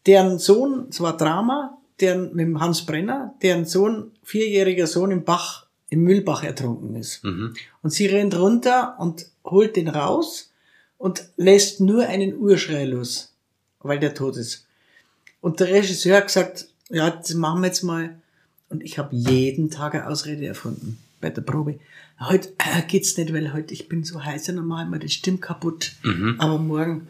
deren 0.05 0.39
Sohn, 0.39 0.88
es 0.89 1.01
war 1.01 1.17
Drama, 1.17 1.78
deren, 1.99 2.34
mit 2.34 2.45
dem 2.45 2.61
Hans 2.61 2.86
Brenner, 2.86 3.34
deren 3.41 3.65
Sohn, 3.65 4.11
vierjähriger 4.24 4.88
Sohn 4.88 5.11
im 5.11 5.26
Bach, 5.26 5.65
im 5.89 6.03
Müllbach 6.03 6.43
ertrunken 6.43 6.95
ist. 6.95 7.24
Mhm. 7.24 7.55
Und 7.82 7.89
sie 7.89 8.05
rennt 8.05 8.38
runter 8.38 8.95
und 8.99 9.26
holt 9.43 9.76
den 9.76 9.89
raus 9.89 10.51
und 10.97 11.28
lässt 11.36 11.82
nur 11.82 12.07
einen 12.07 12.38
Urschrei 12.38 12.86
los, 12.86 13.34
weil 13.80 13.99
der 13.99 14.13
tot 14.13 14.38
ist. 14.38 14.65
Und 15.41 15.59
der 15.59 15.67
Regisseur 15.67 16.17
hat 16.17 16.28
gesagt, 16.28 16.67
ja, 16.89 17.09
das 17.09 17.34
machen 17.34 17.61
wir 17.61 17.67
jetzt 17.67 17.84
mal. 17.84 18.15
Und 18.69 18.84
ich 18.84 18.97
habe 18.97 19.15
jeden 19.15 19.69
Tag 19.69 19.95
eine 19.95 20.07
Ausrede 20.07 20.45
erfunden 20.45 20.99
bei 21.21 21.30
der 21.30 21.41
Probe. 21.41 21.80
Heute 22.19 22.49
äh, 22.59 22.82
geht's 22.88 23.17
nicht, 23.17 23.34
weil 23.34 23.53
heute 23.53 23.74
ich 23.74 23.89
bin 23.89 24.03
so 24.03 24.24
heiß, 24.24 24.45
dann 24.45 24.65
machen 24.65 24.91
wir 24.91 24.99
die 24.99 25.09
Stimme 25.09 25.39
kaputt. 25.39 25.93
Aber 26.38 26.57
morgen, 26.57 27.09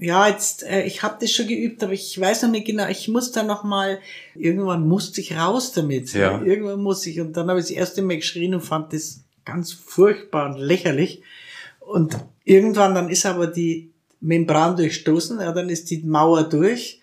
ja, 0.00 0.28
jetzt 0.28 0.64
äh, 0.64 0.82
ich 0.82 1.02
habe 1.02 1.16
das 1.20 1.30
schon 1.30 1.46
geübt, 1.46 1.82
aber 1.82 1.92
ich 1.92 2.20
weiß 2.20 2.42
noch 2.42 2.50
nicht 2.50 2.66
genau. 2.66 2.88
Ich 2.88 3.08
muss 3.08 3.32
da 3.32 3.42
noch 3.42 3.64
mal. 3.64 4.00
Irgendwann 4.34 4.86
musste 4.86 5.20
ich 5.20 5.36
raus 5.36 5.72
damit. 5.72 6.12
Ja. 6.12 6.42
Irgendwann 6.42 6.82
muss 6.82 7.06
ich. 7.06 7.20
Und 7.20 7.36
dann 7.36 7.48
habe 7.48 7.60
ich 7.60 7.66
das 7.66 7.70
erste 7.70 8.02
Mal 8.02 8.16
geschrien 8.16 8.54
und 8.54 8.62
fand 8.62 8.92
das 8.92 9.24
ganz 9.44 9.72
furchtbar 9.72 10.50
und 10.50 10.58
lächerlich. 10.58 11.22
Und 11.80 12.16
irgendwann 12.44 12.94
dann 12.94 13.08
ist 13.08 13.24
aber 13.24 13.46
die 13.46 13.92
Membran 14.20 14.76
durchstoßen, 14.76 15.40
ja, 15.40 15.52
dann 15.52 15.68
ist 15.68 15.90
die 15.90 16.02
Mauer 16.02 16.44
durch 16.44 17.00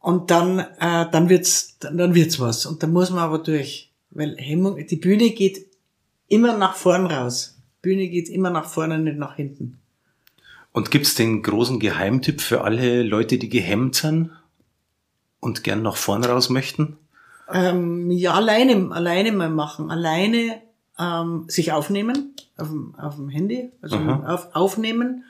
und 0.00 0.30
dann, 0.30 0.60
äh, 0.60 1.10
dann 1.10 1.28
wird's, 1.28 1.76
dann, 1.78 1.98
dann 1.98 2.14
wird's 2.14 2.40
was. 2.40 2.64
Und 2.64 2.82
da 2.82 2.86
muss 2.86 3.10
man 3.10 3.20
aber 3.20 3.38
durch. 3.38 3.92
Weil 4.10 4.36
Hemmung, 4.38 4.84
die 4.86 4.96
Bühne 4.96 5.30
geht 5.30 5.66
immer 6.28 6.56
nach 6.56 6.74
vorn 6.74 7.06
raus. 7.06 7.58
Bühne 7.82 8.08
geht 8.08 8.28
immer 8.28 8.50
nach 8.50 8.66
vorne, 8.66 8.98
nicht 8.98 9.18
nach 9.18 9.36
hinten. 9.36 9.78
Und 10.76 10.90
gibt's 10.90 11.14
den 11.14 11.42
großen 11.42 11.80
Geheimtipp 11.80 12.42
für 12.42 12.60
alle 12.60 13.02
Leute, 13.02 13.38
die 13.38 13.48
gehemmt 13.48 13.94
sind 13.94 14.30
und 15.40 15.64
gern 15.64 15.80
nach 15.80 15.96
vorn 15.96 16.22
raus 16.22 16.50
möchten? 16.50 16.98
Ähm, 17.50 18.10
ja, 18.10 18.34
alleine, 18.34 18.90
alleine 18.92 19.32
mal 19.32 19.48
machen. 19.48 19.90
Alleine 19.90 20.60
ähm, 20.98 21.46
sich 21.48 21.72
aufnehmen 21.72 22.34
auf 22.58 22.68
dem, 22.68 22.94
auf 22.96 23.14
dem 23.16 23.30
Handy, 23.30 23.72
also 23.80 23.96
auf, 23.96 24.54
aufnehmen, 24.54 25.24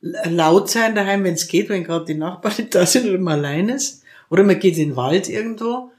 laut 0.00 0.70
sein 0.70 0.94
daheim, 0.94 1.22
wenn 1.22 1.34
es 1.34 1.48
geht, 1.48 1.68
wenn 1.68 1.84
gerade 1.84 2.06
die 2.06 2.14
Nachbarn 2.14 2.68
da 2.70 2.86
sind 2.86 3.10
oder 3.10 3.18
man 3.18 3.40
allein 3.40 3.68
ist. 3.68 4.04
Oder 4.30 4.42
man 4.42 4.58
geht 4.58 4.78
in 4.78 4.88
den 4.88 4.96
Wald 4.96 5.28
irgendwo, 5.28 5.90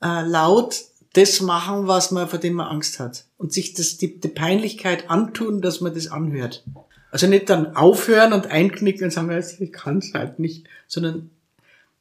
äh, 0.00 0.22
laut 0.22 0.76
das 1.14 1.40
machen, 1.40 1.88
was 1.88 2.12
man, 2.12 2.28
vor 2.28 2.38
dem 2.38 2.54
man 2.54 2.68
Angst 2.68 3.00
hat. 3.00 3.24
Und 3.36 3.52
sich 3.52 3.74
das, 3.74 3.96
die, 3.96 4.20
die 4.20 4.28
Peinlichkeit 4.28 5.10
antun, 5.10 5.60
dass 5.60 5.80
man 5.80 5.92
das 5.92 6.06
anhört. 6.06 6.62
Also 7.10 7.26
nicht 7.26 7.48
dann 7.48 7.74
aufhören 7.74 8.32
und 8.32 8.48
einknicken 8.48 9.04
und 9.04 9.10
sagen, 9.10 9.30
ich 9.60 9.72
kann 9.72 9.98
es 9.98 10.12
halt 10.14 10.38
nicht, 10.38 10.66
sondern 10.86 11.30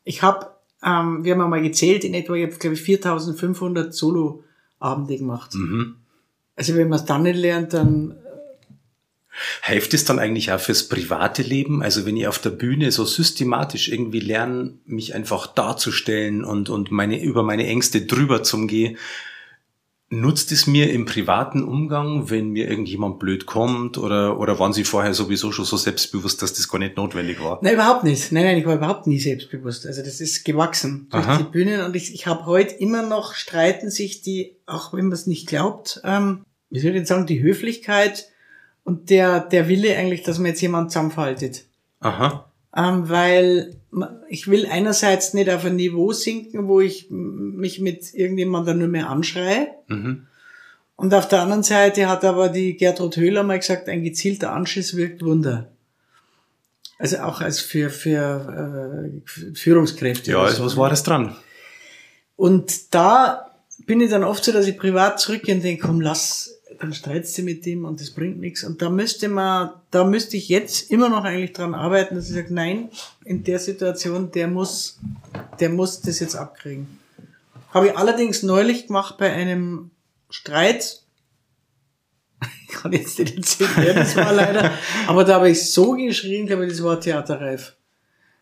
ich 0.04 0.22
habe, 0.22 0.48
ähm, 0.84 1.24
wir 1.24 1.38
haben 1.38 1.50
mal 1.50 1.62
gezählt, 1.62 2.04
in 2.04 2.14
etwa, 2.14 2.34
ich 2.34 2.46
habe 2.46 2.56
glaube 2.56 2.76
ich 2.76 2.82
4500 2.82 3.94
Solo-Abende 3.94 5.18
gemacht. 5.18 5.54
Mhm. 5.56 5.96
Also 6.56 6.76
wenn 6.76 6.90
man 6.90 7.00
es 7.00 7.06
dann 7.06 7.24
nicht 7.24 7.38
lernt, 7.38 7.74
dann 7.74 8.16
Hilft 9.62 9.94
es 9.94 10.06
dann 10.06 10.20
eigentlich 10.20 10.52
auch 10.52 10.60
fürs 10.60 10.90
private 10.90 11.44
Leben? 11.44 11.84
Also 11.84 12.06
wenn 12.06 12.18
ich 12.18 12.28
auf 12.28 12.40
der 12.40 12.50
Bühne 12.50 12.92
so 12.92 13.06
systematisch 13.06 13.90
irgendwie 13.90 14.20
lerne, 14.20 14.74
mich 14.86 15.14
einfach 15.14 15.48
darzustellen 15.48 16.44
und, 16.44 16.70
und 16.70 16.92
meine, 16.92 17.22
über 17.22 17.44
meine 17.44 17.68
Ängste 17.68 18.02
drüber 18.02 18.44
zum 18.44 18.68
gehen, 18.68 18.98
nutzt 20.10 20.52
es 20.54 20.68
mir 20.68 20.92
im 20.92 21.06
privaten 21.06 21.64
Umgang, 21.64 22.30
wenn 22.30 22.50
mir 22.50 22.70
irgendjemand 22.70 23.20
blöd 23.20 23.46
kommt 23.46 23.98
oder, 23.98 24.40
oder 24.40 24.58
waren 24.58 24.72
Sie 24.72 24.86
vorher 24.86 25.14
sowieso 25.14 25.52
schon 25.52 25.66
so 25.66 25.76
selbstbewusst, 25.76 26.42
dass 26.42 26.54
das 26.54 26.70
gar 26.70 26.80
nicht 26.80 26.96
notwendig 26.96 27.42
war? 27.44 27.60
Nein, 27.62 27.74
überhaupt 27.74 28.06
nicht. 28.06 28.32
Nein, 28.32 28.46
nein, 28.46 28.58
ich 28.58 28.66
war 28.66 28.76
überhaupt 28.76 29.08
nie 29.08 29.20
selbstbewusst. 29.20 29.86
Also 29.86 30.02
das 30.02 30.22
ist 30.22 30.46
gewachsen 30.46 31.08
durch 31.10 31.26
Aha. 31.26 31.38
die 31.38 31.44
Bühnen 31.44 31.82
und 31.82 31.96
ich, 31.96 32.14
ich 32.14 32.26
habe 32.26 32.46
heute 32.46 32.76
immer 32.76 33.02
noch, 33.02 33.34
streiten 33.34 33.90
sich 33.90 34.22
die, 34.22 34.56
auch 34.66 34.94
wenn 34.94 35.06
man 35.06 35.14
es 35.14 35.28
nicht 35.28 35.48
glaubt, 35.48 36.02
ähm, 36.06 36.46
wie 36.70 36.80
soll 36.80 36.92
ich 36.92 36.98
jetzt 36.98 37.10
sagen, 37.10 37.28
die 37.28 37.42
Höflichkeit 37.42 38.30
und 38.84 39.10
der, 39.10 39.42
der 39.42 39.68
Wille 39.68 39.98
eigentlich, 39.98 40.24
dass 40.24 40.38
man 40.38 40.48
jetzt 40.48 40.62
jemand 40.62 40.92
zusammenfaltet. 40.92 41.66
Aha. 42.00 42.50
Ähm, 42.76 43.10
weil 43.10 43.77
ich 44.30 44.48
will 44.48 44.66
einerseits 44.66 45.34
nicht 45.34 45.50
auf 45.50 45.66
ein 45.66 45.76
Niveau 45.76 46.12
sinken, 46.12 46.68
wo 46.68 46.82
ich 46.82 47.08
mich 47.10 47.80
mit 47.80 48.14
irgendjemandem 48.14 48.80
nur 48.80 48.88
mehr 48.88 49.10
anschreie. 49.10 49.70
Mhm. 49.88 50.28
Und 50.96 51.14
auf 51.14 51.28
der 51.28 51.42
anderen 51.42 51.64
Seite 51.64 52.10
hat 52.10 52.26
aber 52.26 52.50
die 52.50 52.76
Gertrud 52.76 53.16
Höhler 53.18 53.44
mal 53.44 53.60
gesagt, 53.60 53.88
ein 53.88 54.04
gezielter 54.04 54.52
Anschiss 54.52 54.96
wirkt 54.98 55.24
Wunder. 55.24 55.72
Also 57.00 57.20
auch 57.20 57.42
als 57.42 57.60
für, 57.60 57.92
für 57.92 59.12
äh, 59.14 59.54
Führungskräfte. 59.56 60.32
Ja, 60.32 60.42
also 60.42 60.66
was 60.66 60.76
war 60.76 60.90
das 60.90 61.04
dran? 61.04 61.36
Und 62.36 62.94
da 62.96 63.52
bin 63.86 64.02
ich 64.02 64.10
dann 64.10 64.24
oft 64.24 64.44
so, 64.44 64.52
dass 64.52 64.68
ich 64.68 64.78
privat 64.78 65.20
zurückgehe 65.20 65.56
und 65.56 65.64
denke, 65.64 65.86
komm, 65.86 66.02
lass, 66.02 66.57
dann 66.80 66.94
streitst 66.94 67.38
du 67.38 67.44
mit 67.44 67.66
dem 67.66 67.86
und 67.86 68.00
das 68.02 68.12
bringt 68.12 68.40
nichts. 68.40 68.64
Und 68.64 68.82
da 68.82 68.90
müsste 68.90 69.30
man, 69.30 69.72
da 69.92 70.04
müsste 70.04 70.38
ich 70.38 70.50
jetzt 70.50 70.92
immer 70.92 71.10
noch 71.10 71.24
eigentlich 71.24 71.54
dran 71.54 71.74
arbeiten, 71.74 72.16
dass 72.16 72.30
ich 72.30 72.36
sage, 72.36 72.54
nein, 72.54 72.90
in 73.26 73.44
der 73.44 73.60
Situation, 73.60 74.32
der 74.32 74.48
muss, 74.48 75.00
der 75.60 75.70
muss 75.70 76.02
das 76.02 76.20
jetzt 76.20 76.36
abkriegen. 76.36 76.88
Habe 77.74 77.88
ich 77.88 77.98
allerdings 77.98 78.44
neulich 78.44 78.88
gemacht 78.88 79.18
bei 79.18 79.32
einem 79.32 79.92
Streit. 80.30 81.04
Ich 82.70 82.84
kann 82.84 82.92
jetzt 82.92 83.18
nicht 83.18 83.36
erzählen, 83.36 83.72
wer 83.78 83.94
das 83.94 84.16
war 84.16 84.34
leider. 84.34 84.72
Aber 85.08 85.24
da 85.24 85.36
habe 85.36 85.50
ich 85.50 85.72
so 85.72 85.94
geschrien, 85.94 86.46
glaube 86.46 86.66
ich, 86.66 86.74
das 86.74 86.84
war 86.84 87.00
theaterreif. 87.00 87.76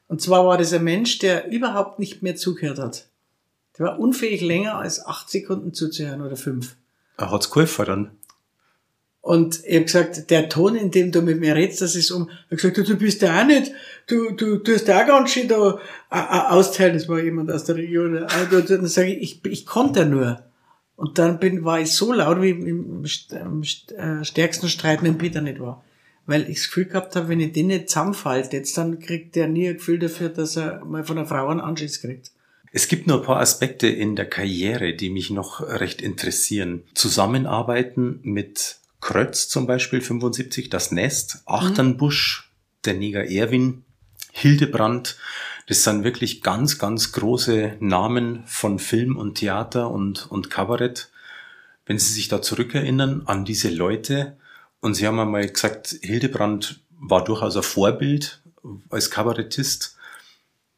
Und 0.07 0.21
zwar 0.21 0.45
war 0.45 0.57
das 0.57 0.73
ein 0.73 0.83
Mensch, 0.83 1.19
der 1.19 1.49
überhaupt 1.49 1.99
nicht 1.99 2.21
mehr 2.21 2.35
zugehört 2.35 2.79
hat. 2.79 3.07
Der 3.77 3.85
war 3.85 3.99
unfähig, 3.99 4.41
länger 4.41 4.75
als 4.75 5.05
acht 5.05 5.29
Sekunden 5.29 5.73
zuzuhören 5.73 6.21
oder 6.21 6.35
fünf. 6.35 6.75
Er 7.17 7.31
hat's 7.31 7.49
geholfen 7.49 7.85
dann. 7.85 8.11
Und 9.25 9.65
ich 9.65 9.73
habe 9.73 9.85
gesagt, 9.85 10.29
der 10.29 10.49
Ton, 10.49 10.75
in 10.75 10.91
dem 10.91 11.11
du 11.11 11.23
mit 11.23 11.39
mir 11.39 11.55
redest, 11.55 11.81
das 11.81 11.95
ist 11.95 12.11
um. 12.11 12.29
Er 12.29 12.51
hat 12.51 12.61
gesagt, 12.61 12.77
du, 12.77 12.95
bist 12.95 13.23
ja 13.23 13.41
auch 13.41 13.47
nicht, 13.47 13.71
du, 14.05 14.29
du, 14.33 14.57
du 14.57 14.75
hast 14.75 14.87
ja 14.87 15.01
auch 15.01 15.07
ganz 15.07 15.31
schön 15.31 15.47
da 15.47 15.79
austeilen. 16.11 16.93
Das 16.93 17.09
war 17.09 17.19
jemand 17.19 17.51
aus 17.51 17.63
der 17.63 17.75
Region. 17.75 18.23
Also, 18.23 18.61
dann 18.61 18.85
sage 18.85 19.15
ich, 19.15 19.43
ich, 19.43 19.51
ich 19.51 19.65
konnte 19.65 20.05
nur. 20.05 20.43
Und 20.95 21.17
dann 21.17 21.39
bin, 21.39 21.65
war 21.65 21.79
ich 21.79 21.91
so 21.93 22.13
laut, 22.13 22.39
wie 22.39 22.51
im 22.51 23.03
im 23.31 23.63
äh, 23.63 24.23
stärksten 24.23 24.69
Streit 24.69 25.01
mit 25.01 25.17
Peter 25.17 25.41
nicht 25.41 25.59
war. 25.59 25.83
Weil 26.27 26.47
ich 26.47 26.57
das 26.57 26.67
Gefühl 26.67 26.85
gehabt 26.85 27.15
habe, 27.15 27.27
wenn 27.27 27.39
ich 27.39 27.51
den 27.51 27.65
nicht 27.65 27.89
zusammenfällt, 27.89 28.53
jetzt 28.53 28.77
dann 28.77 28.99
kriegt 28.99 29.35
der 29.35 29.47
nie 29.47 29.69
ein 29.69 29.77
Gefühl 29.77 29.97
dafür, 29.97 30.29
dass 30.29 30.55
er 30.55 30.85
mal 30.85 31.03
von 31.03 31.17
einer 31.17 31.25
Frau 31.25 31.47
einen 31.47 31.61
Anschiss 31.61 31.99
kriegt. 31.99 32.29
Es 32.71 32.87
gibt 32.87 33.07
nur 33.07 33.21
ein 33.21 33.25
paar 33.25 33.39
Aspekte 33.39 33.87
in 33.87 34.15
der 34.15 34.29
Karriere, 34.29 34.93
die 34.93 35.09
mich 35.09 35.31
noch 35.31 35.61
recht 35.61 35.99
interessieren. 35.99 36.83
Zusammenarbeiten 36.93 38.19
mit 38.21 38.84
Krötz 39.05 39.47
zum 39.49 39.67
Beispiel, 39.67 40.01
75, 40.01 40.71
das 40.71 40.91
Nest, 40.91 41.43
Achternbusch, 41.45 42.49
der 42.85 42.95
Neger 42.95 43.29
Erwin, 43.29 43.83
Hildebrand. 44.31 45.17
Das 45.67 45.83
sind 45.83 46.03
wirklich 46.03 46.41
ganz, 46.41 46.79
ganz 46.79 47.11
große 47.11 47.77
Namen 47.79 48.41
von 48.47 48.79
Film 48.79 49.15
und 49.15 49.35
Theater 49.35 49.91
und, 49.91 50.31
und 50.31 50.49
Kabarett. 50.49 51.11
Wenn 51.85 51.99
Sie 51.99 52.11
sich 52.11 52.29
da 52.29 52.41
zurückerinnern 52.41 53.21
an 53.27 53.45
diese 53.45 53.69
Leute, 53.69 54.37
und 54.79 54.95
Sie 54.95 55.05
haben 55.05 55.19
einmal 55.19 55.47
gesagt, 55.47 55.95
Hildebrand 56.01 56.81
war 56.99 57.23
durchaus 57.23 57.55
ein 57.55 57.61
Vorbild 57.61 58.41
als 58.89 59.11
Kabarettist. 59.11 59.97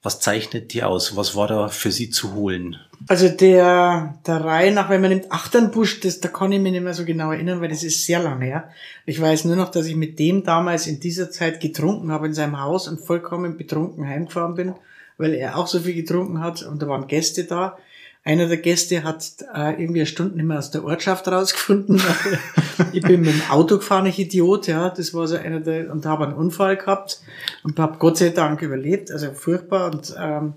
Was 0.02 0.20
zeichnet 0.20 0.74
die 0.74 0.84
aus? 0.84 1.16
Was 1.16 1.34
war 1.38 1.48
da 1.48 1.70
für 1.70 1.94
Sie 1.94 2.10
zu 2.10 2.34
holen? 2.34 2.76
Also 3.08 3.30
der, 3.30 4.20
der 4.26 4.44
Reihe 4.44 4.74
nach, 4.74 4.90
wenn 4.90 5.02
man 5.02 5.12
nimmt 5.12 5.32
Achternbusch, 5.32 6.00
das, 6.00 6.20
da 6.20 6.30
kann 6.30 6.52
ich 6.52 6.60
mich 6.60 6.72
nicht 6.72 6.84
mehr 6.84 6.94
so 6.94 7.06
genau 7.06 7.32
erinnern, 7.32 7.62
weil 7.62 7.70
das 7.70 7.84
ist 7.84 8.06
sehr 8.06 8.20
lang 8.20 8.42
her. 8.42 8.70
Ich 9.06 9.22
weiß 9.22 9.46
nur 9.46 9.56
noch, 9.56 9.70
dass 9.70 9.86
ich 9.86 9.96
mit 9.96 10.18
dem 10.20 10.44
damals 10.44 10.88
in 10.88 11.00
dieser 11.00 11.30
Zeit 11.30 11.62
getrunken 11.62 12.12
habe 12.12 12.28
in 12.28 12.34
seinem 12.34 12.60
Haus 12.60 12.88
und 12.88 13.00
vollkommen 13.00 13.56
betrunken 13.56 14.08
heimgefahren 14.08 14.56
bin, 14.56 14.74
weil 15.18 15.34
er 15.36 15.58
auch 15.58 15.68
so 15.68 15.80
viel 15.80 15.94
getrunken 15.94 16.42
hat 16.42 16.64
und 16.64 16.82
da 16.82 16.88
waren 16.88 17.08
Gäste 17.08 17.44
da. 17.44 17.78
Einer 18.24 18.48
der 18.48 18.58
Gäste 18.58 19.06
hat 19.06 19.24
äh, 19.56 19.82
irgendwie 19.82 20.02
eine 20.02 20.06
Stunde 20.06 20.36
nicht 20.36 20.46
mehr 20.46 20.58
aus 20.58 20.72
der 20.72 20.84
Ortschaft 20.84 21.30
rausgefunden. 21.30 22.02
ich 22.92 23.02
bin 23.04 23.22
mit 23.22 23.34
dem 23.34 23.50
Auto 23.50 23.78
gefahren, 23.78 24.06
ich 24.08 24.20
Idiot, 24.20 24.68
ja. 24.68 24.90
Das 24.90 25.14
war 25.14 25.28
so 25.28 25.38
einer 25.38 25.62
der, 25.62 25.90
und 25.94 26.06
habe 26.06 26.26
einen 26.26 26.34
Unfall 26.34 26.76
gehabt 26.76 27.22
und 27.64 27.80
habe 27.80 28.00
Gott 28.00 28.18
sei 28.18 28.30
Dank 28.30 28.62
überlebt, 28.62 29.12
also 29.12 29.32
furchtbar 29.32 29.94
und 29.94 30.14
ähm, 30.20 30.56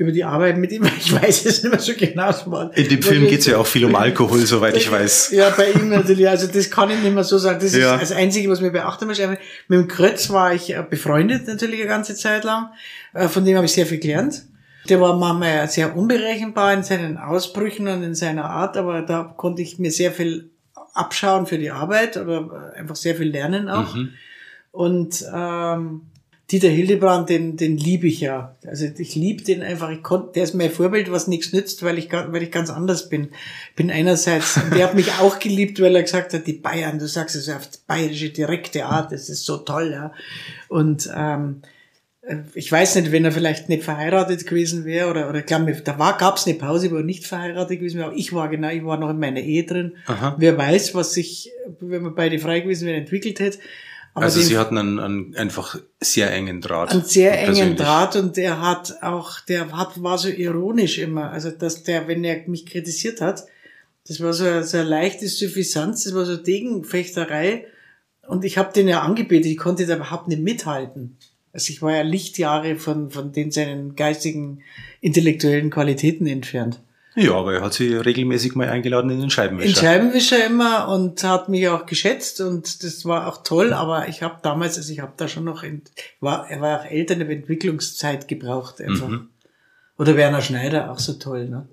über 0.00 0.12
die 0.12 0.24
Arbeit 0.24 0.56
mit 0.56 0.72
ihm, 0.72 0.84
ich 0.98 1.12
weiß 1.12 1.44
es 1.44 1.62
nicht 1.62 1.70
mehr 1.70 1.78
so 1.78 1.92
genau. 1.94 2.30
es 2.30 2.46
In 2.74 2.88
dem 2.88 3.02
Film 3.02 3.26
geht's 3.26 3.44
ja 3.44 3.58
auch 3.58 3.66
viel 3.66 3.84
um 3.84 3.94
Alkohol, 3.94 4.38
soweit 4.46 4.74
ich 4.74 4.90
weiß. 4.90 5.30
Ja, 5.32 5.50
bei 5.50 5.72
ihm 5.72 5.90
natürlich, 5.90 6.26
also 6.26 6.46
das 6.46 6.70
kann 6.70 6.88
ich 6.90 6.98
nicht 7.02 7.14
mehr 7.14 7.22
so 7.22 7.36
sagen. 7.36 7.58
Das 7.60 7.76
Ja. 7.76 7.96
ist 7.96 8.10
das 8.10 8.12
Einzige, 8.12 8.48
was 8.48 8.62
mir 8.62 8.70
beachten 8.70 9.06
muss. 9.06 9.18
Mit 9.18 9.38
dem 9.68 9.88
Krötz 9.88 10.30
war 10.30 10.54
ich 10.54 10.70
äh, 10.74 10.82
befreundet 10.88 11.46
natürlich 11.46 11.80
eine 11.80 11.88
ganze 11.88 12.14
Zeit 12.14 12.44
lang. 12.44 12.70
Äh, 13.12 13.28
Von 13.28 13.44
dem 13.44 13.56
habe 13.56 13.66
ich 13.66 13.72
sehr 13.72 13.84
viel 13.84 13.98
gelernt. 13.98 14.42
Der 14.88 15.02
war 15.02 15.14
manchmal 15.18 15.68
sehr 15.68 15.94
unberechenbar 15.94 16.72
in 16.72 16.82
seinen 16.82 17.18
Ausbrüchen 17.18 17.86
und 17.86 18.02
in 18.02 18.14
seiner 18.14 18.46
Art, 18.46 18.78
aber 18.78 19.02
da 19.02 19.34
konnte 19.36 19.60
ich 19.60 19.78
mir 19.78 19.90
sehr 19.90 20.12
viel 20.12 20.48
abschauen 20.94 21.44
für 21.44 21.58
die 21.58 21.70
Arbeit 21.70 22.16
oder 22.16 22.72
einfach 22.74 22.96
sehr 22.96 23.16
viel 23.16 23.28
lernen 23.28 23.68
auch. 23.68 23.94
Mhm. 23.94 24.14
Und 24.72 25.26
ähm, 25.30 26.02
Dieter 26.50 26.68
Hildebrand, 26.68 27.28
den, 27.28 27.56
den 27.56 27.76
liebe 27.76 28.08
ich 28.08 28.20
ja. 28.20 28.56
Also 28.66 28.86
ich 28.98 29.14
liebe 29.14 29.44
den 29.44 29.62
einfach. 29.62 29.90
Ich 29.90 30.02
konnte, 30.02 30.32
der 30.34 30.44
ist 30.44 30.54
mein 30.54 30.70
Vorbild, 30.70 31.10
was 31.10 31.28
nichts 31.28 31.52
nützt, 31.52 31.84
weil 31.84 31.96
ich, 31.96 32.10
weil 32.10 32.42
ich 32.42 32.50
ganz 32.50 32.70
anders 32.70 33.08
bin. 33.08 33.28
Bin 33.76 33.90
einerseits, 33.90 34.58
der 34.74 34.88
hat 34.88 34.94
mich 34.94 35.12
auch 35.20 35.38
geliebt, 35.38 35.80
weil 35.80 35.94
er 35.94 36.02
gesagt 36.02 36.34
hat, 36.34 36.46
die 36.46 36.54
Bayern, 36.54 36.98
du 36.98 37.06
sagst 37.06 37.36
es 37.36 37.48
auf 37.48 37.68
bayerische 37.86 38.30
direkte 38.30 38.86
Art, 38.86 39.12
das 39.12 39.28
ist 39.28 39.44
so 39.44 39.58
toll, 39.58 39.90
ja. 39.92 40.12
Und 40.68 41.08
ähm, 41.14 41.62
ich 42.54 42.70
weiß 42.70 42.96
nicht, 42.96 43.12
wenn 43.12 43.24
er 43.24 43.32
vielleicht 43.32 43.68
nicht 43.68 43.82
verheiratet 43.82 44.46
gewesen 44.46 44.84
wäre 44.84 45.08
oder, 45.08 45.28
oder 45.28 45.42
glaube, 45.42 45.72
da 45.84 45.98
war, 45.98 46.18
gab's 46.18 46.46
eine 46.46 46.56
Pause, 46.56 46.90
wo 46.90 46.96
er 46.96 47.02
nicht 47.02 47.26
verheiratet 47.26 47.78
gewesen 47.78 47.98
wäre, 47.98 48.08
aber 48.08 48.16
ich 48.16 48.32
war 48.32 48.48
genau, 48.48 48.68
ich 48.68 48.84
war 48.84 48.98
noch 48.98 49.10
in 49.10 49.18
meiner 49.18 49.40
Ehe 49.40 49.64
drin. 49.64 49.92
Aha. 50.06 50.36
Wer 50.38 50.58
weiß, 50.58 50.94
was 50.94 51.14
sich, 51.14 51.50
wenn 51.80 52.02
wir 52.02 52.10
beide 52.10 52.38
frei 52.38 52.60
gewesen 52.60 52.86
wären, 52.86 52.98
entwickelt 52.98 53.40
hätte. 53.40 53.58
Aber 54.14 54.24
Also 54.24 54.40
Sie 54.40 54.58
hatten 54.58 54.76
einen, 54.76 54.98
einen 54.98 55.36
einfach 55.36 55.78
sehr 56.00 56.32
engen 56.32 56.60
Draht. 56.60 56.90
einen 56.90 57.04
sehr 57.04 57.32
engen 57.38 57.46
persönlich. 57.46 57.78
Draht 57.78 58.16
und 58.16 58.36
der 58.36 58.60
hat 58.60 59.02
auch, 59.02 59.40
der 59.40 59.76
hat, 59.76 60.02
war 60.02 60.18
so 60.18 60.28
ironisch 60.28 60.98
immer. 60.98 61.30
Also, 61.30 61.50
dass 61.50 61.84
der, 61.84 62.08
wenn 62.08 62.24
er 62.24 62.48
mich 62.48 62.66
kritisiert 62.66 63.20
hat, 63.20 63.44
das 64.06 64.20
war 64.20 64.32
so, 64.32 64.62
so 64.62 64.78
eine 64.78 64.88
leichte 64.88 65.28
Suffisanz, 65.28 66.04
das 66.04 66.14
war 66.14 66.24
so 66.24 66.36
Degenfechterei. 66.36 67.66
Und 68.26 68.44
ich 68.44 68.58
habe 68.58 68.72
den 68.72 68.88
ja 68.88 69.02
angebetet, 69.02 69.46
ich 69.46 69.58
konnte 69.58 69.86
da 69.86 69.96
überhaupt 69.96 70.28
nicht 70.28 70.42
mithalten. 70.42 71.16
Also 71.52 71.72
ich 71.72 71.82
war 71.82 71.94
ja 71.94 72.02
Lichtjahre 72.02 72.76
von, 72.76 73.10
von 73.10 73.32
den 73.32 73.50
seinen 73.50 73.96
geistigen, 73.96 74.62
intellektuellen 75.00 75.70
Qualitäten 75.70 76.26
entfernt. 76.26 76.80
Ja, 77.16 77.34
aber 77.34 77.54
er 77.54 77.62
hat 77.62 77.74
sie 77.74 77.94
regelmäßig 77.94 78.54
mal 78.54 78.68
eingeladen 78.68 79.10
in 79.10 79.20
den 79.20 79.30
Scheibenwischer. 79.30 79.68
In 79.68 79.76
Scheibenwischer 79.76 80.46
immer 80.46 80.88
und 80.88 81.22
hat 81.24 81.48
mich 81.48 81.68
auch 81.68 81.86
geschätzt 81.86 82.40
und 82.40 82.84
das 82.84 83.04
war 83.04 83.26
auch 83.26 83.42
toll, 83.42 83.72
aber 83.72 84.08
ich 84.08 84.22
habe 84.22 84.38
damals, 84.42 84.76
also 84.76 84.92
ich 84.92 85.00
habe 85.00 85.12
da 85.16 85.26
schon 85.26 85.44
noch, 85.44 85.62
in, 85.62 85.82
war, 86.20 86.48
er 86.48 86.60
war 86.60 86.80
auch 86.80 86.84
Eltern, 86.84 87.20
aber 87.20 87.30
Entwicklungszeit 87.30 88.28
gebraucht 88.28 88.80
einfach. 88.80 89.08
Mhm. 89.08 89.28
Oder 89.98 90.16
Werner 90.16 90.40
Schneider, 90.40 90.90
auch 90.90 90.98
so 90.98 91.14
toll, 91.14 91.48
ne? 91.48 91.68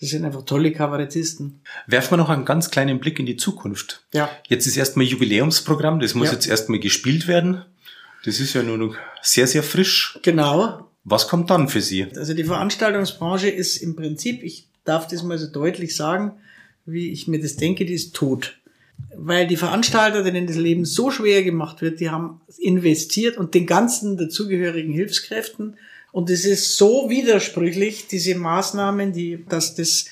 Das 0.00 0.10
sind 0.10 0.24
einfach 0.24 0.44
tolle 0.44 0.72
Kabarettisten. 0.72 1.60
Werfen 1.86 2.12
wir 2.12 2.16
noch 2.16 2.28
einen 2.28 2.44
ganz 2.44 2.70
kleinen 2.70 2.98
Blick 2.98 3.20
in 3.20 3.26
die 3.26 3.36
Zukunft. 3.36 4.04
Ja. 4.12 4.28
Jetzt 4.48 4.66
ist 4.66 4.76
erstmal 4.76 5.06
Jubiläumsprogramm, 5.06 6.00
das 6.00 6.14
muss 6.14 6.28
ja. 6.28 6.34
jetzt 6.34 6.48
erstmal 6.48 6.80
gespielt 6.80 7.28
werden. 7.28 7.64
Das 8.24 8.40
ist 8.40 8.52
ja 8.54 8.62
nur 8.62 8.78
noch 8.78 8.96
sehr, 9.22 9.46
sehr 9.46 9.62
frisch. 9.62 10.18
Genau. 10.22 10.88
Was 11.04 11.28
kommt 11.28 11.50
dann 11.50 11.68
für 11.68 11.80
Sie? 11.80 12.06
Also 12.16 12.34
die 12.34 12.44
Veranstaltungsbranche 12.44 13.48
ist 13.48 13.78
im 13.78 13.96
Prinzip, 13.96 14.42
ich 14.42 14.66
darf 14.84 15.08
das 15.08 15.22
mal 15.22 15.38
so 15.38 15.46
deutlich 15.46 15.96
sagen, 15.96 16.32
wie 16.86 17.10
ich 17.10 17.28
mir 17.28 17.40
das 17.40 17.56
denke, 17.56 17.84
die 17.84 17.94
ist 17.94 18.14
tot. 18.14 18.58
Weil 19.16 19.46
die 19.46 19.56
Veranstalter, 19.56 20.22
denen 20.22 20.46
das 20.46 20.56
Leben 20.56 20.84
so 20.84 21.10
schwer 21.10 21.42
gemacht 21.42 21.82
wird, 21.82 22.00
die 22.00 22.10
haben 22.10 22.40
investiert 22.58 23.36
und 23.36 23.54
den 23.54 23.66
ganzen 23.66 24.16
dazugehörigen 24.16 24.92
Hilfskräften. 24.92 25.76
Und 26.12 26.30
es 26.30 26.44
ist 26.44 26.76
so 26.76 27.08
widersprüchlich, 27.08 28.06
diese 28.06 28.34
Maßnahmen, 28.36 29.12
die, 29.12 29.44
dass 29.48 29.74
das 29.74 30.06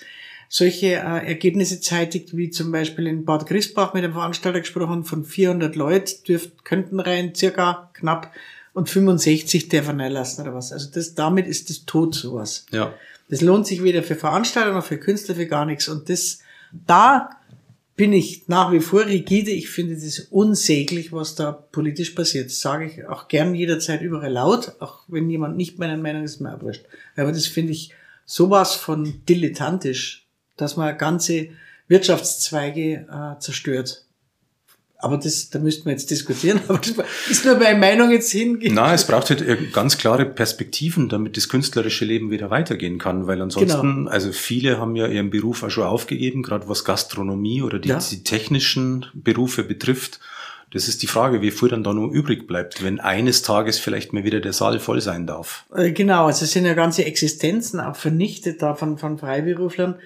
solche 0.48 0.94
äh, 0.94 1.26
Ergebnisse 1.26 1.80
zeitigt, 1.80 2.36
wie 2.36 2.50
zum 2.50 2.72
Beispiel 2.72 3.06
in 3.06 3.24
Bad 3.24 3.46
Christbach 3.46 3.94
mit 3.94 4.02
dem 4.02 4.12
Veranstalter 4.12 4.60
gesprochen, 4.60 5.04
von 5.04 5.24
400 5.24 5.76
Leuten 5.76 6.24
dürft, 6.26 6.64
könnten 6.64 6.98
rein, 6.98 7.34
circa 7.34 7.90
knapp 7.92 8.32
und 8.80 8.88
65 8.88 9.68
darf 9.68 9.88
er 9.88 10.08
lassen 10.08 10.40
oder 10.40 10.54
was. 10.54 10.72
Also 10.72 10.90
das, 10.90 11.14
damit 11.14 11.46
ist 11.46 11.68
das 11.68 11.84
tot, 11.84 12.14
sowas. 12.14 12.64
Ja. 12.70 12.94
Das 13.28 13.42
lohnt 13.42 13.66
sich 13.66 13.82
weder 13.82 14.02
für 14.02 14.14
Veranstalter 14.16 14.72
noch 14.72 14.84
für 14.84 14.96
Künstler, 14.96 15.34
für 15.34 15.46
gar 15.46 15.66
nichts. 15.66 15.86
Und 15.86 16.08
das, 16.08 16.40
da 16.72 17.28
bin 17.94 18.14
ich 18.14 18.48
nach 18.48 18.72
wie 18.72 18.80
vor 18.80 19.04
rigide. 19.04 19.50
Ich 19.50 19.68
finde 19.68 19.96
das 19.96 20.20
unsäglich, 20.30 21.12
was 21.12 21.34
da 21.34 21.52
politisch 21.52 22.12
passiert. 22.12 22.46
Das 22.46 22.60
sage 22.60 22.86
ich 22.86 23.06
auch 23.06 23.28
gern 23.28 23.54
jederzeit 23.54 24.00
überall 24.00 24.32
laut, 24.32 24.76
auch 24.80 25.00
wenn 25.08 25.28
jemand 25.28 25.58
nicht 25.58 25.78
meiner 25.78 25.98
Meinung 25.98 26.24
ist, 26.24 26.40
mir 26.40 26.50
abwürscht. 26.50 26.86
Aber 27.16 27.32
das 27.32 27.46
finde 27.46 27.72
ich 27.72 27.92
sowas 28.24 28.74
von 28.74 29.20
dilettantisch, 29.28 30.26
dass 30.56 30.78
man 30.78 30.96
ganze 30.96 31.48
Wirtschaftszweige 31.88 33.06
äh, 33.12 33.38
zerstört. 33.40 34.06
Aber 35.02 35.16
das, 35.16 35.50
da 35.50 35.58
müssten 35.58 35.86
wir 35.86 35.92
jetzt 35.92 36.10
diskutieren. 36.10 36.60
Aber 36.68 36.78
das 36.78 36.94
ist 37.30 37.44
nur 37.44 37.56
meine 37.56 37.78
Meinung 37.78 38.10
jetzt 38.10 38.30
hingehen. 38.30 38.74
Na, 38.74 38.92
es 38.92 39.06
braucht 39.06 39.30
halt 39.30 39.72
ganz 39.72 39.98
klare 39.98 40.26
Perspektiven, 40.26 41.08
damit 41.08 41.36
das 41.36 41.48
künstlerische 41.48 42.04
Leben 42.04 42.30
wieder 42.30 42.50
weitergehen 42.50 42.98
kann. 42.98 43.26
Weil 43.26 43.40
ansonsten, 43.40 44.04
genau. 44.04 44.10
also 44.10 44.32
viele 44.32 44.78
haben 44.78 44.96
ja 44.96 45.06
ihren 45.06 45.30
Beruf 45.30 45.62
auch 45.62 45.70
schon 45.70 45.84
aufgegeben, 45.84 46.42
gerade 46.42 46.68
was 46.68 46.84
Gastronomie 46.84 47.62
oder 47.62 47.78
die, 47.78 47.88
ja. 47.88 47.98
die 47.98 48.22
technischen 48.22 49.06
Berufe 49.14 49.64
betrifft. 49.64 50.20
Das 50.72 50.86
ist 50.86 51.02
die 51.02 51.08
Frage, 51.08 51.42
wie 51.42 51.50
viel 51.50 51.68
dann 51.68 51.82
da 51.82 51.92
nur 51.92 52.12
übrig 52.12 52.46
bleibt, 52.46 52.84
wenn 52.84 53.00
eines 53.00 53.42
Tages 53.42 53.80
vielleicht 53.80 54.12
mal 54.12 54.22
wieder 54.22 54.40
der 54.40 54.52
Saal 54.52 54.78
voll 54.78 55.00
sein 55.00 55.26
darf. 55.26 55.64
Äh, 55.74 55.90
genau, 55.90 56.26
also 56.26 56.44
es 56.44 56.52
sind 56.52 56.64
ja 56.64 56.74
ganze 56.74 57.04
Existenzen 57.04 57.80
auch 57.80 57.96
vernichtet 57.96 58.62
da 58.62 58.74
von, 58.74 58.96
von 58.96 59.18
Freiberuflern. 59.18 59.96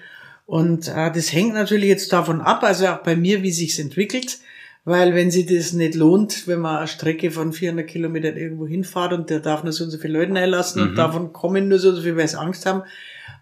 Und 0.47 0.87
äh, 0.87 1.11
das 1.11 1.33
hängt 1.33 1.53
natürlich 1.53 1.89
jetzt 1.89 2.13
davon 2.13 2.41
ab, 2.41 2.63
also 2.63 2.87
auch 2.87 3.03
bei 3.03 3.15
mir, 3.15 3.43
wie 3.43 3.51
sich's 3.51 3.77
entwickelt 3.77 4.39
weil 4.85 5.15
wenn 5.15 5.31
sie 5.31 5.47
das 5.47 5.73
nicht 5.73 5.95
lohnt, 5.95 6.47
wenn 6.47 6.59
man 6.59 6.77
eine 6.77 6.87
Strecke 6.87 7.31
von 7.31 7.51
400 7.51 7.87
Kilometern 7.87 8.37
irgendwo 8.37 8.67
hinfahrt 8.67 9.13
und 9.13 9.31
der 9.31 9.39
darf 9.39 9.63
nur 9.63 9.73
so 9.73 9.83
und 9.83 9.89
so 9.89 9.97
viele 9.97 10.19
Leute 10.19 10.39
einlassen 10.39 10.81
mhm. 10.83 10.89
und 10.89 10.95
davon 10.95 11.33
kommen 11.33 11.67
nur 11.67 11.79
so 11.79 11.89
und 11.89 11.95
so 11.95 12.01
viele, 12.03 12.17
weil 12.17 12.27
sie 12.27 12.39
Angst 12.39 12.67
haben, 12.67 12.83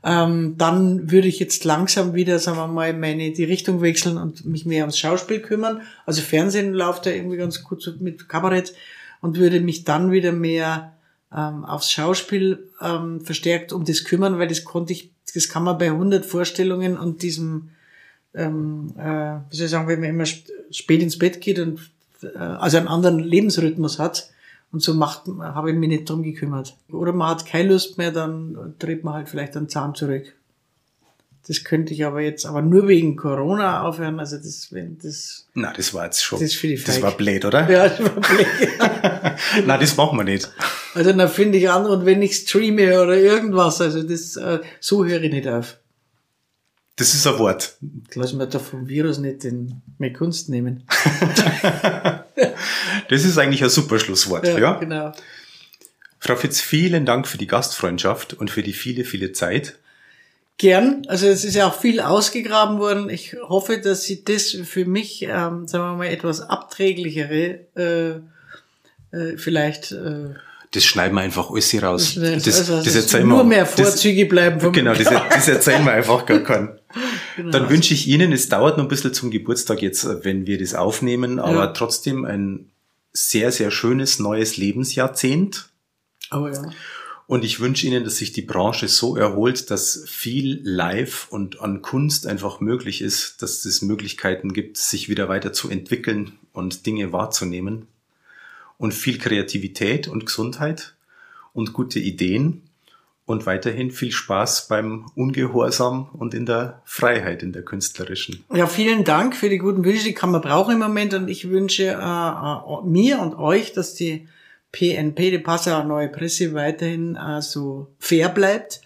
ähm, 0.05 0.55
dann 0.57 1.11
würde 1.11 1.27
ich 1.27 1.39
jetzt 1.39 1.65
langsam 1.65 2.13
wieder, 2.13 2.39
sagen 2.39 2.57
wir 2.57 2.67
mal, 2.67 2.93
meine 2.93 3.31
die 3.31 3.43
Richtung 3.43 3.81
wechseln 3.81 4.17
und 4.17 4.45
mich 4.45 4.65
mehr 4.65 4.83
ums 4.83 4.97
Schauspiel 4.97 5.41
kümmern. 5.41 5.81
Also 6.05 6.21
Fernsehen 6.21 6.73
läuft 6.73 7.05
da 7.05 7.09
irgendwie 7.09 7.37
ganz 7.37 7.61
gut 7.61 7.97
mit 7.99 8.29
Kabarett 8.29 8.73
und 9.19 9.37
würde 9.37 9.59
mich 9.59 9.83
dann 9.83 10.11
wieder 10.11 10.31
mehr 10.31 10.93
ähm, 11.35 11.65
aufs 11.65 11.91
Schauspiel 11.91 12.69
ähm, 12.81 13.19
verstärkt 13.19 13.73
um 13.73 13.83
das 13.83 14.05
kümmern, 14.05 14.39
weil 14.39 14.47
das 14.47 14.63
konnte 14.63 14.93
ich, 14.93 15.11
das 15.33 15.49
kann 15.49 15.63
man 15.63 15.77
bei 15.77 15.87
100 15.87 16.25
Vorstellungen 16.25 16.97
und 16.97 17.21
diesem 17.21 17.69
ähm, 18.35 18.93
äh, 18.97 19.37
wie 19.49 19.55
soll 19.55 19.65
ich 19.65 19.71
sagen, 19.71 19.87
wenn 19.87 20.01
man 20.01 20.09
immer 20.09 20.25
spät 20.25 21.01
ins 21.01 21.19
Bett 21.19 21.41
geht 21.41 21.59
und 21.59 21.79
äh, 22.23 22.37
also 22.37 22.77
einen 22.77 22.87
anderen 22.87 23.19
Lebensrhythmus 23.19 23.99
hat. 23.99 24.29
Und 24.71 24.81
so 24.81 24.95
macht, 24.95 25.27
habe 25.39 25.69
ich 25.69 25.77
mich 25.77 25.89
nicht 25.89 26.09
drum 26.09 26.23
gekümmert. 26.23 26.75
Oder 26.91 27.13
man 27.13 27.29
hat 27.29 27.45
keine 27.45 27.69
Lust 27.69 27.99
mehr, 27.99 28.11
dann 28.11 28.73
dreht 28.79 29.03
man 29.03 29.13
halt 29.13 29.29
vielleicht 29.29 29.55
einen 29.55 29.69
Zahn 29.69 29.93
zurück. 29.93 30.33
Das 31.47 31.63
könnte 31.63 31.93
ich 31.93 32.05
aber 32.05 32.21
jetzt, 32.21 32.45
aber 32.45 32.61
nur 32.61 32.87
wegen 32.87 33.15
Corona 33.17 33.83
aufhören. 33.83 34.19
Also 34.19 34.37
das, 34.37 34.69
wenn 34.71 34.97
das. 34.97 35.45
Na, 35.53 35.73
das 35.73 35.93
war 35.93 36.05
jetzt 36.05 36.23
schon. 36.23 36.39
Das, 36.39 36.53
für 36.53 36.67
die 36.67 36.81
das 36.81 37.01
war 37.01 37.11
blöd, 37.11 37.43
oder? 37.43 37.69
Ja, 37.69 37.89
das 37.89 37.99
war 37.99 38.21
blöd. 38.21 38.47
Na, 39.67 39.77
das 39.77 39.97
machen 39.97 40.17
wir 40.17 40.23
nicht. 40.23 40.49
Also 40.95 41.11
dann 41.11 41.29
finde 41.29 41.57
ich 41.57 41.69
andere 41.69 41.97
und 41.97 42.05
wenn 42.05 42.21
ich 42.21 42.35
streame 42.35 43.01
oder 43.01 43.17
irgendwas, 43.17 43.81
also 43.81 44.01
das, 44.03 44.37
äh, 44.37 44.59
so 44.79 45.05
höre 45.05 45.21
ich 45.21 45.33
nicht 45.33 45.47
auf. 45.47 45.77
Das 46.95 47.15
ist 47.15 47.25
ein 47.25 47.39
Wort. 47.39 47.77
Lass 48.13 48.33
mir 48.33 48.47
da 48.47 48.59
vom 48.59 48.87
Virus 48.87 49.17
nicht 49.17 49.43
den, 49.43 49.81
mehr 49.97 50.13
Kunst 50.13 50.49
nehmen. 50.49 50.83
das 53.09 53.25
ist 53.25 53.37
eigentlich 53.37 53.63
ein 53.63 53.69
super 53.69 53.97
Schlusswort, 53.97 54.45
ja, 54.45 54.59
ja? 54.59 54.73
Genau. 54.73 55.11
Frau 56.19 56.35
Fitz, 56.35 56.61
vielen 56.61 57.05
Dank 57.05 57.27
für 57.27 57.37
die 57.37 57.47
Gastfreundschaft 57.47 58.33
und 58.35 58.51
für 58.51 58.61
die 58.61 58.73
viele, 58.73 59.05
viele 59.05 59.31
Zeit. 59.31 59.79
Gern. 60.59 61.01
Also 61.07 61.25
es 61.27 61.43
ist 61.43 61.55
ja 61.55 61.67
auch 61.67 61.79
viel 61.79 61.99
ausgegraben 61.99 62.77
worden. 62.77 63.09
Ich 63.09 63.35
hoffe, 63.41 63.81
dass 63.81 64.03
Sie 64.03 64.23
das 64.23 64.51
für 64.51 64.85
mich, 64.85 65.23
ähm, 65.23 65.67
sagen 65.67 65.83
wir 65.83 65.97
mal, 65.97 66.07
etwas 66.07 66.41
abträglichere 66.41 67.65
äh, 67.75 69.17
äh, 69.17 69.37
vielleicht 69.37 69.91
äh, 69.91 70.35
das 70.73 70.85
schneiden 70.85 71.13
wir 71.15 71.21
einfach 71.21 71.51
alles 71.51 71.69
hier 71.69 71.83
raus. 71.83 72.15
Das, 72.15 72.43
das, 72.43 72.57
also, 72.57 72.83
das, 72.83 72.95
erzählen 72.95 73.27
nur 73.27 73.39
wir, 73.39 73.43
mehr 73.43 73.65
Vorzüge 73.65 74.21
das, 74.21 74.29
bleiben 74.29 74.59
vom 74.59 74.73
Genau, 74.73 74.93
das, 74.95 75.07
das 75.07 75.47
erzählen 75.47 75.85
wir 75.85 75.91
einfach 75.91 76.25
gar 76.25 76.39
keinen. 76.39 76.79
Genau. 77.35 77.51
Dann 77.51 77.69
wünsche 77.69 77.93
ich 77.93 78.07
Ihnen, 78.07 78.31
es 78.31 78.49
dauert 78.49 78.77
noch 78.77 78.85
ein 78.85 78.89
bisschen 78.89 79.13
zum 79.13 79.31
Geburtstag 79.31 79.81
jetzt, 79.81 80.07
wenn 80.23 80.45
wir 80.45 80.59
das 80.59 80.75
aufnehmen, 80.75 81.39
aber 81.39 81.65
ja. 81.65 81.67
trotzdem 81.67 82.25
ein 82.25 82.69
sehr, 83.11 83.51
sehr 83.51 83.71
schönes 83.71 84.19
neues 84.19 84.57
Lebensjahrzehnt. 84.57 85.69
Oh 86.31 86.47
ja. 86.47 86.71
Und 87.25 87.45
ich 87.45 87.59
wünsche 87.59 87.87
Ihnen, 87.87 88.03
dass 88.03 88.17
sich 88.17 88.33
die 88.33 88.41
Branche 88.41 88.87
so 88.87 89.15
erholt, 89.15 89.71
dass 89.71 90.03
viel 90.07 90.59
live 90.63 91.27
und 91.29 91.61
an 91.61 91.81
Kunst 91.81 92.27
einfach 92.27 92.59
möglich 92.59 93.01
ist, 93.01 93.41
dass 93.41 93.63
es 93.65 93.81
Möglichkeiten 93.81 94.53
gibt, 94.53 94.77
sich 94.77 95.09
wieder 95.09 95.29
weiter 95.29 95.53
zu 95.53 95.69
entwickeln 95.69 96.33
und 96.51 96.85
Dinge 96.85 97.11
wahrzunehmen 97.13 97.87
und 98.77 98.93
viel 98.93 99.17
Kreativität 99.17 100.07
und 100.07 100.25
Gesundheit 100.25 100.95
und 101.53 101.73
gute 101.73 101.99
Ideen 101.99 102.62
und 103.25 103.45
weiterhin 103.45 103.91
viel 103.91 104.11
Spaß 104.11 104.67
beim 104.67 105.05
Ungehorsam 105.15 106.09
und 106.13 106.33
in 106.33 106.45
der 106.45 106.81
Freiheit, 106.83 107.41
in 107.41 107.53
der 107.53 107.63
künstlerischen. 107.63 108.43
Ja, 108.53 108.67
vielen 108.67 109.03
Dank 109.05 109.35
für 109.35 109.49
die 109.49 109.59
guten 109.59 109.85
Wünsche, 109.85 110.03
die 110.03 110.13
kann 110.13 110.31
man 110.31 110.41
brauchen 110.41 110.73
im 110.73 110.79
Moment 110.79 111.13
und 111.13 111.29
ich 111.29 111.49
wünsche 111.49 111.83
äh, 111.83 111.93
äh, 111.93 112.85
mir 112.85 113.19
und 113.19 113.35
euch, 113.35 113.71
dass 113.71 113.93
die 113.93 114.27
PNP, 114.73 115.31
die 115.31 115.39
Passauer 115.39 115.85
Neue 115.85 116.09
Presse, 116.09 116.53
weiterhin 116.53 117.15
äh, 117.15 117.41
so 117.41 117.87
fair 117.99 118.29
bleibt. 118.29 118.81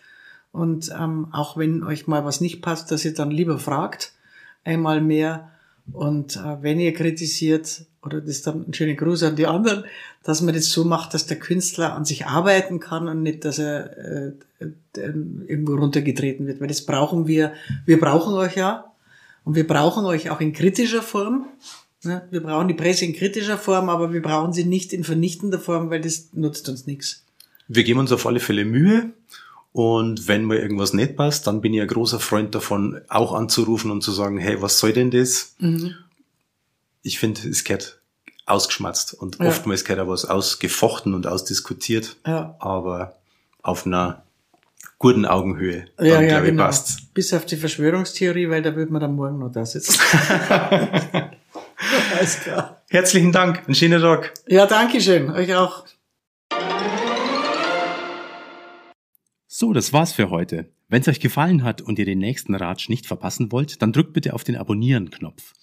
Und 0.52 0.92
ähm, 0.98 1.28
auch 1.32 1.58
wenn 1.58 1.84
euch 1.84 2.08
mal 2.08 2.26
was 2.26 2.42
nicht 2.42 2.62
passt, 2.62 2.92
dass 2.92 3.06
ihr 3.06 3.14
dann 3.14 3.32
lieber 3.32 3.58
fragt, 3.58 4.14
einmal 4.64 5.02
mehr. 5.02 5.52
Und 5.92 6.36
äh, 6.36 6.62
wenn 6.62 6.80
ihr 6.80 6.94
kritisiert, 6.94 7.86
oder 8.08 8.22
das 8.22 8.32
ist 8.32 8.48
dann 8.48 8.66
ein 8.68 8.74
schöner 8.74 8.96
Gruß 8.96 9.24
an 9.24 9.36
die 9.36 9.46
anderen, 9.46 9.86
dass 10.24 10.42
man 10.42 10.56
das 10.56 10.72
so 10.72 10.84
macht, 10.84 11.14
dass 11.14 11.28
der 11.28 11.38
Künstler 11.38 11.94
an 11.94 12.06
sich 12.06 12.26
arbeiten 12.26 12.80
kann 12.80 13.08
und 13.08 13.22
nicht, 13.22 13.46
dass 13.46 13.60
er 13.60 13.98
äh, 13.98 14.32
äh, 14.60 14.70
irgendwo 14.96 15.76
runtergetreten 15.76 16.48
wird. 16.48 16.60
Weil 16.60 16.68
das 16.68 16.82
brauchen 16.82 17.28
wir. 17.28 17.54
Wir 17.86 18.00
brauchen 18.00 18.34
euch 18.34 18.56
ja. 18.56 18.92
Und 19.44 19.56
wir 19.56 19.68
brauchen 19.68 20.06
euch 20.06 20.30
auch 20.30 20.42
in 20.42 20.52
kritischer 20.52 21.02
Form. 21.02 21.46
Ne? 22.04 22.24
Wir 22.32 22.42
brauchen 22.42 22.68
die 22.68 22.74
Presse 22.74 23.06
in 23.06 23.14
kritischer 23.14 23.58
Form, 23.58 23.90
aber 23.90 24.12
wir 24.12 24.22
brauchen 24.22 24.52
sie 24.52 24.66
nicht 24.66 24.92
in 24.92 25.04
vernichtender 25.04 25.60
Form, 25.60 25.90
weil 25.90 26.02
das 26.02 26.30
nutzt 26.34 26.68
uns 26.68 26.88
nichts. 26.88 27.24
Wir 27.68 27.84
geben 27.84 28.00
uns 28.00 28.12
auf 28.12 28.26
alle 28.26 28.40
Fälle 28.40 28.66
Mühe. 28.66 29.12
Und 29.74 30.28
wenn 30.28 30.46
mir 30.46 30.60
irgendwas 30.60 30.94
nicht 30.94 31.16
passt, 31.16 31.46
dann 31.46 31.62
bin 31.62 31.74
ich 31.74 31.82
ein 31.82 31.88
großer 31.88 32.20
Freund 32.20 32.56
davon, 32.56 33.00
auch 33.10 33.34
anzurufen 33.34 33.92
und 33.92 34.02
zu 34.02 34.12
sagen, 34.12 34.40
hey, 34.40 34.60
was 34.60 34.80
soll 34.80 34.92
denn 34.92 35.12
das? 35.12 35.54
Mhm 35.60 35.94
ich 37.08 37.20
finde, 37.20 37.48
es 37.48 37.64
gehört 37.64 38.00
ausgeschmatzt 38.46 39.14
und 39.14 39.40
ja. 39.40 39.48
oftmals 39.48 39.86
gehört 39.86 40.06
auch 40.06 40.12
was 40.12 40.26
ausgefochten 40.26 41.14
und 41.14 41.26
ausdiskutiert, 41.26 42.18
ja. 42.26 42.56
aber 42.60 43.16
auf 43.64 43.86
einer 43.86 44.24
guten 45.00 45.26
Augenhöhe. 45.26 45.86
Dann, 45.98 46.06
ja, 46.06 46.22
ja, 46.22 46.40
genau. 46.42 46.64
passt's. 46.66 46.98
Bis 47.14 47.34
auf 47.34 47.46
die 47.46 47.56
Verschwörungstheorie, 47.56 48.50
weil 48.50 48.62
da 48.62 48.76
wird 48.76 48.90
man 48.92 49.02
dann 49.02 49.16
morgen 49.16 49.40
noch 49.40 49.52
da 49.52 49.66
sitzen. 49.66 50.00
Alles 52.18 52.40
klar. 52.42 52.82
Herzlichen 52.90 53.32
Dank, 53.32 53.64
einen 53.66 53.76
schönen 53.76 54.02
Tag. 54.02 54.34
Ja, 54.48 54.66
danke 54.66 55.02
schön, 55.02 55.30
euch 55.32 55.56
auch. 55.56 55.86
So, 59.48 59.74
das 59.74 59.94
war's 59.94 60.14
für 60.14 60.30
heute. 60.30 60.70
Wenn 60.90 61.02
es 61.02 61.08
euch 61.08 61.20
gefallen 61.20 61.64
hat 61.64 61.82
und 61.82 62.00
ihr 62.00 62.06
den 62.06 62.20
nächsten 62.20 62.56
Ratsch 62.56 62.90
nicht 62.90 63.06
verpassen 63.08 63.52
wollt, 63.52 63.82
dann 63.82 63.92
drückt 63.92 64.14
bitte 64.14 64.34
auf 64.34 64.44
den 64.44 64.56
Abonnieren-Knopf. 64.56 65.54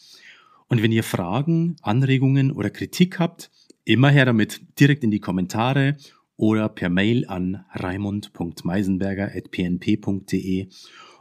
Und 0.69 0.83
wenn 0.83 0.93
ihr 0.93 1.05
Fragen, 1.05 1.77
Anregungen 1.83 2.53
oder 2.53 2.71
Kritik 2.71 3.19
habt, 3.19 3.51
immer 3.85 4.09
her 4.11 4.25
damit 4.25 4.63
direkt 4.81 5.05
in 5.05 5.11
die 5.11 5.21
Kommentare 5.21 5.99
oder 6.37 6.69
per 6.69 6.89
Mail 6.89 7.27
an 7.27 7.65
raimund.meisenberger.pnp.de 7.75 10.69